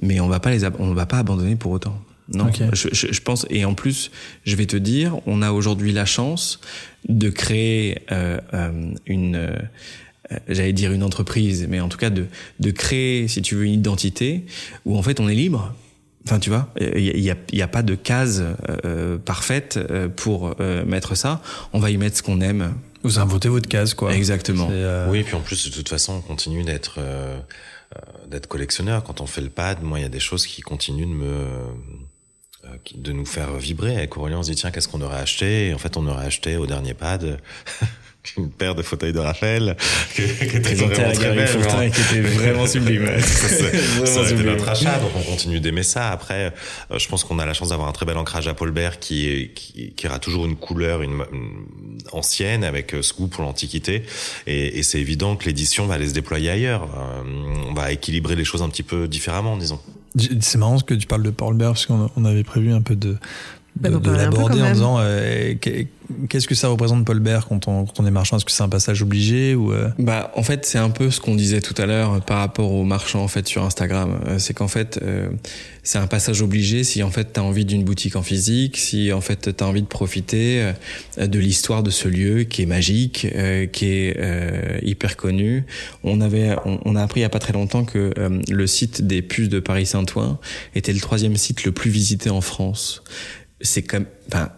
mais 0.02 0.20
on 0.20 0.28
va 0.28 0.38
pas 0.38 0.50
les 0.50 0.66
on 0.78 0.92
va 0.92 1.06
pas 1.06 1.18
abandonner 1.18 1.56
pour 1.56 1.72
autant. 1.72 1.98
Non, 2.32 2.46
okay. 2.46 2.66
je, 2.72 2.88
je, 2.92 3.12
je, 3.12 3.20
pense. 3.20 3.46
Et 3.50 3.64
en 3.64 3.74
plus, 3.74 4.10
je 4.44 4.56
vais 4.56 4.66
te 4.66 4.76
dire, 4.76 5.18
on 5.26 5.42
a 5.42 5.50
aujourd'hui 5.52 5.92
la 5.92 6.04
chance 6.04 6.60
de 7.08 7.28
créer 7.28 7.98
euh, 8.12 8.38
euh, 8.54 8.94
une, 9.06 9.36
euh, 9.36 9.56
j'allais 10.48 10.72
dire 10.72 10.92
une 10.92 11.02
entreprise, 11.02 11.66
mais 11.68 11.80
en 11.80 11.88
tout 11.88 11.98
cas 11.98 12.10
de, 12.10 12.26
de 12.60 12.70
créer, 12.70 13.26
si 13.26 13.42
tu 13.42 13.56
veux, 13.56 13.64
une 13.64 13.72
identité 13.72 14.44
où 14.84 14.96
en 14.96 15.02
fait 15.02 15.18
on 15.20 15.28
est 15.28 15.34
libre. 15.34 15.74
Enfin, 16.26 16.38
tu 16.38 16.50
vois, 16.50 16.72
il 16.78 17.20
n'y 17.20 17.30
a, 17.30 17.36
y 17.50 17.62
a, 17.62 17.68
pas 17.68 17.82
de 17.82 17.94
case 17.94 18.44
euh, 18.84 19.16
parfaite 19.16 19.80
pour 20.16 20.54
euh, 20.60 20.84
mettre 20.84 21.14
ça. 21.14 21.40
On 21.72 21.78
va 21.78 21.90
y 21.90 21.96
mettre 21.96 22.18
ce 22.18 22.22
qu'on 22.22 22.42
aime. 22.42 22.74
Vous 23.02 23.18
inventez 23.18 23.48
votre 23.48 23.68
case, 23.68 23.94
quoi. 23.94 24.14
Exactement. 24.14 24.68
Euh... 24.70 25.10
Oui, 25.10 25.22
puis 25.22 25.34
en 25.34 25.40
plus, 25.40 25.66
de 25.66 25.74
toute 25.74 25.88
façon, 25.88 26.12
on 26.12 26.20
continue 26.20 26.62
d'être 26.62 27.00
euh, 27.96 28.26
d'être 28.28 28.46
collectionneur. 28.46 29.02
Quand 29.02 29.20
on 29.20 29.26
fait 29.26 29.40
le 29.40 29.48
pad, 29.48 29.82
moi, 29.82 29.98
il 29.98 30.02
y 30.02 30.06
a 30.06 30.10
des 30.10 30.20
choses 30.20 30.46
qui 30.46 30.62
continuent 30.62 31.08
de 31.08 31.14
me 31.14 31.44
de 32.94 33.12
nous 33.12 33.26
faire 33.26 33.52
vibrer. 33.56 33.96
Avec 33.96 34.16
Aurélien, 34.16 34.38
on 34.38 34.42
se 34.42 34.50
dit, 34.50 34.56
tiens, 34.56 34.70
qu'est-ce 34.70 34.88
qu'on 34.88 35.00
aurait 35.02 35.20
acheté? 35.20 35.68
Et 35.68 35.74
en 35.74 35.78
fait, 35.78 35.96
on 35.96 36.06
aurait 36.06 36.26
acheté 36.26 36.56
au 36.56 36.66
dernier 36.66 36.94
pad 36.94 37.40
une 38.36 38.50
paire 38.50 38.74
de 38.74 38.82
fauteuils 38.82 39.12
de 39.12 39.18
Raphaël 39.18 39.76
qui, 40.14 40.22
était 40.22 40.74
vraiment 40.74 41.08
à 41.08 41.12
très 41.12 41.34
belle, 41.34 41.86
et 41.86 41.90
qui 41.90 42.00
était 42.00 42.20
vraiment 42.20 42.66
sublime. 42.66 43.06
ça, 43.20 43.46
vraiment 43.48 44.06
ça 44.06 44.20
a 44.20 44.30
été 44.30 44.42
notre 44.42 44.68
achat, 44.68 44.98
donc 44.98 45.10
on 45.16 45.22
continue 45.22 45.60
d'aimer 45.60 45.82
ça. 45.82 46.10
Après, 46.10 46.52
euh, 46.90 46.98
je 46.98 47.08
pense 47.08 47.24
qu'on 47.24 47.38
a 47.38 47.46
la 47.46 47.54
chance 47.54 47.70
d'avoir 47.70 47.88
un 47.88 47.92
très 47.92 48.06
bel 48.06 48.16
ancrage 48.16 48.46
à 48.46 48.54
Paulbert 48.54 48.98
qui, 48.98 49.50
qui, 49.54 49.92
qui 49.92 50.06
aura 50.06 50.18
toujours 50.18 50.44
une 50.46 50.56
couleur 50.56 51.02
une, 51.02 51.24
une 51.32 51.98
ancienne 52.12 52.64
avec 52.64 52.94
ce 53.00 53.14
goût 53.14 53.28
pour 53.28 53.42
l'antiquité. 53.42 54.02
Et, 54.46 54.78
et 54.78 54.82
c'est 54.82 55.00
évident 55.00 55.36
que 55.36 55.46
l'édition 55.46 55.86
va 55.86 55.94
aller 55.94 56.08
se 56.08 56.14
déployer 56.14 56.50
ailleurs. 56.50 56.88
Euh, 56.94 57.22
on 57.68 57.74
va 57.74 57.92
équilibrer 57.92 58.36
les 58.36 58.44
choses 58.44 58.62
un 58.62 58.68
petit 58.68 58.82
peu 58.82 59.08
différemment, 59.08 59.56
disons. 59.56 59.80
C'est 60.16 60.58
marrant 60.58 60.78
que 60.78 60.94
tu 60.94 61.06
parles 61.06 61.22
de 61.22 61.30
Paulbert 61.30 61.70
parce 61.70 61.86
qu'on 61.86 62.24
avait 62.24 62.44
prévu 62.44 62.72
un 62.72 62.82
peu 62.82 62.96
de 62.96 63.16
de, 63.78 63.88
d'en 63.88 63.98
de 63.98 64.04
peu 64.10 64.16
l'aborder 64.16 64.60
en 64.62 64.72
disant 64.72 64.96
euh, 64.98 65.54
qu'est- 65.60 65.88
qu'est-ce 66.28 66.48
que 66.48 66.54
ça 66.56 66.68
représente 66.68 67.04
Paul 67.04 67.20
Bert 67.20 67.46
quand 67.48 67.68
on, 67.68 67.84
quand 67.84 68.00
on 68.00 68.06
est 68.06 68.10
marchand? 68.10 68.36
Est-ce 68.36 68.44
que 68.44 68.50
c'est 68.50 68.62
un 68.64 68.68
passage 68.68 69.02
obligé 69.02 69.54
ou 69.54 69.72
euh, 69.72 69.88
Bah, 69.98 70.32
en 70.36 70.42
fait, 70.42 70.66
c'est 70.66 70.78
un 70.78 70.90
peu 70.90 71.10
ce 71.10 71.20
qu'on 71.20 71.36
disait 71.36 71.60
tout 71.60 71.74
à 71.80 71.86
l'heure 71.86 72.14
euh, 72.14 72.18
par 72.18 72.38
rapport 72.38 72.72
aux 72.72 72.84
marchands 72.84 73.22
en 73.22 73.28
fait 73.28 73.46
sur 73.46 73.64
Instagram. 73.64 74.20
Euh, 74.26 74.38
C'est 74.38 74.54
qu'en 74.54 74.68
fait, 74.68 74.98
euh, 75.02 75.28
c'est 75.82 75.98
un 75.98 76.06
passage 76.08 76.42
obligé 76.42 76.84
si 76.84 77.02
en 77.02 77.10
fait 77.10 77.32
t'as 77.32 77.40
envie 77.42 77.64
d'une 77.64 77.84
boutique 77.84 78.16
en 78.16 78.22
physique, 78.22 78.76
si 78.76 79.12
en 79.12 79.20
fait 79.20 79.56
t'as 79.56 79.64
envie 79.64 79.82
de 79.82 79.86
profiter 79.86 80.72
euh, 81.18 81.26
de 81.26 81.38
l'histoire 81.38 81.82
de 81.82 81.90
ce 81.90 82.08
lieu 82.08 82.42
qui 82.44 82.62
est 82.62 82.66
magique, 82.66 83.26
euh, 83.34 83.66
qui 83.66 83.86
est 83.86 84.16
euh, 84.18 84.78
hyper 84.82 85.16
connu. 85.16 85.64
On 86.04 86.20
avait, 86.20 86.56
on, 86.66 86.80
on 86.84 86.96
a 86.96 87.02
appris 87.02 87.20
il 87.20 87.22
y 87.22 87.26
a 87.26 87.30
pas 87.30 87.38
très 87.38 87.52
longtemps 87.52 87.84
que 87.84 88.12
euh, 88.18 88.40
le 88.50 88.66
site 88.66 89.06
des 89.06 89.22
puces 89.22 89.48
de 89.48 89.60
Paris 89.60 89.86
Saint-Ouen 89.86 90.38
était 90.74 90.92
le 90.92 91.00
troisième 91.00 91.36
site 91.36 91.64
le 91.64 91.72
plus 91.72 91.90
visité 91.90 92.30
en 92.30 92.40
France. 92.40 93.02
C'est 93.60 93.82
comme, 93.82 94.06
enfin, 94.28 94.50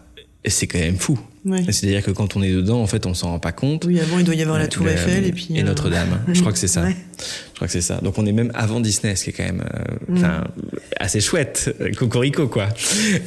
c'est 0.45 0.67
quand 0.67 0.79
même 0.79 0.97
fou. 0.97 1.19
Oui. 1.45 1.59
C'est-à-dire 1.65 2.01
que 2.03 2.11
quand 2.11 2.37
on 2.37 2.41
est 2.41 2.53
dedans, 2.53 2.81
en 2.81 2.87
fait, 2.87 3.05
on 3.05 3.13
s'en 3.13 3.31
rend 3.31 3.39
pas 3.39 3.51
compte. 3.51 3.83
Oui, 3.83 3.99
avant, 3.99 4.17
il 4.17 4.23
doit 4.23 4.33
y 4.35 4.41
avoir 4.41 4.57
la 4.59 4.63
Euh, 4.63 4.67
Tour 4.69 4.85
le- 4.85 4.91
Eiffel 4.93 5.25
et 5.25 5.33
puis. 5.33 5.49
et 5.55 5.59
euh, 5.59 5.63
Notre-Dame. 5.63 6.21
Je 6.31 6.39
crois 6.39 6.53
que 6.53 6.57
c'est 6.57 6.67
ça. 6.69 6.83
Ouais. 6.85 6.95
Je 7.51 7.55
crois 7.55 7.67
que 7.67 7.73
c'est 7.73 7.81
ça. 7.81 7.99
Donc 8.01 8.17
on 8.17 8.25
est 8.25 8.31
même 8.31 8.51
avant 8.55 8.79
Disney, 8.79 9.15
ce 9.15 9.25
qui 9.25 9.29
est 9.29 9.33
quand 9.33 9.43
même, 9.43 9.63
euh, 9.73 10.13
enfin, 10.17 10.43
assez 10.99 11.21
chouette, 11.21 11.73
euh, 11.79 11.91
cocorico 11.91 12.47
quoi. 12.47 12.67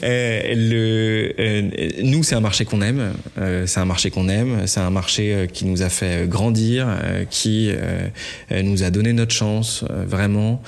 Euh, 0.03 0.41
le, 0.55 1.33
euh, 1.39 1.91
nous 2.03 2.22
c'est 2.22 2.35
un 2.35 2.41
marché 2.41 2.64
qu'on 2.64 2.83
aime, 2.83 3.12
euh, 3.39 3.66
c'est 3.66 3.81
un 3.81 3.85
marché 3.85 4.11
qu'on 4.11 4.29
aime, 4.29 4.66
c'est 4.66 4.81
un 4.81 4.91
marché 4.91 5.33
euh, 5.35 5.47
qui 5.47 5.64
nous 5.64 5.83
a 5.83 5.89
fait 5.89 6.29
grandir, 6.29 6.87
euh, 6.89 7.24
qui 7.31 7.70
euh, 7.70 8.09
euh, 8.53 8.62
nous 8.62 8.83
a 8.83 8.91
donné 8.91 9.12
notre 9.12 9.33
chance, 9.35 9.85
euh, 9.91 10.05
vraiment. 10.07 10.61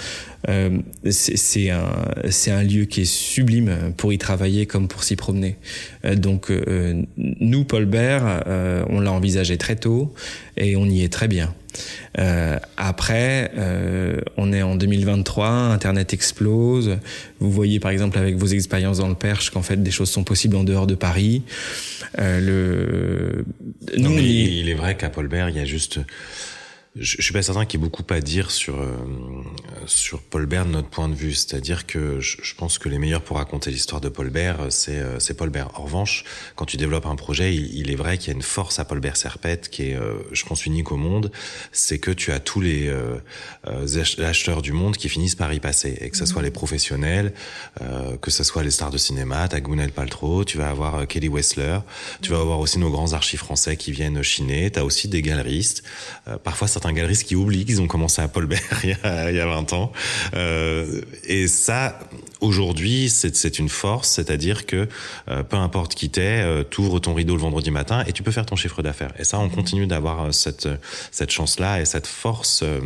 Euh, 0.48 0.78
c'est 1.10 1.70
un, 1.70 1.90
c'est 2.30 2.50
un 2.50 2.62
lieu 2.62 2.84
qui 2.84 3.02
est 3.02 3.10
sublime 3.10 3.92
pour 3.96 4.12
y 4.12 4.18
travailler 4.18 4.66
comme 4.66 4.88
pour 4.88 5.04
s'y 5.04 5.16
promener. 5.16 5.56
Euh, 6.04 6.14
donc 6.14 6.50
euh, 6.50 7.02
nous, 7.16 7.64
Paul 7.64 7.84
Bert, 7.84 8.42
euh, 8.46 8.84
on 8.88 9.00
l'a 9.00 9.12
envisagé 9.12 9.58
très 9.58 9.76
tôt 9.76 10.14
et 10.56 10.76
on 10.76 10.86
y 10.86 11.02
est 11.02 11.12
très 11.12 11.28
bien. 11.28 11.54
Euh, 12.18 12.58
après, 12.76 13.52
euh, 13.56 14.20
on 14.36 14.52
est 14.52 14.62
en 14.62 14.74
2023, 14.74 15.48
Internet 15.48 16.12
explose. 16.12 16.98
Vous 17.40 17.50
voyez 17.50 17.78
par 17.78 17.90
exemple 17.90 18.18
avec 18.18 18.36
vos 18.36 18.46
expériences 18.46 18.98
dans 18.98 19.08
le 19.08 19.14
Perche 19.14 19.50
qu'en 19.50 19.62
fait 19.62 19.82
des 19.82 19.90
choses 19.90 20.10
sont 20.10 20.24
possibles 20.24 20.56
en 20.56 20.64
dehors 20.64 20.86
de 20.86 20.94
Paris. 20.94 21.42
Euh, 22.18 22.40
le... 22.40 23.44
Non, 23.98 24.08
Nous, 24.10 24.16
mais 24.16 24.24
il, 24.24 24.58
il 24.60 24.68
est 24.68 24.74
vrai 24.74 24.96
qu'à 24.96 25.10
Paul 25.10 25.28
Bert, 25.28 25.50
il 25.50 25.56
y 25.56 25.60
a 25.60 25.64
juste. 25.64 26.00
Je, 26.96 27.16
je 27.18 27.22
suis 27.22 27.32
pas 27.32 27.42
certain 27.42 27.64
qu'il 27.64 27.78
y 27.78 27.82
ait 27.82 27.86
beaucoup 27.86 28.02
à 28.10 28.20
dire 28.20 28.50
sur 28.50 28.80
euh, 28.80 28.96
sur 29.86 30.20
Paul 30.22 30.46
Bert 30.46 30.64
de 30.66 30.70
notre 30.70 30.88
point 30.88 31.08
de 31.08 31.14
vue. 31.14 31.34
C'est-à-dire 31.34 31.86
que 31.86 32.18
je, 32.18 32.38
je 32.42 32.54
pense 32.54 32.78
que 32.78 32.88
les 32.88 32.98
meilleurs 32.98 33.22
pour 33.22 33.36
raconter 33.36 33.70
l'histoire 33.70 34.00
de 34.00 34.08
Paul 34.08 34.30
Bert, 34.30 34.66
c'est 34.70 34.96
euh, 34.96 35.18
c'est 35.20 35.34
Paul 35.34 35.50
Bert. 35.50 35.70
En 35.78 35.84
revanche, 35.84 36.24
quand 36.56 36.64
tu 36.64 36.76
développes 36.76 37.06
un 37.06 37.14
projet, 37.14 37.54
il, 37.54 37.72
il 37.76 37.90
est 37.90 37.94
vrai 37.94 38.18
qu'il 38.18 38.28
y 38.28 38.30
a 38.32 38.34
une 38.34 38.42
force 38.42 38.78
à 38.78 38.84
Paul 38.84 39.00
Bert 39.00 39.16
Serpette 39.16 39.68
qui 39.68 39.90
est, 39.90 39.94
euh, 39.94 40.14
je 40.32 40.44
pense, 40.44 40.66
unique 40.66 40.90
au 40.90 40.96
monde. 40.96 41.30
C'est 41.72 41.98
que 41.98 42.10
tu 42.10 42.32
as 42.32 42.40
tous 42.40 42.60
les 42.60 42.88
euh, 42.88 43.18
euh, 43.68 44.00
ach- 44.00 44.18
acheteurs 44.18 44.62
du 44.62 44.72
monde 44.72 44.96
qui 44.96 45.08
finissent 45.08 45.36
par 45.36 45.52
y 45.52 45.60
passer, 45.60 45.96
et 46.00 46.10
que 46.10 46.16
ce 46.16 46.26
soit 46.26 46.42
les 46.42 46.50
professionnels, 46.50 47.32
que 48.22 48.30
ce 48.30 48.44
soit 48.44 48.62
les 48.62 48.70
stars 48.70 48.90
de 48.90 48.98
cinéma, 48.98 49.46
t'as 49.48 49.60
Gwyneth 49.60 49.92
Paltrow, 49.92 50.44
tu 50.44 50.58
vas 50.58 50.70
avoir 50.70 51.06
Kelly 51.06 51.28
Wessler, 51.28 51.80
tu 52.22 52.30
vas 52.30 52.40
avoir 52.40 52.58
aussi 52.58 52.78
nos 52.78 52.90
grands 52.90 53.12
archives 53.12 53.38
français 53.40 53.76
qui 53.76 53.92
viennent 53.92 54.22
chiner, 54.22 54.70
t'as 54.70 54.82
aussi 54.82 55.08
des 55.08 55.22
galeristes, 55.22 55.82
parfois 56.42 56.66
certains 56.78 56.92
galeristes 56.92 57.24
qui 57.24 57.34
oublient 57.34 57.64
qu'ils 57.64 57.82
ont 57.82 57.88
commencé 57.88 58.22
à 58.22 58.28
Paul 58.28 58.46
Bert 58.46 58.60
il 58.84 58.90
y 58.90 58.96
a, 59.02 59.30
il 59.32 59.36
y 59.36 59.40
a 59.40 59.46
20 59.46 59.72
ans. 59.72 59.90
Euh, 60.34 61.00
et 61.24 61.48
ça, 61.48 61.98
aujourd'hui, 62.40 63.10
c'est 63.10 63.58
une 63.58 63.68
force, 63.68 64.08
c'est-à-dire 64.10 64.64
que 64.64 64.86
euh, 65.28 65.42
peu 65.42 65.56
importe 65.56 65.96
qui 65.96 66.08
t'es, 66.08 66.40
euh, 66.44 66.62
t'ouvres 66.62 67.00
ton 67.00 67.14
rideau 67.14 67.34
le 67.34 67.40
vendredi 67.40 67.72
matin 67.72 68.04
et 68.06 68.12
tu 68.12 68.22
peux 68.22 68.30
faire 68.30 68.46
ton 68.46 68.54
chiffre 68.54 68.80
d'affaires. 68.80 69.12
Et 69.18 69.24
ça, 69.24 69.40
on 69.40 69.48
continue 69.48 69.88
d'avoir 69.88 70.26
euh, 70.26 70.30
cette, 70.32 70.68
cette 71.10 71.32
chance-là 71.32 71.80
et 71.80 71.84
cette 71.84 72.06
force. 72.06 72.62
euh, 72.62 72.78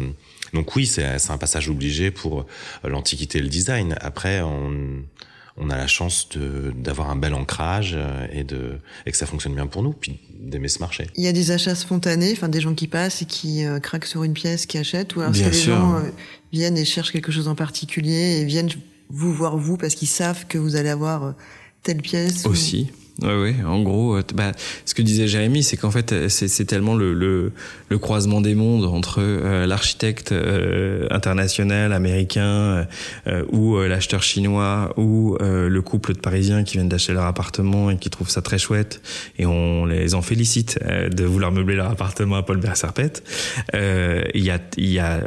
donc 0.55 0.75
oui, 0.75 0.87
c'est 0.87 1.31
un 1.31 1.39
passage 1.39 1.69
obligé 1.69 2.11
pour 2.11 2.45
l'antiquité 2.85 3.39
et 3.39 3.43
le 3.43 3.49
design. 3.49 3.97
Après, 4.01 4.43
on, 4.43 5.03
on 5.57 5.69
a 5.71 5.77
la 5.77 5.87
chance 5.87 6.29
de- 6.31 6.73
d'avoir 6.77 7.11
un 7.11 7.17
bel 7.17 7.35
ancrage 7.35 7.93
euh, 7.95 8.27
et, 8.33 8.43
de, 8.45 8.79
et 9.07 9.11
que 9.11 9.17
ça 9.17 9.27
fonctionne 9.27 9.55
bien 9.55 9.67
pour 9.67 9.83
nous, 9.83 9.93
puis 9.93 10.19
d'aimer 10.41 10.69
ce 10.69 10.79
marché. 10.79 11.07
Il 11.17 11.23
y 11.25 11.29
a 11.29 11.33
des 11.33 11.51
achats 11.51 11.75
spontanés, 11.75 12.33
enfin 12.33 12.49
des 12.49 12.61
gens 12.61 12.75
qui 12.75 12.89
passent 12.89 13.23
et 13.23 13.27
qui 13.27 13.65
euh, 13.65 13.79
craquent 13.81 14.07
sur 14.07 14.25
une 14.25 14.33
pièce, 14.33 14.67
qui 14.67 14.79
achètent, 14.79 15.15
ou 15.17 15.21
alors 15.21 15.33
est-ce 15.33 15.41
Bien 15.41 15.51
que 15.51 15.55
les 15.55 15.61
sûr. 15.61 15.77
gens 15.77 15.95
euh, 15.97 16.11
viennent 16.53 16.79
et 16.79 16.85
cherchent 16.85 17.13
quelque 17.13 17.33
chose 17.33 17.49
en 17.49 17.55
particulier 17.55 18.39
et 18.41 18.45
viennent 18.45 18.71
vous 19.11 19.33
voir 19.35 19.57
vous 19.59 19.77
parce 19.77 19.95
qu'ils 19.95 20.09
savent 20.09 20.47
que 20.47 20.57
vous 20.59 20.75
allez 20.77 20.89
avoir 20.89 21.23
euh, 21.25 21.33
telle 21.83 22.01
pièce 22.01 22.45
ou- 22.47 22.49
Ouais, 23.21 23.39
ouais. 23.41 23.57
En 23.65 23.83
gros, 23.83 24.17
euh, 24.17 24.23
bah, 24.35 24.53
ce 24.87 24.95
que 24.95 25.03
disait 25.03 25.29
Jérémy, 25.29 25.63
c'est 25.63 25.77
qu'en 25.77 25.91
fait, 25.91 26.13
euh, 26.13 26.29
c'est 26.31 26.65
tellement 26.65 26.95
le, 26.95 27.13
le, 27.13 27.53
le 27.91 27.99
croisement 27.99 28.41
des 28.41 28.55
mondes 28.55 28.87
entre 28.87 29.19
euh, 29.21 29.67
l'architecte 29.67 30.33
euh, 30.33 31.07
international 31.11 31.93
américain 31.93 32.87
euh, 33.27 33.45
ou 33.53 33.79
l'acheteur 33.79 34.23
chinois 34.23 34.95
ou 34.97 35.37
euh, 35.41 35.69
le 35.69 35.83
couple 35.83 36.15
de 36.15 36.19
Parisiens 36.21 36.65
qui 36.65 36.79
viennent 36.79 36.89
d'acheter 36.89 37.13
leur 37.13 37.27
appartement 37.27 37.91
et 37.91 37.99
qui 37.99 38.09
trouvent 38.09 38.31
ça 38.31 38.41
très 38.41 38.59
chouette 38.59 39.03
et 39.39 39.45
on 39.45 39.85
les 39.85 40.15
en 40.15 40.23
félicite 40.23 40.79
euh, 40.83 41.11
de 41.11 41.25
vouloir 41.25 41.53
meubler 41.53 41.77
leur 41.77 41.91
appartement 41.91 42.37
à 42.37 42.43
Paul 42.43 42.59
Bert 42.61 42.79
Serpette. 42.79 43.23
Euh, 43.75 44.25
Il 44.35 44.43
y 44.43 44.51
a 44.51 44.59
y 44.79 44.99
a 44.99 45.21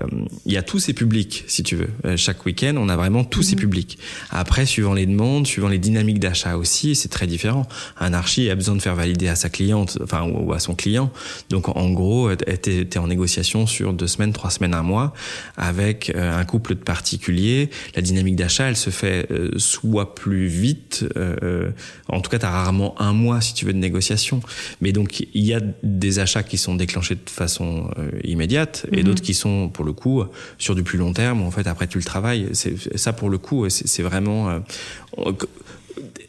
y 0.47 0.57
a 0.57 0.63
tous 0.63 0.79
ces 0.79 0.93
publics, 0.93 1.43
si 1.47 1.61
tu 1.61 1.75
veux. 1.75 2.17
Chaque 2.17 2.45
week-end, 2.45 2.75
on 2.77 2.89
a 2.89 2.95
vraiment 2.95 3.23
tous 3.23 3.43
ces 3.43 3.55
publics. 3.55 3.99
Après, 4.31 4.65
suivant 4.65 4.93
les 4.95 5.05
demandes, 5.05 5.45
suivant 5.45 5.67
les 5.67 5.77
dynamiques 5.77 6.19
d'achat 6.19 6.57
aussi, 6.57 6.95
c'est 6.95 7.09
très 7.09 7.27
différent. 7.27 7.67
Un 7.99 8.13
archi 8.13 8.49
a 8.49 8.55
besoin 8.55 8.75
de 8.75 8.81
faire 8.81 8.95
valider 8.95 9.27
à 9.27 9.35
sa 9.35 9.49
cliente, 9.49 9.97
enfin 10.03 10.23
ou 10.29 10.53
à 10.53 10.59
son 10.59 10.75
client. 10.75 11.11
Donc 11.49 11.69
en 11.75 11.89
gros, 11.91 12.33
t'es 12.35 12.81
es 12.91 12.97
en 12.97 13.07
négociation 13.07 13.67
sur 13.67 13.93
deux 13.93 14.07
semaines, 14.07 14.33
trois 14.33 14.49
semaines, 14.49 14.73
un 14.73 14.83
mois 14.83 15.13
avec 15.57 16.11
euh, 16.15 16.37
un 16.37 16.45
couple 16.45 16.75
de 16.75 16.79
particuliers. 16.79 17.69
La 17.95 18.01
dynamique 18.01 18.35
d'achat, 18.35 18.65
elle 18.69 18.75
se 18.77 18.89
fait 18.89 19.27
euh, 19.31 19.51
soit 19.57 20.15
plus 20.15 20.47
vite. 20.47 21.05
euh, 21.17 21.35
euh, 21.43 21.71
en 22.07 22.21
tout 22.21 22.29
cas, 22.29 22.39
t'as 22.39 22.49
rarement 22.49 22.99
un 23.01 23.13
mois 23.13 23.41
si 23.41 23.53
tu 23.53 23.65
veux 23.65 23.73
de 23.73 23.77
négociation. 23.77 24.41
Mais 24.81 24.91
donc 24.91 25.19
il 25.33 25.45
y 25.45 25.53
a 25.53 25.59
des 25.83 26.19
achats 26.19 26.43
qui 26.43 26.57
sont 26.57 26.75
déclenchés 26.75 27.15
de 27.15 27.29
façon 27.29 27.89
euh, 27.97 28.09
immédiate 28.23 28.85
et 28.91 28.97
Mhm. 28.97 29.03
d'autres 29.03 29.21
qui 29.21 29.33
sont 29.33 29.69
pour 29.69 29.85
le 29.85 29.93
coup 29.93 30.23
sur 30.57 30.75
du 30.75 30.83
plus 30.83 30.97
long 30.97 31.13
terme. 31.13 31.41
En 31.41 31.51
fait, 31.51 31.67
après 31.67 31.87
tu 31.87 31.97
le 31.97 32.03
travailles. 32.03 32.49
Ça 32.95 33.13
pour 33.13 33.29
le 33.29 33.37
coup, 33.37 33.67
c'est 33.69 34.03
vraiment. 34.03 34.49
euh, 34.49 34.59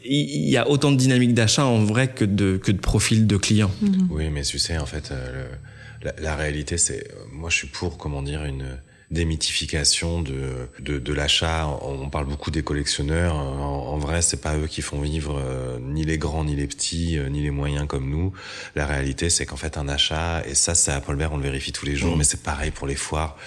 il 0.05 0.49
y 0.49 0.57
a 0.57 0.69
autant 0.69 0.91
de 0.91 0.97
dynamique 0.97 1.33
d'achat 1.33 1.65
en 1.65 1.83
vrai 1.83 2.07
que 2.09 2.25
de 2.25 2.57
que 2.57 2.71
de 2.71 2.79
profil 2.79 3.27
de 3.27 3.37
clients. 3.37 3.71
Oui, 4.09 4.29
mais 4.29 4.43
tu 4.43 4.59
sais, 4.59 4.77
en 4.77 4.85
fait, 4.85 5.11
euh, 5.11 5.47
le- 6.03 6.05
la, 6.05 6.13
la 6.21 6.35
réalité, 6.35 6.77
c'est, 6.77 7.07
euh, 7.11 7.25
moi, 7.31 7.49
je 7.49 7.55
suis 7.57 7.67
pour, 7.67 7.97
comment 7.97 8.21
dire, 8.21 8.43
une 8.45 8.77
démythification 9.09 10.21
de 10.21 10.69
de, 10.79 10.99
de 10.99 11.13
l'achat. 11.13 11.67
On, 11.81 12.09
parle 12.09 12.25
beaucoup 12.27 12.51
des 12.51 12.63
collectionneurs. 12.63 13.35
En, 13.35 13.93
en 13.93 13.97
vrai, 13.97 14.21
c'est 14.21 14.41
pas 14.41 14.57
eux 14.57 14.67
qui 14.67 14.81
font 14.81 15.01
vivre 15.01 15.37
euh, 15.43 15.77
ni 15.81 16.03
les 16.05 16.17
grands, 16.17 16.45
ni 16.45 16.55
les 16.55 16.67
petits, 16.67 17.17
euh, 17.17 17.27
ni 17.29 17.41
les 17.41 17.51
moyens 17.51 17.87
comme 17.87 18.09
nous. 18.09 18.31
La 18.75 18.85
réalité, 18.85 19.29
c'est 19.29 19.45
qu'en 19.45 19.57
fait, 19.57 19.77
un 19.77 19.87
achat, 19.89 20.43
et 20.47 20.55
ça, 20.55 20.75
c'est 20.75 20.91
à 20.91 21.01
Paul 21.01 21.15
Bert, 21.17 21.31
on 21.33 21.37
le 21.37 21.43
vérifie 21.43 21.71
tous 21.73 21.85
les 21.85 21.95
jours, 21.95 22.15
mais 22.17 22.23
c'est 22.23 22.43
pareil 22.43 22.71
pour 22.71 22.87
les 22.87 22.95
foires. 22.95 23.37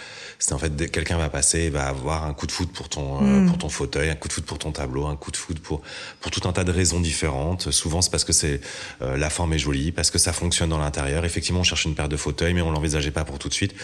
C'est 0.42 0.54
en 0.54 0.58
fait 0.58 0.90
quelqu'un 0.90 1.18
va 1.18 1.28
passer, 1.28 1.58
et 1.60 1.70
va 1.70 1.86
avoir 1.86 2.24
un 2.24 2.32
coup 2.32 2.46
de 2.46 2.52
foot 2.52 2.72
pour 2.72 2.88
ton 2.88 3.22
euh, 3.22 3.46
pour 3.46 3.58
ton 3.58 3.68
fauteuil, 3.68 4.08
un 4.08 4.14
coup 4.14 4.26
de 4.26 4.32
foot 4.32 4.44
pour 4.46 4.58
ton 4.58 4.72
tableau, 4.72 5.06
un 5.06 5.14
coup 5.14 5.30
de 5.30 5.36
foot 5.36 5.58
pour 5.60 5.82
pour 6.20 6.30
tout 6.30 6.48
un 6.48 6.52
tas 6.52 6.64
de 6.64 6.72
raisons 6.72 6.98
différentes. 6.98 7.70
Souvent 7.70 8.00
c'est 8.00 8.10
parce 8.10 8.24
que 8.24 8.32
c'est 8.32 8.60
euh, 9.02 9.16
la 9.18 9.28
forme 9.28 9.52
est 9.52 9.58
jolie, 9.58 9.92
parce 9.92 10.10
que 10.10 10.18
ça 10.18 10.32
fonctionne 10.32 10.70
dans 10.70 10.78
l'intérieur. 10.78 11.24
Effectivement, 11.26 11.60
on 11.60 11.64
cherche 11.64 11.84
une 11.84 11.94
paire 11.94 12.08
de 12.08 12.16
fauteuils, 12.16 12.54
mais 12.54 12.62
on 12.62 12.70
l'envisageait 12.70 13.10
pas 13.10 13.24
pour 13.24 13.38
tout 13.38 13.48
de 13.50 13.54
suite. 13.54 13.74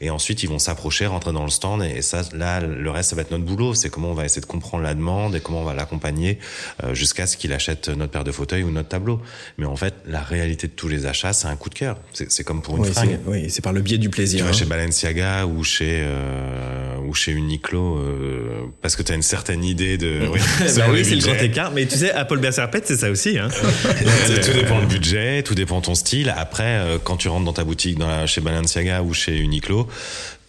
Et 0.00 0.08
ensuite 0.10 0.42
ils 0.42 0.48
vont 0.48 0.58
s'approcher, 0.58 1.06
rentrer 1.06 1.32
dans 1.34 1.44
le 1.44 1.50
stand, 1.50 1.82
et, 1.82 1.98
et 1.98 2.02
ça 2.02 2.22
là 2.32 2.60
le 2.62 2.90
reste 2.90 3.10
ça 3.10 3.16
va 3.16 3.20
être 3.22 3.30
notre 3.30 3.44
boulot. 3.44 3.74
C'est 3.74 3.90
comment 3.90 4.08
on 4.10 4.14
va 4.14 4.24
essayer 4.24 4.40
de 4.40 4.46
comprendre 4.46 4.84
la 4.84 4.94
demande 4.94 5.34
et 5.36 5.40
comment 5.40 5.60
on 5.60 5.64
va 5.64 5.74
l'accompagner 5.74 6.38
euh, 6.82 6.94
jusqu'à 6.94 7.26
ce 7.26 7.36
qu'il 7.36 7.52
achète 7.52 7.90
notre 7.90 8.10
paire 8.12 8.24
de 8.24 8.32
fauteuils 8.32 8.62
ou 8.64 8.70
notre 8.70 8.88
tableau. 8.88 9.20
Mais 9.58 9.66
en 9.66 9.76
fait 9.76 9.92
la 10.06 10.22
réalité 10.22 10.66
de 10.66 10.72
tous 10.72 10.88
les 10.88 11.04
achats 11.04 11.34
c'est 11.34 11.46
un 11.48 11.56
coup 11.56 11.68
de 11.68 11.74
cœur. 11.74 11.98
C'est 12.14 12.42
comme 12.44 12.62
pour 12.62 12.78
une 12.78 12.84
Oui, 12.84 12.90
fringue. 12.92 13.18
oui, 13.26 13.50
c'est 13.50 13.60
par 13.62 13.74
le 13.74 13.82
biais 13.82 13.98
du 13.98 14.08
plaisir. 14.08 14.46
hein. 14.46 14.52
chez 14.52 14.64
Balenciaga 14.64 15.46
ou 15.46 15.62
chez 15.62 16.05
euh, 16.06 16.96
ou 17.06 17.14
chez 17.14 17.32
Uniqlo 17.32 17.98
euh, 17.98 18.62
parce 18.82 18.96
que 18.96 19.02
tu 19.02 19.12
as 19.12 19.14
une 19.14 19.22
certaine 19.22 19.64
idée 19.64 19.98
de 19.98 20.20
oui, 20.32 20.40
Bah 20.76 20.84
oui, 20.90 21.04
c'est 21.04 21.14
le 21.16 21.20
grand 21.22 21.34
écart. 21.42 21.72
Mais 21.72 21.86
tu 21.86 21.96
sais, 21.96 22.10
Apple 22.12 22.38
Bert 22.38 22.52
Serpette, 22.54 22.86
c'est 22.86 22.96
ça 22.96 23.10
aussi. 23.10 23.38
Hein. 23.38 23.48
tout 24.44 24.52
dépend 24.52 24.80
le 24.80 24.86
budget, 24.86 25.42
tout 25.42 25.54
dépend 25.54 25.80
ton 25.80 25.94
style. 25.94 26.32
Après, 26.36 26.64
euh, 26.64 26.98
quand 27.02 27.16
tu 27.16 27.28
rentres 27.28 27.44
dans 27.44 27.52
ta 27.52 27.64
boutique 27.64 27.98
dans 27.98 28.08
la- 28.08 28.26
chez 28.26 28.40
Balenciaga 28.40 29.02
ou 29.02 29.12
chez 29.12 29.36
Uniqlo, 29.38 29.86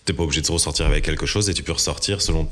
t'es 0.05 0.13
pas 0.13 0.23
obligé 0.23 0.41
de 0.41 0.51
ressortir 0.51 0.85
avec 0.85 1.03
quelque 1.03 1.25
chose 1.25 1.49
et 1.49 1.53
tu 1.53 1.63
peux 1.63 1.73
ressortir 1.73 2.21
selon 2.21 2.47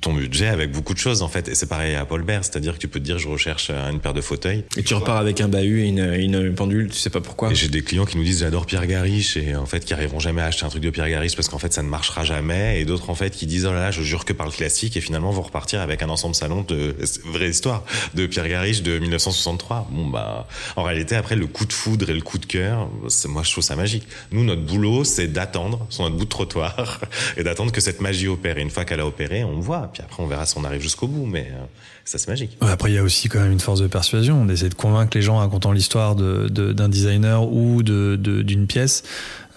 ton 0.00 0.12
budget 0.12 0.48
avec 0.48 0.72
beaucoup 0.72 0.94
de 0.94 0.98
choses 0.98 1.22
en 1.22 1.28
fait. 1.28 1.48
Et 1.48 1.54
c'est 1.54 1.66
pareil 1.66 1.94
à 1.94 2.04
Paul 2.04 2.22
Bert 2.22 2.44
c'est-à-dire 2.44 2.74
que 2.74 2.78
tu 2.78 2.88
peux 2.88 3.00
te 3.00 3.04
dire 3.04 3.18
je 3.18 3.28
recherche 3.28 3.70
une 3.70 4.00
paire 4.00 4.14
de 4.14 4.20
fauteuils. 4.20 4.64
Et 4.76 4.82
tu 4.82 4.94
repars 4.94 5.16
avec 5.16 5.40
un 5.40 5.48
bahut 5.48 5.82
et 5.82 5.88
une, 5.88 6.14
une, 6.14 6.54
pendule 6.54 6.90
tu 6.90 6.98
sais 6.98 7.10
pas 7.10 7.20
pourquoi. 7.20 7.50
Et 7.50 7.54
j'ai 7.54 7.68
des 7.68 7.82
clients 7.82 8.04
qui 8.04 8.16
nous 8.16 8.24
disent 8.24 8.40
j'adore 8.40 8.66
Pierre 8.66 8.86
Gariche 8.86 9.36
et 9.36 9.56
en 9.56 9.66
fait 9.66 9.84
qui 9.84 9.92
arriveront 9.94 10.20
jamais 10.20 10.42
à 10.42 10.46
acheter 10.46 10.64
un 10.64 10.68
truc 10.68 10.82
de 10.82 10.90
Pierre 10.90 11.08
Gariche 11.08 11.36
parce 11.36 11.48
qu'en 11.48 11.58
fait 11.58 11.72
ça 11.72 11.82
ne 11.82 11.88
marchera 11.88 12.24
jamais. 12.24 12.80
Et 12.80 12.84
d'autres 12.84 13.10
en 13.10 13.14
fait 13.14 13.30
qui 13.30 13.46
disent 13.46 13.66
oh 13.66 13.72
là 13.72 13.80
là 13.80 13.90
je 13.90 14.02
jure 14.02 14.24
que 14.24 14.32
par 14.32 14.46
le 14.46 14.52
classique 14.52 14.96
et 14.96 15.00
finalement 15.00 15.30
vont 15.30 15.42
repartir 15.42 15.80
avec 15.80 16.02
un 16.02 16.08
ensemble 16.08 16.34
salon 16.34 16.62
de 16.62 16.96
vraie 17.24 17.50
histoire 17.50 17.84
de 18.14 18.26
Pierre 18.26 18.48
Gariche 18.48 18.82
de 18.82 18.98
1963 18.98 19.88
bon 19.90 20.06
bah 20.06 20.46
en 20.76 20.82
réalité 20.82 21.16
après 21.16 21.36
le 21.36 21.46
coup 21.46 21.66
de 21.66 21.72
foudre 21.72 22.10
et 22.10 22.14
le 22.14 22.20
coup 22.20 22.38
de 22.38 22.46
cœur 22.46 22.88
moi 23.28 23.42
je 23.42 23.50
trouve 23.50 23.64
ça 23.64 23.76
magique. 23.76 24.06
Nous 24.32 24.44
notre 24.44 24.62
boulot 24.62 25.04
c'est 25.04 25.28
d'attendre 25.28 25.86
sur 25.90 26.04
notre 26.04 26.16
bout 26.16 26.24
de 26.24 26.30
trottoir 26.30 27.00
et 27.36 27.42
d'attendre 27.42 27.72
que 27.72 27.80
cette 27.80 28.00
magie 28.00 28.28
opère. 28.28 28.58
Et 28.58 28.62
une 28.62 28.70
fois 28.70 28.84
qu'elle 28.84 29.00
a 29.00 29.06
opéré 29.06 29.44
on 29.44 29.60
voit 29.60 29.73
puis 29.92 30.02
après 30.02 30.22
on 30.22 30.26
verra 30.26 30.46
si 30.46 30.56
on 30.58 30.64
arrive 30.64 30.80
jusqu'au 30.80 31.06
bout 31.06 31.26
mais 31.26 31.48
euh, 31.52 31.64
ça 32.04 32.18
c'est 32.18 32.28
magique. 32.28 32.56
Après 32.60 32.90
il 32.90 32.94
y 32.94 32.98
a 32.98 33.02
aussi 33.02 33.28
quand 33.28 33.40
même 33.40 33.52
une 33.52 33.60
force 33.60 33.80
de 33.80 33.86
persuasion. 33.86 34.40
On 34.40 34.48
essaie 34.48 34.68
de 34.68 34.74
convaincre 34.74 35.16
les 35.16 35.22
gens 35.22 35.36
en 35.36 35.38
racontant 35.38 35.72
l'histoire 35.72 36.14
d'un 36.16 36.46
de, 36.46 36.72
d'un 36.72 36.88
designer 36.88 37.50
ou 37.50 37.82
d'une 37.82 38.66
pièce 38.66 39.02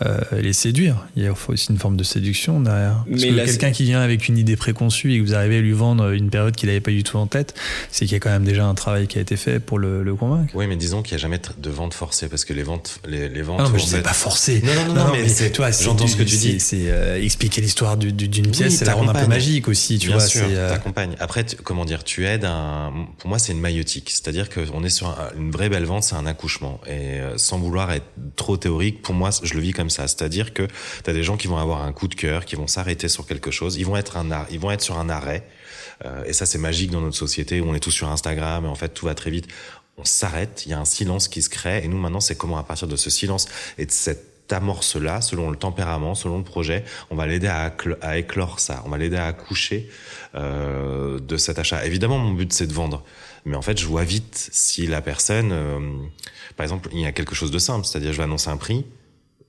euh, 0.06 0.20
les 0.32 0.54
séduire. 0.54 1.08
Il 1.16 1.24
y 1.24 1.28
a 1.28 1.34
aussi 1.48 1.72
une 1.72 1.78
forme 1.78 1.98
de 1.98 2.04
séduction 2.04 2.60
derrière. 2.60 3.06
Parce 3.10 3.24
que 3.24 3.46
quelqu'un 3.46 3.72
qui 3.72 3.84
vient 3.84 4.02
avec 4.02 4.28
une 4.28 4.38
idée 4.38 4.56
préconçue 4.56 5.14
et 5.14 5.20
que 5.20 5.24
vous 5.24 5.34
arrivez 5.34 5.58
à 5.58 5.62
lui 5.62 5.72
vendre 5.72 6.12
une 6.12 6.30
période 6.30 6.56
qu'il 6.56 6.68
n'avait 6.68 6.82
pas 6.82 6.92
du 6.92 7.04
tout 7.04 7.18
en 7.18 7.28
tête, 7.28 7.54
c'est 7.92 8.06
qu'il 8.06 8.14
y 8.14 8.18
a 8.18 8.20
quand 8.20 8.30
même 8.30 8.46
déjà 8.46 8.66
un 8.66 8.76
travail 8.76 9.08
qui 9.08 9.18
a 9.18 9.22
été 9.22 9.38
fait 9.38 9.60
pour 9.60 9.80
le, 9.80 10.04
le 10.04 10.16
convaincre. 10.16 10.54
Oui, 10.56 10.68
mais 10.68 10.76
disons 10.76 11.02
qu'il 11.02 11.16
n'y 11.16 11.22
a 11.22 11.22
jamais 11.22 11.40
de 11.58 11.70
vente 11.70 11.94
forcée 11.94 12.30
parce 12.30 12.46
que 12.46 12.54
les 12.54 12.64
ventes, 12.64 13.00
les, 13.08 13.30
les 13.30 13.42
ventes. 13.42 13.60
Non, 13.60 13.70
mais 13.70 13.80
je 13.80 13.86
sais 13.86 14.02
pas 14.02 14.14
forcé. 14.14 14.62
Non, 14.64 14.74
non, 14.74 14.94
non, 14.94 15.06
non, 15.06 15.12
mais, 15.14 15.28
c'est 15.28 15.52
toi. 15.52 15.72
J'entends 15.72 16.08
ce 16.08 16.16
que 16.16 16.24
tu 16.24 16.36
dis. 16.36 16.60
C'est 16.60 16.86
euh, 16.90 17.22
expliquer 17.22 17.62
l'histoire 17.62 17.98
d'une 17.98 18.52
pièce, 18.52 18.78
c'est 18.78 18.86
la 18.86 18.94
rendre 18.94 19.12
un 19.12 19.22
peu 19.22 19.28
magique 19.28 19.68
aussi, 19.68 19.98
tu 19.98 20.08
Bien 20.08 20.18
vois. 20.18 20.26
Sûr, 20.26 20.46
euh... 20.48 20.70
t'accompagnes. 20.70 21.16
Après, 21.20 21.46
comment 21.64 21.86
dire, 21.86 22.04
tu 22.04 22.26
aides 22.26 22.46
un. 22.46 22.92
Pour 23.18 23.30
moi, 23.30 23.40
c'est 23.40 23.52
une 23.52 23.60
maïotique, 23.60 24.10
c'est-à-dire 24.10 24.50
qu'on 24.50 24.84
est 24.84 24.90
sur 24.90 25.16
une 25.38 25.52
vraie 25.52 25.70
belle 25.70 25.86
vente, 25.86 26.04
c'est 26.04 26.16
un 26.16 26.26
accouchement. 26.26 26.80
Et 26.88 27.20
euh, 27.20 27.38
sans 27.38 27.60
vouloir 27.60 27.92
être 27.92 28.06
trop 28.36 28.58
théorique, 28.58 29.02
pour 29.02 29.16
moi, 29.16 29.30
je 29.44 29.54
le 29.54 29.60
vis 29.60 29.72
comme 29.72 29.87
ça, 29.90 30.08
c'est-à-dire 30.08 30.54
que 30.54 30.64
tu 31.04 31.10
as 31.10 31.14
des 31.14 31.24
gens 31.24 31.38
qui 31.38 31.48
vont 31.48 31.58
avoir 31.58 31.82
un 31.82 31.92
coup 31.94 32.08
de 32.08 32.16
cœur, 32.16 32.46
qui 32.46 32.56
vont 32.56 32.68
s'arrêter 32.68 33.08
sur 33.08 33.26
quelque 33.26 33.52
chose, 33.52 33.78
ils 33.78 33.86
vont 33.86 33.98
être 33.98 34.18
un 34.18 34.28
ils 34.52 34.60
vont 34.60 34.72
être 34.72 34.82
sur 34.82 34.98
un 34.98 35.10
arrêt. 35.10 35.48
Euh, 36.06 36.24
et 36.26 36.34
ça 36.34 36.46
c'est 36.46 36.60
magique 36.60 36.92
dans 36.92 37.02
notre 37.02 37.16
société 37.16 37.60
où 37.60 37.66
on 37.66 37.74
est 37.74 37.80
tous 37.80 37.92
sur 37.92 38.10
Instagram 38.10 38.66
et 38.66 38.68
en 38.68 38.76
fait 38.76 38.90
tout 38.90 39.06
va 39.06 39.16
très 39.16 39.32
vite. 39.32 39.48
On 39.98 40.06
s'arrête, 40.06 40.64
il 40.66 40.72
y 40.72 40.74
a 40.74 40.80
un 40.80 40.86
silence 40.86 41.28
qui 41.28 41.42
se 41.42 41.50
crée. 41.50 41.84
Et 41.84 41.88
nous 41.88 41.98
maintenant 41.98 42.20
c'est 42.20 42.36
comment 42.36 42.58
à 42.58 42.64
partir 42.64 42.88
de 42.88 42.96
ce 42.96 43.10
silence 43.10 43.48
et 43.78 43.86
de 43.86 43.92
cette 43.92 44.38
amorce-là, 44.54 45.22
selon 45.22 45.50
le 45.50 45.58
tempérament, 45.58 46.16
selon 46.16 46.38
le 46.38 46.44
projet, 46.44 46.86
on 47.10 47.16
va 47.16 47.28
l'aider 47.28 47.48
à, 47.48 48.18
éclore 48.18 48.60
ça, 48.60 48.82
on 48.86 48.90
va 48.90 48.98
l'aider 48.98 49.18
à 49.18 49.26
accoucher 49.26 49.90
euh, 50.36 51.20
de 51.20 51.38
cet 51.38 51.60
achat. 51.60 51.86
Évidemment, 51.86 52.18
mon 52.18 52.32
but 52.32 52.54
c'est 52.54 52.68
de 52.68 52.74
vendre, 52.74 53.04
mais 53.46 53.56
en 53.56 53.62
fait, 53.62 53.78
je 53.80 53.86
vois 53.86 54.04
vite 54.04 54.50
si 54.52 54.88
la 54.88 55.02
personne, 55.02 55.52
euh, 55.52 55.80
par 56.56 56.64
exemple, 56.64 56.90
il 56.92 57.00
y 57.00 57.06
a 57.06 57.12
quelque 57.12 57.36
chose 57.36 57.52
de 57.52 57.60
simple, 57.60 57.86
c'est-à-dire 57.86 58.12
je 58.14 58.18
vais 58.18 58.24
annoncer 58.24 58.50
un 58.50 58.58
prix, 58.58 58.86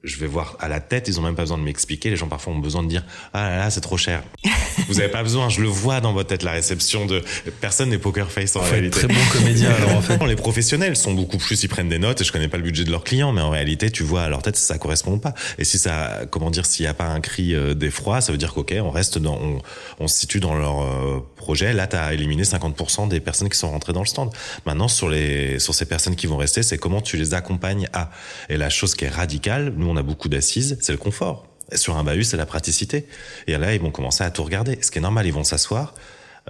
je 0.05 0.17
vais 0.19 0.27
voir 0.27 0.57
à 0.61 0.69
la 0.69 0.81
tête, 0.81 1.09
ils 1.09 1.19
ont 1.19 1.23
même 1.23 1.35
pas 1.35 1.43
besoin 1.43 1.59
de 1.59 1.65
m'expliquer. 1.65 2.11
Les 2.11 2.17
gens 2.17 2.29
parfois 2.29 2.53
ont 2.53 2.59
besoin 2.59 2.83
de 2.83 2.89
dire 2.89 3.05
ah 3.33 3.49
là 3.49 3.59
là 3.59 3.71
c'est 3.71 3.81
trop 3.81 3.97
cher. 3.97 4.23
Vous 4.89 5.01
avez 5.01 5.11
pas 5.11 5.23
besoin, 5.23 5.49
je 5.49 5.61
le 5.61 5.69
vois 5.69 6.01
dans 6.01 6.13
votre 6.13 6.29
tête 6.29 6.45
la 6.45 6.53
réception 6.53 7.05
de 7.05 7.23
personne 7.61 7.91
n'est 7.91 7.99
poker 7.99 8.31
face 8.31 8.55
en 8.57 8.61
réalité. 8.61 8.91
Très 8.91 9.09
bon 9.09 9.21
comédien 9.33 9.71
alors 9.71 9.97
en 9.97 10.01
fait. 10.01 10.25
Les 10.25 10.37
professionnels 10.37 10.97
sont 10.97 11.15
beaucoup 11.15 11.39
plus, 11.39 11.63
ils 11.63 11.69
prennent 11.69 11.89
des 11.89 11.99
notes 11.99 12.21
et 12.21 12.25
je 12.25 12.33
connais 12.33 12.49
pas 12.49 12.59
le 12.59 12.63
budget 12.63 12.85
de 12.85 12.91
leurs 12.91 13.05
clients, 13.05 13.33
mais 13.33 13.41
en 13.41 13.51
réalité 13.51 13.91
tu 13.91 14.03
vois 14.03 14.23
à 14.23 14.29
leur 14.29 14.43
tête 14.43 14.57
ça 14.57 14.79
correspond 14.79 15.19
pas. 15.19 15.35
Et 15.59 15.65
si 15.65 15.79
ça, 15.79 16.21
comment 16.31 16.51
dire, 16.51 16.67
s'il 16.67 16.85
y 16.85 16.89
a 16.89 16.95
pas 16.95 17.07
un 17.07 17.21
cri 17.21 17.55
euh, 17.55 17.75
d'effroi, 17.75 18.21
ça 18.21 18.33
veut 18.33 18.39
dire 18.39 18.55
qu'ok, 18.55 18.75
on 18.81 18.91
reste 18.91 19.19
dans, 19.19 19.37
on, 19.37 19.59
on, 19.99 20.09
se 20.09 20.19
situe 20.19 20.41
dans 20.41 20.55
leur 20.55 20.83
euh, 20.83 21.21
projet. 21.37 21.73
Là, 21.73 21.87
tu 21.87 21.97
as 21.97 22.15
éliminé 22.15 22.43
50% 22.43 23.09
des 23.09 23.21
personnes 23.21 23.49
qui 23.49 23.59
sont 23.59 23.71
rentrées 23.71 23.93
dans 23.93 24.03
le 24.03 24.07
stand. 24.07 24.31
Maintenant 24.67 24.89
sur 24.89 25.09
les, 25.09 25.59
sur 25.59 25.75
ces 25.75 25.87
personnes 25.87 26.17
qui 26.17 26.27
vont 26.27 26.37
rester, 26.37 26.63
c'est 26.63 26.79
comment 26.79 27.01
tu 27.01 27.17
les 27.17 27.35
accompagnes 27.35 27.89
à. 27.93 28.11
Et 28.49 28.57
la 28.57 28.71
chose 28.71 28.95
qui 28.95 29.05
est 29.05 29.09
radicale, 29.09 29.73
nous 29.77 29.88
on 29.89 29.97
a 29.97 30.03
beaucoup 30.03 30.29
d'assises, 30.29 30.79
c'est 30.81 30.93
le 30.93 30.99
confort. 30.99 31.47
Et 31.71 31.77
sur 31.77 31.97
un 31.97 32.05
bahut, 32.05 32.25
c'est 32.25 32.37
la 32.37 32.47
praticité. 32.47 33.07
Et 33.47 33.57
là, 33.57 33.75
ils 33.75 33.81
vont 33.81 33.91
commencer 33.91 34.25
à 34.25 34.31
tout 34.31 34.43
regarder. 34.43 34.79
Ce 34.81 34.91
qui 34.91 34.99
est 34.99 35.03
normal, 35.03 35.27
ils 35.27 35.33
vont 35.33 35.45
s'asseoir. 35.45 35.95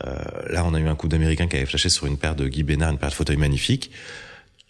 Euh, 0.07 0.15
là, 0.49 0.65
on 0.65 0.75
a 0.75 0.81
eu 0.81 0.87
un 0.87 0.95
coup 0.95 1.09
d'américain 1.09 1.49
qui 1.49 1.57
avait 1.57 1.67
flashé 1.67 1.89
sur 1.89 2.07
une 2.07 2.17
paire 2.17 2.37
de 2.37 2.47
Guy 2.47 2.63
Bénard, 2.63 2.91
une 2.91 2.99
paire 2.99 3.11
de 3.11 3.15
fauteuils 3.15 3.37
magnifique. 3.37 3.91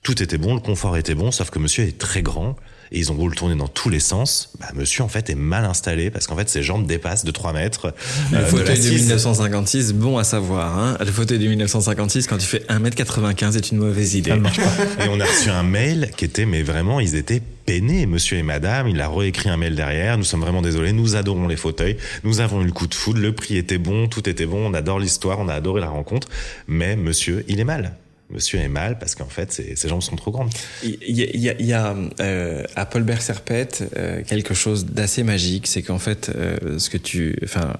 Tout 0.03 0.23
était 0.23 0.39
bon, 0.39 0.55
le 0.55 0.61
confort 0.61 0.97
était 0.97 1.15
bon, 1.15 1.31
sauf 1.31 1.51
que 1.51 1.59
monsieur 1.59 1.85
est 1.85 1.99
très 1.99 2.23
grand 2.23 2.57
et 2.93 2.99
ils 2.99 3.13
ont 3.13 3.15
beau 3.15 3.29
le 3.29 3.35
tourner 3.35 3.55
dans 3.55 3.69
tous 3.69 3.91
les 3.91 4.01
sens, 4.01 4.53
bah, 4.61 4.69
monsieur 4.75 5.03
en 5.03 5.09
fait 5.09 5.29
est 5.29 5.35
mal 5.35 5.65
installé 5.65 6.11
parce 6.11 6.27
qu'en 6.27 6.37
fait 6.37 6.49
ses 6.49 6.63
jambes 6.63 6.87
dépassent 6.87 7.25
de 7.25 7.31
3 7.31 7.53
mètres. 7.53 7.93
Le 8.33 8.39
euh, 8.39 8.47
fauteuil 8.47 8.79
de, 8.79 8.91
1956, 8.91 9.93
bon 9.95 10.17
à 10.17 10.25
savoir. 10.25 10.79
Hein. 10.79 10.97
Le 11.01 11.13
fauteuil 11.13 11.39
de 11.39 11.49
1956, 11.49 12.27
quand 12.27 12.39
tu 12.39 12.47
fais 12.47 12.65
1m95, 12.71 13.57
est 13.57 13.71
une 13.71 13.79
mauvaise 13.79 14.15
idée. 14.15 14.31
et 14.31 15.09
on 15.11 15.21
a 15.21 15.25
reçu 15.25 15.51
un 15.51 15.65
mail 15.65 16.11
qui 16.17 16.25
était, 16.25 16.47
mais 16.47 16.63
vraiment, 16.63 17.01
ils 17.01 17.15
étaient 17.15 17.43
peinés, 17.69 18.07
monsieur 18.07 18.39
et 18.39 18.43
madame. 18.43 18.89
Il 18.89 18.99
a 19.03 19.11
réécrit 19.11 19.51
un 19.51 19.59
mail 19.59 19.75
derrière. 19.75 20.17
Nous 20.17 20.25
sommes 20.25 20.41
vraiment 20.41 20.63
désolés. 20.63 20.93
Nous 20.93 21.17
adorons 21.17 21.47
les 21.47 21.57
fauteuils. 21.57 21.99
Nous 22.25 22.41
avons 22.41 22.63
eu 22.63 22.65
le 22.65 22.73
coup 22.73 22.87
de 22.87 22.95
foudre. 22.95 23.21
Le 23.21 23.33
prix 23.33 23.59
était 23.59 23.77
bon. 23.77 24.09
Tout 24.09 24.27
était 24.27 24.47
bon. 24.47 24.71
On 24.71 24.73
adore 24.73 24.99
l'histoire. 24.99 25.39
On 25.39 25.49
a 25.49 25.55
adoré 25.55 25.83
la 25.83 25.91
rencontre. 25.91 26.29
Mais 26.67 26.97
monsieur, 26.97 27.45
il 27.47 27.61
est 27.61 27.65
mal 27.65 27.95
monsieur 28.31 28.59
est 28.59 28.69
mal 28.69 28.99
parce 28.99 29.15
qu'en 29.15 29.25
fait 29.25 29.51
ses, 29.53 29.89
jambes 29.89 30.03
sont 30.03 30.17
trop 30.17 30.31
grandes. 30.31 30.51
Il 30.83 31.17
y 31.17 31.49
a, 31.49 31.55
y 31.59 31.73
a 31.73 31.97
euh, 32.21 32.63
à 32.77 32.85
Paul 32.85 33.07
Serpette 33.19 33.85
euh, 33.97 34.23
quelque 34.23 34.53
chose 34.53 34.85
d'assez 34.85 35.23
magique, 35.23 35.67
c'est 35.67 35.81
qu'en 35.81 35.99
fait 35.99 36.31
euh, 36.37 36.79
ce 36.79 36.91
que 36.91 36.99
tu, 36.99 37.39
enfin 37.43 37.73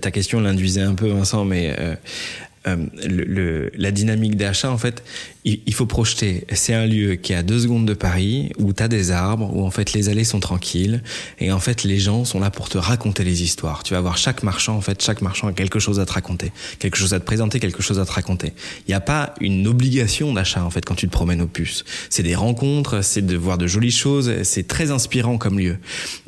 ta 0.00 0.10
question 0.10 0.40
l'induisait 0.40 0.80
un 0.80 0.94
peu 0.94 1.06
Vincent, 1.06 1.44
mais 1.44 1.76
euh, 2.66 2.76
le, 3.04 3.70
la 3.76 3.90
dynamique 3.90 4.36
d'achat, 4.36 4.70
en 4.70 4.78
fait, 4.78 5.02
il, 5.44 5.74
faut 5.74 5.86
projeter. 5.86 6.44
C'est 6.52 6.74
un 6.74 6.86
lieu 6.86 7.16
qui 7.16 7.32
est 7.32 7.36
à 7.36 7.42
deux 7.42 7.60
secondes 7.60 7.86
de 7.86 7.94
Paris, 7.94 8.52
où 8.58 8.72
tu 8.72 8.82
as 8.82 8.86
des 8.86 9.10
arbres, 9.10 9.50
où 9.52 9.64
en 9.64 9.70
fait 9.70 9.92
les 9.92 10.08
allées 10.08 10.22
sont 10.22 10.38
tranquilles, 10.38 11.02
et 11.40 11.50
en 11.50 11.58
fait 11.58 11.82
les 11.82 11.98
gens 11.98 12.24
sont 12.24 12.38
là 12.38 12.50
pour 12.50 12.68
te 12.68 12.78
raconter 12.78 13.24
les 13.24 13.42
histoires. 13.42 13.82
Tu 13.82 13.94
vas 13.94 14.00
voir 14.00 14.18
chaque 14.18 14.44
marchand, 14.44 14.76
en 14.76 14.80
fait, 14.80 15.02
chaque 15.02 15.20
marchand 15.20 15.48
a 15.48 15.52
quelque 15.52 15.80
chose 15.80 15.98
à 15.98 16.06
te 16.06 16.12
raconter, 16.12 16.52
quelque 16.78 16.96
chose 16.96 17.12
à 17.12 17.18
te 17.18 17.24
présenter, 17.24 17.58
quelque 17.58 17.82
chose 17.82 17.98
à 17.98 18.04
te 18.04 18.12
raconter. 18.12 18.52
Il 18.86 18.90
n'y 18.90 18.94
a 18.94 19.00
pas 19.00 19.34
une 19.40 19.66
obligation 19.66 20.32
d'achat, 20.32 20.64
en 20.64 20.70
fait, 20.70 20.84
quand 20.84 20.94
tu 20.94 21.08
te 21.08 21.12
promènes 21.12 21.40
au 21.40 21.48
puces. 21.48 21.84
C'est 22.08 22.22
des 22.22 22.36
rencontres, 22.36 23.02
c'est 23.02 23.26
de 23.26 23.36
voir 23.36 23.58
de 23.58 23.66
jolies 23.66 23.90
choses, 23.90 24.30
c'est 24.44 24.68
très 24.68 24.92
inspirant 24.92 25.38
comme 25.38 25.58
lieu. 25.58 25.78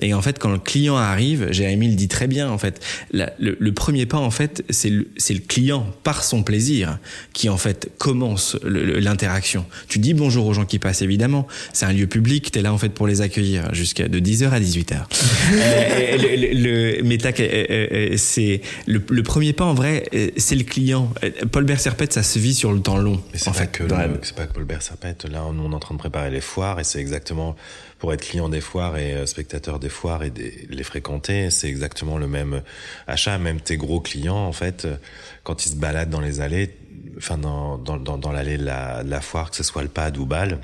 Et 0.00 0.12
en 0.12 0.22
fait, 0.22 0.40
quand 0.40 0.50
le 0.50 0.58
client 0.58 0.96
arrive, 0.96 1.52
Jérémy 1.52 1.88
le 1.88 1.94
dit 1.94 2.08
très 2.08 2.26
bien, 2.26 2.50
en 2.50 2.58
fait, 2.58 2.84
le, 3.12 3.26
le, 3.38 3.72
premier 3.72 4.06
pas, 4.06 4.18
en 4.18 4.30
fait, 4.30 4.64
c'est 4.70 4.90
le, 4.90 5.08
le 5.30 5.38
client 5.38 5.86
par 6.02 6.23
son 6.24 6.42
plaisir 6.42 6.98
qui 7.32 7.48
en 7.48 7.56
fait 7.56 7.90
commence 7.98 8.56
l'interaction. 8.64 9.66
Tu 9.88 9.98
dis 9.98 10.14
bonjour 10.14 10.46
aux 10.46 10.54
gens 10.54 10.64
qui 10.64 10.78
passent 10.78 11.02
évidemment, 11.02 11.46
c'est 11.72 11.86
un 11.86 11.92
lieu 11.92 12.06
public, 12.06 12.50
tu 12.50 12.58
es 12.58 12.62
là 12.62 12.72
en 12.72 12.78
fait 12.78 12.90
pour 12.90 13.06
les 13.06 13.20
accueillir 13.20 13.72
jusqu'à 13.74 14.08
de 14.08 14.18
10h 14.18 14.50
à 14.50 14.60
18h. 14.60 14.94
euh, 15.52 16.16
le, 16.52 17.02
mais 17.02 17.18
euh, 17.24 17.66
euh, 17.70 18.14
c'est 18.16 18.60
le, 18.86 19.00
premier 19.22 19.52
pas 19.52 19.64
en 19.64 19.74
vrai, 19.74 20.04
euh, 20.14 20.30
c'est 20.36 20.56
le 20.56 20.64
client. 20.64 21.12
Paul 21.52 21.66
Serpette, 21.78 22.12
ça 22.12 22.22
se 22.22 22.38
vit 22.38 22.54
sur 22.54 22.72
le 22.72 22.80
temps 22.80 22.96
long. 22.96 23.20
c'est 23.34 23.44
pas, 23.52 23.66
que 23.66 23.84
c'est 24.22 24.36
pas 24.36 24.46
que 24.46 24.52
Paul 24.52 24.66
Serpette, 24.80 25.24
là 25.24 25.44
on 25.44 25.70
est 25.70 25.74
en 25.74 25.78
train 25.78 25.94
de 25.94 26.00
préparer 26.00 26.30
les 26.30 26.40
foires 26.40 26.80
et 26.80 26.84
c'est 26.84 27.00
exactement 27.00 27.56
pour 28.04 28.12
être 28.12 28.20
client 28.20 28.50
des 28.50 28.60
foires 28.60 28.98
et 28.98 29.14
euh, 29.14 29.24
spectateur 29.24 29.78
des 29.78 29.88
foires 29.88 30.24
et 30.24 30.32
les 30.68 30.82
fréquenter, 30.82 31.48
c'est 31.48 31.68
exactement 31.68 32.18
le 32.18 32.26
même 32.26 32.60
achat. 33.06 33.38
Même 33.38 33.62
tes 33.62 33.78
gros 33.78 34.02
clients, 34.02 34.44
en 34.44 34.52
fait, 34.52 34.84
euh, 34.84 34.96
quand 35.42 35.64
ils 35.64 35.70
se 35.70 35.76
baladent 35.76 36.10
dans 36.10 36.20
les 36.20 36.42
allées, 36.42 36.76
enfin 37.16 37.38
dans, 37.38 37.78
dans, 37.78 37.96
dans, 37.96 38.30
l'allée 38.30 38.58
de 38.58 38.64
la, 38.66 39.02
la, 39.02 39.22
foire, 39.22 39.48
que 39.48 39.56
ce 39.56 39.62
soit 39.62 39.80
le 39.80 39.88
PAD 39.88 40.18
ou 40.18 40.26
Bâle, 40.26 40.58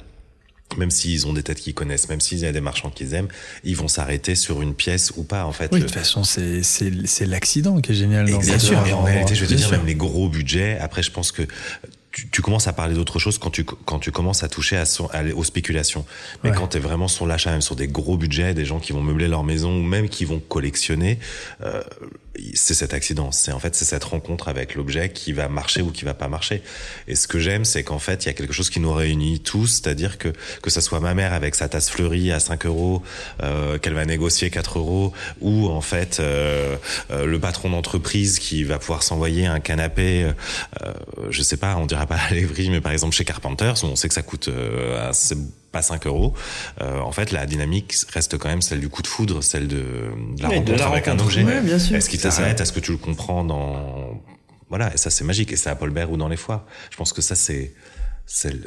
même 0.76 0.90
s'ils 0.90 1.26
ont 1.26 1.32
des 1.32 1.42
têtes 1.42 1.60
qu'ils 1.60 1.74
connaissent, 1.74 2.08
même 2.10 2.20
s'il 2.20 2.38
y 2.38 2.46
a 2.46 2.52
des 2.52 2.60
marchands 2.60 2.90
qu'ils 2.90 3.14
aiment, 3.14 3.28
ils 3.64 3.74
vont 3.74 3.88
s'arrêter 3.88 4.34
sur 4.34 4.60
une 4.62 4.74
pièce 4.74 5.12
ou 5.16 5.24
pas, 5.24 5.44
en 5.46 5.52
fait. 5.52 5.70
Oui, 5.72 5.80
de 5.80 5.86
toute 5.86 5.94
façon, 5.94 6.24
c'est 6.24 7.26
l'accident 7.26 7.80
qui 7.80 7.92
est 7.92 7.94
génial. 7.94 8.26
Bien 8.26 8.58
sûr, 8.58 8.78
en 8.78 9.02
réalité, 9.02 9.34
je 9.34 9.44
veux 9.44 9.48
te 9.48 9.54
dire, 9.54 9.70
même 9.70 9.86
les 9.86 9.94
gros 9.94 10.28
budgets, 10.28 10.78
après, 10.78 11.02
je 11.02 11.10
pense 11.10 11.32
que 11.32 11.42
tu, 12.12 12.28
tu, 12.28 12.42
commences 12.42 12.66
à 12.66 12.72
parler 12.72 12.94
d'autre 12.94 13.18
chose 13.18 13.38
quand 13.38 13.50
tu, 13.50 13.64
quand 13.64 13.98
tu 13.98 14.10
commences 14.10 14.42
à 14.42 14.48
toucher 14.48 14.76
à 14.76 14.84
son, 14.84 15.06
à, 15.12 15.22
aux 15.34 15.44
spéculations. 15.44 16.04
Mais 16.42 16.50
quand 16.50 16.68
tu 16.68 16.76
es 16.78 16.80
vraiment 16.80 17.08
sur 17.08 17.26
l'achat, 17.26 17.50
même 17.50 17.60
sur 17.60 17.76
des 17.76 17.88
gros 17.88 18.16
budgets, 18.16 18.54
des 18.54 18.64
gens 18.64 18.80
qui 18.80 18.92
vont 18.92 19.00
meubler 19.00 19.28
leur 19.28 19.44
maison 19.44 19.78
ou 19.78 19.82
même 19.82 20.08
qui 20.08 20.24
vont 20.24 20.40
collectionner, 20.40 21.18
euh, 21.62 21.82
c'est 22.54 22.74
cet 22.74 22.94
accident. 22.94 23.32
C'est 23.32 23.52
en 23.52 23.58
fait 23.58 23.74
c'est 23.74 23.84
cette 23.84 24.04
rencontre 24.04 24.48
avec 24.48 24.74
l'objet 24.74 25.10
qui 25.10 25.32
va 25.32 25.48
marcher 25.48 25.82
ou 25.82 25.90
qui 25.90 26.04
va 26.04 26.14
pas 26.14 26.28
marcher. 26.28 26.62
Et 27.08 27.14
ce 27.14 27.28
que 27.28 27.38
j'aime, 27.38 27.64
c'est 27.64 27.82
qu'en 27.82 27.98
fait 27.98 28.24
il 28.24 28.26
y 28.26 28.30
a 28.30 28.34
quelque 28.34 28.52
chose 28.52 28.70
qui 28.70 28.80
nous 28.80 28.92
réunit 28.92 29.40
tous, 29.40 29.66
c'est-à-dire 29.66 30.18
que 30.18 30.32
que 30.62 30.70
ça 30.70 30.80
soit 30.80 31.00
ma 31.00 31.14
mère 31.14 31.32
avec 31.32 31.54
sa 31.54 31.68
tasse 31.68 31.90
fleurie 31.90 32.32
à 32.32 32.40
5 32.40 32.66
euros 32.66 33.02
euh, 33.42 33.78
qu'elle 33.78 33.94
va 33.94 34.04
négocier 34.04 34.50
4 34.50 34.78
euros, 34.78 35.12
ou 35.40 35.68
en 35.68 35.80
fait 35.80 36.18
euh, 36.20 36.76
euh, 37.10 37.26
le 37.26 37.40
patron 37.40 37.70
d'entreprise 37.70 38.38
qui 38.38 38.64
va 38.64 38.78
pouvoir 38.78 39.02
s'envoyer 39.02 39.46
un 39.46 39.60
canapé, 39.60 40.30
euh, 40.82 40.92
je 41.30 41.42
sais 41.42 41.56
pas, 41.56 41.76
on 41.76 41.86
dira 41.86 42.06
pas 42.06 42.16
à 42.28 42.34
l'évry, 42.34 42.70
mais 42.70 42.80
par 42.80 42.92
exemple 42.92 43.14
chez 43.14 43.24
Carpenters, 43.24 43.84
on 43.84 43.96
sait 43.96 44.08
que 44.08 44.14
ça 44.14 44.22
coûte 44.22 44.50
pas 45.72 45.82
5 45.82 46.06
euros. 46.06 46.34
Euh, 46.80 47.00
en 47.00 47.12
fait, 47.12 47.32
la 47.32 47.46
dynamique 47.46 47.94
reste 48.12 48.38
quand 48.38 48.48
même 48.48 48.62
celle 48.62 48.80
du 48.80 48.88
coup 48.88 49.02
de 49.02 49.06
foudre, 49.06 49.42
celle 49.42 49.68
de, 49.68 50.10
la 50.40 50.48
rencontre 50.48 50.86
avec 50.86 51.08
un 51.08 51.18
objet. 51.18 51.42
Est-ce 51.42 52.08
qu'il 52.08 52.20
t'arrête 52.20 52.60
Est-ce 52.60 52.72
que 52.72 52.80
tu 52.80 52.92
le 52.92 52.98
comprends 52.98 53.44
dans 53.44 54.20
voilà, 54.68 54.94
et 54.94 54.96
ça 54.96 55.10
c'est 55.10 55.24
magique. 55.24 55.52
Et 55.52 55.56
c'est 55.56 55.68
à 55.68 55.74
Paul 55.74 55.90
Bert 55.90 56.12
ou 56.12 56.16
dans 56.16 56.28
les 56.28 56.36
foires. 56.36 56.64
Je 56.90 56.96
pense 56.96 57.12
que 57.12 57.20
ça 57.20 57.34
c'est 57.34 57.74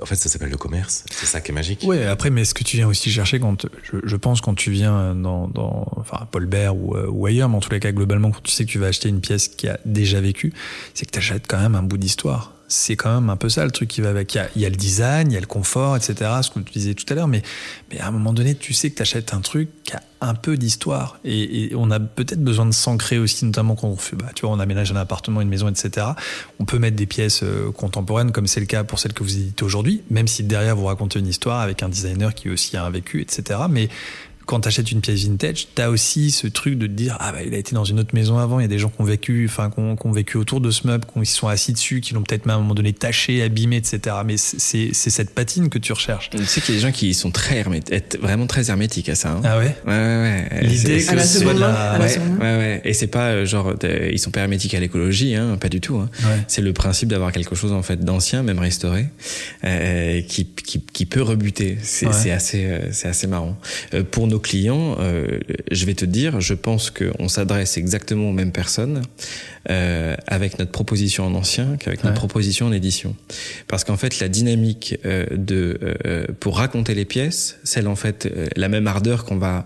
en 0.02 0.06
fait, 0.06 0.16
ça 0.16 0.28
s'appelle 0.28 0.50
le 0.50 0.58
commerce. 0.58 1.06
C'est 1.10 1.26
ça 1.26 1.40
qui 1.40 1.52
est 1.52 1.54
magique. 1.54 1.84
Ouais, 1.84 2.06
après, 2.06 2.30
mais 2.30 2.44
ce 2.44 2.54
que 2.54 2.66
tu 2.66 2.76
viens 2.76 2.88
aussi 2.88 3.10
chercher 3.10 3.40
quand, 3.40 3.66
je, 4.04 4.16
pense, 4.18 4.42
quand 4.42 4.56
tu 4.56 4.72
viens 4.72 5.16
dans, 5.16 5.48
dans 5.48 5.88
enfin, 5.96 6.28
Paul 6.30 6.46
Bert 6.48 6.76
ou, 6.76 6.96
euh, 6.96 7.08
ou, 7.08 7.26
ailleurs, 7.26 7.48
mais 7.48 7.56
en 7.56 7.60
tous 7.62 7.72
les 7.72 7.80
cas, 7.80 7.94
globalement, 7.94 8.32
quand 8.32 8.44
tu 8.44 8.52
sais 8.52 8.66
que 8.66 8.70
tu 8.70 8.78
vas 8.78 8.88
acheter 8.88 9.08
une 9.08 9.22
pièce 9.22 9.48
qui 9.48 9.70
a 9.70 9.80
déjà 9.86 10.20
vécu, 10.20 10.54
c'est 10.94 11.06
que 11.06 11.12
tu 11.12 11.20
achètes 11.20 11.48
quand 11.48 11.60
même 11.60 11.76
un 11.76 11.84
bout 11.84 11.98
d'histoire 11.98 12.53
c'est 12.74 12.96
quand 12.96 13.14
même 13.14 13.30
un 13.30 13.38
peu 13.38 13.50
ça 13.50 13.64
le 13.66 13.72
truc 13.72 13.90
qui 13.90 14.02
va 14.02 14.10
avec. 14.10 14.38
Il 14.56 14.62
y, 14.62 14.66
a, 14.66 14.70
le 14.70 14.76
design, 14.76 15.32
il 15.32 15.36
y 15.36 15.38
a 15.38 15.40
le 15.40 15.46
confort, 15.46 15.96
etc. 15.96 16.32
Ce 16.42 16.50
que 16.50 16.60
tu 16.60 16.74
disais 16.74 16.94
tout 16.94 17.06
à 17.10 17.16
l'heure, 17.16 17.28
mais, 17.28 17.44
mais 17.92 18.00
à 18.00 18.08
un 18.08 18.12
moment 18.12 18.34
donné, 18.34 18.56
tu 18.56 18.74
sais 18.74 18.90
que 18.90 18.96
tu 18.96 19.02
achètes 19.02 19.34
un 19.34 19.42
truc 19.42 19.70
qui 19.84 19.94
a 19.94 20.02
un 20.22 20.34
peu 20.34 20.58
d'histoire. 20.58 21.20
Et, 21.24 21.72
on 21.76 21.92
a 21.92 22.00
peut-être 22.00 22.44
besoin 22.44 22.66
de 22.66 22.72
s'ancrer 22.72 23.20
aussi, 23.20 23.46
notamment 23.46 23.76
quand 23.76 23.88
on 23.88 23.98
fait, 23.98 24.16
bah, 24.16 24.32
tu 24.34 24.46
vois, 24.46 24.56
on 24.56 24.60
aménage 24.60 24.92
un 24.92 24.96
appartement, 24.96 25.42
une 25.42 25.50
maison, 25.50 25.70
etc. 25.70 26.08
On 26.60 26.66
peut 26.66 26.80
mettre 26.80 26.96
des 26.96 27.06
pièces 27.06 27.44
euh, 27.44 27.72
contemporaines, 27.72 28.32
comme 28.32 28.48
c'est 28.48 28.60
le 28.60 28.66
cas 28.66 28.84
pour 28.84 29.00
celles 29.00 29.14
que 29.14 29.24
vous 29.24 29.36
éditez 29.36 29.64
aujourd'hui, 29.64 30.02
même 30.10 30.28
si 30.28 30.44
derrière 30.44 30.76
vous 30.76 30.86
racontez 30.86 31.20
une 31.20 31.28
histoire 31.28 31.60
avec 31.60 31.84
un 31.84 31.90
designer 31.90 32.34
qui 32.34 32.50
aussi 32.50 32.78
a 32.78 32.86
un 32.86 32.90
vécu, 32.90 33.22
etc. 33.22 33.60
Mais 33.70 33.90
quand 34.46 34.62
tu 34.62 34.68
achètes 34.68 34.92
une 34.92 35.02
pièce 35.02 35.26
vintage, 35.26 35.68
tu 35.76 35.82
as 35.82 35.90
aussi 35.90 36.32
ce 36.32 36.48
truc 36.48 36.78
de 36.78 36.88
te 36.88 36.92
dire 36.92 37.18
ah 37.20 37.32
bah 37.32 37.44
il 37.46 37.54
a 37.54 37.58
été 37.58 37.76
dans 37.76 37.84
une 37.84 38.00
autre 38.00 38.14
maison 38.14 38.38
avant, 38.38 38.60
il 38.60 38.64
y 38.64 38.66
a 38.66 38.70
des 38.70 38.80
gens 38.80 38.90
qui 38.90 39.02
ont 39.02 39.06
vécu 39.06 39.46
enfin 39.50 39.70
qui 39.70 39.80
ont, 39.80 40.12
vécu 40.12 40.38
autour 40.38 40.62
de 40.62 40.72
ce 40.72 40.88
meuble, 40.88 41.06
qui 41.06 41.26
se 41.26 41.38
sont 41.38 41.48
assis 41.48 41.74
dessus, 41.74 42.02
qui 42.02 42.14
l'ont 42.14 42.22
peut-être 42.22 42.46
même 42.46 42.56
à 42.56 42.58
un 42.58 42.62
moment 42.62 42.76
donné 42.76 42.94
taché, 42.94 43.42
abîmé, 43.42 43.78
etc. 43.78 44.18
Mais 44.26 44.38
c'est 44.38 44.94
cette 44.94 45.34
patine 45.34 45.70
que 45.70 45.80
tu 45.80 45.94
recherches. 45.94 46.30
Tu 46.30 46.46
sais 46.46 46.62
qu'il 46.62 46.76
y 46.76 46.78
a 46.78 46.82
des 46.82 46.88
gens 46.88 46.92
qui 46.92 47.14
sont 47.14 47.32
très 47.32 47.58
hermétiques, 47.58 48.20
vraiment 48.22 48.48
très 48.48 48.70
hermétiques 48.70 49.10
à 49.10 49.16
ça. 49.16 49.32
Hein. 49.32 49.42
Ah 49.44 49.58
ouais? 49.58 49.76
Ouais 49.86 49.92
ouais. 49.94 50.48
ouais. 50.52 50.62
L'idée 50.64 51.04
que 51.04 51.20
c'est 51.20 51.44
la... 51.44 52.00
ouais, 52.00 52.18
ouais, 52.18 52.58
ouais 52.58 52.82
et 52.84 52.94
c'est 52.94 53.08
pas 53.08 53.30
euh, 53.30 53.46
genre 53.46 53.74
ils 53.84 54.20
sont 54.20 54.32
pas 54.32 54.42
hermétiques 54.42 54.74
à 54.74 54.80
l'écologie, 54.80 55.36
hein, 55.36 55.58
pas 55.60 55.70
du 55.70 55.82
tout. 55.82 55.98
Hein. 55.98 56.10
C'est 56.48 56.62
le 56.62 56.74
principe 56.74 57.10
d'avoir 57.10 57.32
quelque 57.32 57.56
chose 57.56 57.72
en 57.72 57.82
fait 57.82 58.04
d'ancien, 58.04 58.44
même 58.44 58.60
restauré, 58.60 59.08
euh, 59.64 60.22
qui, 60.22 60.46
qui, 60.46 60.82
qui 60.82 61.06
peut 61.06 61.22
rebuter. 61.22 61.78
C'est 61.82 62.32
assez 62.32 62.66
euh, 62.66 62.92
c'est 62.92 63.08
assez 63.08 63.28
marrant. 63.28 63.58
Euh, 63.94 64.04
pour 64.04 64.28
nos 64.34 64.40
clients. 64.40 64.98
Euh, 65.00 65.40
je 65.72 65.86
vais 65.86 65.94
te 65.94 66.06
dire, 66.06 66.42
je 66.42 66.56
pense 66.56 66.90
qu'on 66.90 67.28
s'adresse 67.28 67.78
exactement 67.78 68.30
aux 68.30 68.34
mêmes 68.34 68.52
personnes 68.52 69.04
euh, 69.70 70.18
avec 70.28 70.60
notre 70.60 70.72
proposition 70.72 71.26
en 71.26 71.36
ancien 71.36 71.78
qu'avec 71.78 72.04
notre 72.04 72.18
proposition 72.18 72.66
en 72.66 72.74
édition. 72.74 73.16
Parce 73.70 73.86
qu'en 73.86 73.96
fait, 73.96 74.20
la 74.20 74.28
dynamique 74.28 74.98
euh, 75.06 75.26
de 75.32 75.80
euh, 76.06 76.26
pour 76.42 76.58
raconter 76.58 76.94
les 76.94 77.06
pièces, 77.06 77.60
celle 77.64 77.88
en 77.88 77.96
fait 77.96 78.30
la 78.58 78.68
même 78.68 78.88
ardeur 78.88 79.24
qu'on 79.24 79.38
va 79.38 79.66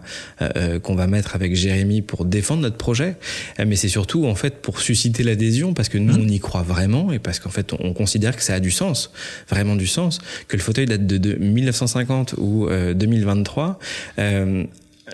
qu'on 0.84 0.96
va 0.96 1.08
mettre 1.08 1.36
avec 1.36 1.56
Jérémy 1.56 2.04
pour 2.04 2.26
défendre 2.26 2.62
notre 2.62 2.78
projet, 2.78 3.16
mais 3.58 3.76
c'est 3.76 3.88
surtout 3.88 4.28
en 4.28 4.36
fait 4.36 4.62
pour 4.62 4.82
susciter 4.82 5.24
l'adhésion 5.24 5.74
parce 5.74 5.90
que 5.90 5.98
nous 5.98 6.14
mmh. 6.14 6.22
on 6.22 6.28
y 6.28 6.40
croit 6.40 6.62
vraiment 6.62 7.12
et 7.12 7.20
parce 7.20 7.40
qu'en 7.40 7.50
fait 7.50 7.74
on 7.74 7.94
considère 7.94 8.36
que 8.36 8.44
ça 8.44 8.54
a 8.54 8.60
du 8.60 8.72
sens, 8.72 9.12
vraiment 9.50 9.76
du 9.76 9.88
sens, 9.88 10.20
que 10.48 10.58
le 10.58 10.62
fauteuil 10.62 10.86
date 10.86 11.08
de, 11.08 11.18
de 11.18 11.34
1950 11.34 12.36
ou 12.38 12.68
2023 12.70 13.80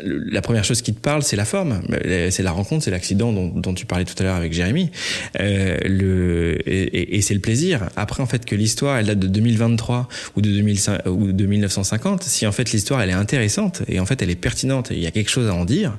la 0.01 0.41
première 0.41 0.63
chose 0.63 0.81
qui 0.81 0.93
te 0.93 0.99
parle, 0.99 1.21
c'est 1.21 1.35
la 1.35 1.45
forme, 1.45 1.81
c'est 2.29 2.41
la 2.41 2.51
rencontre, 2.51 2.83
c'est 2.83 2.91
l'accident 2.91 3.31
dont, 3.31 3.73
tu 3.73 3.85
parlais 3.85 4.05
tout 4.05 4.15
à 4.19 4.23
l'heure 4.23 4.35
avec 4.35 4.51
Jérémy, 4.53 4.89
euh, 5.39 5.77
le, 5.85 6.57
et, 6.65 7.21
c'est 7.21 7.33
le 7.33 7.39
plaisir. 7.39 7.89
Après, 7.95 8.23
en 8.23 8.25
fait, 8.25 8.45
que 8.45 8.55
l'histoire, 8.55 8.97
elle 8.97 9.05
date 9.05 9.19
de 9.19 9.27
2023 9.27 10.07
ou 10.35 10.41
de, 10.41 10.49
2005, 10.49 11.01
ou 11.05 11.31
de 11.31 11.45
1950, 11.45 12.23
si 12.23 12.47
en 12.47 12.51
fait 12.51 12.71
l'histoire, 12.71 13.01
elle 13.01 13.11
est 13.11 13.13
intéressante 13.13 13.83
et 13.87 13.99
en 13.99 14.05
fait 14.05 14.21
elle 14.21 14.29
est 14.29 14.35
pertinente, 14.35 14.91
et 14.91 14.95
il 14.95 15.01
y 15.01 15.07
a 15.07 15.11
quelque 15.11 15.29
chose 15.29 15.47
à 15.47 15.53
en 15.53 15.65
dire, 15.65 15.97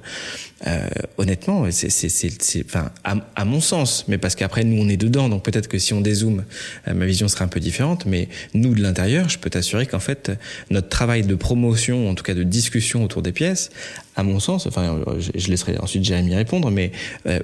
euh, 0.67 0.89
honnêtement, 1.19 1.67
c'est, 1.71 1.91
c'est, 1.91 2.65
enfin, 2.65 2.91
à, 3.05 3.45
mon 3.45 3.61
sens, 3.61 4.07
mais 4.09 4.19
parce 4.19 4.35
qu'après 4.35 4.65
nous 4.65 4.83
on 4.83 4.89
est 4.89 4.97
dedans, 4.97 5.29
donc 5.29 5.43
peut-être 5.43 5.69
que 5.69 5.79
si 5.79 5.93
on 5.93 6.01
dézoome, 6.01 6.45
euh, 6.89 6.95
ma 6.95 7.05
vision 7.05 7.29
sera 7.29 7.45
un 7.45 7.49
peu 7.49 7.61
différente. 7.61 8.07
Mais 8.07 8.29
nous 8.55 8.75
de 8.75 8.83
l'intérieur, 8.83 9.29
je 9.29 9.39
peux 9.39 9.51
t'assurer 9.51 9.87
qu'en 9.87 10.01
fait 10.01 10.33
notre 10.71 10.89
travail 10.89 11.23
de 11.23 11.35
promotion, 11.35 12.09
en 12.09 12.15
tout 12.15 12.25
cas 12.25 12.35
de 12.35 12.43
discussion 12.43 13.05
autour 13.05 13.23
des 13.23 13.33
pièces, 13.33 13.71
à 14.17 14.23
mon 14.23 14.41
sens, 14.41 14.67
enfin, 14.67 15.01
je, 15.19 15.49
laisserai 15.49 15.77
ensuite 15.79 16.05
Jérémy 16.05 16.35
répondre, 16.35 16.71
mais 16.71 16.93
euh, 17.27 17.41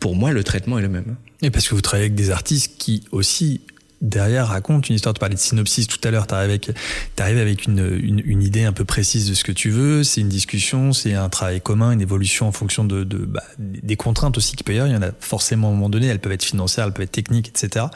pour 0.00 0.14
moi 0.14 0.32
le 0.32 0.44
traitement 0.44 0.78
est 0.78 0.82
le 0.82 0.88
même. 0.88 1.16
Et 1.42 1.50
parce 1.50 1.68
que 1.68 1.74
vous 1.74 1.80
travaillez 1.80 2.06
avec 2.06 2.16
des 2.16 2.30
artistes 2.30 2.72
qui 2.78 3.04
aussi 3.12 3.60
derrière 4.00 4.48
raconte 4.48 4.88
une 4.88 4.94
histoire. 4.94 5.14
Tu 5.14 5.20
parlais 5.20 5.34
de 5.34 5.40
synopsis 5.40 5.86
tout 5.86 5.98
à 6.04 6.10
l'heure. 6.10 6.26
Tu 6.26 6.34
arrives 6.34 6.50
avec, 6.50 6.70
arrives 7.18 7.38
avec 7.38 7.64
une, 7.64 7.98
une, 8.00 8.22
une, 8.24 8.42
idée 8.42 8.64
un 8.64 8.72
peu 8.72 8.84
précise 8.84 9.28
de 9.28 9.34
ce 9.34 9.44
que 9.44 9.52
tu 9.52 9.70
veux. 9.70 10.04
C'est 10.04 10.20
une 10.20 10.28
discussion, 10.28 10.92
c'est 10.92 11.14
un 11.14 11.28
travail 11.28 11.60
commun, 11.60 11.90
une 11.90 12.00
évolution 12.00 12.46
en 12.46 12.52
fonction 12.52 12.84
de, 12.84 13.04
de 13.04 13.18
bah, 13.18 13.42
des 13.58 13.96
contraintes 13.96 14.36
aussi 14.36 14.56
qu'il 14.56 14.64
peut 14.64 14.74
y 14.74 14.78
avoir. 14.78 14.90
Il 14.90 14.94
y 14.94 14.98
en 14.98 15.06
a 15.06 15.12
forcément 15.20 15.68
à 15.68 15.70
un 15.70 15.74
moment 15.74 15.88
donné. 15.88 16.06
Elles 16.06 16.20
peuvent 16.20 16.32
être 16.32 16.44
financières, 16.44 16.86
elles 16.86 16.92
peuvent 16.92 17.04
être 17.04 17.12
techniques, 17.12 17.48
etc. 17.48 17.86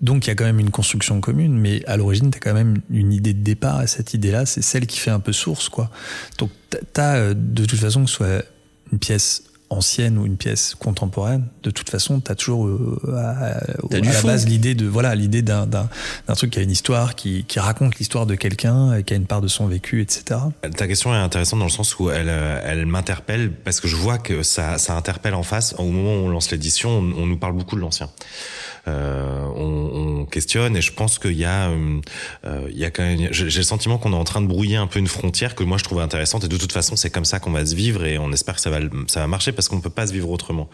Donc 0.00 0.26
il 0.26 0.28
y 0.28 0.30
a 0.30 0.34
quand 0.34 0.44
même 0.44 0.60
une 0.60 0.70
construction 0.70 1.20
commune, 1.20 1.58
mais 1.58 1.84
à 1.86 1.96
l'origine, 1.96 2.30
tu 2.30 2.36
as 2.36 2.40
quand 2.40 2.54
même 2.54 2.80
une 2.90 3.12
idée 3.12 3.34
de 3.34 3.42
départ. 3.42 3.82
Et 3.82 3.86
cette 3.86 4.14
idée-là, 4.14 4.46
c'est 4.46 4.62
celle 4.62 4.86
qui 4.86 4.98
fait 4.98 5.10
un 5.10 5.20
peu 5.20 5.32
source, 5.32 5.68
quoi. 5.68 5.90
Donc 6.38 6.50
tu 6.70 7.00
as 7.00 7.14
euh, 7.14 7.34
de 7.36 7.64
toute 7.64 7.78
façon 7.78 8.04
que 8.04 8.10
ce 8.10 8.16
soit 8.16 8.44
une 8.92 8.98
pièce 8.98 9.44
ancienne 9.72 10.18
ou 10.18 10.26
une 10.26 10.36
pièce 10.36 10.74
contemporaine, 10.74 11.46
de 11.62 11.70
toute 11.70 11.90
façon, 11.90 12.20
tu 12.20 12.30
as 12.30 12.34
toujours 12.34 12.66
euh, 12.66 12.98
à, 13.16 13.60
la 13.90 14.22
base 14.22 14.46
l'idée 14.46 14.74
de 14.74 14.86
voilà 14.86 15.14
l'idée 15.14 15.42
d'un, 15.42 15.66
d'un, 15.66 15.88
truc 16.34 16.50
qui 16.50 16.58
a 16.58 16.62
une 16.62 16.70
histoire, 16.70 17.14
qui, 17.14 17.44
qui 17.44 17.58
raconte 17.58 17.96
l'histoire 17.96 18.26
de 18.26 18.34
quelqu'un, 18.34 19.02
qui 19.02 19.14
a 19.14 19.16
une 19.16 19.26
part 19.26 19.40
de 19.40 19.48
son 19.48 19.66
vécu, 19.66 20.00
etc. 20.02 20.40
Ta 20.76 20.86
question 20.86 21.14
est 21.14 21.18
intéressante 21.18 21.58
dans 21.58 21.66
le 21.66 21.70
sens 21.70 21.98
où 21.98 22.10
elle, 22.10 22.28
euh, 22.28 22.60
elle 22.64 22.86
m'interpelle 22.86 23.52
parce 23.52 23.80
que 23.80 23.88
je 23.88 23.96
vois 23.96 24.18
que 24.18 24.42
ça, 24.42 24.78
ça 24.78 24.96
interpelle 24.96 25.34
en 25.34 25.42
face. 25.42 25.74
Au 25.78 25.84
moment 25.84 26.14
où 26.14 26.26
on 26.26 26.28
lance 26.28 26.50
l'édition, 26.50 26.90
on, 26.90 27.26
nous 27.26 27.38
parle 27.38 27.54
beaucoup 27.54 27.76
de 27.76 27.80
l'ancien. 27.80 28.10
Euh, 28.88 29.46
on, 29.54 30.22
on, 30.22 30.24
questionne 30.26 30.76
et 30.76 30.80
je 30.80 30.92
pense 30.92 31.20
qu'il 31.20 31.38
y 31.38 31.44
a, 31.44 31.68
euh, 31.68 32.00
il 32.68 32.76
y 32.76 32.84
a 32.84 32.90
quand 32.90 33.04
même, 33.04 33.28
j'ai 33.30 33.44
le 33.44 33.62
sentiment 33.62 33.96
qu'on 33.96 34.12
est 34.12 34.16
en 34.16 34.24
train 34.24 34.40
de 34.40 34.46
brouiller 34.48 34.76
un 34.76 34.88
peu 34.88 34.98
une 34.98 35.06
frontière 35.06 35.54
que 35.54 35.62
moi 35.62 35.78
je 35.78 35.84
trouve 35.84 36.00
intéressante 36.00 36.44
et 36.44 36.48
de 36.48 36.56
toute 36.56 36.72
façon 36.72 36.96
c'est 36.96 37.10
comme 37.10 37.24
ça 37.24 37.38
qu'on 37.38 37.52
va 37.52 37.64
se 37.64 37.76
vivre 37.76 38.04
et 38.04 38.18
on 38.18 38.32
espère 38.32 38.56
que 38.56 38.60
ça 38.60 38.70
va, 38.70 38.80
ça 39.06 39.20
va 39.20 39.26
marcher 39.28 39.52
parce 39.52 39.68
qu'on 39.68 39.80
peut 39.80 39.90
pas 39.90 40.08
se 40.08 40.12
vivre 40.12 40.30
autrement. 40.30 40.68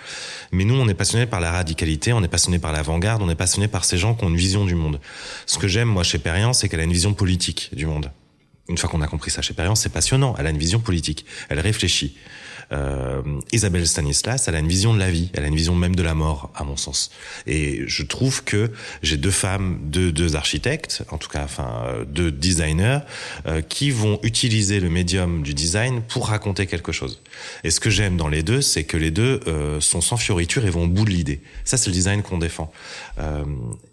Mais 0.52 0.64
nous, 0.64 0.74
on 0.74 0.88
est 0.88 0.94
passionné 0.94 1.26
par 1.26 1.40
la 1.40 1.50
radicalité, 1.52 2.12
on 2.12 2.22
est 2.22 2.28
passionné 2.28 2.59
par 2.59 2.72
l'avant-garde, 2.72 3.22
on 3.22 3.28
est 3.28 3.34
passionné 3.34 3.68
par 3.68 3.84
ces 3.84 3.98
gens 3.98 4.14
qui 4.14 4.24
ont 4.24 4.28
une 4.28 4.36
vision 4.36 4.64
du 4.64 4.74
monde. 4.74 5.00
Ce 5.46 5.59
que 5.59 5.68
j'aime, 5.68 5.88
moi, 5.88 6.02
chez 6.02 6.18
Perriand, 6.18 6.52
c'est 6.52 6.68
qu'elle 6.68 6.80
a 6.80 6.84
une 6.84 6.92
vision 6.92 7.12
politique 7.12 7.70
du 7.72 7.86
monde. 7.86 8.11
Une 8.68 8.76
fois 8.76 8.88
qu'on 8.88 9.00
a 9.00 9.06
compris 9.06 9.30
ça 9.30 9.42
chez 9.42 9.54
Perriand, 9.54 9.74
c'est 9.74 9.88
passionnant. 9.88 10.34
Elle 10.38 10.46
a 10.46 10.50
une 10.50 10.59
vision 10.59 10.78
politique. 10.78 11.24
Elle 11.48 11.61
réfléchit 11.61 12.16
euh, 12.73 13.23
Isabelle 13.53 13.87
Stanislas, 13.87 14.49
elle 14.49 14.55
a 14.55 14.59
une 14.59 14.69
vision 14.69 14.95
de 14.95 14.99
la 14.99 15.11
vie, 15.11 15.31
elle 15.35 15.45
a 15.45 15.49
une 15.49 15.57
vision 15.57 15.75
même 15.75 15.97
de 15.97 16.03
la 16.03 16.14
mort, 16.14 16.51
à 16.55 16.64
mon 16.64 16.77
sens. 16.77 17.11
Et 17.47 17.83
je 17.87 18.03
trouve 18.03 18.45
que 18.45 18.71
j'ai 19.03 19.16
deux 19.16 19.31
femmes, 19.31 19.79
deux, 19.85 20.12
deux 20.12 20.37
architectes, 20.37 21.03
en 21.11 21.19
tout 21.19 21.29
cas, 21.29 21.45
enfin, 21.45 21.85
deux 22.07 22.31
designers, 22.31 23.01
euh, 23.47 23.62
qui 23.62 23.91
vont 23.91 24.19
utiliser 24.23 24.81
le 24.81 24.91
médium 24.91 25.43
du 25.43 25.55
design 25.55 26.03
pour 26.03 26.29
raconter 26.29 26.66
quelque 26.66 26.93
chose. 26.93 27.21
Et 27.64 27.71
ce 27.71 27.81
que 27.81 27.91
j'aime 27.91 28.16
dans 28.16 28.29
les 28.29 28.43
deux, 28.43 28.61
c'est 28.61 28.85
que 28.85 28.97
les 28.97 29.11
deux 29.11 29.41
euh, 29.47 29.81
sont 29.81 30.01
sans 30.01 30.16
fioriture 30.16 30.66
et 30.66 30.71
vont 30.71 30.85
au 30.85 30.89
bout 30.89 31.05
de 31.05 31.11
l'idée. 31.11 31.41
Ça, 31.64 31.77
c'est 31.77 31.91
le 31.91 31.95
design 31.95 32.23
qu'on 32.23 32.39
défend. 32.39 32.73
Euh, 33.19 33.45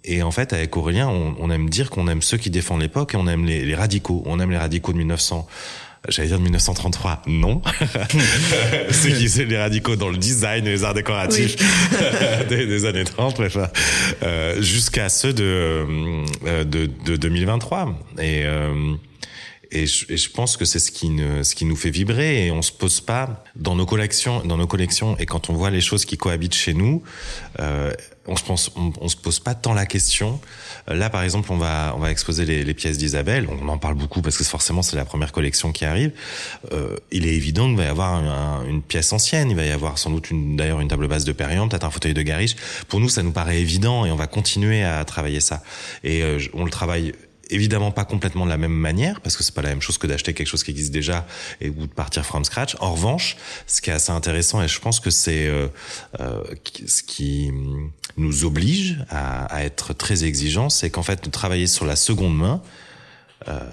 et 0.04 0.24
en 0.24 0.32
fait, 0.32 0.54
avec 0.54 0.76
Aurélien, 0.78 1.08
on, 1.08 1.36
on 1.40 1.50
aime 1.50 1.70
dire 1.70 1.90
qu'on 1.90 2.08
aime 2.08 2.22
ceux 2.22 2.38
qui 2.38 2.50
défendent 2.50 2.82
l'époque 2.82 3.14
et 3.14 3.18
on 3.18 3.28
aime 3.28 3.46
les, 3.46 3.66
les 3.66 3.76
radicaux. 3.76 4.24
On 4.26 4.40
aime 4.40 4.52
les 4.52 4.58
radicaux 4.58 4.94
de 4.94 4.98
1900 4.98 5.48
j'allais 6.10 6.28
dire 6.28 6.38
de 6.38 6.43
1933, 6.43 7.24
non. 7.28 7.62
Ceux 8.91 9.10
qui 9.10 9.30
sont 9.30 9.45
les 9.47 9.58
radicaux 9.58 9.95
dans 9.95 10.10
le 10.10 10.18
design 10.18 10.66
et 10.68 10.72
les 10.72 10.84
arts 10.84 10.93
décoratifs 10.93 11.56
des, 12.49 12.86
années 12.86 13.03
30, 13.03 13.36
bref, 13.38 13.58
euh, 14.24 14.62
jusqu'à 14.62 15.10
ceux 15.10 15.34
de, 15.34 15.86
euh, 16.45 16.64
de, 16.64 16.89
de 17.06 17.16
2023. 17.16 17.99
Et, 18.20 18.43
euh, 18.45 18.95
et, 19.72 19.86
je, 19.88 20.06
et 20.10 20.18
je 20.18 20.30
pense 20.30 20.58
que 20.58 20.66
c'est 20.66 20.80
ce 20.80 20.91
qui, 20.91 21.10
ne, 21.10 21.43
ce 21.43 21.56
qui 21.56 21.66
nous 21.66 21.76
fait 21.76 21.89
vibrer 21.89 22.47
et 22.47 22.51
on 22.51 22.62
se 22.62 22.72
pose 22.72 23.01
pas 23.01 23.43
dans 23.56 23.76
nos 23.76 23.86
collections, 23.86 24.41
dans 24.45 24.58
nos 24.58 24.68
collections 24.68 25.18
et 25.18 25.26
quand 25.26 25.49
on 25.49 25.53
voit 25.53 25.70
les 25.70 25.82
choses 25.82 26.06
qui 26.06 26.18
cohabitent 26.18 26.56
chez 26.56 26.74
nous, 26.74 27.03
euh, 27.60 27.91
on 28.28 28.36
se 28.36 28.44
pense, 28.44 28.72
on, 28.76 29.08
se 29.08 29.16
pose 29.16 29.40
pas 29.40 29.54
tant 29.54 29.74
la 29.74 29.86
question. 29.86 30.40
Là, 30.88 31.10
par 31.10 31.22
exemple, 31.24 31.52
on 31.52 31.58
va, 31.58 31.94
on 31.96 32.00
va 32.00 32.12
exposer 32.12 32.46
les, 32.46 32.64
les 32.64 32.74
pièces 32.74 32.98
d'Isabelle. 32.98 33.48
On 33.50 33.68
en 33.70 33.78
parle 33.78 33.96
beaucoup 33.96 34.22
parce 34.22 34.38
que 34.38 34.44
forcément, 34.44 34.82
c'est 34.82 34.96
la 34.96 35.06
première 35.06 35.32
collection 35.32 35.72
qui 35.72 35.86
arrive. 35.86 36.12
Euh, 36.72 36.98
il 37.12 37.28
est 37.28 37.34
évident 37.34 37.68
qu'il 37.68 37.78
va 37.78 37.84
y 37.84 37.88
avoir 37.88 38.64
une 38.66 38.82
pièce 38.82 39.14
ancienne. 39.14 39.52
Il 39.52 39.56
va 39.56 39.66
y 39.66 39.72
avoir 39.72 39.98
sans 39.98 40.10
doute 40.10 40.30
d'ailleurs 40.32 40.82
une 40.82 40.88
table 40.88 41.08
basse 41.08 41.24
de 41.24 41.32
Perriand, 41.34 41.68
peut-être 41.68 41.86
un 41.86 41.92
fauteuil 41.92 42.14
de 42.14 42.22
Garish. 42.22 42.56
Pour 42.88 43.00
nous, 43.00 43.10
ça 43.10 43.22
nous 43.22 43.32
paraît 43.32 43.60
évident 43.60 44.06
et 44.06 44.12
on 44.12 44.16
va 44.16 44.28
continuer 44.28 44.84
à 44.84 45.04
travailler 45.06 45.40
ça. 45.40 45.62
Et 46.04 46.24
euh, 46.24 46.40
on 46.54 46.66
le 46.66 46.72
travaille 46.72 47.14
évidemment 47.50 47.91
pas 47.91 48.06
complètement 48.06 48.46
de 48.46 48.50
la 48.50 48.58
même 48.58 48.74
manière 48.74 49.22
parce 49.22 49.38
que 49.38 49.43
c'est 49.43 49.54
pas 49.54 49.62
la 49.62 49.70
même 49.70 49.82
chose 49.82 49.98
que 49.98 50.08
d'acheter 50.08 50.34
quelque 50.34 50.48
chose 50.48 50.64
qui 50.64 50.72
existe 50.72 50.91
déjà 50.91 51.26
et 51.62 51.70
ou 51.70 51.88
de 51.88 51.93
partir 51.93 52.26
from 52.26 52.43
scratch. 52.43 52.76
En 52.80 52.93
revanche, 52.93 53.38
ce 53.68 53.82
qui 53.82 53.89
est 53.89 53.93
assez 53.93 54.12
intéressant 54.12 54.62
et 54.62 54.68
je 54.68 54.80
pense 54.80 55.00
que 55.00 55.10
c'est 55.10 55.48
euh, 55.48 55.68
euh, 56.20 56.43
ce 56.86 57.04
qui 57.04 57.52
nous 58.18 58.46
oblige 58.46 58.98
à, 59.10 59.64
être 59.64 59.93
très 59.93 60.24
exigeants, 60.24 60.70
c'est 60.70 60.89
qu'en 60.89 61.04
fait 61.04 61.24
de 61.24 61.30
travailler 61.30 61.68
sur 61.68 61.86
la 61.86 61.96
seconde 61.96 62.38
main 62.38 62.62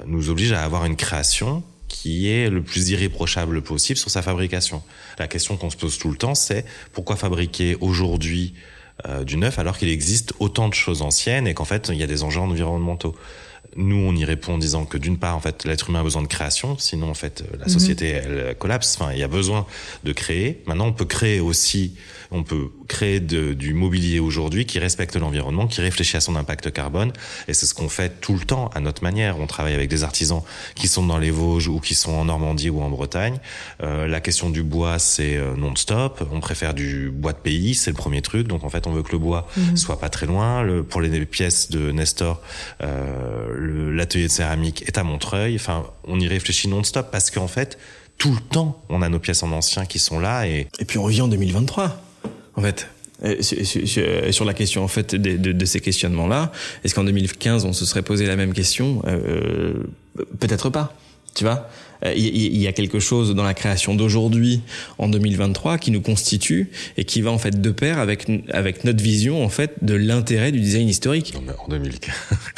nous 0.07 0.29
oblige 0.29 0.53
à 0.53 0.63
avoir 0.65 0.85
une 0.85 0.97
création 0.97 1.63
qui 1.93 2.29
est 2.29 2.49
le 2.49 2.63
plus 2.63 2.91
irréprochable 2.91 3.63
possible 3.63 3.99
sur 3.99 4.11
sa 4.11 4.23
fabrication. 4.23 4.83
La 5.19 5.29
question 5.29 5.57
qu'on 5.57 5.71
se 5.71 5.77
pose 5.77 5.99
tout 5.99 6.11
le 6.11 6.17
temps, 6.17 6.35
c'est 6.35 6.65
pourquoi 6.93 7.17
fabriquer 7.17 7.77
aujourd'hui 7.81 8.55
euh, 9.07 9.25
du 9.25 9.37
neuf 9.37 9.59
alors 9.59 9.79
qu'il 9.79 9.89
existe 9.89 10.33
autant 10.39 10.69
de 10.69 10.75
choses 10.75 11.03
anciennes 11.03 11.47
et 11.47 11.55
qu'en 11.55 11.65
fait 11.65 11.91
il 11.93 11.99
y 11.99 12.03
a 12.03 12.07
des 12.07 12.23
enjeux 12.23 12.41
environnementaux? 12.41 13.15
Nous, 13.77 13.97
on 13.97 14.15
y 14.15 14.25
répond 14.25 14.55
en 14.55 14.59
disant 14.59 14.85
que 14.85 14.99
d'une 14.99 15.19
part, 15.19 15.37
en 15.37 15.41
fait, 15.41 15.65
l'être 15.65 15.89
humain 15.89 16.01
a 16.01 16.03
besoin 16.03 16.23
de 16.23 16.27
création, 16.27 16.77
sinon 16.79 17.11
en 17.11 17.15
fait 17.15 17.43
la 17.59 17.67
mhm. 17.67 17.71
société 17.71 18.09
elle 18.09 18.55
collapse. 18.59 18.97
Enfin, 18.99 19.13
il 19.13 19.19
y 19.19 19.23
a 19.23 19.29
besoin 19.29 19.67
de 20.05 20.13
créer. 20.13 20.63
Maintenant, 20.67 20.87
on 20.87 20.93
peut 20.93 21.05
créer 21.05 21.41
aussi 21.41 21.95
on 22.33 22.43
peut 22.43 22.71
créer 22.89 23.21
du 23.21 23.75
mobilier 23.75 24.19
aujourd'hui 24.19 24.65
qui 24.67 24.79
respecte 24.79 25.17
l'environnement, 25.17 25.67
qui 25.67 25.81
réfléchit 25.81 26.17
à 26.17 26.21
son 26.21 26.35
impact 26.35 26.73
carbone. 26.73 27.13
Et 27.47 27.55
c'est 27.55 27.67
ce 27.67 27.75
qu'on 27.75 27.89
fait 27.89 28.21
tout 28.21 28.35
le 28.35 28.41
temps 28.41 28.69
à 28.75 28.81
notre 28.81 29.03
manière. 29.03 29.39
On 29.39 29.47
travaille 29.47 29.75
avec 29.75 29.89
des 29.89 30.03
artisans 30.03 30.43
qui 30.75 30.89
sont 30.89 31.07
dans 31.07 31.19
les 31.19 31.31
Vosges 31.31 31.69
ou 31.69 31.79
qui 31.79 31.95
sont 31.95 32.13
en 32.13 32.25
Normandie 32.25 32.71
ou 32.71 32.81
en 32.81 32.89
Bretagne. 32.89 33.39
Euh, 33.83 34.07
la 34.07 34.21
question 34.21 34.51
du 34.51 34.63
bois, 34.63 34.99
c'est 34.99 35.37
euh, 35.37 35.55
non-stop. 35.57 36.27
On 36.33 36.41
préfère 36.41 36.75
du 36.75 37.11
bois 37.11 37.33
de 37.33 37.39
pays, 37.39 37.75
c'est 37.75 37.91
le 37.91 37.97
premier 37.97 38.23
truc. 38.23 38.49
Donc 38.49 38.65
en 38.65 38.71
fait, 38.71 38.87
on 38.87 38.93
veut 38.93 39.03
que 39.03 39.13
le 39.13 39.19
bois 39.19 39.47
mhm. 39.57 39.77
soit 39.77 40.01
pas 40.01 40.09
très 40.09 40.27
loin. 40.27 40.63
Le, 40.63 40.83
pour 40.83 41.01
les 41.01 41.27
pièces 41.27 41.71
de 41.71 41.93
Nestor, 41.93 42.41
euh, 42.83 43.95
l'atelier 43.95 44.27
de 44.27 44.33
céramique 44.33 44.83
est 44.87 44.97
à 44.97 45.03
Montreuil. 45.03 45.55
Enfin, 45.57 45.85
on 46.05 46.19
y 46.19 46.27
réfléchit 46.27 46.69
non-stop 46.69 47.11
parce 47.13 47.31
qu'en 47.31 47.49
fait, 47.49 47.79
tout 48.17 48.33
le 48.33 48.41
temps, 48.41 48.83
on 48.89 49.03
a 49.03 49.09
nos 49.09 49.19
pièces 49.19 49.43
en 49.43 49.53
ancien 49.53 49.85
qui 49.85 49.99
sont 49.99 50.21
là 50.21 50.47
et... 50.47 50.69
Et 50.79 50.85
puis 50.85 50.99
on 50.99 51.03
revient 51.03 51.23
en 51.23 51.29
2023 51.29 52.12
en 52.57 52.63
fait. 52.63 52.89
Sur, 54.33 54.45
la 54.45 54.53
question 54.53 54.83
en 54.83 54.89
fait 54.89 55.15
de, 55.15 55.65
ces 55.65 55.79
questionnements-là, 55.79 56.51
est-ce 56.83 56.93
qu'en 56.93 57.05
2015 57.05 57.65
on 57.65 57.73
se 57.73 57.85
serait 57.85 58.03
posé 58.03 58.27
la 58.27 58.35
même 58.35 58.53
question? 58.53 59.01
Euh, 59.07 59.75
Peut-être 60.41 60.71
pas, 60.71 60.93
tu 61.35 61.45
vois? 61.45 61.69
Il 62.17 62.57
y 62.59 62.67
a 62.67 62.73
quelque 62.73 62.99
chose 62.99 63.35
dans 63.35 63.45
la 63.45 63.55
création 63.55 63.95
d'aujourd'hui, 63.95 64.63
en 64.99 65.09
2023, 65.09 65.79
qui 65.79 65.91
nous 65.91 66.01
constitue 66.01 66.71
et 66.97 67.05
qui 67.05 67.23
va 67.23 67.31
en 67.31 67.39
fait 67.39 67.61
de 67.61 67.71
pair 67.71 67.99
avec 67.99 68.27
avec 68.51 68.85
notre 68.85 69.03
vision 69.03 69.45
en 69.45 69.49
fait 69.49 69.73
de 69.83 69.95
l'intérêt 69.95 70.53
du 70.53 70.61
design 70.61 70.89
historique. 70.89 71.35
en 71.59 71.69
2015, 71.69 72.15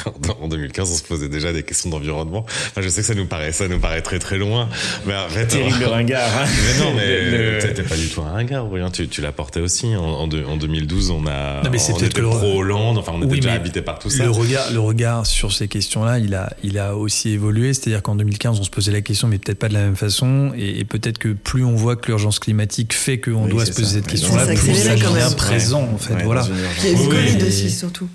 en 0.40 0.48
2015, 0.48 0.90
on 0.90 0.94
se 0.94 1.02
posait 1.02 1.28
déjà 1.28 1.52
des 1.52 1.62
questions 1.62 1.90
d'environnement. 1.90 2.44
Enfin, 2.46 2.82
je 2.82 2.88
sais 2.88 3.02
que 3.02 3.06
ça 3.06 3.14
nous 3.14 3.26
paraît 3.26 3.52
ça 3.52 3.68
nous 3.68 3.80
paraît 3.80 4.02
très 4.02 4.18
très 4.18 4.38
loin, 4.38 4.68
mais 5.06 5.12
arrête. 5.12 5.48
Terrible 5.48 5.84
ringard. 5.84 6.30
Hein 6.38 6.46
mais 6.78 6.84
non, 6.84 6.94
mais 6.94 7.58
t'étais 7.60 7.82
pas 7.82 7.96
du 7.96 8.08
tout 8.08 8.22
un 8.22 8.32
ringard. 8.32 8.66
Voyons, 8.66 8.90
tu, 8.90 9.08
tu 9.08 9.20
l'as 9.20 9.32
porté 9.32 9.60
aussi. 9.60 9.94
En, 9.96 10.02
en, 10.02 10.26
2012, 10.26 11.10
on 11.10 11.26
a. 11.26 11.62
Non, 11.62 11.70
mais 11.70 11.78
c'est 11.78 11.94
peut-être 11.94 12.20
pro 12.20 12.58
Hollande. 12.60 12.98
Enfin, 12.98 13.12
on 13.14 13.22
était 13.22 13.36
déjà 13.36 13.52
habité 13.52 13.82
par 13.82 13.98
tout 13.98 14.10
ça. 14.10 14.24
Le 14.24 14.30
regard, 14.30 14.72
le 14.72 14.80
regard 14.80 15.26
sur 15.26 15.52
ces 15.52 15.68
questions-là, 15.68 16.18
il 16.18 16.34
a, 16.34 16.52
il 16.62 16.78
a 16.78 16.96
aussi 16.96 17.30
évolué. 17.30 17.74
C'est-à-dire 17.74 18.02
qu'en 18.02 18.16
2015, 18.16 18.60
on 18.60 18.64
se 18.64 18.70
posait 18.70 18.92
la 18.92 19.00
question, 19.00 19.28
mais 19.34 19.38
peut-être 19.38 19.58
pas 19.58 19.68
de 19.68 19.74
la 19.74 19.80
même 19.80 19.96
façon. 19.96 20.52
Et, 20.56 20.84
peut-être 20.84 21.18
que 21.18 21.30
plus 21.30 21.64
on 21.64 21.74
voit 21.74 21.96
que 21.96 22.06
l'urgence 22.06 22.38
climatique 22.38 22.94
fait 22.94 23.18
qu'on 23.18 23.46
doit 23.46 23.66
se 23.66 23.72
poser 23.72 23.96
cette 23.96 24.06
question-là, 24.06 24.46
plus 24.46 24.74
ça 24.74 24.94
devient 24.94 25.34
présent, 25.36 25.88
en 25.92 25.98
fait. 25.98 26.22
voilà. 26.22 26.46
Il 26.84 26.90
y 26.90 26.94
a 26.94 26.96
Covid 26.96 27.44
aussi, 27.46 27.70
surtout. 27.70 28.08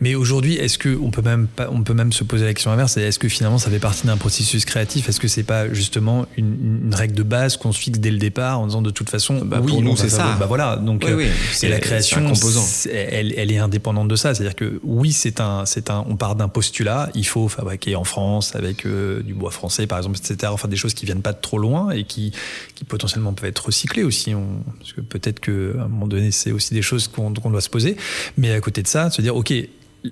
Mais 0.00 0.14
aujourd'hui, 0.14 0.54
est-ce 0.54 0.78
que 0.78 0.98
on 1.00 1.10
peut 1.10 1.22
même 1.22 1.46
pas, 1.46 1.68
on 1.70 1.82
peut 1.82 1.94
même 1.94 2.12
se 2.12 2.24
poser 2.24 2.44
la 2.44 2.54
question 2.54 2.72
inverse 2.72 2.96
Est-ce 2.96 3.18
que 3.18 3.28
finalement, 3.28 3.58
ça 3.58 3.70
fait 3.70 3.78
partie 3.78 4.06
d'un 4.06 4.16
processus 4.16 4.64
créatif? 4.64 5.08
Est-ce 5.08 5.20
que 5.20 5.28
c'est 5.28 5.42
pas 5.42 5.72
justement 5.72 6.26
une, 6.36 6.92
règle 6.94 7.14
de 7.14 7.22
base 7.22 7.56
qu'on 7.56 7.72
se 7.72 7.78
fixe 7.78 7.98
dès 7.98 8.10
le 8.10 8.18
départ 8.18 8.60
en 8.60 8.66
disant 8.66 8.82
de 8.82 8.90
toute 8.90 9.10
façon, 9.10 9.40
bah, 9.44 9.60
oui, 9.62 9.80
nous 9.80 9.96
c'est 9.96 10.08
ça. 10.08 10.36
Bah 10.38 10.46
voilà. 10.46 10.76
Donc, 10.76 11.04
euh, 11.04 11.26
et 11.62 11.68
la 11.68 11.78
création, 11.78 12.32
elle, 12.92 13.34
elle 13.36 13.52
est 13.52 13.58
indépendante 13.58 14.08
de 14.08 14.16
ça. 14.16 14.34
C'est-à-dire 14.34 14.56
que 14.56 14.80
oui, 14.82 15.12
c'est 15.12 15.40
un, 15.40 15.66
c'est 15.66 15.90
un, 15.90 16.04
on 16.08 16.16
part 16.16 16.36
d'un 16.36 16.48
postulat. 16.48 17.10
Il 17.14 17.26
faut 17.26 17.48
fabriquer 17.48 17.96
en 17.96 18.04
France 18.04 18.54
avec 18.54 18.86
euh, 18.86 19.22
du 19.22 19.34
bois 19.34 19.50
français, 19.50 19.86
par 19.86 19.98
exemple, 19.98 20.18
etc. 20.18 20.50
Enfin, 20.52 20.63
des 20.68 20.76
choses 20.76 20.94
qui 20.94 21.06
viennent 21.06 21.22
pas 21.22 21.32
de 21.32 21.40
trop 21.40 21.58
loin 21.58 21.90
et 21.90 22.04
qui, 22.04 22.32
qui 22.74 22.84
potentiellement 22.84 23.32
peuvent 23.32 23.48
être 23.48 23.66
recyclés 23.66 24.02
aussi. 24.02 24.34
Parce 24.78 24.92
que 24.92 25.00
peut-être 25.00 25.40
qu'à 25.40 25.52
un 25.52 25.88
moment 25.88 26.06
donné, 26.06 26.30
c'est 26.30 26.52
aussi 26.52 26.74
des 26.74 26.82
choses 26.82 27.08
qu'on 27.08 27.30
doit 27.30 27.60
se 27.60 27.70
poser. 27.70 27.96
Mais 28.36 28.52
à 28.52 28.60
côté 28.60 28.82
de 28.82 28.88
ça, 28.88 29.10
se 29.10 29.22
dire, 29.22 29.36
OK, 29.36 29.52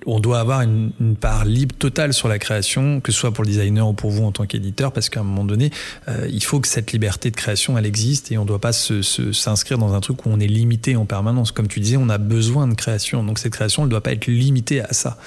on 0.05 0.19
doit 0.19 0.39
avoir 0.39 0.61
une, 0.61 0.91
part 1.19 1.45
libre 1.45 1.75
totale 1.75 2.13
sur 2.13 2.27
la 2.27 2.39
création, 2.39 2.99
que 2.99 3.11
ce 3.11 3.19
soit 3.19 3.31
pour 3.31 3.43
le 3.43 3.49
designer 3.49 3.87
ou 3.87 3.93
pour 3.93 4.09
vous 4.09 4.23
en 4.23 4.31
tant 4.31 4.45
qu'éditeur, 4.45 4.91
parce 4.91 5.09
qu'à 5.09 5.19
un 5.19 5.23
moment 5.23 5.43
donné, 5.43 5.69
euh, 6.07 6.27
il 6.31 6.43
faut 6.43 6.59
que 6.59 6.67
cette 6.67 6.91
liberté 6.91 7.29
de 7.29 7.35
création, 7.35 7.77
elle 7.77 7.85
existe 7.85 8.31
et 8.31 8.37
on 8.37 8.41
ne 8.41 8.47
doit 8.47 8.59
pas 8.59 8.73
s'inscrire 8.73 9.77
dans 9.77 9.93
un 9.93 10.01
truc 10.01 10.25
où 10.25 10.29
on 10.29 10.39
est 10.39 10.47
limité 10.47 10.95
en 10.95 11.05
permanence. 11.05 11.51
Comme 11.51 11.67
tu 11.67 11.79
disais, 11.79 11.97
on 11.97 12.09
a 12.09 12.17
besoin 12.17 12.67
de 12.67 12.73
création, 12.73 13.23
donc 13.23 13.39
cette 13.39 13.53
création, 13.53 13.83
elle 13.83 13.87
ne 13.87 13.91
doit 13.91 14.01
pas 14.01 14.13
être 14.13 14.27
limitée 14.27 14.81
à 14.81 14.93
ça, 14.93 15.17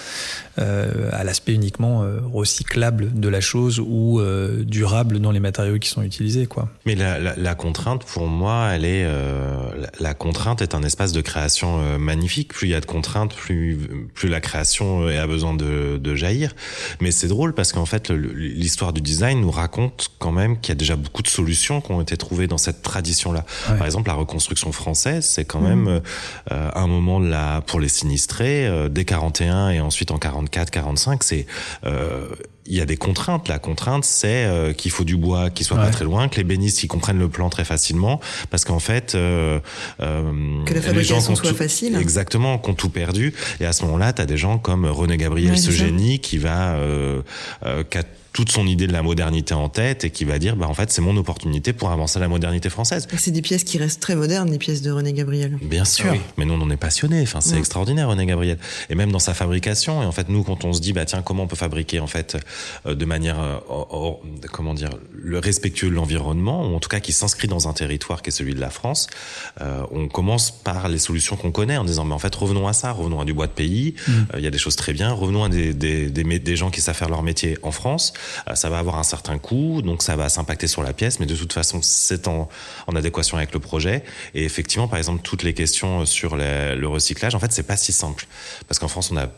à 0.58 1.24
l'aspect 1.24 1.52
uniquement 1.52 2.02
euh, 2.02 2.20
recyclable 2.32 3.18
de 3.18 3.28
la 3.28 3.40
chose 3.40 3.80
ou 3.80 4.20
durable 4.64 5.18
dans 5.18 5.30
les 5.30 5.40
matériaux 5.40 5.78
qui 5.78 5.88
sont 5.88 6.02
utilisés. 6.02 6.46
Quoi. 6.46 6.68
Mais 6.84 6.94
la, 6.94 7.54
contrainte, 7.54 8.04
pour 8.04 8.26
moi, 8.26 8.70
elle 8.72 8.84
est 8.84 9.06
la, 10.00 10.14
contrainte 10.14 10.62
est 10.62 10.74
un 10.74 10.82
espace 10.82 11.12
de 11.12 11.20
création 11.20 11.98
magnifique. 11.98 12.52
Plus 12.52 12.68
il 12.68 12.70
y 12.70 12.74
a 12.74 12.80
de 12.80 12.86
contraintes, 12.86 13.34
plus 13.34 13.78
plus 14.14 14.28
la 14.28 14.40
création 14.40 15.06
a 15.06 15.26
besoin 15.26 15.54
de, 15.54 15.98
de 15.98 16.14
jaillir. 16.14 16.54
Mais 17.00 17.10
c'est 17.10 17.28
drôle 17.28 17.54
parce 17.54 17.72
qu'en 17.72 17.86
fait, 17.86 18.10
l'histoire 18.10 18.92
du 18.92 19.00
design 19.00 19.40
nous 19.40 19.50
raconte 19.50 20.10
quand 20.18 20.32
même 20.32 20.58
qu'il 20.60 20.70
y 20.70 20.72
a 20.72 20.76
déjà 20.76 20.96
beaucoup 20.96 21.22
de 21.22 21.28
solutions 21.28 21.80
qui 21.80 21.92
ont 21.92 22.00
été 22.00 22.16
trouvées 22.16 22.46
dans 22.46 22.58
cette 22.58 22.82
tradition-là. 22.82 23.44
Par 23.66 23.84
exemple, 23.84 24.08
la 24.08 24.14
reconstruction 24.14 24.72
française, 24.72 25.24
c'est 25.24 25.44
quand 25.44 25.60
même 25.60 25.84
mmh. 25.84 26.02
euh, 26.52 26.70
un 26.74 26.86
moment 26.86 27.20
de 27.20 27.28
la, 27.28 27.62
pour 27.66 27.80
les 27.80 27.88
sinistrés, 27.88 28.66
euh, 28.66 28.88
dès 28.88 29.04
41 29.04 29.70
et 29.70 29.80
ensuite 29.80 30.10
en 30.10 30.18
44, 30.18 30.45
45, 30.48 31.22
c'est 31.22 31.46
euh, 31.84 32.28
il 32.66 32.76
y 32.76 32.80
a 32.80 32.84
des 32.84 32.96
contraintes. 32.96 33.48
La 33.48 33.58
contrainte, 33.58 34.04
c'est 34.04 34.44
euh, 34.44 34.72
qu'il 34.72 34.90
faut 34.90 35.04
du 35.04 35.16
bois 35.16 35.50
qui 35.50 35.64
soit 35.64 35.76
pas 35.76 35.90
très 35.90 36.04
loin, 36.04 36.28
que 36.28 36.36
les 36.36 36.44
bénistes 36.44 36.82
ils 36.82 36.88
comprennent 36.88 37.18
le 37.18 37.28
plan 37.28 37.48
très 37.48 37.64
facilement, 37.64 38.20
parce 38.50 38.64
qu'en 38.64 38.78
fait, 38.78 39.14
euh, 39.14 39.60
euh, 40.00 40.64
que 40.64 40.74
la 40.74 40.80
fabrication 40.80 41.34
soit 41.34 41.54
facile. 41.54 41.96
Exactement, 41.96 42.58
qu'on 42.58 42.74
tout 42.74 42.90
perdu. 42.90 43.34
Et 43.60 43.66
à 43.66 43.72
ce 43.72 43.84
moment-là, 43.84 44.12
tu 44.12 44.22
as 44.22 44.26
des 44.26 44.36
gens 44.36 44.58
comme 44.58 44.86
René 44.86 45.16
Gabriel, 45.16 45.58
ce 45.58 45.70
génie 45.70 46.20
qui 46.20 46.38
va 46.38 46.74
euh, 46.74 47.22
euh 47.64 47.84
toute 48.36 48.52
son 48.52 48.66
idée 48.66 48.86
de 48.86 48.92
la 48.92 49.00
modernité 49.00 49.54
en 49.54 49.70
tête 49.70 50.04
et 50.04 50.10
qui 50.10 50.26
va 50.26 50.38
dire 50.38 50.56
bah 50.56 50.68
en 50.68 50.74
fait 50.74 50.92
c'est 50.92 51.00
mon 51.00 51.16
opportunité 51.16 51.72
pour 51.72 51.90
avancer 51.90 52.20
la 52.20 52.28
modernité 52.28 52.68
française. 52.68 53.08
C'est 53.16 53.30
des 53.30 53.40
pièces 53.40 53.64
qui 53.64 53.78
restent 53.78 54.02
très 54.02 54.14
modernes, 54.14 54.50
les 54.50 54.58
pièces 54.58 54.82
de 54.82 54.90
René 54.90 55.14
Gabriel. 55.14 55.56
Bien 55.62 55.86
sûr, 55.86 56.12
ah 56.12 56.18
mais 56.36 56.44
nous 56.44 56.52
on 56.52 56.60
en 56.60 56.68
est 56.68 56.76
passionné. 56.76 57.22
Enfin 57.22 57.40
c'est 57.40 57.56
extraordinaire 57.56 58.10
René 58.10 58.26
Gabriel 58.26 58.58
et 58.90 58.94
même 58.94 59.10
dans 59.10 59.20
sa 59.20 59.32
fabrication. 59.32 60.02
Et 60.02 60.04
en 60.04 60.12
fait 60.12 60.28
nous 60.28 60.42
quand 60.42 60.66
on 60.66 60.74
se 60.74 60.82
dit 60.82 60.92
bah 60.92 61.06
tiens 61.06 61.22
comment 61.22 61.44
on 61.44 61.46
peut 61.46 61.56
fabriquer 61.56 61.98
en 61.98 62.06
fait 62.06 62.36
euh, 62.84 62.94
de 62.94 63.04
manière 63.06 63.40
euh, 63.40 64.10
comment 64.52 64.74
dire 64.74 64.90
le 65.14 65.38
respectueux 65.38 65.88
de 65.88 65.94
l'environnement 65.94 66.70
ou 66.70 66.74
en 66.76 66.78
tout 66.78 66.90
cas 66.90 67.00
qui 67.00 67.12
s'inscrit 67.12 67.48
dans 67.48 67.68
un 67.68 67.72
territoire 67.72 68.20
qui 68.20 68.28
est 68.28 68.32
celui 68.32 68.54
de 68.54 68.60
la 68.60 68.68
France, 68.68 69.06
euh, 69.62 69.80
on 69.92 70.08
commence 70.08 70.50
par 70.50 70.90
les 70.90 70.98
solutions 70.98 71.36
qu'on 71.36 71.52
connaît 71.52 71.78
en 71.78 71.84
disant 71.84 72.04
mais 72.04 72.14
en 72.14 72.18
fait 72.18 72.34
revenons 72.34 72.68
à 72.68 72.74
ça, 72.74 72.92
revenons 72.92 73.18
à 73.18 73.24
du 73.24 73.32
bois 73.32 73.46
de 73.46 73.52
pays. 73.52 73.94
Mm. 74.06 74.12
Il 74.36 74.44
y 74.44 74.46
a 74.46 74.50
des 74.50 74.58
choses 74.58 74.76
très 74.76 74.92
bien. 74.92 75.10
Revenons 75.12 75.44
à 75.44 75.48
des, 75.48 75.72
des, 75.72 76.10
des, 76.10 76.38
des 76.38 76.56
gens 76.56 76.68
qui 76.70 76.82
savent 76.82 76.96
faire 76.96 77.08
leur 77.08 77.22
métier 77.22 77.56
en 77.62 77.70
France. 77.70 78.12
Euh, 78.48 78.54
ça 78.54 78.70
va 78.70 78.78
avoir 78.78 78.98
un 78.98 79.02
certain 79.02 79.38
coût, 79.38 79.82
donc 79.82 80.02
ça 80.02 80.16
va 80.16 80.28
s'impacter 80.28 80.66
sur 80.66 80.82
la 80.82 80.92
pièce, 80.92 81.20
mais 81.20 81.26
de 81.26 81.34
toute 81.34 81.52
façon, 81.52 81.80
c'est 81.82 82.28
en, 82.28 82.48
en, 82.86 82.96
adéquation 82.96 83.36
avec 83.36 83.52
le 83.52 83.60
projet. 83.60 84.04
Et 84.34 84.44
effectivement, 84.44 84.88
par 84.88 84.98
exemple, 84.98 85.22
toutes 85.22 85.42
les 85.42 85.54
questions 85.54 86.04
sur 86.06 86.36
le 86.36 86.86
recyclage, 86.86 87.34
en 87.34 87.38
fait, 87.38 87.52
c'est 87.52 87.66
pas 87.66 87.76
si 87.76 87.92
simple. 87.92 88.26
Parce 88.68 88.78
qu'en 88.78 88.88
France, 88.88 89.10
on 89.10 89.16
a 89.16 89.28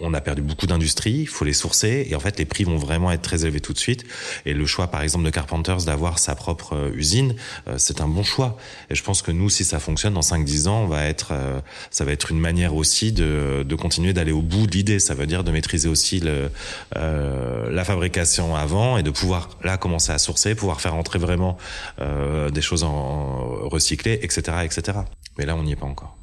on 0.00 0.14
a 0.14 0.20
perdu 0.20 0.42
beaucoup 0.42 0.66
d'industries, 0.66 1.20
il 1.20 1.28
faut 1.28 1.44
les 1.44 1.52
sourcer 1.52 2.06
et 2.08 2.14
en 2.14 2.20
fait 2.20 2.38
les 2.38 2.44
prix 2.44 2.64
vont 2.64 2.76
vraiment 2.76 3.10
être 3.10 3.22
très 3.22 3.44
élevés 3.44 3.60
tout 3.60 3.72
de 3.72 3.78
suite. 3.78 4.04
Et 4.46 4.54
le 4.54 4.66
choix 4.66 4.88
par 4.88 5.02
exemple 5.02 5.24
de 5.24 5.30
Carpenters 5.30 5.84
d'avoir 5.84 6.18
sa 6.18 6.34
propre 6.34 6.74
euh, 6.74 6.90
usine, 6.94 7.34
euh, 7.66 7.74
c'est 7.78 8.00
un 8.00 8.08
bon 8.08 8.22
choix. 8.22 8.56
Et 8.90 8.94
je 8.94 9.02
pense 9.02 9.22
que 9.22 9.30
nous, 9.30 9.50
si 9.50 9.64
ça 9.64 9.78
fonctionne 9.78 10.14
dans 10.14 10.20
5-10 10.20 10.68
ans, 10.68 10.82
on 10.82 10.86
va 10.86 11.04
être, 11.04 11.28
euh, 11.32 11.60
ça 11.90 12.04
va 12.04 12.12
être 12.12 12.30
une 12.30 12.40
manière 12.40 12.74
aussi 12.74 13.12
de, 13.12 13.64
de 13.66 13.74
continuer 13.74 14.12
d'aller 14.12 14.32
au 14.32 14.42
bout 14.42 14.66
de 14.66 14.72
l'idée. 14.72 14.98
Ça 14.98 15.14
veut 15.14 15.26
dire 15.26 15.44
de 15.44 15.50
maîtriser 15.50 15.88
aussi 15.88 16.20
le, 16.20 16.50
la 16.94 17.84
fabrication 17.84 18.56
avant 18.56 18.98
et 18.98 19.02
de 19.02 19.10
pouvoir 19.10 19.50
là 19.62 19.76
commencer 19.76 20.12
à 20.12 20.18
sourcer, 20.18 20.54
pouvoir 20.54 20.80
faire 20.80 20.94
entrer 20.94 21.18
vraiment 21.18 21.56
des 21.98 22.60
choses 22.60 22.84
en, 22.84 23.68
recyclées, 23.68 24.18
etc., 24.22 24.58
etc. 24.64 24.98
Mais 25.38 25.46
là, 25.46 25.56
on 25.56 25.62
n'y 25.62 25.72
est 25.72 25.76
pas 25.76 25.86
encore. 25.86 26.17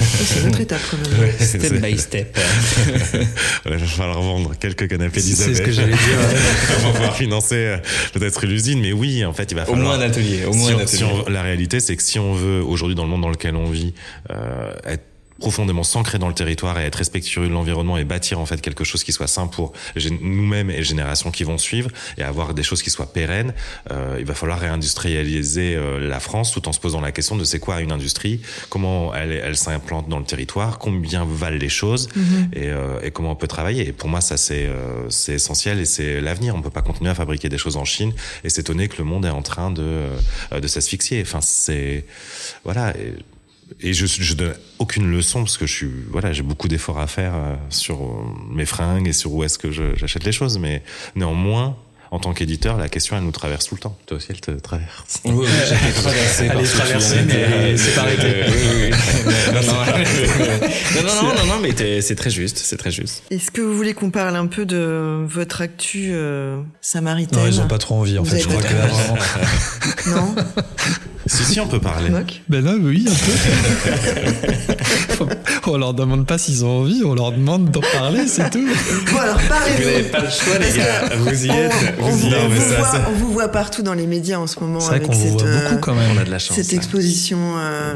C'est 0.00 0.44
notre 0.44 0.60
étape 0.60 0.80
quand 0.90 0.96
même. 0.96 1.32
step 1.38 1.80
by 1.80 1.98
step. 1.98 2.38
Il 3.64 3.70
va 3.70 3.78
falloir 3.78 4.20
vendre 4.20 4.54
quelques 4.58 4.88
canapés 4.88 5.20
d'Isabelle. 5.20 5.54
C'est 5.56 5.62
ce 5.62 5.66
que 5.66 5.72
j'allais 5.72 5.92
dire. 5.92 6.80
pour 6.82 6.92
pouvoir 6.92 7.16
financer 7.16 7.54
euh, 7.54 7.76
peut-être 8.12 8.46
l'usine. 8.46 8.80
Mais 8.80 8.92
oui, 8.92 9.24
en 9.24 9.32
fait, 9.32 9.50
il 9.50 9.54
va 9.54 9.64
falloir. 9.64 9.80
Au 9.80 9.82
moins 9.82 9.98
un 9.98 10.08
atelier. 10.08 10.44
Au 10.44 10.52
moins 10.52 10.74
un 10.74 10.78
atelier. 10.78 11.06
la 11.28 11.42
réalité, 11.42 11.80
c'est 11.80 11.96
que 11.96 12.02
si 12.02 12.18
on 12.18 12.34
veut, 12.34 12.62
aujourd'hui, 12.62 12.94
dans 12.94 13.04
le 13.04 13.10
monde 13.10 13.22
dans 13.22 13.30
lequel 13.30 13.56
on 13.56 13.70
vit, 13.70 13.94
euh, 14.30 14.72
être 14.84 15.04
profondément 15.40 15.82
s'ancrer 15.82 16.18
dans 16.18 16.28
le 16.28 16.34
territoire 16.34 16.78
et 16.78 16.84
être 16.84 16.96
respectueux 16.96 17.48
de 17.48 17.52
l'environnement 17.52 17.98
et 17.98 18.04
bâtir 18.04 18.38
en 18.38 18.46
fait 18.46 18.60
quelque 18.60 18.84
chose 18.84 19.04
qui 19.04 19.12
soit 19.12 19.26
sain 19.26 19.46
pour 19.46 19.72
nous-mêmes 20.20 20.70
et 20.70 20.76
les 20.76 20.84
générations 20.84 21.30
qui 21.30 21.44
vont 21.44 21.58
suivre 21.58 21.90
et 22.18 22.22
avoir 22.22 22.54
des 22.54 22.62
choses 22.62 22.82
qui 22.82 22.90
soient 22.90 23.12
pérennes, 23.12 23.54
euh, 23.90 24.16
il 24.18 24.26
va 24.26 24.34
falloir 24.34 24.60
réindustrialiser 24.60 25.74
euh, 25.74 25.98
la 25.98 26.20
France 26.20 26.52
tout 26.52 26.68
en 26.68 26.72
se 26.72 26.80
posant 26.80 27.00
la 27.00 27.12
question 27.12 27.36
de 27.36 27.44
c'est 27.44 27.58
quoi 27.58 27.80
une 27.80 27.92
industrie, 27.92 28.40
comment 28.68 29.14
elle, 29.14 29.32
elle 29.32 29.56
s'implante 29.56 30.08
dans 30.08 30.18
le 30.18 30.24
territoire, 30.24 30.78
combien 30.78 31.24
valent 31.24 31.58
les 31.58 31.68
choses 31.68 32.08
mm-hmm. 32.08 32.58
et, 32.58 32.68
euh, 32.68 33.00
et, 33.02 33.10
comment 33.10 33.32
on 33.32 33.36
peut 33.36 33.48
travailler. 33.48 33.88
Et 33.88 33.92
pour 33.92 34.08
moi, 34.08 34.20
ça 34.20 34.36
c'est 34.36 34.66
euh, 34.66 35.08
c'est 35.08 35.34
essentiel 35.34 35.80
et 35.80 35.84
c'est 35.84 36.20
l'avenir. 36.20 36.54
On 36.54 36.62
peut 36.62 36.70
pas 36.70 36.82
continuer 36.82 37.10
à 37.10 37.14
fabriquer 37.14 37.48
des 37.48 37.58
choses 37.58 37.76
en 37.76 37.84
Chine 37.84 38.12
et 38.44 38.50
s'étonner 38.50 38.88
que 38.88 38.98
le 38.98 39.04
monde 39.04 39.24
est 39.24 39.30
en 39.30 39.42
train 39.42 39.70
de 39.70 39.82
euh, 39.82 40.60
de 40.60 40.66
s'asphyxier. 40.66 41.22
Enfin, 41.22 41.40
c'est 41.40 42.04
voilà. 42.64 42.96
Et, 42.96 43.14
et 43.80 43.92
je, 43.92 44.06
je 44.06 44.34
donne 44.34 44.54
aucune 44.78 45.10
leçon 45.10 45.40
parce 45.40 45.58
que 45.58 45.66
je 45.66 45.72
suis 45.74 45.90
voilà 46.10 46.32
j'ai 46.32 46.42
beaucoup 46.42 46.68
d'efforts 46.68 46.98
à 46.98 47.06
faire 47.06 47.34
euh, 47.34 47.54
sur 47.68 48.02
euh, 48.02 48.24
mes 48.50 48.66
fringues 48.66 49.08
et 49.08 49.12
sur 49.12 49.32
où 49.32 49.44
est-ce 49.44 49.58
que 49.58 49.70
j'achète 49.70 50.24
les 50.24 50.32
choses 50.32 50.58
mais 50.58 50.82
néanmoins 51.14 51.76
en 52.12 52.18
tant 52.18 52.32
qu'éditeur, 52.32 52.76
la 52.76 52.88
question, 52.88 53.16
elle 53.16 53.22
nous 53.22 53.30
traverse 53.30 53.66
tout 53.66 53.76
le 53.76 53.80
temps. 53.80 53.96
Toi 54.06 54.16
aussi, 54.16 54.26
elle 54.30 54.40
te 54.40 54.50
traverse. 54.50 55.20
Oui, 55.24 55.46
j'ai 55.68 55.76
été 55.76 56.00
traversé 56.00 56.46
par 56.48 56.66
ce 57.00 57.14
mais 57.24 57.76
c'est 57.76 57.94
pas 57.94 58.00
arrêté. 58.00 58.90
Non, 60.96 61.02
non, 61.02 61.22
non, 61.22 61.34
non, 61.34 61.46
non, 61.46 61.60
mais 61.62 62.00
c'est 62.00 62.16
très 62.16 62.30
juste, 62.30 62.58
c'est 62.58 62.76
très 62.76 62.90
juste. 62.90 63.22
Est-ce 63.30 63.50
que 63.50 63.60
vous 63.60 63.76
voulez 63.76 63.94
qu'on 63.94 64.10
parle 64.10 64.34
un 64.34 64.46
peu 64.46 64.66
de 64.66 65.24
votre 65.26 65.60
actu 65.60 66.10
euh, 66.12 66.60
samaritaine 66.80 67.38
Non, 67.38 67.46
ils 67.46 67.60
ont 67.60 67.68
pas 67.68 67.78
trop 67.78 67.94
envie, 67.96 68.18
en 68.18 68.24
fait. 68.24 68.40
Je 68.40 68.48
crois 68.48 68.62
que 68.62 70.10
Non? 70.10 70.34
si, 71.30 71.44
si, 71.44 71.60
on 71.60 71.68
peut 71.68 71.78
parler. 71.78 72.10
Ben 72.48 72.64
là, 72.64 72.74
oui, 72.80 73.06
un 73.08 73.14
peu. 75.24 75.26
on 75.70 75.76
leur 75.78 75.94
demande 75.94 76.26
pas 76.26 76.38
s'ils 76.38 76.64
ont 76.64 76.80
envie, 76.80 77.02
on 77.04 77.14
leur 77.14 77.30
demande 77.30 77.70
d'en 77.70 77.80
parler, 77.80 78.26
c'est 78.26 78.50
tout. 78.50 78.66
Bon, 79.12 79.18
alors 79.18 79.40
parlez 79.48 79.72
Vous 79.76 79.84
n'avez 79.84 80.02
pas 80.04 80.20
le 80.20 80.30
choix, 80.30 80.58
les 80.58 80.76
gars. 80.76 81.08
Vous 81.16 81.46
y 81.46 81.50
êtes. 81.50 81.72
On, 82.00 82.08
vous, 82.10 82.26
y 82.26 82.28
êtes. 82.28 82.34
On, 83.08 83.12
vous 83.12 83.32
voit, 83.32 83.48
partout 83.48 83.82
dans 83.82 83.94
les 83.94 84.08
médias 84.08 84.38
en 84.38 84.48
ce 84.48 84.58
moment. 84.58 84.80
C'est 84.80 84.88
vrai 84.88 85.00
qu'on 85.00 85.12
vous 85.12 85.38
voit 85.38 85.42
beaucoup 85.44 85.78
quand 85.80 85.94
même. 85.94 86.10
On 86.16 86.20
a 86.20 86.24
de 86.24 86.30
la 86.30 86.40
chance. 86.40 86.56
Cette 86.56 86.72
exposition. 86.72 87.38
Euh, 87.58 87.94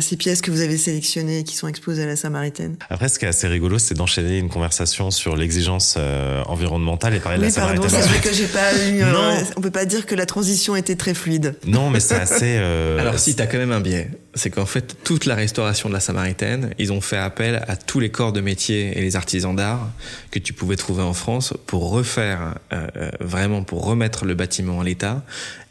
ces 0.00 0.16
pièces 0.16 0.40
que 0.40 0.50
vous 0.50 0.62
avez 0.62 0.78
sélectionnées 0.78 1.40
et 1.40 1.44
qui 1.44 1.54
sont 1.54 1.68
exposées 1.68 2.04
à 2.04 2.06
la 2.06 2.16
Samaritaine. 2.16 2.76
Après, 2.88 3.08
ce 3.08 3.18
qui 3.18 3.26
est 3.26 3.28
assez 3.28 3.46
rigolo, 3.46 3.78
c'est 3.78 3.94
d'enchaîner 3.94 4.38
une 4.38 4.48
conversation 4.48 5.10
sur 5.10 5.36
l'exigence 5.36 5.96
euh, 5.98 6.42
environnementale 6.46 7.14
et 7.14 7.20
parler 7.20 7.38
de 7.38 7.42
la 7.42 7.50
Samaritaine. 7.50 7.90
c'est 7.90 8.00
vrai 8.00 8.20
que 8.20 8.32
j'ai 8.32 8.46
pas 8.46 8.72
eu. 8.74 9.02
Euh, 9.02 9.44
on 9.56 9.60
peut 9.60 9.70
pas 9.70 9.84
dire 9.84 10.06
que 10.06 10.14
la 10.14 10.24
transition 10.24 10.76
était 10.76 10.96
très 10.96 11.12
fluide. 11.12 11.56
Non, 11.66 11.90
mais 11.90 12.00
c'est 12.00 12.14
assez. 12.14 12.56
Euh... 12.58 12.98
Alors, 13.00 13.18
si 13.18 13.34
t'as 13.34 13.46
quand 13.46 13.58
même 13.58 13.72
un 13.72 13.80
biais, 13.80 14.10
c'est 14.34 14.50
qu'en 14.50 14.66
fait, 14.66 14.96
toute 15.04 15.26
la 15.26 15.34
restauration 15.34 15.90
de 15.90 15.94
la 15.94 16.00
Samaritaine, 16.00 16.72
ils 16.78 16.92
ont 16.92 17.02
fait 17.02 17.18
appel 17.18 17.62
à 17.68 17.76
tous 17.76 18.00
les 18.00 18.10
corps 18.10 18.32
de 18.32 18.40
métier 18.40 18.96
et 18.96 19.02
les 19.02 19.16
artisans 19.16 19.54
d'art 19.54 19.90
que 20.30 20.38
tu 20.38 20.54
pouvais 20.54 20.76
trouver 20.76 21.02
en 21.02 21.12
France 21.12 21.52
pour 21.66 21.90
refaire 21.90 22.54
euh, 22.72 22.86
euh 22.96 23.10
vraiment 23.20 23.62
pour 23.62 23.84
remettre 23.84 24.24
le 24.24 24.34
bâtiment 24.34 24.78
en 24.78 24.82
l'état 24.82 25.22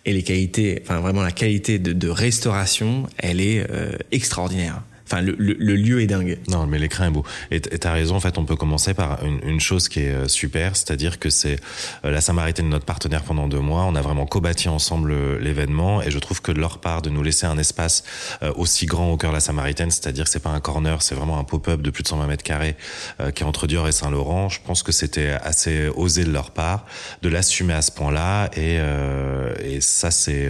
et 0.05 0.13
les 0.13 0.23
qualités, 0.23 0.81
enfin 0.83 0.99
vraiment 0.99 1.21
la 1.21 1.31
qualité 1.31 1.79
de, 1.79 2.09
restauration, 2.09 3.07
elle 3.17 3.39
est 3.39 3.65
euh, 3.69 3.91
extraordinaire. 4.11 4.81
Enfin, 5.11 5.21
le, 5.21 5.35
le, 5.37 5.75
lieu 5.75 6.01
est 6.01 6.07
dingue. 6.07 6.37
Non, 6.47 6.67
mais 6.67 6.79
l'écran 6.79 7.03
est 7.03 7.09
beau. 7.09 7.25
Et 7.51 7.59
t'as 7.59 7.91
raison, 7.91 8.15
en 8.15 8.21
fait, 8.21 8.37
on 8.37 8.45
peut 8.45 8.55
commencer 8.55 8.93
par 8.93 9.25
une, 9.25 9.41
une 9.43 9.59
chose 9.59 9.89
qui 9.89 9.99
est 9.99 10.11
euh, 10.11 10.27
super, 10.29 10.77
c'est-à-dire 10.77 11.19
que 11.19 11.29
c'est 11.29 11.59
euh, 12.05 12.11
la 12.11 12.21
Samaritaine 12.21 12.69
notre 12.69 12.85
partenaire 12.85 13.23
pendant 13.23 13.49
deux 13.49 13.59
mois. 13.59 13.83
On 13.83 13.95
a 13.95 14.01
vraiment 14.01 14.25
co-bâti 14.25 14.69
ensemble 14.69 15.37
l'événement 15.39 16.01
et 16.01 16.11
je 16.11 16.17
trouve 16.17 16.41
que 16.41 16.53
de 16.53 16.61
leur 16.61 16.79
part 16.79 17.01
de 17.01 17.09
nous 17.09 17.23
laisser 17.23 17.45
un 17.45 17.57
espace 17.57 18.03
aussi 18.55 18.85
grand 18.85 19.11
au 19.11 19.17
cœur 19.17 19.31
de 19.31 19.35
la 19.35 19.41
Samaritaine, 19.41 19.91
c'est-à-dire 19.91 20.23
que 20.25 20.29
c'est 20.29 20.39
pas 20.39 20.51
un 20.51 20.59
corner, 20.61 21.01
c'est 21.01 21.15
vraiment 21.15 21.37
un 21.39 21.43
pop-up 21.43 21.81
de 21.81 21.89
plus 21.89 22.03
de 22.03 22.07
120 22.07 22.27
mètres 22.27 22.43
carrés 22.43 22.75
qui 23.35 23.43
est 23.43 23.45
entre 23.45 23.67
Dior 23.67 23.87
et 23.87 23.91
Saint-Laurent. 23.91 24.49
Je 24.49 24.59
pense 24.65 24.83
que 24.83 24.91
c'était 24.91 25.31
assez 25.31 25.89
osé 25.95 26.23
de 26.23 26.31
leur 26.31 26.51
part 26.51 26.85
de 27.21 27.29
l'assumer 27.29 27.73
à 27.73 27.81
ce 27.81 27.91
point-là 27.91 28.49
et, 28.55 28.79
et 29.63 29.81
ça 29.81 30.11
c'est 30.11 30.49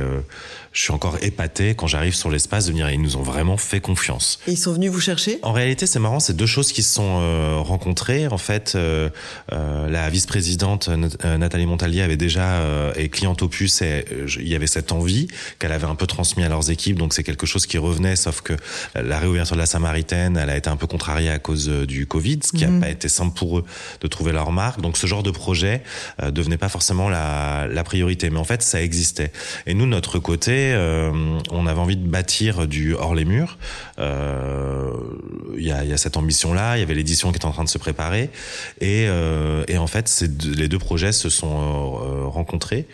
je 0.71 0.81
suis 0.81 0.93
encore 0.93 1.17
épaté 1.21 1.75
quand 1.75 1.87
j'arrive 1.87 2.15
sur 2.15 2.29
l'espace 2.29 2.65
de 2.65 2.71
venir. 2.71 2.89
Ils 2.89 3.01
nous 3.01 3.17
ont 3.17 3.23
vraiment 3.23 3.57
fait 3.57 3.81
confiance. 3.81 4.39
Et 4.47 4.51
ils 4.51 4.57
sont 4.57 4.73
venus 4.73 4.89
vous 4.89 5.01
chercher? 5.01 5.39
En 5.41 5.51
réalité, 5.51 5.85
c'est 5.85 5.99
marrant, 5.99 6.19
c'est 6.19 6.35
deux 6.35 6.45
choses 6.45 6.71
qui 6.71 6.81
se 6.81 6.93
sont 6.93 7.19
euh, 7.19 7.57
rencontrées. 7.57 8.27
En 8.27 8.37
fait, 8.37 8.73
euh, 8.75 9.09
euh, 9.51 9.89
la 9.89 10.09
vice-présidente 10.09 10.89
Nathalie 11.23 11.65
Montalier 11.65 12.01
avait 12.01 12.17
déjà 12.17 12.61
et 12.95 13.09
cliente 13.09 13.41
Opus 13.41 13.81
et 13.81 14.05
il 14.37 14.47
y 14.47 14.55
avait 14.55 14.67
cette 14.67 14.91
envie 14.91 15.27
qu'elle 15.59 15.71
avait 15.71 15.87
un 15.87 15.95
peu 15.95 16.07
transmis 16.07 16.43
à 16.43 16.49
leurs 16.49 16.69
équipes. 16.71 16.97
Donc 16.97 17.13
c'est 17.13 17.23
quelque 17.23 17.45
chose 17.45 17.65
qui 17.65 17.77
revenait, 17.77 18.15
sauf 18.15 18.41
que 18.41 18.53
la 18.95 19.19
réouverture 19.19 19.55
de 19.55 19.61
la 19.61 19.65
Samaritaine, 19.65 20.37
elle 20.37 20.49
a 20.49 20.57
été 20.57 20.69
un 20.69 20.77
peu 20.77 20.87
contrariée 20.87 21.29
à 21.29 21.39
cause 21.39 21.67
du 21.67 22.05
Covid, 22.05 22.39
ce 22.43 22.51
qui 22.51 22.63
n'a 22.63 22.71
mhm. 22.71 22.81
pas 22.81 22.89
été 22.89 23.09
simple 23.09 23.35
pour 23.35 23.59
eux 23.59 23.65
de 24.01 24.07
trouver 24.07 24.31
leur 24.31 24.51
marque. 24.51 24.81
Donc 24.81 24.97
ce 24.97 25.07
genre 25.07 25.23
de 25.23 25.31
projet 25.31 25.83
devenait 26.21 26.57
pas 26.57 26.69
forcément 26.69 27.09
la, 27.09 27.67
la 27.69 27.83
priorité, 27.83 28.29
mais 28.29 28.39
en 28.39 28.43
fait 28.43 28.61
ça 28.61 28.81
existait. 28.81 29.31
Et 29.65 29.73
nous, 29.73 29.85
notre 29.85 30.19
côté 30.19 30.60
euh, 30.73 31.39
on 31.51 31.67
avait 31.67 31.79
envie 31.79 31.97
de 31.97 32.07
bâtir 32.07 32.67
du 32.67 32.93
hors 32.93 33.15
les 33.15 33.25
murs. 33.25 33.57
Euh, 33.99 34.91
il 35.57 35.63
y, 35.63 35.71
a, 35.71 35.97
cette 35.97 36.17
ambition-là. 36.17 36.77
Il 36.77 36.79
y 36.79 36.83
avait 36.83 36.93
l'édition 36.93 37.31
qui 37.31 37.37
était 37.37 37.45
en 37.45 37.51
train 37.51 37.63
de 37.63 37.69
se 37.69 37.77
préparer, 37.77 38.29
et, 38.79 39.05
euh, 39.07 39.63
en 39.77 39.87
fait, 39.87 40.23
les 40.55 40.67
deux 40.67 40.79
projets 40.79 41.11
se 41.11 41.29
sont 41.29 42.29
rencontrés 42.29 42.87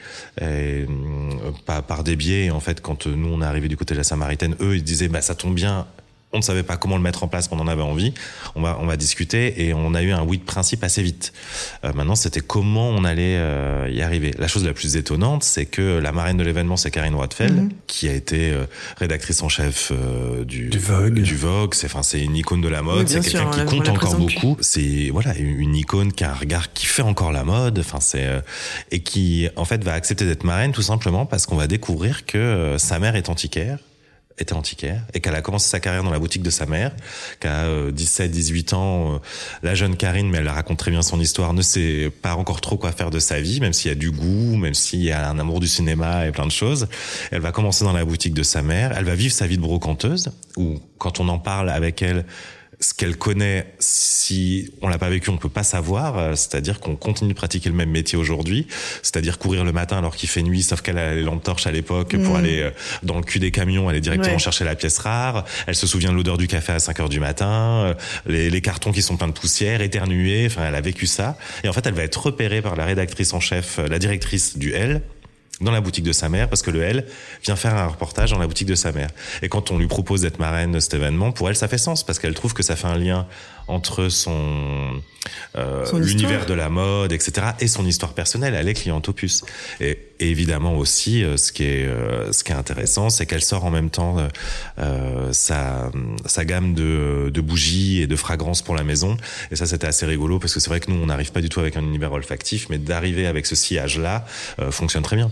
par, 1.66 2.04
des 2.04 2.16
biais. 2.16 2.50
En 2.50 2.60
fait, 2.60 2.82
quand 2.82 3.08
nous 3.08 3.30
on 3.30 3.42
est 3.42 3.46
arrivé 3.46 3.68
du 3.68 3.78
côté 3.78 3.94
de 3.94 4.00
la 4.00 4.04
Samaritaine, 4.04 4.56
eux 4.62 4.76
ils 4.76 4.84
disaient 4.84 5.10
bah 5.10 5.22
ça 5.22 5.36
tombe 5.36 5.54
bien 5.54 5.86
on 6.34 6.38
ne 6.38 6.44
savait 6.44 6.64
pas 6.64 6.76
comment 6.76 6.98
le 6.98 7.02
mettre 7.02 7.24
en 7.24 7.30
place, 7.30 7.48
qu'on 7.48 7.60
en 7.60 7.68
avait 7.68 7.82
envie. 7.82 8.14
On 8.56 8.62
va, 8.62 8.78
on 8.82 8.86
va 8.86 8.98
discuter 8.98 9.66
et 9.66 9.74
on 9.74 9.94
a 9.94 10.02
eu 10.02 10.12
un 10.12 10.24
oui 10.24 10.38
de 10.38 10.44
principe 10.44 10.84
assez 10.84 11.02
vite. 11.02 11.32
Euh, 11.86 11.94
maintenant, 11.94 12.16
c'était 12.16 12.42
comment 12.42 12.90
on 12.90 13.06
allait 13.06 13.38
euh, 13.38 13.90
y 13.90 14.02
arriver. 14.02 14.34
La 14.38 14.50
chose 14.50 14.66
la 14.66 14.74
plus 14.74 14.98
étonnante, 14.98 15.44
c'est 15.44 15.66
que 15.66 16.00
la 16.00 16.12
marraine 16.12 16.36
de 16.36 16.44
l'événement, 16.44 16.76
c'est 16.76 16.92
Karine 16.92 17.16
Roitfeld, 17.16 17.56
mhm. 17.56 17.70
qui 17.88 18.10
a 18.10 18.14
été 18.14 18.52
euh, 18.52 18.66
rédactrice 18.98 19.42
en 19.42 19.48
chef 19.48 19.94
du, 20.46 20.68
du 20.68 20.80
Vogue. 20.80 21.22
Du 21.22 21.38
Vogue. 21.38 21.74
C'est, 21.74 21.88
enfin, 21.88 22.04
c'est 22.04 22.22
une 22.22 22.36
icône 22.36 22.62
de 22.62 22.68
la 22.68 22.82
mode. 22.82 23.08
c'est 23.08 23.22
quelqu'un 23.22 23.50
qui 23.50 23.66
compte 23.66 23.90
encore 23.90 24.16
beaucoup. 24.18 24.58
C'est 24.60 25.10
voilà 25.12 25.34
une 25.38 25.76
icône 25.76 26.12
qui 26.12 26.26
a 26.26 26.32
un 26.32 26.36
regard 26.36 26.74
qui 26.74 26.88
fait 26.88 27.04
encore 27.04 27.32
la 27.32 27.46
mode. 27.46 27.80
Enfin, 27.80 28.00
c'est 28.02 28.28
et 28.92 29.00
qui 29.00 29.48
en 29.56 29.64
fait 29.64 29.82
va 29.84 29.94
accepter 29.94 30.26
d'être 30.26 30.44
marraine 30.44 30.74
tout 30.74 30.82
simplement 30.82 31.26
parce 31.26 31.46
qu'on 31.46 31.56
va 31.56 31.68
découvrir 31.68 32.26
que 32.26 32.76
sa 32.78 33.00
mère 33.00 33.16
est 33.16 33.30
antiquaire 33.30 33.80
était 34.38 34.54
antiquaire 34.54 35.02
et 35.14 35.20
qu'elle 35.20 35.36
a 35.36 35.42
commencé 35.42 35.70
sa 35.70 35.80
carrière 35.80 36.04
dans 36.04 36.12
la 36.12 36.20
boutique 36.20 36.44
de 36.44 36.50
sa 36.50 36.66
mère, 36.66 36.92
qu'à 37.40 37.66
17, 37.92 38.32
18 38.32 38.74
ans, 38.74 39.16
euh, 39.16 39.18
la 39.64 39.76
jeune 39.76 39.96
Karine, 39.96 40.30
mais 40.30 40.38
elle 40.38 40.48
raconte 40.48 40.78
très 40.78 40.92
bien 40.92 41.02
son 41.02 41.20
histoire, 41.20 41.54
ne 41.54 41.62
sait 41.62 42.12
pas 42.22 42.36
encore 42.36 42.62
trop 42.62 42.78
quoi 42.78 42.92
faire 42.92 43.10
de 43.10 43.20
sa 43.20 43.42
vie, 43.42 43.60
même 43.60 43.74
s'il 43.74 43.90
y 43.90 43.92
a 43.92 43.96
du 43.96 44.12
goût, 44.12 44.56
même 44.56 44.74
s'il 44.74 45.02
y 45.02 45.12
a 45.12 45.30
un 45.30 45.40
amour 45.40 45.60
du 45.60 45.68
cinéma 45.68 46.28
et 46.28 46.32
plein 46.32 46.46
de 46.46 46.52
choses. 46.52 46.88
Elle 47.32 47.42
va 47.42 47.52
commencer 47.52 47.84
dans 47.84 47.94
la 47.94 48.06
boutique 48.06 48.34
de 48.34 48.44
sa 48.44 48.62
mère, 48.62 48.94
elle 48.96 49.06
va 49.06 49.16
vivre 49.16 49.34
sa 49.34 49.48
vie 49.48 49.58
de 49.58 49.62
brocanteuse, 49.62 50.32
où 50.56 50.80
quand 50.98 51.20
on 51.20 51.28
en 51.30 51.40
parle 51.40 51.70
avec 51.70 52.02
elle, 52.02 52.26
ce 52.80 52.94
qu'elle 52.94 53.18
connaît, 53.18 53.74
si 53.80 54.72
on 54.82 54.88
l'a 54.88 55.00
pas 55.00 55.10
vécu, 55.10 55.32
on 55.32 55.38
peut 55.38 55.50
pas 55.50 55.64
savoir. 55.64 56.18
Euh, 56.18 56.36
c'est-à-dire 56.36 56.80
qu'on 56.80 56.96
continue 56.96 57.32
de 57.32 57.36
pratiquer 57.36 57.70
le 57.70 57.76
même 57.76 57.90
métier 57.90 58.18
aujourd'hui, 58.18 58.68
c'est-à-dire 59.02 59.40
courir 59.40 59.64
le 59.64 59.72
matin 59.72 59.98
alors 59.98 60.16
qu'il 60.16 60.30
fait 60.30 60.44
nuit, 60.44 60.62
sauf 60.62 60.82
qu'elle 60.82 61.00
a 61.00 61.16
les 61.16 61.24
lampes 61.24 61.44
torches 61.44 61.66
à 61.66 61.72
l'époque 61.72 62.16
pour 62.16 62.34
mm. 62.34 62.38
aller 62.38 62.62
euh, 62.62 62.72
dans 63.02 63.18
le 63.18 63.24
cul 63.24 63.40
des 63.40 63.50
camions, 63.50 63.90
aller 63.90 64.02
directement 64.02 64.38
chercher 64.38 64.64
la 64.64 64.76
pièce 64.76 65.00
rare. 65.00 65.46
Elle 65.66 65.76
se 65.76 65.88
souvient 65.88 66.12
de 66.12 66.16
l'odeur 66.16 66.38
du 66.38 66.48
café 66.48 66.74
à 66.74 66.80
5 66.80 67.00
heures 67.00 67.10
du 67.10 67.20
matin, 67.20 67.86
euh, 67.86 67.94
les, 68.28 68.52
les, 68.52 68.62
cartons 68.62 68.92
qui 68.92 69.02
sont 69.02 69.18
pleins 69.18 69.28
de 69.28 69.34
poussière, 69.34 69.82
éternués. 69.82 70.46
Enfin, 70.46 70.66
elle 70.68 70.76
a 70.76 70.82
vécu 70.82 71.08
ça. 71.08 71.38
Et 71.64 71.70
en 71.70 71.74
fait, 71.74 71.86
elle 71.88 71.96
va 71.96 72.04
être 72.04 72.22
repérée 72.28 72.62
par 72.62 72.76
la 72.76 72.86
rédactrice 72.86 73.34
en 73.34 73.40
chef, 73.40 73.80
la 73.80 73.98
directrice 73.98 74.58
du 74.58 74.74
L, 74.74 75.02
dans 75.62 75.72
la 75.72 75.82
boutique 75.82 76.04
de 76.04 76.12
sa 76.12 76.30
mère 76.30 76.50
parce 76.50 76.62
que 76.62 76.72
le 76.72 76.82
L 76.82 77.06
vient 77.44 77.56
faire 77.56 77.76
un 77.76 77.88
reportage 77.88 78.32
dans 78.32 78.40
la 78.40 78.48
boutique 78.48 78.68
de 78.68 78.76
sa 78.76 78.92
mère. 78.92 79.10
Et 79.42 79.50
quand 79.50 79.72
on 79.72 79.78
lui 79.78 79.88
propose 79.88 80.22
d'être 80.22 80.40
marraine 80.40 80.72
de 80.72 80.80
cet 80.80 80.94
événement, 80.94 81.32
pour 81.32 81.50
elle 81.50 81.56
ça 81.56 81.68
fait 81.68 81.78
sens 81.78 82.04
parce 82.04 82.20
qu'elle 82.20 82.34
trouve 82.34 82.54
que 82.54 82.64
ça 82.64 82.76
fait 82.76 82.88
un 82.88 82.98
lien 82.98 83.28
entre 83.68 84.08
son, 84.08 85.02
euh, 85.58 85.86
l'univers 86.00 86.46
de 86.46 86.54
la 86.54 86.70
mode, 86.70 87.12
etc. 87.12 87.48
et 87.60 87.68
son 87.68 87.86
histoire 87.86 88.14
personnelle. 88.14 88.54
Elle 88.54 88.70
est 88.70 88.74
cliente 88.74 89.10
opus. 89.10 89.44
Et, 89.82 90.00
évidemment 90.20 90.76
aussi, 90.78 91.24
euh, 91.24 91.38
ce 91.38 91.52
qui 91.52 91.64
est 91.64 91.86
euh, 91.86 92.32
ce 92.32 92.44
qui 92.44 92.52
est 92.52 92.56
intéressant, 92.56 93.10
c'est 93.10 93.26
qu'elle 93.26 93.44
sort 93.44 93.66
en 93.66 93.70
même 93.70 93.90
temps 93.90 94.18
euh, 94.80 95.32
sa 95.32 95.92
sa 96.26 96.46
gamme 96.46 96.74
de, 96.74 97.30
de 97.32 97.42
bougies 97.42 98.02
et 98.02 98.08
de 98.08 98.16
fragrances 98.16 98.62
pour 98.62 98.76
la 98.76 98.84
maison. 98.84 99.18
Et 99.52 99.56
ça 99.56 99.66
c'était 99.66 99.88
assez 99.88 100.06
rigolo 100.06 100.40
parce 100.40 100.54
que 100.54 100.60
c'est 100.60 100.70
vrai 100.70 100.80
que 100.80 100.90
nous 100.90 101.02
on 101.02 101.08
n'arrive 101.08 101.32
pas 101.32 101.42
du 101.42 101.50
tout 101.50 101.60
avec 101.60 101.78
un 101.78 101.84
univers 101.84 102.14
olfactif, 102.14 102.68
mais 102.70 102.78
d'arriver 102.78 103.28
avec 103.28 103.46
ce 103.46 103.56
sillage 103.56 104.00
là 104.00 104.26
fonctionne 104.72 105.04
très 105.04 105.18
bien. 105.18 105.32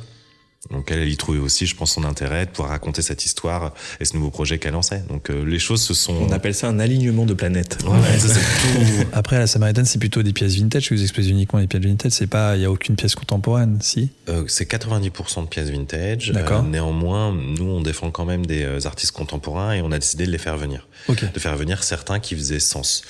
Donc 0.71 0.91
elle, 0.91 0.99
elle 0.99 1.09
y 1.09 1.17
trouvait 1.17 1.39
aussi, 1.39 1.65
je 1.65 1.75
pense, 1.75 1.93
son 1.93 2.03
intérêt 2.03 2.45
de 2.45 2.51
pouvoir 2.51 2.69
raconter 2.69 3.01
cette 3.01 3.25
histoire 3.25 3.73
et 3.99 4.05
ce 4.05 4.15
nouveau 4.15 4.31
projet 4.31 4.57
qu'elle 4.59 4.73
lançait. 4.73 5.03
Donc 5.09 5.29
euh, 5.29 5.43
les 5.43 5.59
choses 5.59 5.81
se 5.81 5.93
sont. 5.93 6.15
On 6.15 6.31
appelle 6.31 6.55
ça 6.55 6.67
un 6.67 6.79
alignement 6.79 7.25
de 7.25 7.33
planètes. 7.33 7.77
Ouais, 7.85 7.91
ouais, 7.91 8.19
ça, 8.19 8.27
c'est 8.29 8.39
tout. 8.39 9.07
Après, 9.13 9.37
la 9.37 9.47
Samaritaine, 9.47 9.85
c'est 9.85 9.99
plutôt 9.99 10.23
des 10.23 10.33
pièces 10.33 10.55
vintage 10.55 10.91
vous 10.95 11.01
exposez 11.01 11.29
uniquement 11.29 11.59
des 11.59 11.67
pièces 11.67 11.83
vintage. 11.83 12.11
C'est 12.11 12.27
pas, 12.27 12.55
il 12.55 12.61
y 12.61 12.65
a 12.65 12.71
aucune 12.71 12.95
pièce 12.95 13.15
contemporaine, 13.15 13.77
si? 13.81 14.09
Euh, 14.29 14.45
c'est 14.47 14.69
90% 14.69 15.43
de 15.43 15.47
pièces 15.47 15.69
vintage. 15.69 16.31
D'accord. 16.31 16.63
Euh, 16.63 16.69
néanmoins, 16.69 17.33
nous, 17.33 17.65
on 17.65 17.81
défend 17.81 18.11
quand 18.11 18.25
même 18.25 18.45
des 18.45 18.63
euh, 18.63 18.79
artistes 18.85 19.11
contemporains 19.11 19.73
et 19.73 19.81
on 19.81 19.91
a 19.91 19.99
décidé 19.99 20.25
de 20.25 20.31
les 20.31 20.37
faire 20.37 20.57
venir. 20.57 20.87
Ok. 21.07 21.31
De 21.31 21.39
faire 21.39 21.55
venir 21.55 21.83
certains 21.83 22.19
qui 22.19 22.35
faisaient 22.35 22.59
sens. 22.59 23.03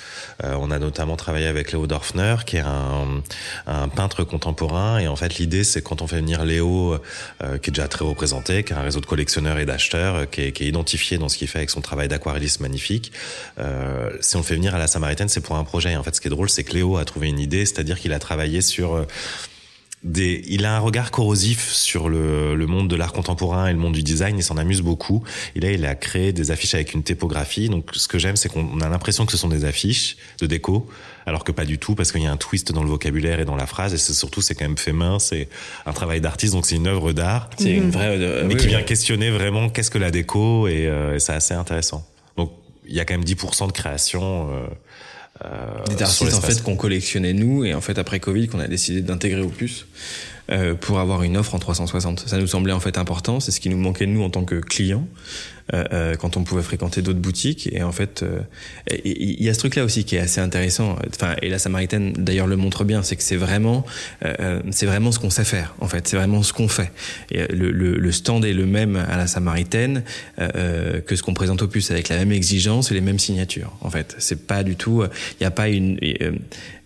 Euh, 0.44 0.56
on 0.60 0.70
a 0.70 0.78
notamment 0.78 1.16
travaillé 1.16 1.46
avec 1.46 1.72
Léo 1.72 1.86
Dorfner, 1.86 2.36
qui 2.44 2.56
est 2.56 2.60
un, 2.60 3.22
un 3.66 3.88
peintre 3.88 4.24
contemporain. 4.24 4.98
Et 4.98 5.08
en 5.08 5.16
fait, 5.16 5.38
l'idée, 5.38 5.64
c'est 5.64 5.82
quand 5.82 6.02
on 6.02 6.06
fait 6.06 6.16
venir 6.16 6.44
Léo, 6.44 6.98
euh, 7.46 7.58
qui 7.58 7.70
est 7.70 7.72
déjà 7.72 7.88
très 7.88 8.04
représenté, 8.04 8.64
qui 8.64 8.72
a 8.72 8.78
un 8.78 8.82
réseau 8.82 9.00
de 9.00 9.06
collectionneurs 9.06 9.58
et 9.58 9.66
d'acheteurs, 9.66 10.14
euh, 10.14 10.24
qui, 10.26 10.42
est, 10.42 10.52
qui 10.52 10.64
est 10.64 10.68
identifié 10.68 11.18
dans 11.18 11.28
ce 11.28 11.38
qu'il 11.38 11.48
fait 11.48 11.58
avec 11.58 11.70
son 11.70 11.80
travail 11.80 12.08
d'aquarelliste 12.08 12.60
magnifique. 12.60 13.12
Euh, 13.58 14.10
si 14.20 14.36
on 14.36 14.40
le 14.40 14.44
fait 14.44 14.54
venir 14.54 14.74
à 14.74 14.78
la 14.78 14.86
Samaritaine, 14.86 15.28
c'est 15.28 15.40
pour 15.40 15.56
un 15.56 15.64
projet. 15.64 15.96
En 15.96 16.02
fait, 16.02 16.14
ce 16.14 16.20
qui 16.20 16.28
est 16.28 16.30
drôle, 16.30 16.50
c'est 16.50 16.64
que 16.64 16.74
Léo 16.74 16.96
a 16.96 17.04
trouvé 17.04 17.28
une 17.28 17.38
idée, 17.38 17.64
c'est-à-dire 17.66 17.98
qu'il 17.98 18.12
a 18.12 18.18
travaillé 18.18 18.60
sur 18.60 19.06
des, 20.06 20.42
il 20.48 20.64
a 20.64 20.76
un 20.76 20.78
regard 20.78 21.10
corrosif 21.10 21.68
sur 21.72 22.08
le, 22.08 22.54
le 22.54 22.66
monde 22.66 22.88
de 22.88 22.96
l'art 22.96 23.12
contemporain 23.12 23.66
et 23.66 23.72
le 23.72 23.78
monde 23.78 23.92
du 23.94 24.02
design. 24.02 24.38
Il 24.38 24.42
s'en 24.42 24.56
amuse 24.56 24.80
beaucoup. 24.80 25.22
Et 25.54 25.60
là, 25.60 25.70
il 25.72 25.84
a 25.84 25.94
créé 25.94 26.32
des 26.32 26.50
affiches 26.50 26.74
avec 26.74 26.94
une 26.94 27.02
typographie. 27.02 27.68
Donc, 27.68 27.90
ce 27.92 28.06
que 28.08 28.18
j'aime, 28.18 28.36
c'est 28.36 28.48
qu'on 28.48 28.80
a 28.80 28.88
l'impression 28.88 29.26
que 29.26 29.32
ce 29.32 29.38
sont 29.38 29.48
des 29.48 29.64
affiches 29.64 30.16
de 30.40 30.46
déco, 30.46 30.88
alors 31.26 31.42
que 31.44 31.52
pas 31.52 31.64
du 31.64 31.78
tout, 31.78 31.94
parce 31.94 32.12
qu'il 32.12 32.22
y 32.22 32.26
a 32.26 32.30
un 32.32 32.36
twist 32.36 32.72
dans 32.72 32.82
le 32.84 32.88
vocabulaire 32.88 33.40
et 33.40 33.44
dans 33.44 33.56
la 33.56 33.66
phrase. 33.66 33.94
Et 33.94 33.98
c'est 33.98 34.14
surtout, 34.14 34.40
c'est 34.40 34.54
quand 34.54 34.64
même 34.64 34.78
fait 34.78 34.92
main. 34.92 35.18
C'est 35.18 35.48
un 35.84 35.92
travail 35.92 36.20
d'artiste, 36.20 36.52
donc 36.54 36.66
c'est 36.66 36.76
une 36.76 36.86
œuvre 36.86 37.12
d'art. 37.12 37.50
C'est 37.58 37.72
une 37.72 37.90
vraie. 37.90 38.16
euh, 38.18 38.44
mais 38.46 38.54
oui, 38.54 38.60
qui 38.60 38.66
oui. 38.66 38.70
vient 38.70 38.82
questionner 38.82 39.30
vraiment 39.30 39.68
qu'est-ce 39.68 39.90
que 39.90 39.98
la 39.98 40.10
déco 40.10 40.68
et, 40.68 40.86
euh, 40.86 41.16
et 41.16 41.18
c'est 41.18 41.32
assez 41.32 41.54
intéressant. 41.54 42.06
Donc, 42.36 42.52
il 42.88 42.94
y 42.94 43.00
a 43.00 43.04
quand 43.04 43.14
même 43.14 43.24
10% 43.24 43.66
de 43.66 43.72
création. 43.72 44.48
Euh, 44.52 44.66
Des 45.88 45.96
sur 45.96 46.26
artistes 46.26 46.34
en 46.34 46.40
fait 46.40 46.62
qu'on 46.62 46.76
collectionnait 46.76 47.32
nous 47.32 47.64
et 47.64 47.74
en 47.74 47.80
fait 47.80 47.98
après 47.98 48.20
Covid 48.20 48.48
qu'on 48.48 48.60
a 48.60 48.68
décidé 48.68 49.02
d'intégrer 49.02 49.42
au 49.42 49.48
plus 49.48 49.86
euh, 50.50 50.74
pour 50.74 51.00
avoir 51.00 51.24
une 51.24 51.36
offre 51.36 51.54
en 51.54 51.58
360. 51.58 52.24
Ça 52.28 52.38
nous 52.38 52.46
semblait 52.46 52.72
en 52.72 52.80
fait 52.80 52.98
important, 52.98 53.40
c'est 53.40 53.50
ce 53.50 53.60
qui 53.60 53.68
nous 53.68 53.76
manquait 53.76 54.06
nous 54.06 54.22
en 54.22 54.30
tant 54.30 54.44
que 54.44 54.56
clients. 54.56 55.02
euh, 55.02 55.08
euh, 55.08 55.55
quand 55.72 56.36
on 56.36 56.44
pouvait 56.44 56.62
fréquenter 56.62 57.02
d'autres 57.02 57.18
boutiques 57.18 57.68
et 57.72 57.82
en 57.82 57.92
fait 57.92 58.22
euh, 58.22 58.38
il 59.04 59.42
y 59.42 59.48
a 59.48 59.54
ce 59.54 59.58
truc 59.58 59.74
là 59.76 59.84
aussi 59.84 60.04
qui 60.04 60.16
est 60.16 60.20
assez 60.20 60.40
intéressant. 60.40 60.96
Enfin 61.14 61.34
et 61.42 61.48
la 61.48 61.58
Samaritaine 61.58 62.12
d'ailleurs 62.16 62.46
le 62.46 62.56
montre 62.56 62.84
bien, 62.84 63.02
c'est 63.02 63.16
que 63.16 63.22
c'est 63.22 63.36
vraiment 63.36 63.84
euh, 64.24 64.34
euh, 64.40 64.60
c'est 64.70 64.86
vraiment 64.86 65.10
ce 65.12 65.18
qu'on 65.18 65.30
sait 65.30 65.44
faire 65.44 65.74
en 65.80 65.88
fait, 65.88 66.06
c'est 66.08 66.16
vraiment 66.16 66.42
ce 66.42 66.52
qu'on 66.52 66.68
fait. 66.68 66.92
Et 67.30 67.40
euh, 67.42 67.46
le, 67.50 67.70
le, 67.72 67.96
le 67.96 68.12
stand 68.12 68.44
est 68.44 68.52
le 68.52 68.66
même 68.66 68.96
à 68.96 69.16
la 69.16 69.26
Samaritaine 69.26 70.02
euh, 70.38 70.48
euh, 70.54 71.00
que 71.00 71.16
ce 71.16 71.22
qu'on 71.22 71.34
présente 71.34 71.62
au 71.62 71.68
plus 71.68 71.90
avec 71.90 72.08
la 72.08 72.16
même 72.16 72.32
exigence 72.32 72.90
et 72.90 72.94
les 72.94 73.00
mêmes 73.00 73.18
signatures. 73.18 73.72
En 73.80 73.90
fait, 73.90 74.14
c'est 74.18 74.46
pas 74.46 74.62
du 74.62 74.76
tout. 74.76 75.02
Il 75.04 75.42
n'y 75.42 75.46
a 75.46 75.50
pas 75.50 75.68
une. 75.68 75.98
euh, 76.02 76.32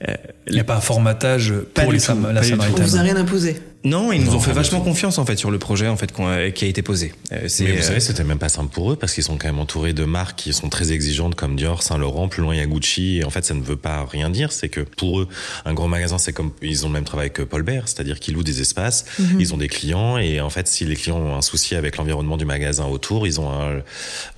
euh, 0.08 0.14
Il 0.46 0.54
n'y 0.54 0.60
a 0.60 0.64
pas 0.64 0.76
un 0.76 0.80
formatage 0.80 1.52
pour 1.74 1.92
les 1.92 1.98
Sam- 1.98 2.22
la 2.32 2.40
tout. 2.40 2.46
On 2.46 2.50
Samaritaine. 2.50 2.84
vous 2.86 2.96
a 2.96 3.00
rien 3.02 3.16
imposé. 3.16 3.56
Non, 3.82 4.12
ils 4.12 4.20
nous 4.22 4.32
Non, 4.32 4.36
ont 4.36 4.40
fait 4.40 4.52
vachement 4.52 4.82
confiance 4.82 5.16
en 5.16 5.24
fait 5.24 5.36
sur 5.38 5.50
le 5.50 5.58
projet 5.58 5.88
en 5.88 5.96
fait 5.96 6.12
a- 6.20 6.50
qui 6.50 6.66
a 6.66 6.68
été 6.68 6.82
posé. 6.82 7.14
Euh, 7.32 7.46
c'est, 7.48 7.64
Mais 7.64 7.72
vous 7.72 7.78
euh, 7.78 7.82
savez, 7.82 8.00
c'était 8.00 8.24
même 8.24 8.38
pas 8.38 8.50
simple 8.50 8.70
pour 8.70 8.92
eux 8.92 8.96
parce 8.96 9.14
qu'ils 9.14 9.22
sont 9.24 9.38
quand 9.38 9.48
même 9.48 9.58
entourés 9.58 9.94
de 9.94 10.04
marques 10.04 10.38
qui 10.38 10.52
sont 10.52 10.68
très 10.68 10.92
exigeantes 10.92 11.34
comme 11.34 11.56
Dior, 11.56 11.82
Saint 11.82 11.96
Laurent, 11.96 12.28
plus 12.28 12.42
loin 12.42 12.54
il 12.54 12.58
y 12.58 12.60
a 12.60 12.66
Gucci. 12.66 13.18
Et 13.20 13.24
en 13.24 13.30
fait, 13.30 13.42
ça 13.42 13.54
ne 13.54 13.62
veut 13.62 13.76
pas 13.76 14.04
rien 14.04 14.28
dire. 14.28 14.52
C'est 14.52 14.68
que 14.68 14.80
pour 14.82 15.20
eux, 15.20 15.28
un 15.64 15.72
gros 15.72 15.88
magasin, 15.88 16.18
c'est 16.18 16.34
comme 16.34 16.52
ils 16.60 16.84
ont 16.84 16.88
le 16.88 16.92
même 16.92 17.04
travail 17.04 17.30
que 17.32 17.40
Paul 17.40 17.62
Bert, 17.62 17.88
c'est-à-dire 17.88 18.20
qu'ils 18.20 18.34
louent 18.34 18.42
des 18.42 18.60
espaces, 18.60 19.06
ils 19.38 19.54
ont 19.54 19.56
des 19.56 19.68
clients 19.68 20.18
et 20.18 20.42
en 20.42 20.50
fait, 20.50 20.68
si 20.68 20.84
les 20.84 20.94
clients 20.96 21.16
ont 21.18 21.34
un 21.36 21.42
souci 21.42 21.74
avec 21.74 21.96
l'environnement 21.96 22.36
du 22.36 22.44
magasin 22.44 22.84
autour, 22.84 23.26
ils 23.26 23.40
ont 23.40 23.50
un- 23.50 23.80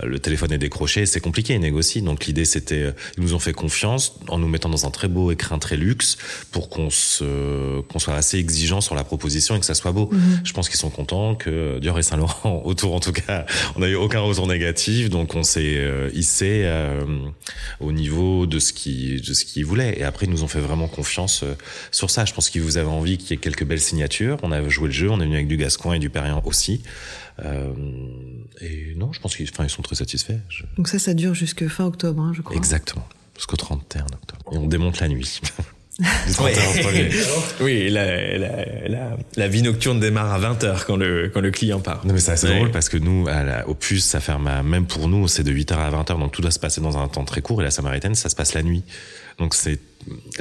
le 0.05 0.19
téléphone 0.21 0.53
est 0.53 0.59
décroché, 0.59 1.05
c'est 1.05 1.21
compliqué, 1.21 1.55
ils 1.55 1.61
négocient. 1.61 2.03
Donc 2.05 2.27
l'idée, 2.27 2.45
c'était, 2.45 2.77
euh, 2.83 2.93
ils 3.19 3.25
nous 3.25 3.35
ont 3.35 3.41
fait 3.41 3.53
confiance 3.55 4.15
en 4.29 4.39
nous 4.39 4.47
mettant 4.49 4.69
dans 4.69 4.87
un 4.87 4.91
très 4.91 5.09
beau 5.09 5.33
écrin 5.33 5.59
très 5.59 5.77
luxe 5.77 6.17
pour 6.53 6.69
qu'on 6.69 6.91
se, 6.91 7.81
qu'on 7.81 7.99
soit 7.99 8.15
assez 8.15 8.39
exigeant 8.39 8.81
sur 8.81 8.95
la 8.95 9.03
proposition 9.03 9.32
et 9.57 9.61
que 9.61 9.67
ça 9.67 9.75
soit 9.75 9.93
beau. 9.93 10.11
Je 10.45 10.53
pense 10.53 10.69
qu'ils 10.69 10.79
sont 10.79 10.91
contents 10.91 11.35
que 11.35 11.79
Dior 11.81 11.99
et 11.99 12.03
Saint 12.03 12.17
Laurent 12.17 12.63
autour, 12.65 12.95
en 12.95 13.01
tout 13.01 13.13
cas, 13.13 13.47
on 13.77 13.81
n'a 13.81 13.89
eu 13.89 13.95
aucun 13.95 14.21
retour 14.21 14.47
négatif, 14.47 15.11
donc 15.11 15.35
on 15.35 15.43
s'est 15.43 15.75
euh, 15.77 16.11
hissé 16.15 16.63
euh, 16.65 17.05
au 17.81 17.93
niveau 17.93 18.47
de 18.47 18.59
ce 18.59 18.73
qui 18.73 19.21
de 19.21 19.33
ce 19.35 19.45
qu'ils 19.45 19.65
voulaient. 19.67 19.99
Et 19.99 20.05
après, 20.05 20.27
ils 20.27 20.31
nous 20.33 20.43
ont 20.45 20.49
fait 20.49 20.61
vraiment 20.61 20.89
confiance 20.89 21.43
euh, 21.43 21.55
sur 21.91 22.11
ça. 22.11 22.25
Je 22.25 22.33
pense 22.35 22.51
qu'ils 22.51 22.63
vous 22.63 22.77
avaient 22.79 22.89
envie 22.89 23.19
qu'il 23.19 23.31
y 23.31 23.35
ait 23.35 23.37
quelques 23.37 23.65
belles 23.65 23.81
signatures. 23.81 24.37
On 24.43 24.53
a 24.53 24.69
joué 24.69 24.87
le 24.89 24.93
jeu, 24.95 25.11
on 25.11 25.21
est 25.21 25.25
venu 25.25 25.35
avec 25.37 25.49
du 25.49 25.57
Gascoin 25.57 25.95
et 25.95 25.99
du 25.99 26.11
Perriand 26.11 26.43
aussi. 26.45 26.83
Euh, 27.45 27.73
et 28.61 28.93
non, 28.97 29.13
je 29.13 29.21
pense 29.21 29.37
qu'ils, 29.37 29.49
enfin, 29.51 29.65
ils 29.65 29.71
sont 29.71 29.83
très 29.83 29.97
satisfaits. 29.97 30.39
Je- 30.49 30.65
Donc 30.77 30.89
ça, 30.89 30.99
ça 30.99 31.15
dure 31.15 31.35
jusque 31.35 31.67
fin 31.69 31.85
octobre, 31.87 32.21
hein, 32.23 32.33
je 32.35 32.43
crois. 32.43 32.57
Exactement. 32.57 33.07
Jusqu'au 33.37 33.57
31 33.57 34.03
octobre. 34.05 34.53
Et 34.53 34.59
on 34.59 34.67
démonte 34.67 35.01
la 35.01 35.09
nuit. 35.09 35.41
Du 36.27 36.43
Ouais. 36.43 36.53
31 36.53 36.81
au 36.81 36.83
premier. 36.85 37.11
oui, 37.61 37.91
la, 37.91 38.37
la, 38.39 38.49
la, 38.89 39.17
la 39.37 39.49
vie 39.49 39.63
nocturne 39.63 40.01
démarre 40.01 40.33
à 40.33 40.41
20h 40.41 40.85
quand 40.87 40.97
le, 40.97 41.31
quand 41.33 41.41
le 41.41 41.51
client 41.51 41.81
part. 41.81 42.05
Non 42.05 42.13
mais 42.15 42.21
c'est 42.21 42.33
assez 42.33 42.49
Ouais. 42.49 42.57
drôle 42.57 42.71
parce 42.71 42.89
que 42.89 42.97
nous, 42.97 43.29
à 43.29 43.43
la, 43.45 43.69
au 43.69 43.75
puce, 43.75 44.05
ça 44.05 44.21
ferme 44.21 44.47
à, 44.49 44.63
même 44.63 44.87
pour 44.87 45.09
nous, 45.09 45.29
c'est 45.29 45.45
de 45.45 45.53
8h 45.53 45.75
à 45.75 45.91
20h, 45.91 46.19
donc 46.19 46.33
tout 46.33 46.43
doit 46.43 46.51
se 46.51 46.59
passer 46.59 46.81
dans 46.81 46.99
un 46.99 47.07
temps 47.09 47.25
très 47.25 47.41
court 47.41 47.61
et 47.61 47.65
la 47.65 47.71
Samaritaine, 47.71 48.15
ça 48.15 48.29
se 48.29 48.35
passe 48.37 48.55
la 48.55 48.63
nuit. 48.63 48.83
Donc 49.39 49.55
c'est 49.55 49.79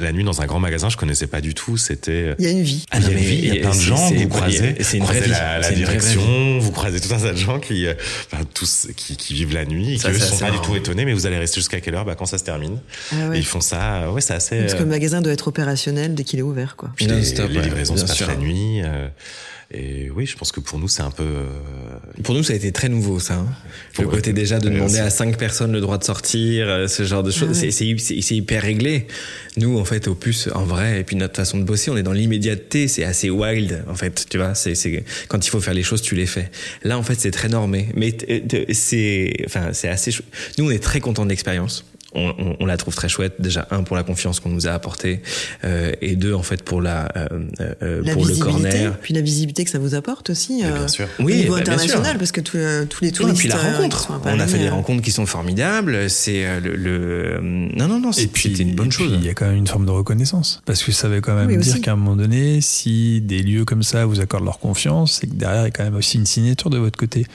la 0.00 0.10
nuit 0.10 0.24
dans 0.24 0.42
un 0.42 0.46
grand 0.46 0.58
magasin, 0.58 0.88
je 0.88 0.96
connaissais 0.96 1.28
pas 1.28 1.40
du 1.40 1.54
tout, 1.54 1.76
c'était... 1.76 2.34
Il 2.40 2.44
y 2.44 2.48
a 2.48 2.50
une 2.50 2.62
vie. 2.62 2.84
Ah 2.90 2.98
il 2.98 3.04
y 3.04 3.06
a 3.06 3.10
non, 3.10 3.12
une 3.12 3.20
mais 3.20 3.30
vie, 3.30 3.38
il 3.38 3.54
y 3.54 3.58
a 3.58 3.60
plein 3.60 3.70
de 3.76 3.80
gens, 3.80 4.10
vous 4.10 4.28
croisez, 4.28 4.74
c'est 4.80 4.96
une 4.96 5.04
croisez 5.04 5.20
vie. 5.20 5.30
la, 5.30 5.58
la 5.60 5.62
C'est 5.62 5.74
une 5.76 5.84
vraie 5.84 5.96
direction, 5.98 6.58
vous 6.58 6.72
croisez 6.72 7.00
tout 7.00 7.14
un 7.14 7.18
tas 7.18 7.30
de 7.30 7.36
gens 7.36 7.60
qui, 7.60 7.86
euh, 7.86 7.94
enfin, 8.32 8.42
tous, 8.54 8.88
qui, 8.96 9.16
qui 9.16 9.34
vivent 9.34 9.54
la 9.54 9.64
nuit, 9.64 9.94
et 9.94 9.98
qui 9.98 10.08
eux 10.08 10.18
sont 10.18 10.38
pas 10.38 10.50
du 10.50 10.58
tout 10.62 10.74
étonnés, 10.74 11.04
mais 11.04 11.12
vous 11.12 11.26
allez 11.26 11.38
rester 11.38 11.60
jusqu'à 11.60 11.80
quelle 11.80 11.94
heure? 11.94 12.04
Bah, 12.04 12.16
Quand 12.16 12.26
ça 12.26 12.38
se 12.38 12.44
termine. 12.44 12.80
Ah 13.12 13.28
ouais. 13.28 13.36
Et 13.36 13.38
ils 13.38 13.46
font 13.46 13.60
ça, 13.60 14.10
ouais, 14.10 14.20
c'est 14.20 14.34
assez... 14.34 14.58
Parce 14.58 14.72
que 14.74 14.78
euh, 14.80 14.82
le 14.82 14.90
magasin 14.90 15.22
doit 15.22 15.32
être 15.32 15.46
opérationnel 15.46 16.16
dès 16.16 16.24
qu'il 16.24 16.40
est 16.40 16.42
ouvert, 16.42 16.74
quoi. 16.74 16.90
puis 16.96 17.06
les, 17.06 17.14
Non-stop, 17.14 17.48
les 17.50 17.60
livraisons 17.62 17.96
se 17.96 18.04
passent 18.04 18.20
la 18.26 18.34
nuit. 18.36 18.82
euh, 18.82 19.06
et 19.72 20.10
oui, 20.10 20.26
je 20.26 20.36
pense 20.36 20.52
que 20.52 20.60
pour 20.60 20.78
nous, 20.78 20.88
c'est 20.88 21.02
un 21.02 21.10
peu... 21.10 21.22
euh, 21.22 21.46
Pour 22.22 22.34
nous, 22.34 22.42
ça 22.42 22.52
a 22.52 22.56
été 22.56 22.72
très 22.72 22.88
nouveau, 22.88 23.18
ça. 23.20 23.34
hein. 23.34 23.46
Le 23.98 24.06
Ouais. 24.06 24.10
côté 24.14 24.32
déjà 24.32 24.58
de 24.58 24.68
demander 24.68 24.98
à 24.98 25.10
cinq 25.10 25.36
personnes 25.38 25.72
le 25.72 25.80
droit 25.80 25.98
de 25.98 26.04
sortir, 26.04 26.68
euh, 26.68 26.86
ce 26.88 27.02
genre 27.04 27.22
de 27.22 27.30
choses, 27.30 27.48
Ah 27.60 27.64
ouais. 27.64 27.70
c'est- 27.70 27.96
c'est 27.96 27.96
c'est- 27.98 28.20
c'est 28.20 28.36
hyper 28.36 28.62
réglé. 28.62 29.06
Nous, 29.56 29.78
en 29.78 29.84
fait, 29.84 30.08
au 30.08 30.14
plus, 30.14 30.48
en 30.54 30.64
vrai, 30.64 31.00
et 31.00 31.04
puis 31.04 31.16
notre 31.16 31.36
façon 31.36 31.58
de 31.58 31.64
bosser, 31.64 31.90
on 31.90 31.96
est 31.96 32.02
dans 32.02 32.12
l'immédiateté, 32.12 32.88
c'est 32.88 33.04
assez 33.04 33.30
wild, 33.30 33.84
en 33.88 33.94
fait, 33.94 34.26
tu 34.28 34.38
vois. 34.38 34.54
C'est 34.54 34.74
c'est 34.74 35.04
quand 35.28 35.46
il 35.46 35.50
faut 35.50 35.60
faire 35.60 35.74
les 35.74 35.82
choses, 35.82 36.02
tu 36.02 36.14
les 36.14 36.26
fais. 36.26 36.50
Là, 36.84 36.98
en 36.98 37.02
fait, 37.02 37.18
c'est 37.18 37.30
très 37.30 37.48
normé, 37.48 37.88
mais 37.96 38.14
c'est, 38.72 39.32
enfin, 39.46 39.70
c'est 39.72 39.88
assez. 39.88 40.10
Nous, 40.58 40.66
on 40.66 40.70
est 40.70 40.82
très 40.82 41.00
content 41.00 41.24
de 41.24 41.30
l'expérience. 41.30 41.84
On, 42.14 42.28
on- 42.38 42.56
on 42.60 42.66
la 42.66 42.76
trouve 42.76 42.94
très 42.94 43.08
chouette. 43.08 43.34
Déjà 43.40 43.66
un 43.70 43.82
pour 43.82 43.96
la 43.96 44.02
confiance 44.02 44.38
qu'on 44.40 44.50
nous 44.50 44.66
a 44.66 44.70
apportée, 44.72 45.22
euh, 45.64 45.92
et 46.00 46.14
deux 46.16 46.34
en 46.34 46.42
fait 46.42 46.62
pour 46.62 46.82
la, 46.82 47.08
euh, 47.16 47.28
euh, 47.82 48.02
La 48.04 48.12
pour 48.12 48.24
le 48.26 48.32
visibilité, 48.32 48.70
corner. 48.70 48.98
puis 49.00 49.14
la 49.14 49.20
visibilité 49.22 49.64
que 49.64 49.70
ça 49.70 49.78
vous 49.78 49.94
apporte 49.94 50.30
aussi. 50.30 50.62
euh, 50.64 50.72
bien 50.74 50.88
sûr. 50.88 51.06
au 51.18 51.24
Oui, 51.24 51.36
niveau 51.36 51.54
bah, 51.54 51.60
bien 51.62 51.72
international, 51.74 52.10
sûr. 52.12 52.18
parce 52.18 52.32
que 52.32 52.40
tous, 52.40 52.56
euh, 52.58 52.84
tous 52.84 53.02
les 53.02 53.08
Oui, 53.08 53.14
et 53.14 53.16
touristes. 53.16 53.38
puis 53.38 53.48
la 53.48 53.56
euh, 53.56 53.76
rencontre. 53.76 54.12
On 54.24 54.38
a 54.40 54.46
fait 54.46 54.58
des 54.58 54.68
rencontres 54.68 55.02
qui 55.02 55.10
sont 55.10 55.26
formidables. 55.26 56.10
C'est 56.10 56.44
euh, 56.46 56.60
le, 56.60 56.76
le- 56.76 57.38
non 57.40 57.88
non 57.88 57.98
non. 58.00 58.10
Et 58.10 58.14
c'est- 58.14 58.26
puis, 58.26 58.50
C'était 58.50 58.62
une 58.62 58.74
bonne 58.74 58.86
et 58.86 58.90
puis, 58.90 58.98
chose. 59.04 59.12
Il 59.18 59.24
y 59.24 59.28
a 59.28 59.34
quand 59.34 59.46
même 59.46 59.56
une 59.56 59.66
forme 59.66 59.86
de 59.86 59.90
reconnaissance. 59.90 60.60
Parce 60.66 60.82
que 60.82 60.92
ça 60.92 61.08
veut 61.08 61.20
quand 61.20 61.34
même 61.34 61.46
Oui, 61.48 61.56
dire 61.58 61.80
qu'à 61.80 61.92
un 61.92 61.96
moment 61.96 62.16
donné, 62.16 62.60
si 62.60 63.20
des 63.22 63.42
lieux 63.42 63.64
comme 63.64 63.82
ça 63.82 64.04
vous 64.06 64.20
accordent 64.20 64.44
leur 64.44 64.58
confiance, 64.58 65.18
c'est 65.20 65.26
que 65.28 65.34
derrière, 65.34 65.62
il 65.62 65.64
y 65.64 65.68
a 65.68 65.70
quand 65.70 65.84
même 65.84 65.96
aussi 65.96 66.18
une 66.18 66.26
signature 66.26 66.68
de 66.70 66.78
votre 66.78 66.98
côté. 66.98 67.26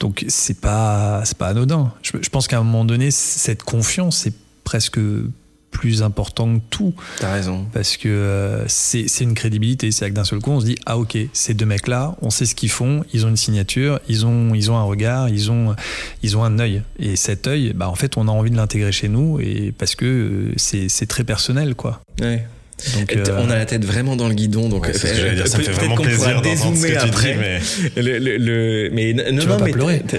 Donc, 0.00 0.24
c'est 0.28 0.60
pas, 0.60 1.22
c'est 1.24 1.38
pas 1.38 1.48
anodin. 1.48 1.92
Je, 2.02 2.12
je 2.20 2.28
pense 2.30 2.48
qu'à 2.48 2.58
un 2.58 2.64
moment 2.64 2.84
donné, 2.84 3.10
cette 3.10 3.62
confiance, 3.62 4.16
c'est 4.18 4.34
presque 4.64 4.98
plus 5.70 6.02
important 6.02 6.58
que 6.58 6.62
tout. 6.70 6.94
T'as 7.18 7.32
raison. 7.32 7.66
Parce 7.72 7.96
que 7.96 8.08
euh, 8.08 8.66
c'est 8.68 9.06
une 9.20 9.34
crédibilité. 9.34 9.90
C'est 9.90 10.10
que 10.10 10.14
d'un 10.14 10.24
seul 10.24 10.40
coup, 10.40 10.50
on 10.50 10.60
se 10.60 10.66
dit 10.66 10.76
Ah, 10.86 10.98
ok, 10.98 11.16
ces 11.32 11.54
deux 11.54 11.66
mecs-là, 11.66 12.16
on 12.22 12.30
sait 12.30 12.46
ce 12.46 12.54
qu'ils 12.54 12.70
font, 12.70 13.04
ils 13.12 13.24
ont 13.24 13.28
une 13.28 13.36
signature, 13.36 14.00
ils 14.08 14.26
ont, 14.26 14.54
ils 14.54 14.70
ont 14.70 14.76
un 14.76 14.82
regard, 14.82 15.28
ils 15.28 15.50
ont, 15.50 15.74
ils 16.22 16.36
ont 16.36 16.44
un 16.44 16.58
œil. 16.58 16.82
Et 16.98 17.16
cet 17.16 17.46
œil, 17.46 17.72
bah, 17.74 17.88
en 17.88 17.94
fait, 17.94 18.16
on 18.16 18.28
a 18.28 18.30
envie 18.30 18.50
de 18.50 18.56
l'intégrer 18.56 18.92
chez 18.92 19.08
nous 19.08 19.40
et 19.40 19.72
parce 19.76 19.94
que 19.94 20.06
euh, 20.06 20.52
c'est 20.56 20.88
c'est 20.88 21.06
très 21.06 21.24
personnel, 21.24 21.74
quoi. 21.74 22.00
Ouais. 22.20 22.46
Donc, 22.98 23.16
euh, 23.16 23.24
On 23.38 23.50
a 23.50 23.56
la 23.56 23.66
tête 23.66 23.84
vraiment 23.84 24.16
dans 24.16 24.28
le 24.28 24.34
guidon, 24.34 24.68
donc 24.68 24.86
Ouais, 24.86 24.92
j'allais 24.94 25.34
dire, 25.34 25.46
ça 25.48 25.58
me 25.58 25.62
fait 25.62 25.70
peut-être 25.70 25.80
vraiment 25.80 25.96
plaisir 25.96 26.40
d'entendre 26.42 26.76
ce 26.76 26.82
que 26.82 26.88
dézoomer 26.88 26.98
tu 26.98 27.04
dis, 27.04 27.10
après. 27.10 27.36
mais- 27.36 27.60
Le, 28.02 28.18
le, 28.18 28.36
le- 28.38 29.32
non, 29.32 29.44
vas 29.44 29.52
non, 29.52 29.58
pas 29.58 29.68
pleurer. 29.70 30.02
je, 30.10 30.16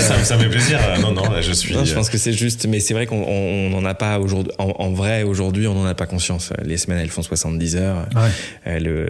ça, 0.00 0.24
ça 0.24 0.36
me 0.36 0.42
fait 0.42 0.48
plaisir. 0.48 0.78
Non, 1.00 1.12
non, 1.12 1.30
là, 1.30 1.40
je 1.40 1.52
suis. 1.52 1.74
Non, 1.74 1.84
je 1.84 1.94
pense 1.94 2.10
que 2.10 2.18
c'est 2.18 2.32
juste, 2.32 2.66
mais 2.68 2.80
c'est 2.80 2.94
vrai 2.94 3.06
qu'on 3.06 3.22
on 3.22 3.70
n'en 3.70 3.84
a 3.84 3.94
pas 3.94 4.18
aujourd'hui. 4.18 4.52
En, 4.58 4.72
en 4.78 4.90
vrai, 4.92 5.22
aujourd'hui, 5.22 5.66
on 5.66 5.74
n'en 5.74 5.86
a 5.86 5.94
pas 5.94 6.06
conscience. 6.06 6.50
Les 6.64 6.76
semaines, 6.76 6.98
elles 7.00 7.10
font 7.10 7.22
70 7.22 7.76
heures. 7.76 8.06
ouais. 8.14 8.20
Elles, 8.64 8.88
euh, 8.88 9.06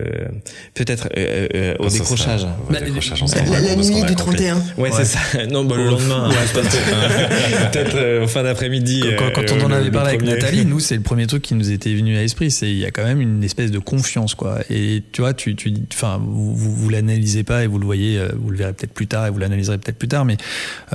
peut-être 0.74 1.08
euh, 1.16 1.48
euh, 1.54 1.74
au 1.78 1.88
décrochage. 1.88 2.44
Au 2.44 2.72
Bah, 2.72 2.80
décrochage, 2.80 3.20
La, 3.34 3.76
nuit 3.76 3.82
du 3.82 3.90
accompli. 4.12 4.16
31. 4.16 4.56
Ouais, 4.56 4.62
Ouais. 4.76 4.90
c'est 4.92 5.04
ça. 5.04 5.18
Non, 5.50 5.64
bah, 5.64 5.76
le 5.76 5.86
lendemain. 5.86 6.30
Peut-être 7.72 7.96
euh, 7.96 8.24
en 8.24 8.26
fin 8.26 8.42
d'après-midi. 8.42 9.02
Quand, 9.18 9.26
euh, 9.26 9.30
quand 9.34 9.52
on 9.52 9.64
en 9.64 9.68
le- 9.68 9.74
avait 9.76 9.84
le 9.86 9.90
parlé 9.90 10.10
avec. 10.10 10.22
Nathalie, 10.22 10.64
nous, 10.64 10.80
c'est 10.80 10.96
le 10.96 11.02
premier 11.02 11.26
truc 11.26 11.39
truc 11.40 11.42
qui 11.42 11.54
nous 11.54 11.70
était 11.70 11.94
venu 11.94 12.16
à 12.16 12.20
l'esprit, 12.20 12.50
c'est 12.50 12.70
il 12.70 12.78
y 12.78 12.84
a 12.84 12.90
quand 12.90 13.04
même 13.04 13.20
une 13.20 13.42
espèce 13.42 13.70
de 13.70 13.78
confiance, 13.78 14.34
quoi. 14.34 14.58
Et 14.68 15.02
tu 15.12 15.22
vois, 15.22 15.34
tu, 15.34 15.56
tu, 15.56 15.72
enfin, 15.92 16.20
vous, 16.22 16.54
vous, 16.54 16.88
l'analysez 16.88 17.42
pas 17.42 17.64
et 17.64 17.66
vous 17.66 17.78
le 17.78 17.86
voyez, 17.86 18.18
euh, 18.18 18.28
vous 18.36 18.50
le 18.50 18.56
verrez 18.56 18.72
peut-être 18.72 18.92
plus 18.92 19.06
tard 19.06 19.26
et 19.26 19.30
vous 19.30 19.38
l'analyserez 19.38 19.78
peut-être 19.78 19.98
plus 19.98 20.08
tard, 20.08 20.24
mais 20.24 20.36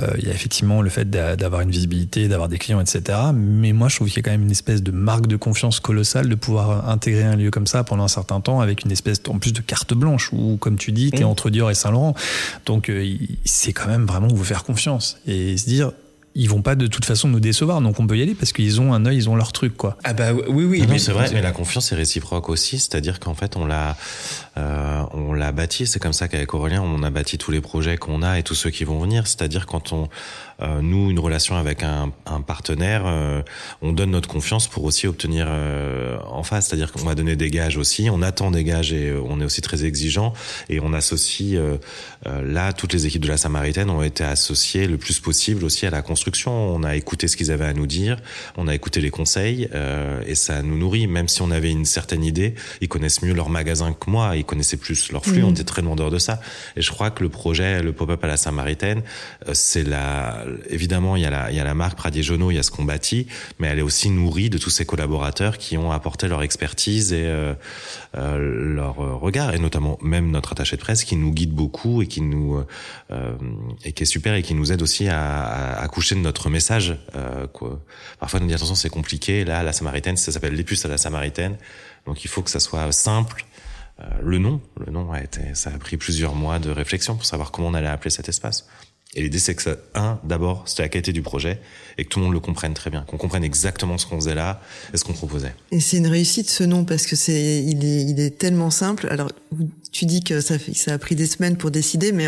euh, 0.02 0.06
il 0.18 0.26
y 0.26 0.30
a 0.30 0.34
effectivement 0.34 0.82
le 0.82 0.90
fait 0.90 1.08
d'avoir 1.10 1.62
une 1.62 1.70
visibilité, 1.70 2.28
d'avoir 2.28 2.48
des 2.48 2.58
clients, 2.58 2.80
etc. 2.80 3.18
Mais 3.34 3.72
moi, 3.72 3.88
je 3.88 3.96
trouve 3.96 4.08
qu'il 4.08 4.16
y 4.16 4.20
a 4.20 4.22
quand 4.22 4.30
même 4.30 4.42
une 4.42 4.50
espèce 4.50 4.82
de 4.82 4.90
marque 4.90 5.26
de 5.26 5.36
confiance 5.36 5.80
colossale 5.80 6.28
de 6.28 6.34
pouvoir 6.34 6.88
intégrer 6.88 7.24
un 7.24 7.36
lieu 7.36 7.50
comme 7.50 7.66
ça 7.66 7.84
pendant 7.84 8.04
un 8.04 8.08
certain 8.08 8.40
temps 8.40 8.60
avec 8.60 8.84
une 8.84 8.92
espèce, 8.92 9.20
en 9.28 9.38
plus 9.38 9.52
de 9.52 9.60
carte 9.60 9.94
blanche 9.94 10.30
où, 10.32 10.56
comme 10.56 10.76
tu 10.76 10.92
dis, 10.92 11.10
tu 11.10 11.18
es 11.18 11.24
mmh. 11.24 11.28
entre 11.28 11.50
Dior 11.50 11.70
et 11.70 11.74
Saint-Laurent. 11.74 12.14
Donc, 12.66 12.88
euh, 12.88 13.06
c'est 13.44 13.72
quand 13.72 13.88
même 13.88 14.06
vraiment 14.06 14.28
vous 14.28 14.44
faire 14.44 14.64
confiance 14.64 15.18
et 15.26 15.56
se 15.56 15.66
dire, 15.66 15.92
ils 16.36 16.50
vont 16.50 16.60
pas 16.60 16.74
de 16.74 16.86
toute 16.86 17.06
façon 17.06 17.28
nous 17.28 17.40
décevoir, 17.40 17.80
donc 17.80 17.98
on 17.98 18.06
peut 18.06 18.18
y 18.18 18.22
aller 18.22 18.34
parce 18.34 18.52
qu'ils 18.52 18.80
ont 18.80 18.92
un 18.92 19.06
œil, 19.06 19.16
ils 19.16 19.30
ont 19.30 19.36
leur 19.36 19.52
truc, 19.52 19.74
quoi. 19.76 19.96
Ah 20.04 20.12
bah 20.12 20.32
oui, 20.48 20.64
oui. 20.64 20.84
mais 20.86 20.98
c'est 20.98 21.12
vrai, 21.12 21.30
mais 21.32 21.40
la 21.40 21.52
confiance 21.52 21.92
est 21.92 21.96
réciproque 21.96 22.50
aussi, 22.50 22.78
c'est-à-dire 22.78 23.20
qu'en 23.20 23.34
fait 23.34 23.56
on 23.56 23.64
l'a, 23.64 23.96
euh, 24.58 25.02
on 25.14 25.32
l'a 25.32 25.50
bâti. 25.52 25.86
C'est 25.86 25.98
comme 25.98 26.12
ça 26.12 26.28
qu'avec 26.28 26.52
Aurélien, 26.52 26.82
on 26.82 27.02
a 27.02 27.10
bâti 27.10 27.38
tous 27.38 27.50
les 27.50 27.62
projets 27.62 27.96
qu'on 27.96 28.22
a 28.22 28.38
et 28.38 28.42
tous 28.42 28.54
ceux 28.54 28.70
qui 28.70 28.84
vont 28.84 29.00
venir. 29.00 29.26
C'est-à-dire 29.26 29.64
quand 29.64 29.94
on, 29.94 30.08
nous, 30.60 31.10
une 31.10 31.18
relation 31.18 31.56
avec 31.56 31.82
un, 31.82 32.12
un 32.24 32.40
partenaire, 32.40 33.02
euh, 33.06 33.42
on 33.82 33.92
donne 33.92 34.10
notre 34.10 34.28
confiance 34.28 34.68
pour 34.68 34.84
aussi 34.84 35.06
obtenir 35.06 35.46
euh, 35.48 36.16
en 36.26 36.42
face. 36.42 36.68
C'est-à-dire 36.68 36.92
qu'on 36.92 37.04
va 37.04 37.14
donner 37.14 37.36
des 37.36 37.50
gages 37.50 37.76
aussi, 37.76 38.08
on 38.10 38.22
attend 38.22 38.50
des 38.50 38.64
gages 38.64 38.92
et 38.92 39.12
on 39.12 39.40
est 39.40 39.44
aussi 39.44 39.60
très 39.60 39.84
exigeant 39.84 40.32
et 40.68 40.80
on 40.80 40.92
associe 40.92 41.58
là 42.24 42.72
toutes 42.72 42.92
les 42.92 43.06
équipes 43.06 43.22
de 43.22 43.28
la 43.28 43.36
Samaritaine 43.36 43.90
ont 43.90 44.02
été 44.02 44.24
associées 44.24 44.86
le 44.86 44.96
plus 44.96 45.20
possible 45.20 45.64
aussi 45.64 45.86
à 45.86 45.90
la 45.90 46.02
construction. 46.02 46.52
On 46.52 46.82
a 46.82 46.96
écouté 46.96 47.28
ce 47.28 47.36
qu'ils 47.36 47.50
avaient 47.50 47.66
à 47.66 47.72
nous 47.72 47.86
dire, 47.86 48.16
on 48.56 48.68
a 48.68 48.74
écouté 48.74 49.00
les 49.00 49.10
conseils 49.10 49.68
et 50.26 50.34
ça 50.34 50.62
nous 50.62 50.78
nourrit. 50.78 51.06
Même 51.06 51.28
si 51.28 51.42
on 51.42 51.50
avait 51.50 51.70
une 51.70 51.84
certaine 51.84 52.24
idée, 52.24 52.54
ils 52.80 52.88
connaissent 52.88 53.22
mieux 53.22 53.34
leur 53.34 53.48
magasin 53.48 53.92
que 53.92 54.10
moi, 54.10 54.36
ils 54.36 54.44
connaissaient 54.44 54.76
plus 54.76 55.12
leur 55.12 55.24
flux, 55.24 55.42
on 55.42 55.50
était 55.50 55.64
très 55.64 55.82
demandeurs 55.82 56.10
de 56.10 56.18
ça. 56.18 56.40
Et 56.76 56.82
je 56.82 56.90
crois 56.90 57.10
que 57.10 57.22
le 57.22 57.28
projet, 57.28 57.82
le 57.82 57.92
pop-up 57.92 58.22
à 58.24 58.26
la 58.26 58.36
Samaritaine, 58.36 59.02
c'est 59.52 59.84
la 59.84 60.45
évidemment, 60.68 61.16
il 61.16 61.22
y 61.22 61.26
a 61.26 61.30
la, 61.30 61.50
il 61.50 61.56
y 61.56 61.60
a 61.60 61.64
la 61.64 61.74
marque 61.74 61.96
il 62.06 62.54
y 62.54 62.58
a 62.58 62.62
ce 62.62 62.70
qu'on 62.70 62.84
bâtit, 62.84 63.26
mais 63.58 63.68
elle 63.68 63.78
est 63.78 63.82
aussi 63.82 64.10
nourrie 64.10 64.50
de 64.50 64.58
tous 64.58 64.70
ses 64.70 64.84
collaborateurs 64.84 65.58
qui 65.58 65.76
ont 65.76 65.92
apporté 65.92 66.28
leur 66.28 66.42
expertise 66.42 67.12
et 67.12 67.24
euh, 67.26 67.54
euh, 68.16 68.74
leur 68.74 68.96
regard, 68.96 69.54
et 69.54 69.58
notamment 69.58 69.98
même 70.02 70.30
notre 70.30 70.52
attaché 70.52 70.76
de 70.76 70.80
presse 70.80 71.04
qui 71.04 71.16
nous 71.16 71.32
guide 71.32 71.52
beaucoup 71.52 72.02
et 72.02 72.06
qui 72.06 72.20
nous 72.20 72.62
euh, 73.10 73.36
et 73.84 73.92
qui 73.92 74.02
est 74.02 74.06
super 74.06 74.34
et 74.34 74.42
qui 74.42 74.54
nous 74.54 74.72
aide 74.72 74.82
aussi 74.82 75.08
à, 75.08 75.78
à, 75.78 75.88
coucher 75.88 76.14
de 76.14 76.20
notre 76.20 76.50
message. 76.50 76.96
quoi. 77.52 77.80
Parfois, 78.20 78.40
nous 78.40 78.46
dit 78.46 78.54
attention, 78.54 78.74
c'est 78.74 78.90
compliqué. 78.90 79.44
Là, 79.44 79.62
la 79.62 79.72
Samaritaine, 79.72 80.16
ça 80.16 80.32
s'appelle 80.32 80.54
les 80.54 80.64
puces 80.64 80.84
à 80.84 80.88
la 80.88 80.98
Samaritaine, 80.98 81.56
donc 82.06 82.24
il 82.24 82.28
faut 82.28 82.42
que 82.42 82.50
ça 82.50 82.60
soit 82.60 82.90
simple. 82.92 83.44
le 84.22 84.38
nom, 84.38 84.60
le 84.84 84.92
nom 84.92 85.10
a 85.12 85.22
été, 85.22 85.54
ça 85.54 85.70
a 85.74 85.78
pris 85.78 85.96
plusieurs 85.96 86.34
mois 86.34 86.58
de 86.58 86.70
réflexion 86.70 87.16
pour 87.16 87.24
savoir 87.24 87.50
comment 87.50 87.68
on 87.68 87.74
allait 87.74 87.86
appeler 87.88 88.10
cet 88.10 88.28
espace. 88.28 88.66
Et 89.16 89.22
l'idée, 89.22 89.38
c'est 89.38 89.54
que 89.54 89.78
un, 89.94 90.20
d'abord, 90.24 90.64
c'était 90.66 90.82
la 90.82 90.90
qualité 90.90 91.10
du 91.10 91.22
projet 91.22 91.58
et 91.96 92.04
que 92.04 92.10
tout 92.10 92.18
le 92.18 92.26
monde 92.26 92.34
le 92.34 92.40
comprenne 92.40 92.74
très 92.74 92.90
bien, 92.90 93.00
qu'on 93.08 93.16
comprenne 93.16 93.44
exactement 93.44 93.96
ce 93.96 94.06
qu'on 94.06 94.16
faisait 94.16 94.34
là 94.34 94.60
et 94.92 94.98
ce 94.98 95.04
qu'on 95.04 95.14
proposait. 95.14 95.54
Et 95.72 95.80
c'est 95.80 95.96
une 95.96 96.06
réussite 96.06 96.50
ce 96.50 96.64
nom 96.64 96.84
parce 96.84 97.06
que 97.06 97.16
c'est, 97.16 97.64
il 97.64 98.20
est, 98.20 98.38
tellement 98.38 98.70
simple. 98.70 99.08
Alors, 99.10 99.32
tu 99.90 100.04
dis 100.04 100.22
que 100.22 100.42
ça 100.42 100.58
a 100.92 100.98
pris 100.98 101.14
des 101.14 101.24
semaines 101.24 101.56
pour 101.56 101.70
décider, 101.70 102.12
mais 102.12 102.26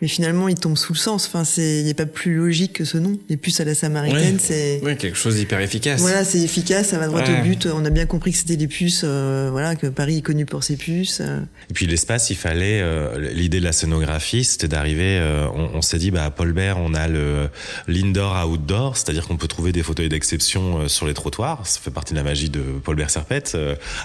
mais 0.00 0.08
finalement 0.08 0.48
il 0.48 0.54
tombe 0.54 0.76
sous 0.76 0.92
le 0.92 0.98
sens. 0.98 1.26
Enfin, 1.26 1.44
c'est 1.44 1.80
il 1.80 1.84
n'y 1.84 1.90
a 1.90 1.94
pas 1.94 2.06
plus 2.06 2.34
logique 2.36 2.72
que 2.74 2.84
ce 2.84 2.98
nom. 2.98 3.18
Les 3.28 3.36
puces 3.36 3.60
à 3.60 3.64
la 3.64 3.74
Samaritaine, 3.74 4.38
c'est 4.40 4.80
oui 4.82 4.96
quelque 4.96 5.16
chose 5.16 5.36
d'hyper 5.36 5.60
efficace. 5.60 6.00
Voilà, 6.00 6.24
c'est 6.24 6.40
efficace, 6.40 6.88
ça 6.88 6.98
va 6.98 7.06
droit 7.06 7.22
au 7.22 7.42
but. 7.42 7.66
On 7.66 7.84
a 7.84 7.90
bien 7.90 8.06
compris 8.06 8.32
que 8.32 8.38
c'était 8.38 8.56
les 8.56 8.68
puces, 8.68 9.02
euh, 9.04 9.48
voilà, 9.50 9.76
que 9.76 9.86
Paris 9.86 10.18
est 10.18 10.22
connu 10.22 10.46
pour 10.46 10.64
ses 10.64 10.76
puces. 10.76 11.20
Euh. 11.20 11.40
Et 11.70 11.74
puis 11.74 11.86
l'espace, 11.86 12.30
il 12.30 12.36
fallait 12.36 12.80
euh, 12.80 13.30
l'idée 13.32 13.60
de 13.60 13.64
la 13.64 13.72
scénographie, 13.72 14.44
c'était 14.44 14.68
d'arriver. 14.68 15.20
on, 15.54 15.70
on 15.74 15.82
s'est 15.82 15.98
dit, 15.98 16.10
bah 16.10 16.24
à 16.24 16.30
Paul 16.30 16.52
Bert, 16.52 16.78
on 16.78 16.94
a 16.94 17.08
le 17.08 17.48
l'indoor 17.86 18.48
outdoor, 18.48 18.96
c'est-à-dire 18.96 19.26
qu'on 19.26 19.36
peut 19.36 19.48
trouver 19.48 19.72
des 19.72 19.82
fauteuils 19.82 20.08
d'exception 20.08 20.88
sur 20.88 21.06
les 21.06 21.14
trottoirs. 21.14 21.66
Ça 21.66 21.80
fait 21.80 21.90
partie 21.90 22.14
de 22.14 22.18
la 22.18 22.24
magie 22.24 22.50
de 22.50 22.60
Paul 22.82 22.96
Bert 22.96 23.10
Serpette. 23.10 23.56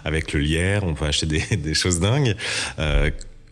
avec 0.04 0.34
le 0.34 0.40
lierre, 0.40 0.84
on 0.84 0.94
peut 0.94 1.06
acheter 1.06 1.26
des, 1.26 1.58
des 1.58 1.74
choses 1.74 2.00
dingues 2.00 2.36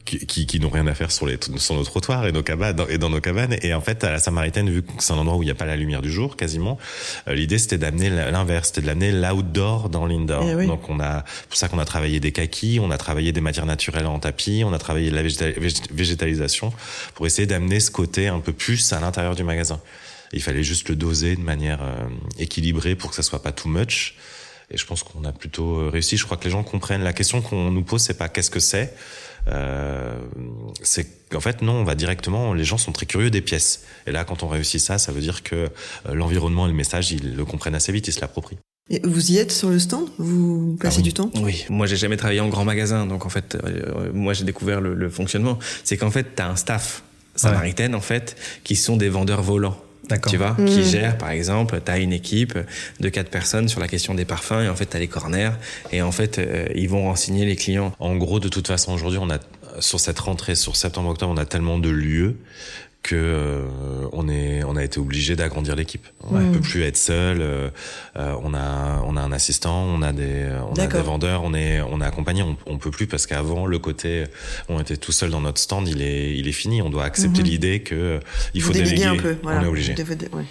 qui, 0.05 0.45
qui, 0.45 0.59
n'ont 0.59 0.69
rien 0.69 0.85
à 0.87 0.93
faire 0.93 1.11
sur, 1.11 1.25
les, 1.25 1.37
sur 1.57 1.75
nos 1.75 1.83
trottoirs 1.83 2.25
et, 2.27 2.31
nos 2.31 2.43
cabanes, 2.43 2.85
et 2.89 2.97
dans 2.97 3.09
nos 3.09 3.21
cabanes. 3.21 3.55
Et 3.61 3.73
en 3.73 3.81
fait, 3.81 4.03
à 4.03 4.11
la 4.11 4.19
Samaritaine, 4.19 4.69
vu 4.69 4.83
que 4.83 4.91
c'est 4.99 5.13
un 5.13 5.17
endroit 5.17 5.37
où 5.37 5.43
il 5.43 5.45
n'y 5.45 5.51
a 5.51 5.55
pas 5.55 5.65
la 5.65 5.75
lumière 5.75 6.01
du 6.01 6.11
jour, 6.11 6.35
quasiment, 6.35 6.77
euh, 7.27 7.33
l'idée 7.33 7.57
c'était 7.57 7.77
d'amener 7.77 8.09
l'inverse, 8.09 8.67
c'était 8.67 8.81
de 8.81 8.87
l'amener 8.87 9.11
l'outdoor 9.11 9.89
dans 9.89 10.05
l'indoor. 10.05 10.45
Eh 10.59 10.65
Donc 10.65 10.89
on 10.89 10.99
a, 10.99 11.23
pour 11.47 11.57
ça 11.57 11.69
qu'on 11.69 11.79
a 11.79 11.85
travaillé 11.85 12.19
des 12.19 12.31
kakis, 12.31 12.79
on 12.81 12.91
a 12.91 12.97
travaillé 12.97 13.31
des 13.31 13.41
matières 13.41 13.65
naturelles 13.65 14.07
en 14.07 14.19
tapis, 14.19 14.63
on 14.65 14.73
a 14.73 14.77
travaillé 14.79 15.09
de 15.09 15.15
la 15.15 15.23
végétalisation 15.91 16.73
pour 17.15 17.25
essayer 17.25 17.45
d'amener 17.45 17.79
ce 17.79 17.91
côté 17.91 18.27
un 18.27 18.39
peu 18.39 18.53
plus 18.53 18.93
à 18.93 18.99
l'intérieur 18.99 19.35
du 19.35 19.43
magasin. 19.43 19.79
il 20.33 20.41
fallait 20.41 20.63
juste 20.63 20.89
le 20.89 20.95
doser 20.95 21.35
de 21.35 21.41
manière 21.41 21.81
euh, 21.81 21.95
équilibrée 22.39 22.95
pour 22.95 23.09
que 23.09 23.15
ça 23.15 23.23
soit 23.23 23.41
pas 23.41 23.51
too 23.51 23.69
much. 23.69 24.15
Et 24.71 24.77
je 24.77 24.85
pense 24.85 25.03
qu'on 25.03 25.23
a 25.23 25.31
plutôt 25.31 25.77
euh, 25.77 25.89
réussi. 25.89 26.17
Je 26.17 26.25
crois 26.25 26.37
que 26.37 26.45
les 26.45 26.49
gens 26.49 26.63
comprennent. 26.63 27.03
La 27.03 27.13
question 27.13 27.41
qu'on 27.41 27.69
nous 27.69 27.83
pose, 27.83 28.01
c'est 28.01 28.17
pas 28.17 28.29
qu'est-ce 28.29 28.49
que 28.49 28.59
c'est, 28.59 28.93
euh, 29.47 30.17
c'est 30.81 31.29
qu'en 31.29 31.39
fait 31.39 31.61
non, 31.61 31.73
on 31.73 31.83
va 31.83 31.95
directement. 31.95 32.53
Les 32.53 32.63
gens 32.63 32.77
sont 32.77 32.91
très 32.91 33.05
curieux 33.05 33.29
des 33.29 33.41
pièces. 33.41 33.83
Et 34.07 34.11
là, 34.11 34.23
quand 34.23 34.43
on 34.43 34.47
réussit 34.47 34.79
ça, 34.79 34.97
ça 34.97 35.11
veut 35.11 35.21
dire 35.21 35.43
que 35.43 35.55
euh, 35.55 35.69
l'environnement 36.13 36.65
et 36.65 36.69
le 36.69 36.75
message, 36.75 37.11
ils 37.11 37.35
le 37.35 37.45
comprennent 37.45 37.75
assez 37.75 37.91
vite, 37.91 38.07
ils 38.07 38.13
se 38.13 38.21
l'approprient. 38.21 38.57
Et 38.89 38.99
vous 39.03 39.31
y 39.31 39.37
êtes 39.37 39.51
sur 39.51 39.69
le 39.69 39.79
stand? 39.79 40.09
Vous 40.17 40.77
passez 40.79 40.99
ah 40.99 41.03
du 41.03 41.13
temps? 41.13 41.31
Oui, 41.41 41.65
moi 41.69 41.87
j'ai 41.87 41.95
jamais 41.95 42.17
travaillé 42.17 42.41
en 42.41 42.49
grand 42.49 42.65
magasin, 42.65 43.05
donc 43.05 43.25
en 43.25 43.29
fait, 43.29 43.55
euh, 43.63 44.11
moi 44.13 44.33
j'ai 44.33 44.43
découvert 44.43 44.81
le, 44.81 45.09
fonctionnement. 45.09 45.57
C'est 45.83 45.95
qu'en 45.95 46.11
fait, 46.11 46.35
tu 46.35 46.41
as 46.41 46.49
un 46.49 46.55
staff 46.57 47.03
samaritaine 47.35 47.95
en 47.95 48.01
fait 48.01 48.35
qui 48.63 48.75
sont 48.75 48.97
des 48.97 49.09
vendeurs 49.09 49.41
volants. 49.41 49.81
Tu 50.27 50.37
vois, 50.37 50.55
qui 50.65 50.79
mm. 50.79 50.83
gère, 50.83 51.17
par 51.17 51.29
exemple, 51.29 51.79
tu 51.83 51.91
as 51.91 51.97
une 51.97 52.13
équipe 52.13 52.57
de 52.99 53.09
quatre 53.09 53.29
personnes 53.29 53.69
sur 53.69 53.79
la 53.79 53.87
question 53.87 54.13
des 54.13 54.25
parfums 54.25 54.61
et 54.63 54.69
en 54.69 54.75
fait, 54.75 54.87
tu 54.87 54.97
as 54.97 54.99
les 54.99 55.07
corners 55.07 55.51
et 55.91 56.01
en 56.01 56.11
fait, 56.11 56.39
euh, 56.39 56.67
ils 56.75 56.89
vont 56.89 57.03
renseigner 57.03 57.45
les 57.45 57.55
clients. 57.55 57.93
En 57.99 58.15
gros, 58.15 58.39
de 58.39 58.49
toute 58.49 58.67
façon, 58.67 58.93
aujourd'hui, 58.93 59.19
on 59.21 59.29
a 59.29 59.39
sur 59.79 59.99
cette 59.99 60.19
rentrée, 60.19 60.55
sur 60.55 60.75
septembre-octobre, 60.75 61.33
on 61.33 61.37
a 61.37 61.45
tellement 61.45 61.79
de 61.79 61.89
lieux 61.89 62.37
que 63.03 63.15
euh, 63.15 64.07
on 64.13 64.29
est 64.29 64.63
on 64.63 64.77
a 64.77 64.83
été 64.83 64.99
obligé 64.99 65.35
d'agrandir 65.35 65.75
l'équipe. 65.75 66.07
On 66.21 66.39
ne 66.39 66.53
peut 66.53 66.61
plus 66.61 66.83
être 66.83 66.97
seul. 66.97 67.41
Euh, 67.41 67.69
euh, 68.15 68.35
on 68.41 68.53
a 68.53 69.03
on 69.05 69.17
a 69.17 69.21
un 69.21 69.31
assistant, 69.33 69.83
on 69.83 70.01
a 70.01 70.13
des 70.13 70.47
on 70.69 70.73
a 70.73 70.87
des 70.87 71.01
vendeurs, 71.01 71.43
on 71.43 71.53
est 71.53 71.81
on 71.81 71.99
est 71.99 72.05
accompagné. 72.05 72.41
On, 72.41 72.57
on 72.65 72.77
peut 72.77 72.91
plus 72.91 73.05
parce 73.05 73.27
qu'avant 73.27 73.65
le 73.65 73.77
côté 73.77 74.23
on 74.69 74.79
était 74.79 74.95
tout 74.95 75.11
seul 75.11 75.29
dans 75.29 75.41
notre 75.41 75.59
stand, 75.59 75.87
il 75.87 76.01
est 76.01 76.37
il 76.37 76.47
est 76.47 76.53
fini. 76.53 76.81
On 76.81 76.89
doit 76.89 77.03
accepter 77.03 77.41
mhm. 77.41 77.47
l'idée 77.47 77.79
que 77.81 78.21
il 78.53 78.61
faut 78.61 78.71
déléguer. 78.71 79.03
Un 79.03 79.17
peu, 79.17 79.35
On 79.43 79.61
est 79.61 79.67
obligé. 79.67 79.93
Ouais. 80.31 80.45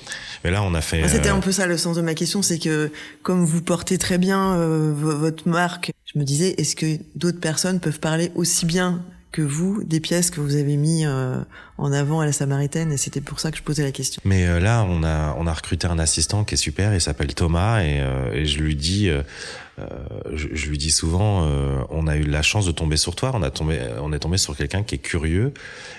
Mais 0.45 0.51
là 0.51 0.63
on 0.63 0.75
a 0.75 0.83
fait. 0.83 1.09
C'était 1.09 1.31
un 1.31 1.41
peu 1.41 1.53
ça 1.53 1.67
le 1.67 1.79
sens 1.79 1.97
de 1.97 2.03
ma 2.03 2.15
question, 2.15 2.43
c'est 2.43 2.59
que 2.59 2.93
comme 3.23 3.45
vous 3.45 3.63
portez 3.63 3.97
très 3.97 4.19
bien 4.19 4.57
votre 4.93 5.49
marque, 5.49 5.93
je 6.05 6.19
me 6.19 6.25
disais 6.25 6.55
est-ce 6.59 6.77
que 6.77 6.99
d'autres 7.17 7.41
personnes 7.41 7.81
peuvent 7.81 8.01
parler 8.01 8.31
aussi 8.35 8.67
bien 8.67 9.03
que 9.33 9.43
vous 9.43 9.83
des 9.83 9.99
pièces 9.99 10.31
que 10.31 10.41
vous 10.41 10.57
avez 10.57 10.77
mis 10.77 11.05
euh, 11.07 11.39
en 11.79 11.93
avant 11.93 12.21
à 12.21 12.27
la 12.27 12.33
Samaritaine 12.33 12.93
et 12.93 12.97
c'était 12.97 13.21
pour 13.21 13.41
ça 13.41 13.51
que 13.51 13.57
je 13.57 13.63
posais 13.63 13.83
la 13.83 13.91
question. 13.91 14.21
Mais 14.25 14.47
euh, 14.47 14.61
là, 14.61 14.87
on 14.89 15.03
a 15.03 15.35
on 15.39 15.47
a 15.47 15.53
recruté 15.53 15.87
un 15.87 15.99
assistant 15.99 16.45
qui 16.45 16.55
est 16.55 16.59
super, 16.59 16.95
il 16.95 17.01
s'appelle 17.01 17.35
Thomas 17.35 17.81
et, 17.81 18.01
euh, 18.01 18.33
et 18.33 18.45
je 18.45 18.59
lui 18.61 18.77
dis 18.77 19.09
euh, 19.09 19.23
je, 19.79 20.49
je, 20.53 20.69
lui 20.69 20.77
dis 20.77 20.91
souvent, 20.91 21.47
euh, 21.47 21.81
on 21.89 22.07
a 22.07 22.17
eu 22.17 22.25
la 22.25 22.43
chance 22.43 22.67
de 22.67 22.73
tomber 22.73 22.97
sur 22.97 23.17
toi, 23.17 23.33
on 23.35 23.43
a 23.43 23.51
tombé, 23.51 23.81
on 24.03 24.13
est 24.13 24.19
tombé 24.19 24.37
sur 24.37 24.57
quelqu'un 24.57 24.83
qui 24.83 24.97
est 24.97 24.99
curieux 24.99 25.55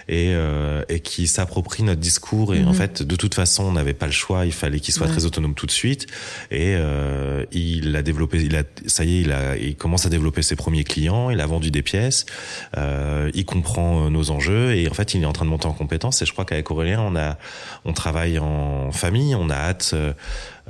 et, 0.07 0.33
euh, 0.33 0.83
et 0.89 0.99
qui 0.99 1.27
s'approprie 1.27 1.81
notre 1.81 1.99
discours. 1.99 2.53
Et 2.53 2.63
en 2.63 2.67
mhm. 2.67 2.73
fait, 2.73 3.03
de 3.03 3.15
toute 3.15 3.33
façon, 3.33 3.63
on 3.63 3.71
n'avait 3.71 3.93
pas 3.93 4.05
le 4.05 4.11
choix, 4.11 4.45
il 4.45 4.51
fallait 4.51 4.79
qu'il 4.79 4.93
soit 4.93 5.07
très 5.07 5.25
autonome 5.25 5.55
tout 5.55 5.65
de 5.65 5.71
suite. 5.71 6.07
Et 6.51 6.75
il 7.51 7.95
a 7.95 8.01
développé, 8.03 8.43
il 8.43 8.55
a, 8.55 8.63
ça 8.85 9.03
y 9.03 9.17
est, 9.17 9.21
il 9.21 9.31
a, 9.31 9.57
il 9.57 9.75
commence 9.75 10.05
à 10.05 10.09
développer 10.09 10.43
ses 10.43 10.55
premiers 10.55 10.83
clients. 10.83 11.29
Il 11.29 11.41
a 11.41 11.45
vendu 11.45 11.71
des 11.71 11.81
pièces, 11.81 12.25
il 12.77 13.45
comprend 13.45 14.09
nos 14.11 14.29
enjeux 14.29 14.75
et 14.75 14.87
en 14.87 14.93
fait, 14.93 15.15
il 15.15 15.23
est 15.23 15.25
en 15.25 15.33
train 15.33 15.45
de 15.45 15.49
monter 15.49 15.67
en 15.67 15.73
compétence. 15.73 16.21
Et 16.21 16.25
je 16.25 16.31
crois 16.31 16.45
qu'avec 16.45 16.69
Aurélien, 16.69 17.01
on 17.01 17.15
a, 17.15 17.37
on 17.85 17.93
travaille 17.93 18.37
en 18.37 18.91
famille, 18.91 19.33
on 19.35 19.49
a 19.49 19.55
hâte. 19.55 19.95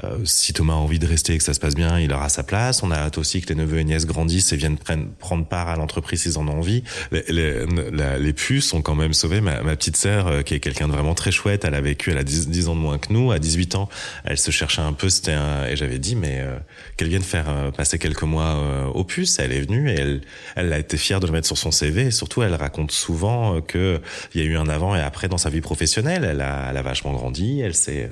Euh, 0.03 0.18
si 0.26 0.53
Thomas 0.53 0.74
a 0.74 0.78
envie 0.78 0.98
de 0.98 1.06
rester 1.06 1.34
et 1.34 1.38
que 1.38 1.44
ça 1.44 1.53
se 1.53 1.60
passe 1.60 1.76
bien, 1.76 1.99
il 1.99 2.11
aura 2.14 2.30
sa 2.30 2.44
place. 2.44 2.82
On 2.82 2.90
a 2.90 2.95
hâte 2.95 3.20
aussi 3.20 3.41
que 3.41 3.49
les 3.49 3.56
neveux 3.56 3.78
et 3.78 3.84
nièces 3.84 4.07
grandissent 4.07 4.52
et 4.52 4.56
viennent 4.56 4.78
prendre 5.20 5.45
part 5.45 5.68
à 5.68 5.76
l'entreprise 5.76 6.24
s'ils 6.24 6.40
en 6.40 6.48
ont 6.48 6.57
envie. 6.57 6.84
Les, 7.11 8.34
puces 8.34 8.74
ont 8.74 8.82
quand 8.82 8.95
même 8.95 9.14
sauvé 9.14 9.41
ma, 9.41 9.57
petite 9.76 9.95
sœur, 9.95 10.28
euh, 10.28 10.41
qui 10.41 10.56
est 10.56 10.60
quelqu'un 10.60 10.88
de 10.88 10.94
vraiment 10.94 11.14
très 11.14 11.32
chouette. 11.32 11.65
Elle 11.65 11.76
a 11.76 11.82
vécu, 11.82 12.10
elle 12.10 12.18
a 12.18 12.24
10, 12.24 12.49
10, 12.49 12.70
ans 12.70 12.76
de 12.76 12.80
moins 12.80 12.98
que 12.98 13.14
nous. 13.14 13.32
À 13.32 13.38
18 13.38 13.76
ans, 13.76 13.90
elle 14.24 14.40
se 14.40 14.49
cherchait 14.49 14.82
un 14.82 14.94
peu. 14.94 15.10
C'était 15.10 15.38
et 15.70 15.76
j'avais 15.76 15.99
dit, 15.99 16.15
mais 16.15 16.40
euh, 16.40 16.57
qu'elle 16.98 17.10
vienne 17.10 17.22
faire 17.22 17.72
passer 17.76 17.99
quelques 17.99 18.24
mois 18.24 18.90
aux 18.94 19.03
puces. 19.03 19.38
Elle 19.38 19.52
est 19.52 19.61
venue 19.61 19.91
et 19.91 19.94
elle, 19.94 20.22
elle 20.56 20.74
a 20.74 20.80
été 20.80 20.98
fière 20.98 21.20
de 21.20 21.28
le 21.28 21.34
mettre 21.34 21.48
sur 21.48 21.57
son 21.57 21.72
CV. 21.72 22.07
Et 22.07 22.11
surtout, 22.11 22.41
elle 22.41 22.56
raconte 22.56 22.91
souvent 22.91 23.61
que 23.61 24.02
il 24.34 24.41
y 24.41 24.44
a 24.44 24.48
eu 24.48 24.57
un 24.57 24.68
avant 24.68 24.95
et 24.95 25.02
après 25.02 25.28
dans 25.28 25.38
sa 25.38 25.49
vie 25.49 25.61
professionnelle. 25.61 26.24
Elle 26.24 26.41
a, 26.41 26.70
elle 26.70 26.78
a 26.78 26.82
vachement 26.82 27.14
grandi. 27.14 27.61
Elle 27.61 27.76
s'est 27.76 28.10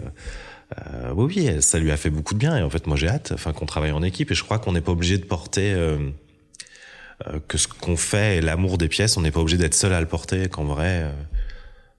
euh, 0.78 1.12
oui, 1.16 1.62
ça 1.62 1.80
lui 1.80 1.92
a 1.92 1.98
fait 1.98 2.10
beaucoup 2.10 2.34
de 2.34 2.40
bien. 2.40 2.58
Et 2.58 2.64
en 2.64 2.70
fait, 2.70 2.88
moi, 2.88 2.96
j'ai 2.96 3.08
hâte, 3.08 3.32
enfin, 3.34 3.54
qu'on 3.54 3.66
travaille 3.66 3.92
en 3.92 4.04
équipe. 4.04 4.32
Et 4.32 4.36
je 4.36 4.44
crois 4.44 4.60
qu'on 4.60 4.72
n'est 4.72 4.82
pas 4.82 4.92
obligé 4.92 5.18
de 5.18 5.26
porter 5.26 5.74
euh, 5.74 5.98
euh, 7.28 7.40
que 7.48 7.58
ce 7.58 7.68
qu'on 7.68 7.98
fait 7.98 8.38
et 8.38 8.42
l'amour 8.42 8.78
des 8.78 8.88
pièces, 8.88 9.18
on 9.18 9.22
n'est 9.22 9.32
pas 9.32 9.42
obligé 9.42 9.58
d'être 9.58 9.74
seul 9.74 9.94
à 9.94 10.00
le 10.00 10.08
porter. 10.08 10.48
Qu'en 10.50 10.64
vrai, 10.64 11.04
euh, 11.04 11.12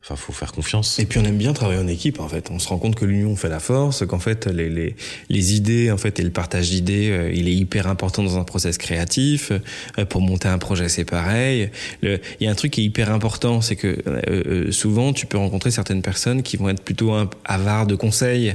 Enfin, 0.04 0.16
faut 0.16 0.32
faire 0.32 0.50
confiance. 0.50 0.98
Et 0.98 1.06
puis 1.06 1.20
on 1.20 1.24
aime 1.24 1.38
bien 1.38 1.52
travailler 1.52 1.80
en 1.80 1.86
équipe 1.86 2.18
en 2.18 2.26
fait. 2.26 2.50
On 2.50 2.58
se 2.58 2.66
rend 2.66 2.78
compte 2.78 2.96
que 2.96 3.04
l'union 3.04 3.36
fait 3.36 3.48
la 3.48 3.60
force, 3.60 4.04
qu'en 4.04 4.18
fait 4.18 4.46
les, 4.46 4.68
les, 4.68 4.96
les 5.28 5.54
idées 5.54 5.92
en 5.92 5.96
fait 5.96 6.18
et 6.18 6.24
le 6.24 6.30
partage 6.30 6.70
d'idées, 6.70 7.10
euh, 7.10 7.32
il 7.32 7.46
est 7.46 7.54
hyper 7.54 7.86
important 7.86 8.24
dans 8.24 8.36
un 8.36 8.42
process 8.42 8.78
créatif. 8.78 9.52
Euh, 9.98 10.04
pour 10.04 10.20
monter 10.20 10.48
un 10.48 10.58
projet, 10.58 10.88
c'est 10.88 11.04
pareil. 11.04 11.70
Il 12.02 12.18
y 12.40 12.48
a 12.48 12.50
un 12.50 12.54
truc 12.56 12.72
qui 12.72 12.80
est 12.80 12.84
hyper 12.84 13.12
important, 13.12 13.60
c'est 13.60 13.76
que 13.76 13.96
euh, 14.08 14.20
euh 14.28 14.72
souvent 14.72 15.12
tu 15.12 15.26
peux 15.26 15.38
rencontrer 15.38 15.70
certaines 15.70 16.02
personnes 16.02 16.42
qui 16.42 16.56
vont 16.56 16.68
être 16.68 16.82
plutôt 16.82 17.14
avares 17.44 17.86
de 17.86 17.94
conseils 17.94 18.54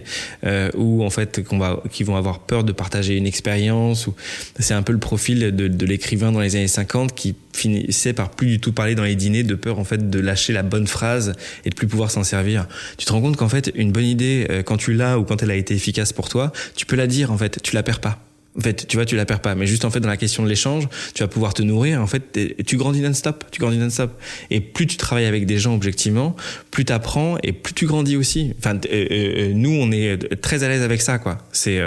ou 0.76 1.04
en 1.04 1.10
fait 1.10 1.44
qu'on 1.44 1.60
va, 1.60 1.82
qui 1.92 2.04
vont 2.04 2.18
avoir 2.18 2.40
peur 2.40 2.66
de 2.66 2.74
partager 2.74 3.16
une 3.16 3.28
expérience. 3.28 4.08
Ou 4.08 4.16
c'est 4.60 4.74
un 4.74 4.82
peu 4.82 4.92
le 4.92 5.00
profil 5.00 5.56
de, 5.56 5.68
de 5.68 5.86
l'écrivain 5.86 6.34
dans 6.34 6.42
les 6.42 6.58
années 6.58 6.68
50 6.68 7.16
qui 7.16 7.36
finissait 7.58 8.14
par 8.14 8.30
plus 8.30 8.48
du 8.48 8.60
tout 8.60 8.72
parler 8.72 8.96
dans 8.96 9.04
les 9.04 9.16
dîners 9.16 9.44
de 9.44 9.56
peur 9.56 9.80
en 9.80 9.84
fait 9.84 10.10
de 10.10 10.20
lâcher 10.20 10.54
la 10.54 10.64
bonne 10.64 10.88
phrase 10.88 11.34
et 11.66 11.70
de 11.70 11.76
plus 11.76 11.88
pouvoir 11.88 12.12
s'en 12.12 12.24
servir. 12.24 12.68
Tu 12.98 13.06
te 13.06 13.12
rends 13.12 13.22
compte 13.22 13.38
qu'en 13.38 13.50
fait 13.50 13.72
une 13.76 13.92
bonne 13.92 14.06
idée 14.06 14.48
euh, 14.50 14.64
quand 14.64 14.78
tu 14.78 14.94
l'as 14.94 15.20
ou 15.20 15.24
quand 15.24 15.44
elle 15.44 15.52
a 15.52 15.56
été 15.56 15.74
efficace 15.74 16.14
pour 16.14 16.30
toi, 16.30 16.52
tu 16.76 16.86
peux 16.86 16.96
la 16.96 17.08
dire 17.08 17.32
en 17.32 17.38
fait, 17.38 17.62
tu 17.62 17.76
la 17.76 17.84
perds 17.84 18.00
pas. 18.00 18.20
En 18.58 18.62
fait, 18.62 18.88
tu 18.88 18.98
vois, 18.98 19.06
tu 19.06 19.16
la 19.16 19.26
perds 19.26 19.42
pas. 19.42 19.54
Mais 19.54 19.68
juste 19.68 19.86
en 19.86 19.92
fait, 19.92 20.00
dans 20.00 20.10
la 20.10 20.18
question 20.18 20.42
de 20.42 20.50
l'échange, 20.50 20.88
tu 21.14 21.22
vas 21.22 21.28
pouvoir 21.28 21.54
te 21.54 21.62
nourrir. 21.62 22.02
En 22.02 22.08
fait, 22.08 22.40
tu 22.66 22.78
grandis 22.78 23.02
non-stop. 23.02 23.44
Tu 23.52 23.60
grandis 23.60 23.78
non-stop. 23.78 24.20
Et 24.50 24.62
plus 24.62 24.88
tu 24.88 24.98
travailles 24.98 25.26
avec 25.26 25.46
des 25.46 25.60
gens 25.60 25.76
objectivement, 25.76 26.36
plus 26.72 26.84
tu 26.84 26.92
apprends 26.92 27.38
et 27.44 27.52
plus 27.52 27.74
tu 27.76 27.86
grandis 27.86 28.16
aussi. 28.16 28.54
Enfin, 28.58 28.80
euh, 28.92 29.06
euh, 29.12 29.52
nous, 29.54 29.70
on 29.70 29.92
est 29.92 30.42
très 30.42 30.64
à 30.64 30.70
l'aise 30.70 30.82
avec 30.82 31.02
ça, 31.02 31.20
quoi. 31.20 31.38
C'est 31.52 31.80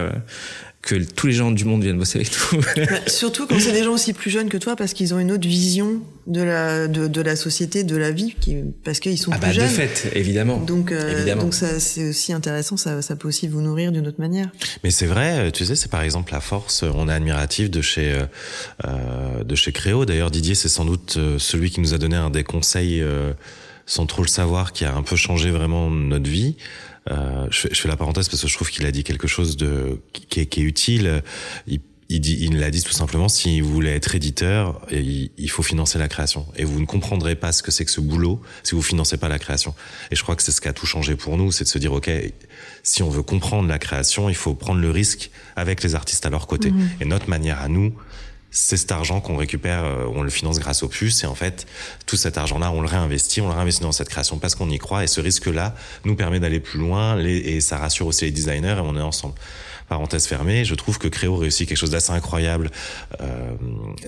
que 0.91 1.05
tous 1.05 1.27
les 1.27 1.33
gens 1.33 1.51
du 1.51 1.65
monde 1.65 1.83
viennent 1.83 1.99
bosser 1.99 2.19
avec 2.19 2.31
nous. 2.53 2.61
Bah, 2.77 2.97
surtout 3.07 3.47
quand 3.47 3.59
c'est 3.61 3.73
des 3.73 3.85
gens 3.85 3.93
aussi 3.93 4.13
plus 4.13 4.31
jeunes 4.31 4.49
que 4.49 4.57
toi, 4.57 4.75
parce 4.75 4.95
qu'ils 4.95 5.13
ont 5.13 5.19
une 5.19 5.31
autre 5.33 5.47
vision 5.47 6.01
de 6.27 6.43
la 6.43 6.89
de, 6.89 7.09
de 7.09 7.21
la 7.21 7.37
société, 7.37 7.85
de 7.85 7.97
la 7.97 8.11
vie, 8.11 8.35
qui, 8.41 8.57
parce 8.85 9.01
qu'ils 9.01 9.19
sont 9.19 9.33
ah 9.33 9.39
plus 9.39 9.49
bah, 9.49 9.53
jeunes. 9.53 9.65
De 9.65 9.71
fait, 9.71 10.11
évidemment. 10.15 10.59
Donc, 10.59 10.93
euh, 10.93 11.17
évidemment. 11.17 11.43
donc 11.43 11.55
ça 11.55 11.79
c'est 11.79 12.09
aussi 12.09 12.33
intéressant. 12.33 12.77
Ça, 12.77 13.03
ça 13.03 13.17
peut 13.17 13.29
aussi 13.29 13.49
vous 13.49 13.61
nourrir 13.61 13.93
d'une 13.93 14.07
autre 14.07 14.21
manière. 14.21 14.51
Mais 14.83 14.91
c'est 14.91 15.07
vrai, 15.07 15.53
tu 15.53 15.65
sais, 15.65 15.77
c'est 15.77 15.91
par 15.91 16.03
exemple 16.03 16.33
la 16.33 16.41
force. 16.41 16.83
On 16.83 17.09
est 17.09 17.13
admiratif 17.13 17.71
de 17.71 17.83
chez 17.83 18.21
euh, 18.87 19.45
de 19.45 19.55
chez 19.55 19.73
Créo. 19.73 20.05
D'ailleurs, 20.05 20.31
Didier, 20.31 20.55
c'est 20.55 20.69
sans 20.69 20.85
doute 20.85 21.15
euh, 21.17 21.39
celui 21.39 21.71
qui 21.71 21.81
nous 21.81 21.95
a 21.95 21.99
donné 21.99 22.17
un 22.17 22.31
des 22.31 22.45
conseils. 22.45 23.01
Euh, 23.01 23.33
sans 23.87 24.07
trop 24.07 24.23
le 24.23 24.29
savoir, 24.29 24.73
qui 24.73 24.85
a 24.85 24.95
un 24.95 25.03
peu 25.03 25.17
changé 25.17 25.51
vraiment 25.51 25.91
notre 25.91 26.31
vie. 26.31 26.55
Euh, 27.11 27.47
je, 27.51 27.61
fais, 27.61 27.69
je, 27.73 27.81
fais, 27.81 27.89
la 27.89 27.97
parenthèse 27.97 28.29
parce 28.29 28.43
que 28.43 28.49
je 28.49 28.55
trouve 28.55 28.71
qu'il 28.71 28.87
a 28.87 28.93
dit 28.93 29.05
quelque 29.05 29.27
chose 29.27 29.57
de 29.57 30.01
qui 30.13 30.41
est, 30.41 30.47
qui 30.47 30.61
est 30.61 30.65
utile. 30.65 31.23
Il, 31.67 31.81
il, 32.09 32.21
dit, 32.21 32.39
il 32.41 32.59
l'a 32.59 32.71
dit 32.71 32.83
tout 32.83 32.93
simplement, 32.93 33.29
si 33.29 33.61
vous 33.61 33.73
voulez 33.73 33.91
être 33.91 34.15
éditeur, 34.15 34.81
il, 34.91 35.31
il, 35.39 35.51
faut 35.51 35.63
financer 35.63 35.97
la 35.99 36.09
création. 36.09 36.47
Et 36.57 36.65
vous 36.65 36.81
ne 36.81 36.87
comprendrez 36.87 37.37
pas 37.37 37.53
ce 37.53 37.63
que 37.63 37.71
c'est 37.71 37.85
que 37.85 37.91
ce 37.91 38.01
boulot 38.01 38.41
si 38.65 38.75
vous 38.75 38.83
financez 38.83 39.17
pas 39.17 39.29
la 39.29 39.39
création. 39.39 39.75
Et 40.11 40.17
je 40.17 40.23
crois 40.23 40.35
que 40.35 40.43
c'est 40.43 40.51
ce 40.51 40.61
qui 40.61 40.69
a 40.69 40.73
tout 40.73 40.87
changé 40.87 41.15
pour 41.15 41.37
nous, 41.37 41.53
c'est 41.53 41.65
de 41.65 41.69
se 41.69 41.79
dire, 41.79 41.93
OK, 41.93 42.11
si 42.83 43.03
on 43.03 43.11
veut 43.11 43.23
comprendre 43.23 43.69
la 43.69 43.79
création, 43.79 44.29
il 44.29 44.35
faut 44.35 44.55
prendre 44.55 44.81
le 44.81 44.91
risque 44.91 45.31
avec 45.55 45.83
les 45.83 45.95
artistes 45.95 46.27
à 46.27 46.31
leur 46.31 46.47
côté. 46.49 46.71
Mmh. 46.71 46.91
Et 47.01 47.05
notre 47.05 47.29
manière 47.29 47.61
à 47.61 47.69
nous, 47.69 47.95
c'est 48.51 48.77
cet 48.77 48.93
argent 48.93 49.21
qu'on 49.21 49.37
récupère, 49.37 49.85
on 50.15 50.23
le 50.23 50.31
finance 50.31 50.59
grâce 50.59 50.83
aux 50.83 50.89
puces, 50.89 51.23
et 51.25 51.27
en 51.27 51.35
fait, 51.35 51.67
tout 52.07 52.17
cet 52.17 52.39
argent-là, 52.39 52.71
on 52.73 52.81
le 52.81 52.89
réinvestit, 52.89 53.41
on 53.41 53.49
le 53.49 53.55
réinvestit 53.55 53.83
dans 53.83 53.93
cette 53.93 54.09
création 54.09 54.39
parce 54.39 54.55
qu'on 54.55 54.69
y 54.69 54.79
croit, 54.79 55.05
et 55.05 55.07
ce 55.07 55.21
risque-là 55.21 55.75
nous 56.05 56.17
permet 56.17 56.41
d'aller 56.41 56.61
plus 56.61 56.81
loin, 56.81 57.19
et 57.19 57.61
ça 57.61 57.79
rassure 57.79 58.07
aussi 58.07 58.25
les 58.25 58.31
designers, 58.31 58.77
et 58.79 58.81
on 58.81 58.97
est 58.97 59.01
ensemble. 59.01 59.35
Parenthèse 59.91 60.29
fermée, 60.29 60.65
je 60.65 60.77
trouve 60.77 60.99
que 60.99 61.09
Créo 61.09 61.37
réussit 61.37 61.69
quelque 61.69 61.77
chose 61.77 61.91
d'assez 61.91 62.13
incroyable, 62.13 62.71
euh, 63.21 63.51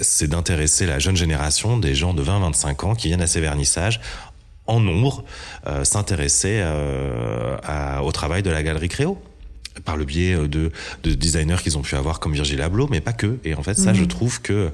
c'est 0.00 0.28
d'intéresser 0.28 0.86
la 0.86 1.00
jeune 1.00 1.16
génération, 1.16 1.76
des 1.76 1.96
gens 1.96 2.14
de 2.14 2.22
20-25 2.22 2.86
ans 2.86 2.94
qui 2.94 3.08
viennent 3.08 3.20
à 3.20 3.26
ces 3.26 3.40
vernissages, 3.40 4.00
en 4.68 4.78
nombre, 4.78 5.24
euh, 5.66 5.82
s'intéresser 5.82 6.60
euh, 6.62 7.98
au 7.98 8.12
travail 8.12 8.44
de 8.44 8.50
la 8.50 8.62
galerie 8.62 8.88
Créo 8.88 9.20
par 9.84 9.96
le 9.96 10.04
biais 10.04 10.36
de, 10.36 10.70
de 11.02 11.14
designers 11.14 11.56
qu'ils 11.62 11.78
ont 11.78 11.82
pu 11.82 11.96
avoir 11.96 12.20
comme 12.20 12.32
Virgil 12.32 12.60
Abloh, 12.60 12.88
mais 12.90 13.00
pas 13.00 13.12
que. 13.12 13.38
Et 13.44 13.54
en 13.54 13.62
fait, 13.62 13.74
ça, 13.74 13.92
mmh. 13.92 13.96
je 13.96 14.04
trouve 14.04 14.42
que 14.42 14.52
euh, 14.52 14.70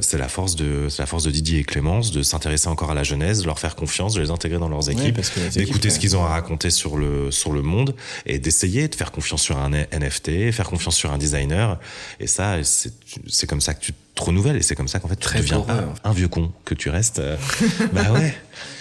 c'est 0.00 0.18
la 0.18 0.28
force 0.28 0.56
de 0.56 0.88
c'est 0.88 1.02
la 1.02 1.06
force 1.06 1.24
de 1.24 1.30
Didier 1.30 1.60
et 1.60 1.64
Clémence 1.64 2.10
de 2.10 2.22
s'intéresser 2.22 2.68
encore 2.68 2.90
à 2.90 2.94
la 2.94 3.04
jeunesse, 3.04 3.40
de 3.40 3.46
leur 3.46 3.58
faire 3.58 3.76
confiance, 3.76 4.14
de 4.14 4.20
les 4.20 4.30
intégrer 4.30 4.58
dans 4.58 4.68
leurs 4.68 4.90
équipes, 4.90 5.18
ouais, 5.18 5.48
d'écouter 5.50 5.90
ce 5.90 5.98
qu'ils 5.98 6.16
ont 6.16 6.24
à 6.24 6.28
raconter 6.28 6.70
sur 6.70 6.96
le 6.96 7.30
sur 7.30 7.52
le 7.52 7.62
monde 7.62 7.94
et 8.26 8.38
d'essayer 8.38 8.88
de 8.88 8.94
faire 8.94 9.12
confiance 9.12 9.42
sur 9.42 9.58
un 9.58 9.70
NFT, 9.70 10.52
faire 10.52 10.68
confiance 10.68 10.96
sur 10.96 11.12
un 11.12 11.18
designer. 11.18 11.78
Et 12.20 12.26
ça, 12.26 12.56
c'est 12.62 13.46
comme 13.46 13.60
ça 13.60 13.74
que 13.74 13.84
tu 13.84 13.92
te 14.18 14.24
renouvelles 14.24 14.56
et 14.56 14.62
c'est 14.62 14.74
comme 14.74 14.88
ça 14.88 14.98
qu'en 14.98 15.08
fait 15.08 15.16
tu 15.16 15.22
Très 15.22 15.38
deviens 15.38 15.60
pas 15.60 15.84
un 16.04 16.12
vieux 16.12 16.28
con 16.28 16.52
que 16.64 16.74
tu 16.74 16.90
restes. 16.90 17.18
Euh, 17.18 17.36
bah 17.92 18.12
ouais. 18.12 18.34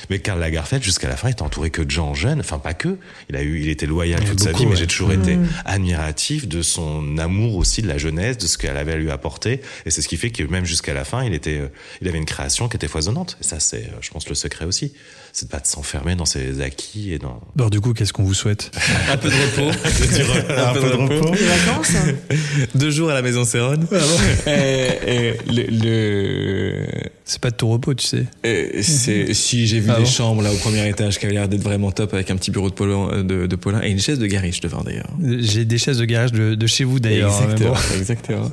Mais 0.10 0.20
Karl 0.20 0.40
Lagerfeld, 0.40 0.82
jusqu'à 0.84 1.10
la 1.10 1.18
fin, 1.18 1.28
il 1.28 1.32
était 1.32 1.42
entouré 1.42 1.70
que 1.70 1.82
de 1.82 1.92
gens 1.92 2.14
jeunes. 2.14 2.40
Enfin, 2.40 2.60
pas 2.60 2.74
que. 2.74 2.98
Il 3.30 3.36
a 3.36 3.42
eu, 3.42 3.60
il 3.60 3.70
était 3.70 3.86
loyal 3.86 4.24
toute 4.24 4.40
sa 4.40 4.52
vie, 4.52 4.62
ouais. 4.62 4.66
mais 4.68 4.76
j'ai 4.78 4.88
toujours 4.88 5.10
mmh. 5.10 5.22
été 5.22 5.38
admiratif 5.66 6.48
de 6.48 6.62
son 6.62 7.18
amour 7.18 7.58
aussi 7.58 7.82
de 7.82 7.88
la 7.88 7.98
jeunesse, 7.98 8.38
de 8.38 8.48
ce 8.48 8.58
qu'elle 8.58 8.78
avait 8.78 8.94
à 8.94 8.98
lui 8.98 9.12
apporter. 9.12 9.62
Et 9.86 9.92
c'est 9.92 10.02
ce 10.02 10.08
qui 10.08 10.16
fait 10.16 10.30
que 10.30 10.44
même 10.44 10.66
jusqu'à 10.66 10.94
la 10.94 11.04
fin, 11.04 11.24
il 11.24 11.34
était, 11.34 11.62
il 12.02 12.08
avait 12.08 12.18
une 12.18 12.26
création 12.26 12.70
qui 12.70 12.78
était 12.78 12.88
foisonnante. 12.88 13.38
Et 13.42 13.44
ça, 13.44 13.60
c'est, 13.60 13.92
je 14.00 14.10
pense, 14.10 14.30
le 14.30 14.36
secret 14.36 14.66
aussi. 14.66 14.94
C'est 15.40 15.50
pas 15.50 15.60
de 15.60 15.68
s'enfermer 15.68 16.16
dans 16.16 16.26
ses 16.26 16.62
acquis 16.62 17.14
et 17.14 17.20
dans. 17.20 17.40
Bon, 17.56 17.70
du 17.70 17.80
coup, 17.80 17.94
qu'est-ce 17.94 18.12
qu'on 18.12 18.24
vous 18.24 18.34
souhaite 18.34 18.72
Un 19.12 19.18
peu 19.18 19.30
de 19.30 19.36
repos. 19.36 19.70
un, 19.70 20.68
un, 20.68 20.74
peu, 20.74 20.82
de, 20.82 20.88
de 20.88 20.96
repos. 20.96 21.30
Des 21.30 21.46
vacances. 21.46 21.92
Deux 22.74 22.90
jours 22.90 23.12
à 23.12 23.14
la 23.14 23.22
maison 23.22 23.46
Céron. 23.46 23.76
Ah 23.92 23.98
bon 24.00 24.52
et, 24.52 24.88
et 25.06 25.34
le, 25.48 25.68
le... 25.70 26.88
C'est 27.24 27.42
pas 27.42 27.52
de 27.52 27.58
tout 27.58 27.68
repos, 27.68 27.94
tu 27.94 28.08
sais. 28.08 28.26
Et 28.46 28.82
c'est 28.82 29.34
si 29.34 29.68
j'ai 29.68 29.82
vu 29.82 29.90
ah 29.92 29.98
des 29.98 30.04
bon 30.04 30.10
chambres 30.10 30.42
là 30.42 30.52
au 30.52 30.56
premier 30.56 30.88
étage 30.88 31.20
qui 31.20 31.26
avaient 31.26 31.36
l'air 31.36 31.50
d'être 31.50 31.62
vraiment 31.62 31.92
top 31.92 32.14
avec 32.14 32.32
un 32.32 32.38
petit 32.38 32.52
bureau 32.52 32.70
de 32.70 32.74
Paulin, 32.74 33.22
de, 33.22 33.48
de 33.48 33.56
Paulin 33.58 33.82
et 33.84 33.92
une 33.92 34.00
chaise 34.00 34.18
de 34.18 34.26
garage 34.28 34.62
devant 34.62 34.82
d'ailleurs. 34.82 35.10
J'ai 35.22 35.66
des 35.66 35.78
chaises 35.78 35.98
de 35.98 36.06
garage 36.06 36.32
de, 36.32 36.56
de 36.56 36.68
chez 36.68 36.86
vous 36.86 37.02
d'ailleurs. 37.02 37.38
Exactement. 37.44 37.74
Bon. 37.74 37.98
exactement. 38.00 38.52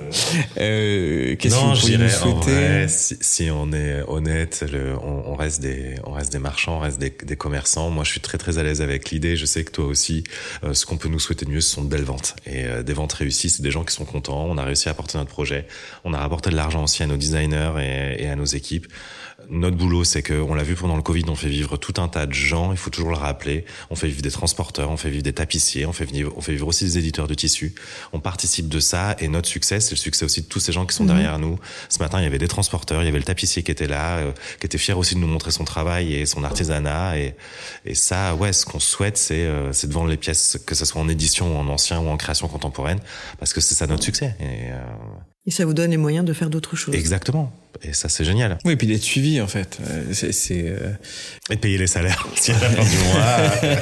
Euh, 0.59 1.37
Qu'est-ce 1.37 1.55
que 1.55 1.61
vous 1.61 1.79
pourriez 1.79 1.99
nous 1.99 2.09
souhaiter 2.09 2.51
vrai, 2.51 2.89
si, 2.89 3.17
si, 3.21 3.49
on 3.53 3.73
est 3.73 4.03
honnête, 4.09 4.65
le, 4.71 4.95
on, 5.01 5.31
on, 5.33 5.37
reste 5.37 5.63
des, 5.63 5.95
on 6.03 6.11
reste 6.11 6.33
des 6.33 6.41
marchands, 6.41 6.74
on 6.75 6.81
reste 6.81 6.99
des, 6.99 7.37
commerçants. 7.37 7.91
Moi, 7.91 8.05
je 8.05 8.11
suis 8.11 8.21
très 8.21 8.39
très 8.39 8.59
à 8.59 8.63
l'aise 8.63 8.83
avec 8.83 9.11
l'idée. 9.11 9.37
Je 9.37 9.47
sais 9.47 9.65
que 9.65 9.71
toi 9.71 9.87
aussi, 9.87 10.25
euh, 10.63 10.75
ce 10.75 10.87
qu'on 10.87 10.97
peut 10.97 11.09
nous 11.09 11.19
souhaiter 11.19 11.47
de 11.47 11.51
mieux, 11.51 11.61
ce 11.61 11.71
sont 11.71 11.83
de 11.83 11.89
belles 11.89 12.05
ventes 12.05 12.37
et 12.47 12.65
euh, 12.65 12.83
des 12.83 12.93
ventes 12.93 13.13
réussies. 13.13 13.51
C'est 13.51 13.63
des 13.63 13.71
gens 13.71 13.85
qui 13.85 13.95
sont 13.95 14.05
contents. 14.05 14.45
On 14.49 14.59
a 14.59 14.65
réussi 14.65 14.89
à 14.89 14.93
apporter 14.93 15.19
notre 15.19 15.31
projet. 15.31 15.67
On 16.05 16.15
a 16.15 16.19
rapporté 16.19 16.51
de 16.51 16.57
l'argent 16.57 16.85
aussi 16.85 17.03
à 17.03 17.07
nos 17.07 17.17
designers 17.17 17.73
et 18.19 18.29
à 18.29 18.37
nos 18.37 18.45
équipes. 18.45 18.87
Notre 19.51 19.77
boulot, 19.77 20.05
c'est 20.05 20.23
que, 20.23 20.35
on 20.35 20.55
l'a 20.55 20.63
vu 20.63 20.75
pendant 20.75 20.97
le 20.97 21.03
Covid, 21.03 21.25
on 21.29 21.35
fait 21.35 21.49
vivre 21.49 21.77
tout 21.77 22.01
un 22.01 22.09
tas 22.09 22.27
de 22.27 22.33
gens. 22.33 22.73
Il 22.73 22.79
faut 22.79 22.91
toujours 22.91 23.11
le 23.11 23.17
rappeler. 23.17 23.65
On 23.91 23.97
fait 23.97 24.09
vivre 24.09 24.23
des 24.23 24.31
transporteurs, 24.31 24.91
on 24.91 24.97
fait 24.97 25.11
vivre 25.11 25.23
des 25.23 25.33
tapissiers, 25.33 25.87
on 25.87 25.93
fait 25.93 26.05
vivre, 26.05 26.33
on 26.37 26.41
fait 26.41 26.53
vivre 26.53 26.67
aussi 26.67 26.85
des 26.85 26.99
éditeurs 26.99 27.27
de 27.27 27.35
tissus. 27.35 27.75
On 28.13 28.21
participe 28.21 28.69
de 28.69 28.81
ça 28.81 29.17
et 29.21 29.29
notre 29.29 29.49
succès, 29.49 29.81
c'est 29.81 29.93
le 29.93 29.97
succès 29.97 30.25
aussi 30.25 30.43
de 30.43 30.47
tous 30.47 30.61
ces 30.61 30.73
gens 30.73 30.87
qui 30.87 30.95
sont 30.95 31.05
mmh. 31.05 31.09
derrière 31.09 31.39
nous. 31.39 31.59
Ce 31.89 31.99
matin, 31.99 32.21
il 32.21 32.25
y 32.25 32.27
avait 32.27 32.39
des 32.39 32.49
transporteurs, 32.49 33.03
il 33.03 33.07
y 33.07 33.09
avait 33.09 33.19
le 33.19 33.25
tapissier 33.25 33.63
qui 33.63 33.71
était 33.71 33.87
là, 33.87 34.19
euh, 34.19 34.33
qui 34.61 34.67
était 34.67 34.79
fier 34.79 34.97
aussi 34.99 35.15
de 35.15 35.21
nous 35.21 35.27
montrer 35.27 35.51
son 35.51 35.65
travail 35.65 36.15
et 36.15 36.27
son 36.27 36.45
artisanat. 36.45 37.19
Et, 37.19 37.35
et 37.85 37.95
ça, 37.95 38.35
ouais, 38.35 38.53
ce 38.53 38.65
qu'on 38.65 38.81
souhaite, 38.81 39.17
c'est, 39.17 39.45
euh, 39.45 39.73
c'est 39.73 39.89
de 39.89 39.93
vendre 39.93 40.09
les 40.09 40.17
pièces, 40.17 40.59
que 40.67 40.75
ce 40.75 40.85
soit 40.85 41.01
en 41.01 41.09
édition 41.09 41.57
ou 41.57 41.59
en 41.59 41.69
ancien 41.69 42.01
ou 42.01 42.09
en 42.09 42.17
création 42.17 42.49
contemporaine, 42.49 43.01
parce 43.39 43.53
que 43.53 43.61
c'est 43.61 43.75
ça 43.75 43.87
notre 43.87 44.05
succès. 44.05 44.37
Et, 44.41 44.71
euh... 44.71 44.85
et 45.47 45.51
ça 45.51 45.65
vous 45.65 45.75
donne 45.75 45.91
les 45.91 45.97
moyens 45.97 46.25
de 46.25 46.33
faire 46.33 46.51
d'autres 46.51 46.77
choses. 46.77 46.95
Exactement. 46.95 47.53
Et 47.83 47.93
ça, 47.93 48.09
c'est 48.09 48.25
génial. 48.25 48.59
Oui, 48.65 48.75
et 48.75 48.77
puis 48.77 48.87
d'être 48.87 49.03
suivi, 49.03 49.41
en 49.41 49.47
fait. 49.47 49.79
C'est, 50.13 50.33
c'est 50.33 50.65
euh... 50.67 50.93
Et 51.51 51.57
de 51.57 51.61
payer 51.61 51.77
les 51.77 51.87
salaires 51.87 52.27
aussi 52.33 52.53
à 52.53 52.55
la 52.55 52.71
fin 52.71 52.83
du 52.83 52.97
mois. 53.05 53.77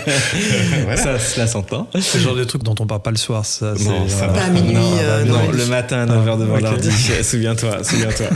voilà. 0.85 0.97
Ça, 0.97 1.19
cela 1.19 1.47
s'entend. 1.47 1.89
C'est 2.01 2.19
le 2.19 2.25
genre 2.25 2.35
de 2.35 2.45
truc 2.45 2.63
dont 2.63 2.75
on 2.81 2.87
parle 2.87 3.03
pas 3.03 3.11
le 3.11 3.17
soir, 3.17 3.45
ça. 3.45 3.75
Non, 3.81 4.09
ça 4.09 4.29
pas 4.29 4.45
à 4.45 4.51
minuit. 4.51 4.75
Non, 4.75 4.99
euh, 5.01 5.25
non, 5.25 5.51
le 5.51 5.67
matin 5.67 6.01
à 6.01 6.07
9h 6.07 6.39
devant 6.39 6.55
okay. 6.55 6.63
l'ordi. 6.63 6.91
souviens-toi, 7.23 7.85
souviens-toi. 7.85 8.27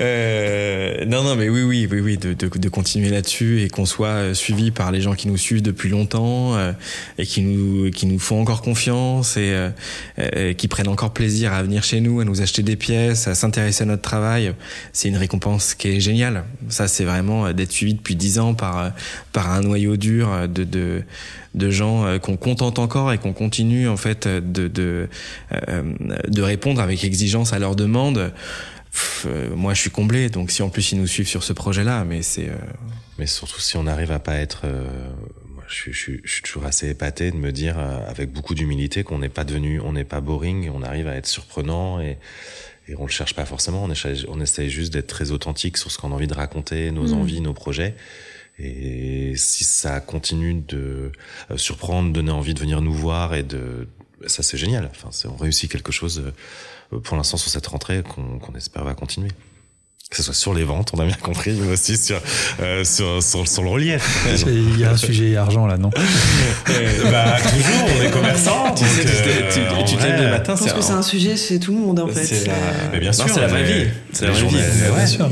euh, 0.00 1.04
non, 1.06 1.22
non, 1.22 1.36
mais 1.36 1.48
oui, 1.48 1.62
oui, 1.62 1.88
oui, 1.90 2.00
oui, 2.00 2.16
de, 2.16 2.32
de, 2.32 2.48
de 2.48 2.68
continuer 2.68 3.10
là-dessus 3.10 3.62
et 3.62 3.68
qu'on 3.68 3.86
soit 3.86 4.34
suivi 4.34 4.70
par 4.70 4.92
les 4.92 5.00
gens 5.00 5.14
qui 5.14 5.28
nous 5.28 5.36
suivent 5.36 5.62
depuis 5.62 5.88
longtemps 5.88 6.56
euh, 6.56 6.72
et 7.18 7.26
qui 7.26 7.42
nous, 7.42 7.90
qui 7.90 8.06
nous 8.06 8.18
font 8.18 8.40
encore 8.40 8.62
confiance 8.62 9.36
et 9.36 9.68
euh, 10.18 10.52
qui 10.54 10.68
prennent 10.68 10.88
encore 10.88 11.12
plaisir 11.12 11.52
à 11.52 11.62
venir 11.62 11.82
chez 11.82 12.00
nous, 12.00 12.20
à 12.20 12.24
nous 12.24 12.40
acheter 12.40 12.62
des 12.62 12.76
pièces, 12.76 13.28
à 13.28 13.34
s'intéresser 13.34 13.82
à 13.82 13.86
notre 13.86 14.02
travail 14.02 14.54
c'est 14.92 15.08
une 15.08 15.16
récompense 15.16 15.74
qui 15.74 15.88
est 15.88 16.00
géniale. 16.00 16.44
Ça, 16.68 16.88
c'est 16.88 17.04
vraiment 17.04 17.52
d'être 17.52 17.72
suivi 17.72 17.94
depuis 17.94 18.16
dix 18.16 18.38
ans 18.38 18.54
par 18.54 18.92
par 19.32 19.50
un 19.50 19.60
noyau 19.60 19.96
dur 19.96 20.48
de 20.48 20.64
de, 20.64 21.02
de 21.54 21.70
gens 21.70 22.18
qu'on 22.18 22.36
contente 22.36 22.78
encore 22.78 23.12
et 23.12 23.18
qu'on 23.18 23.32
continue 23.32 23.88
en 23.88 23.96
fait 23.96 24.26
de 24.28 24.68
de 24.68 26.42
répondre 26.42 26.80
avec 26.80 27.04
exigence 27.04 27.52
à 27.52 27.58
leurs 27.58 27.76
demandes. 27.76 28.32
Moi, 29.54 29.74
je 29.74 29.80
suis 29.80 29.90
comblé. 29.90 30.30
Donc, 30.30 30.50
si 30.50 30.62
en 30.62 30.70
plus 30.70 30.92
ils 30.92 30.98
nous 30.98 31.06
suivent 31.06 31.28
sur 31.28 31.44
ce 31.44 31.52
projet-là, 31.52 32.04
mais 32.04 32.22
c'est. 32.22 32.48
Euh... 32.48 32.56
Mais 33.18 33.26
surtout 33.26 33.60
si 33.60 33.76
on 33.76 33.86
arrive 33.86 34.10
à 34.10 34.18
pas 34.18 34.36
être 34.36 34.62
euh 34.64 34.86
je, 35.68 35.90
je, 35.90 36.12
je, 36.22 36.32
suis 36.32 36.42
toujours 36.42 36.64
assez 36.64 36.88
épaté 36.88 37.30
de 37.30 37.36
me 37.36 37.52
dire, 37.52 37.78
avec 37.78 38.32
beaucoup 38.32 38.54
d'humilité, 38.54 39.04
qu'on 39.04 39.18
n'est 39.18 39.28
pas 39.28 39.44
devenu, 39.44 39.80
on 39.80 39.92
n'est 39.92 40.04
pas 40.04 40.20
boring, 40.20 40.70
on 40.72 40.82
arrive 40.82 41.08
à 41.08 41.14
être 41.14 41.26
surprenant 41.26 42.00
et, 42.00 42.18
et 42.88 42.96
on 42.96 43.04
le 43.04 43.10
cherche 43.10 43.34
pas 43.34 43.44
forcément. 43.44 43.84
On 43.84 43.90
essaye, 43.90 44.24
on 44.28 44.40
essaye 44.40 44.70
juste 44.70 44.92
d'être 44.92 45.06
très 45.06 45.30
authentique 45.30 45.76
sur 45.76 45.90
ce 45.90 45.98
qu'on 45.98 46.12
a 46.12 46.14
envie 46.14 46.26
de 46.26 46.34
raconter, 46.34 46.90
nos 46.90 47.08
mmh. 47.08 47.20
envies, 47.20 47.40
nos 47.40 47.54
projets. 47.54 47.94
Et 48.58 49.36
si 49.36 49.64
ça 49.64 50.00
continue 50.00 50.54
de 50.54 51.12
surprendre, 51.56 52.12
donner 52.12 52.30
envie 52.30 52.54
de 52.54 52.60
venir 52.60 52.80
nous 52.80 52.92
voir 52.92 53.34
et 53.34 53.42
de, 53.42 53.86
ça 54.26 54.42
c'est 54.42 54.56
génial. 54.56 54.90
Enfin, 54.90 55.10
on 55.28 55.36
réussit 55.36 55.70
quelque 55.70 55.92
chose 55.92 56.32
pour 57.02 57.16
l'instant 57.16 57.36
sur 57.36 57.50
cette 57.50 57.66
rentrée 57.66 58.02
qu'on 58.02 58.54
espère 58.54 58.84
va 58.84 58.94
continuer 58.94 59.30
que 60.10 60.16
ce 60.16 60.22
soit 60.22 60.34
sur 60.34 60.54
les 60.54 60.62
ventes, 60.62 60.92
on 60.94 61.00
a 61.00 61.04
bien 61.04 61.16
compris, 61.16 61.52
mais 61.60 61.72
aussi 61.72 61.96
sur, 61.96 62.20
euh, 62.60 62.84
sur, 62.84 63.20
sur, 63.22 63.46
sur, 63.48 63.62
le 63.62 63.68
relief. 63.68 64.26
Il 64.46 64.78
y 64.78 64.84
a 64.84 64.92
un 64.92 64.96
sujet 64.96 65.36
argent 65.36 65.66
là, 65.66 65.76
non 65.76 65.90
Bah 67.10 67.36
toujours, 67.40 67.88
on 67.98 68.02
est 68.02 68.10
commerçants. 68.10 68.74
Tu 68.74 68.84
sais, 68.84 69.04
tu, 69.04 69.60
tu, 69.84 69.96
te 69.96 70.02
lèves 70.02 70.22
le 70.22 70.30
matin. 70.30 70.54
Je 70.54 70.62
pense 70.62 70.72
que 70.72 70.80
c'est 70.80 70.92
un 70.92 71.02
sujet 71.02 71.36
chez 71.36 71.58
tout 71.58 71.72
le 71.72 71.78
monde 71.78 71.98
en 71.98 72.08
fait. 72.08 72.48
Mais 72.92 73.00
bien 73.00 73.12
sûr, 73.12 73.28
c'est 73.28 73.40
la 73.40 73.48
vraie 73.48 73.64
vie. 73.64 73.90
C'est 74.12 74.26
la 74.26 74.32
vraie 74.32 74.46
vie. 74.46 74.56
Bien 74.94 75.06
sûr. 75.06 75.28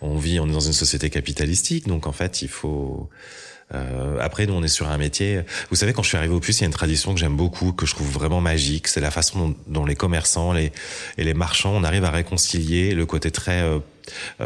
On 0.00 0.16
vit, 0.16 0.38
on 0.38 0.48
est 0.48 0.52
dans 0.52 0.60
une 0.60 0.72
société 0.72 1.10
capitalistique, 1.10 1.88
donc 1.88 2.06
en 2.06 2.12
fait, 2.12 2.42
il 2.42 2.48
faut 2.48 3.08
euh, 3.72 4.18
après, 4.20 4.46
nous, 4.46 4.54
on 4.54 4.62
est 4.62 4.68
sur 4.68 4.88
un 4.88 4.98
métier. 4.98 5.40
Vous 5.70 5.76
savez, 5.76 5.92
quand 5.92 6.02
je 6.02 6.08
suis 6.08 6.16
arrivé 6.16 6.34
au 6.34 6.40
Puce, 6.40 6.58
il 6.58 6.62
y 6.62 6.64
a 6.64 6.66
une 6.66 6.72
tradition 6.72 7.14
que 7.14 7.20
j'aime 7.20 7.36
beaucoup, 7.36 7.72
que 7.72 7.86
je 7.86 7.94
trouve 7.94 8.10
vraiment 8.10 8.40
magique. 8.40 8.88
C'est 8.88 9.00
la 9.00 9.10
façon 9.10 9.38
dont, 9.38 9.54
dont, 9.66 9.86
les 9.86 9.96
commerçants 9.96 10.52
les, 10.52 10.70
et 11.18 11.24
les 11.24 11.34
marchands, 11.34 11.72
on 11.74 11.82
arrive 11.82 12.04
à 12.04 12.10
réconcilier 12.10 12.94
le 12.94 13.06
côté 13.06 13.30
très 13.30 13.62
euh, 13.62 13.78
euh, 13.78 13.80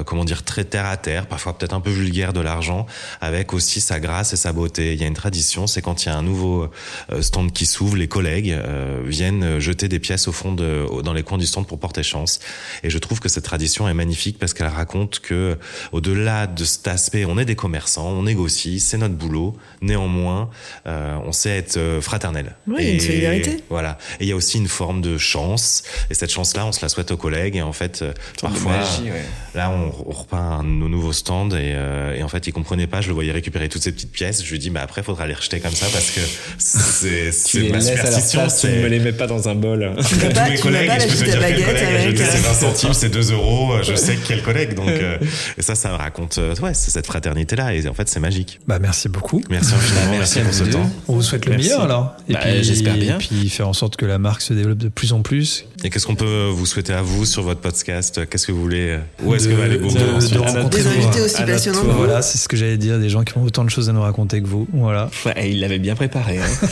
comment 0.05 0.24
dire, 0.24 0.44
très 0.44 0.64
terre 0.64 0.86
à 0.86 0.97
terre, 0.97 1.26
parfois 1.26 1.56
peut-être 1.56 1.72
un 1.72 1.80
peu 1.80 1.90
vulgaire 1.90 2.32
de 2.32 2.40
l'argent, 2.40 2.86
avec 3.20 3.52
aussi 3.52 3.80
sa 3.80 4.01
grâce 4.01 4.32
et 4.32 4.36
sa 4.36 4.52
beauté. 4.52 4.93
Il 4.93 5.01
y 5.01 5.05
a 5.05 5.06
une 5.06 5.14
tradition, 5.14 5.66
c'est 5.66 5.82
quand 5.82 6.05
il 6.05 6.09
y 6.09 6.12
a 6.12 6.16
un 6.16 6.22
nouveau 6.22 6.70
euh, 7.12 7.22
stand 7.22 7.52
qui 7.52 7.66
s'ouvre, 7.66 7.97
les 7.97 8.09
collègues 8.09 8.51
euh, 8.51 9.02
viennent 9.05 9.59
jeter 9.59 9.89
des 9.89 9.98
pièces 9.98 10.28
au 10.28 10.32
fond 10.32 10.52
de, 10.52 10.86
dans 11.02 11.12
les 11.12 11.22
coins 11.22 11.39
du 11.39 11.47
stand 11.47 11.66
pour 11.66 11.78
porter 11.78 12.02
chance. 12.02 12.40
Et 12.82 12.90
je 12.90 12.98
trouve 12.98 13.20
que 13.20 13.28
cette 13.28 13.44
tradition 13.44 13.89
est 13.89 13.94
magnifique 13.94 14.39
parce 14.39 14.55
qu'elle 14.55 14.68
raconte 14.68 15.20
que, 15.20 15.59
au-delà 15.93 16.47
de 16.47 16.64
cet 16.64 16.89
aspect, 16.89 17.24
on 17.24 17.39
est 17.39 17.44
des 17.44 17.56
commerçants, 17.56 18.09
on 18.09 18.22
négocie, 18.22 18.80
c'est 18.80 18.98
notre 18.98 19.14
boulot. 19.14 19.56
Néanmoins, 19.80 20.51
on 20.86 21.32
sait 21.32 21.51
être 21.51 21.78
fraternel. 22.01 22.56
Oui, 22.66 22.82
et, 22.82 22.94
une 22.94 23.01
solidarité. 23.01 23.56
Voilà. 23.68 23.98
Et 24.20 24.24
il 24.24 24.28
y 24.28 24.32
a 24.32 24.36
aussi 24.36 24.59
une 24.59 24.68
forme 24.68 25.01
de 25.01 25.18
chance. 25.18 25.82
Et 26.10 26.14
cette 26.14 26.30
chance-là, 26.30 26.66
on 26.66 26.72
se 26.72 26.80
la 26.82 26.89
souhaite 26.89 27.10
aux 27.10 27.16
collègues. 27.16 27.56
Et 27.56 27.62
en 27.62 27.72
fait, 27.72 28.05
parfois, 28.40 28.78
magie, 28.78 29.10
ouais. 29.10 29.24
Là, 29.54 29.70
on, 29.70 29.92
on 30.06 30.12
repeint 30.12 30.62
nos 30.62 30.88
nouveaux 30.88 31.12
stands 31.12 31.50
et, 31.50 31.74
euh, 31.74 32.16
et, 32.16 32.22
en 32.22 32.28
fait, 32.28 32.46
il 32.46 32.52
comprenait 32.52 32.86
pas. 32.86 33.00
Je 33.00 33.08
le 33.08 33.14
voyais 33.14 33.32
récupérer 33.32 33.68
toutes 33.68 33.82
ces 33.82 33.92
petites 33.92 34.12
pièces. 34.12 34.44
Je 34.44 34.50
lui 34.50 34.58
dis, 34.58 34.70
mais 34.70 34.80
après, 34.80 35.02
faudra 35.02 35.26
les 35.26 35.34
rejeter 35.34 35.60
comme 35.60 35.74
ça 35.74 35.86
parce 35.92 36.10
que 36.10 36.20
c'est 36.58 37.32
c'est 37.32 37.68
ma 37.70 37.80
superstition. 37.80 38.46
Tu 38.48 38.66
ne 38.68 38.82
me 38.82 38.88
les 38.88 38.98
mets 38.98 39.12
pas 39.12 39.26
dans 39.26 39.48
un 39.48 39.54
bol. 39.54 39.92
Tu 40.06 40.16
pas, 40.16 40.48
mes 40.50 40.58
collègues, 40.58 40.90
je 41.00 41.06
peux 41.06 41.24
te 41.24 41.30
dire 41.30 41.40
quel 41.40 41.64
collègue, 41.64 42.16
c'est 42.18 42.38
20 42.38 42.52
centimes, 42.54 42.92
c'est 42.92 43.08
2 43.08 43.32
euros. 43.32 43.82
Je 43.82 43.94
sais 43.94 44.18
quel 44.26 44.42
collègue. 44.42 44.74
Donc, 44.74 44.88
euh, 44.88 45.18
et 45.56 45.62
ça, 45.62 45.74
ça 45.74 45.90
me 45.90 45.96
raconte, 45.96 46.38
euh, 46.38 46.54
ouais, 46.62 46.74
c'est 46.74 46.90
cette 46.90 47.06
fraternité 47.06 47.56
là. 47.56 47.74
Et 47.74 47.88
en 47.88 47.94
fait, 47.94 48.08
c'est 48.08 48.20
magique. 48.20 48.60
Bah, 48.66 48.78
merci 48.78 49.08
beaucoup. 49.08 49.42
Merci 49.50 49.74
infiniment. 49.74 50.10
merci, 50.12 50.40
pour 50.40 50.54
ce 50.54 50.64
temps. 50.64 50.90
On 51.08 51.14
vous 51.14 51.22
souhaite 51.22 51.46
le 51.46 51.56
meilleur 51.56 51.82
alors. 51.82 52.14
Et 52.28 52.34
bah, 52.34 52.40
puis, 52.42 52.64
j'espère 52.64 52.96
bien. 52.96 53.16
Et 53.16 53.18
puis, 53.18 53.48
faire 53.48 53.68
en 53.68 53.72
sorte 53.72 53.96
que 53.96 54.06
la 54.06 54.18
marque 54.18 54.42
se 54.42 54.52
développe 54.52 54.78
de 54.78 54.88
plus 54.88 55.12
en 55.12 55.22
plus. 55.22 55.64
Et 55.84 55.90
qu'est-ce 55.90 56.06
qu'on 56.06 56.16
peut 56.16 56.48
vous 56.52 56.66
souhaiter 56.66 56.92
à 56.92 57.02
vous 57.02 57.24
sur 57.24 57.42
votre 57.42 57.60
podcast? 57.60 58.26
Qu'est-ce 58.28 58.46
que 58.46 58.52
vous 58.52 58.62
voulez 58.62 58.98
Où 59.22 59.34
est-ce 59.39 59.48
que 59.48 59.55
va 59.55 59.65
aller 59.65 59.78
de 59.78 60.39
rencontrer 60.39 60.82
des 60.82 60.89
invités 60.89 61.20
aussi 61.20 61.43
passionnants. 61.43 61.85
Voilà, 61.85 62.23
c'est 62.23 62.39
ce 62.39 62.48
que 62.48 62.56
j'allais 62.56 62.77
dire, 62.77 62.98
des 62.98 63.09
gens 63.09 63.23
qui 63.23 63.36
ont 63.39 63.44
autant 63.44 63.65
de 63.65 63.70
choses 63.70 63.89
à 63.89 63.93
nous 63.93 64.02
raconter 64.02 64.43
que 64.43 64.47
vous. 64.47 64.66
Voilà. 64.73 65.10
Ouais, 65.24 65.51
il 65.51 65.60
l'avait 65.60 65.78
bien 65.78 65.94
préparé. 65.94 66.39
Hein. 66.39 66.69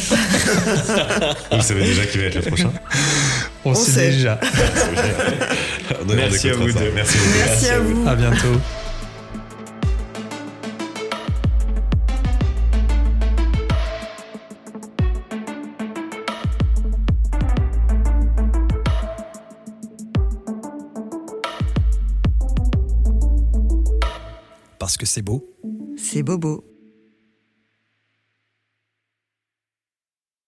vous 1.53 1.63
savez 1.63 1.85
déjà 1.85 2.05
qui 2.07 2.19
va 2.19 2.25
être 2.25 2.35
le 2.37 2.43
prochain 2.43 2.73
On, 3.65 3.71
On 3.71 3.75
sait, 3.75 3.91
sait 3.91 4.11
déjà. 4.11 4.41
Merci 6.15 6.51
à 6.51 6.55
vous 6.55 6.73
deux. 6.73 6.93
Merci. 6.95 7.19
Merci 7.39 7.69
à 7.69 7.81
vous. 7.81 8.09
À 8.09 8.15
bientôt. 8.15 8.61
Parce 24.87 24.99
que 24.99 25.05
c'est 25.05 25.21
beau. 25.21 25.45
C'est 25.97 26.23
bobo. 26.23 26.65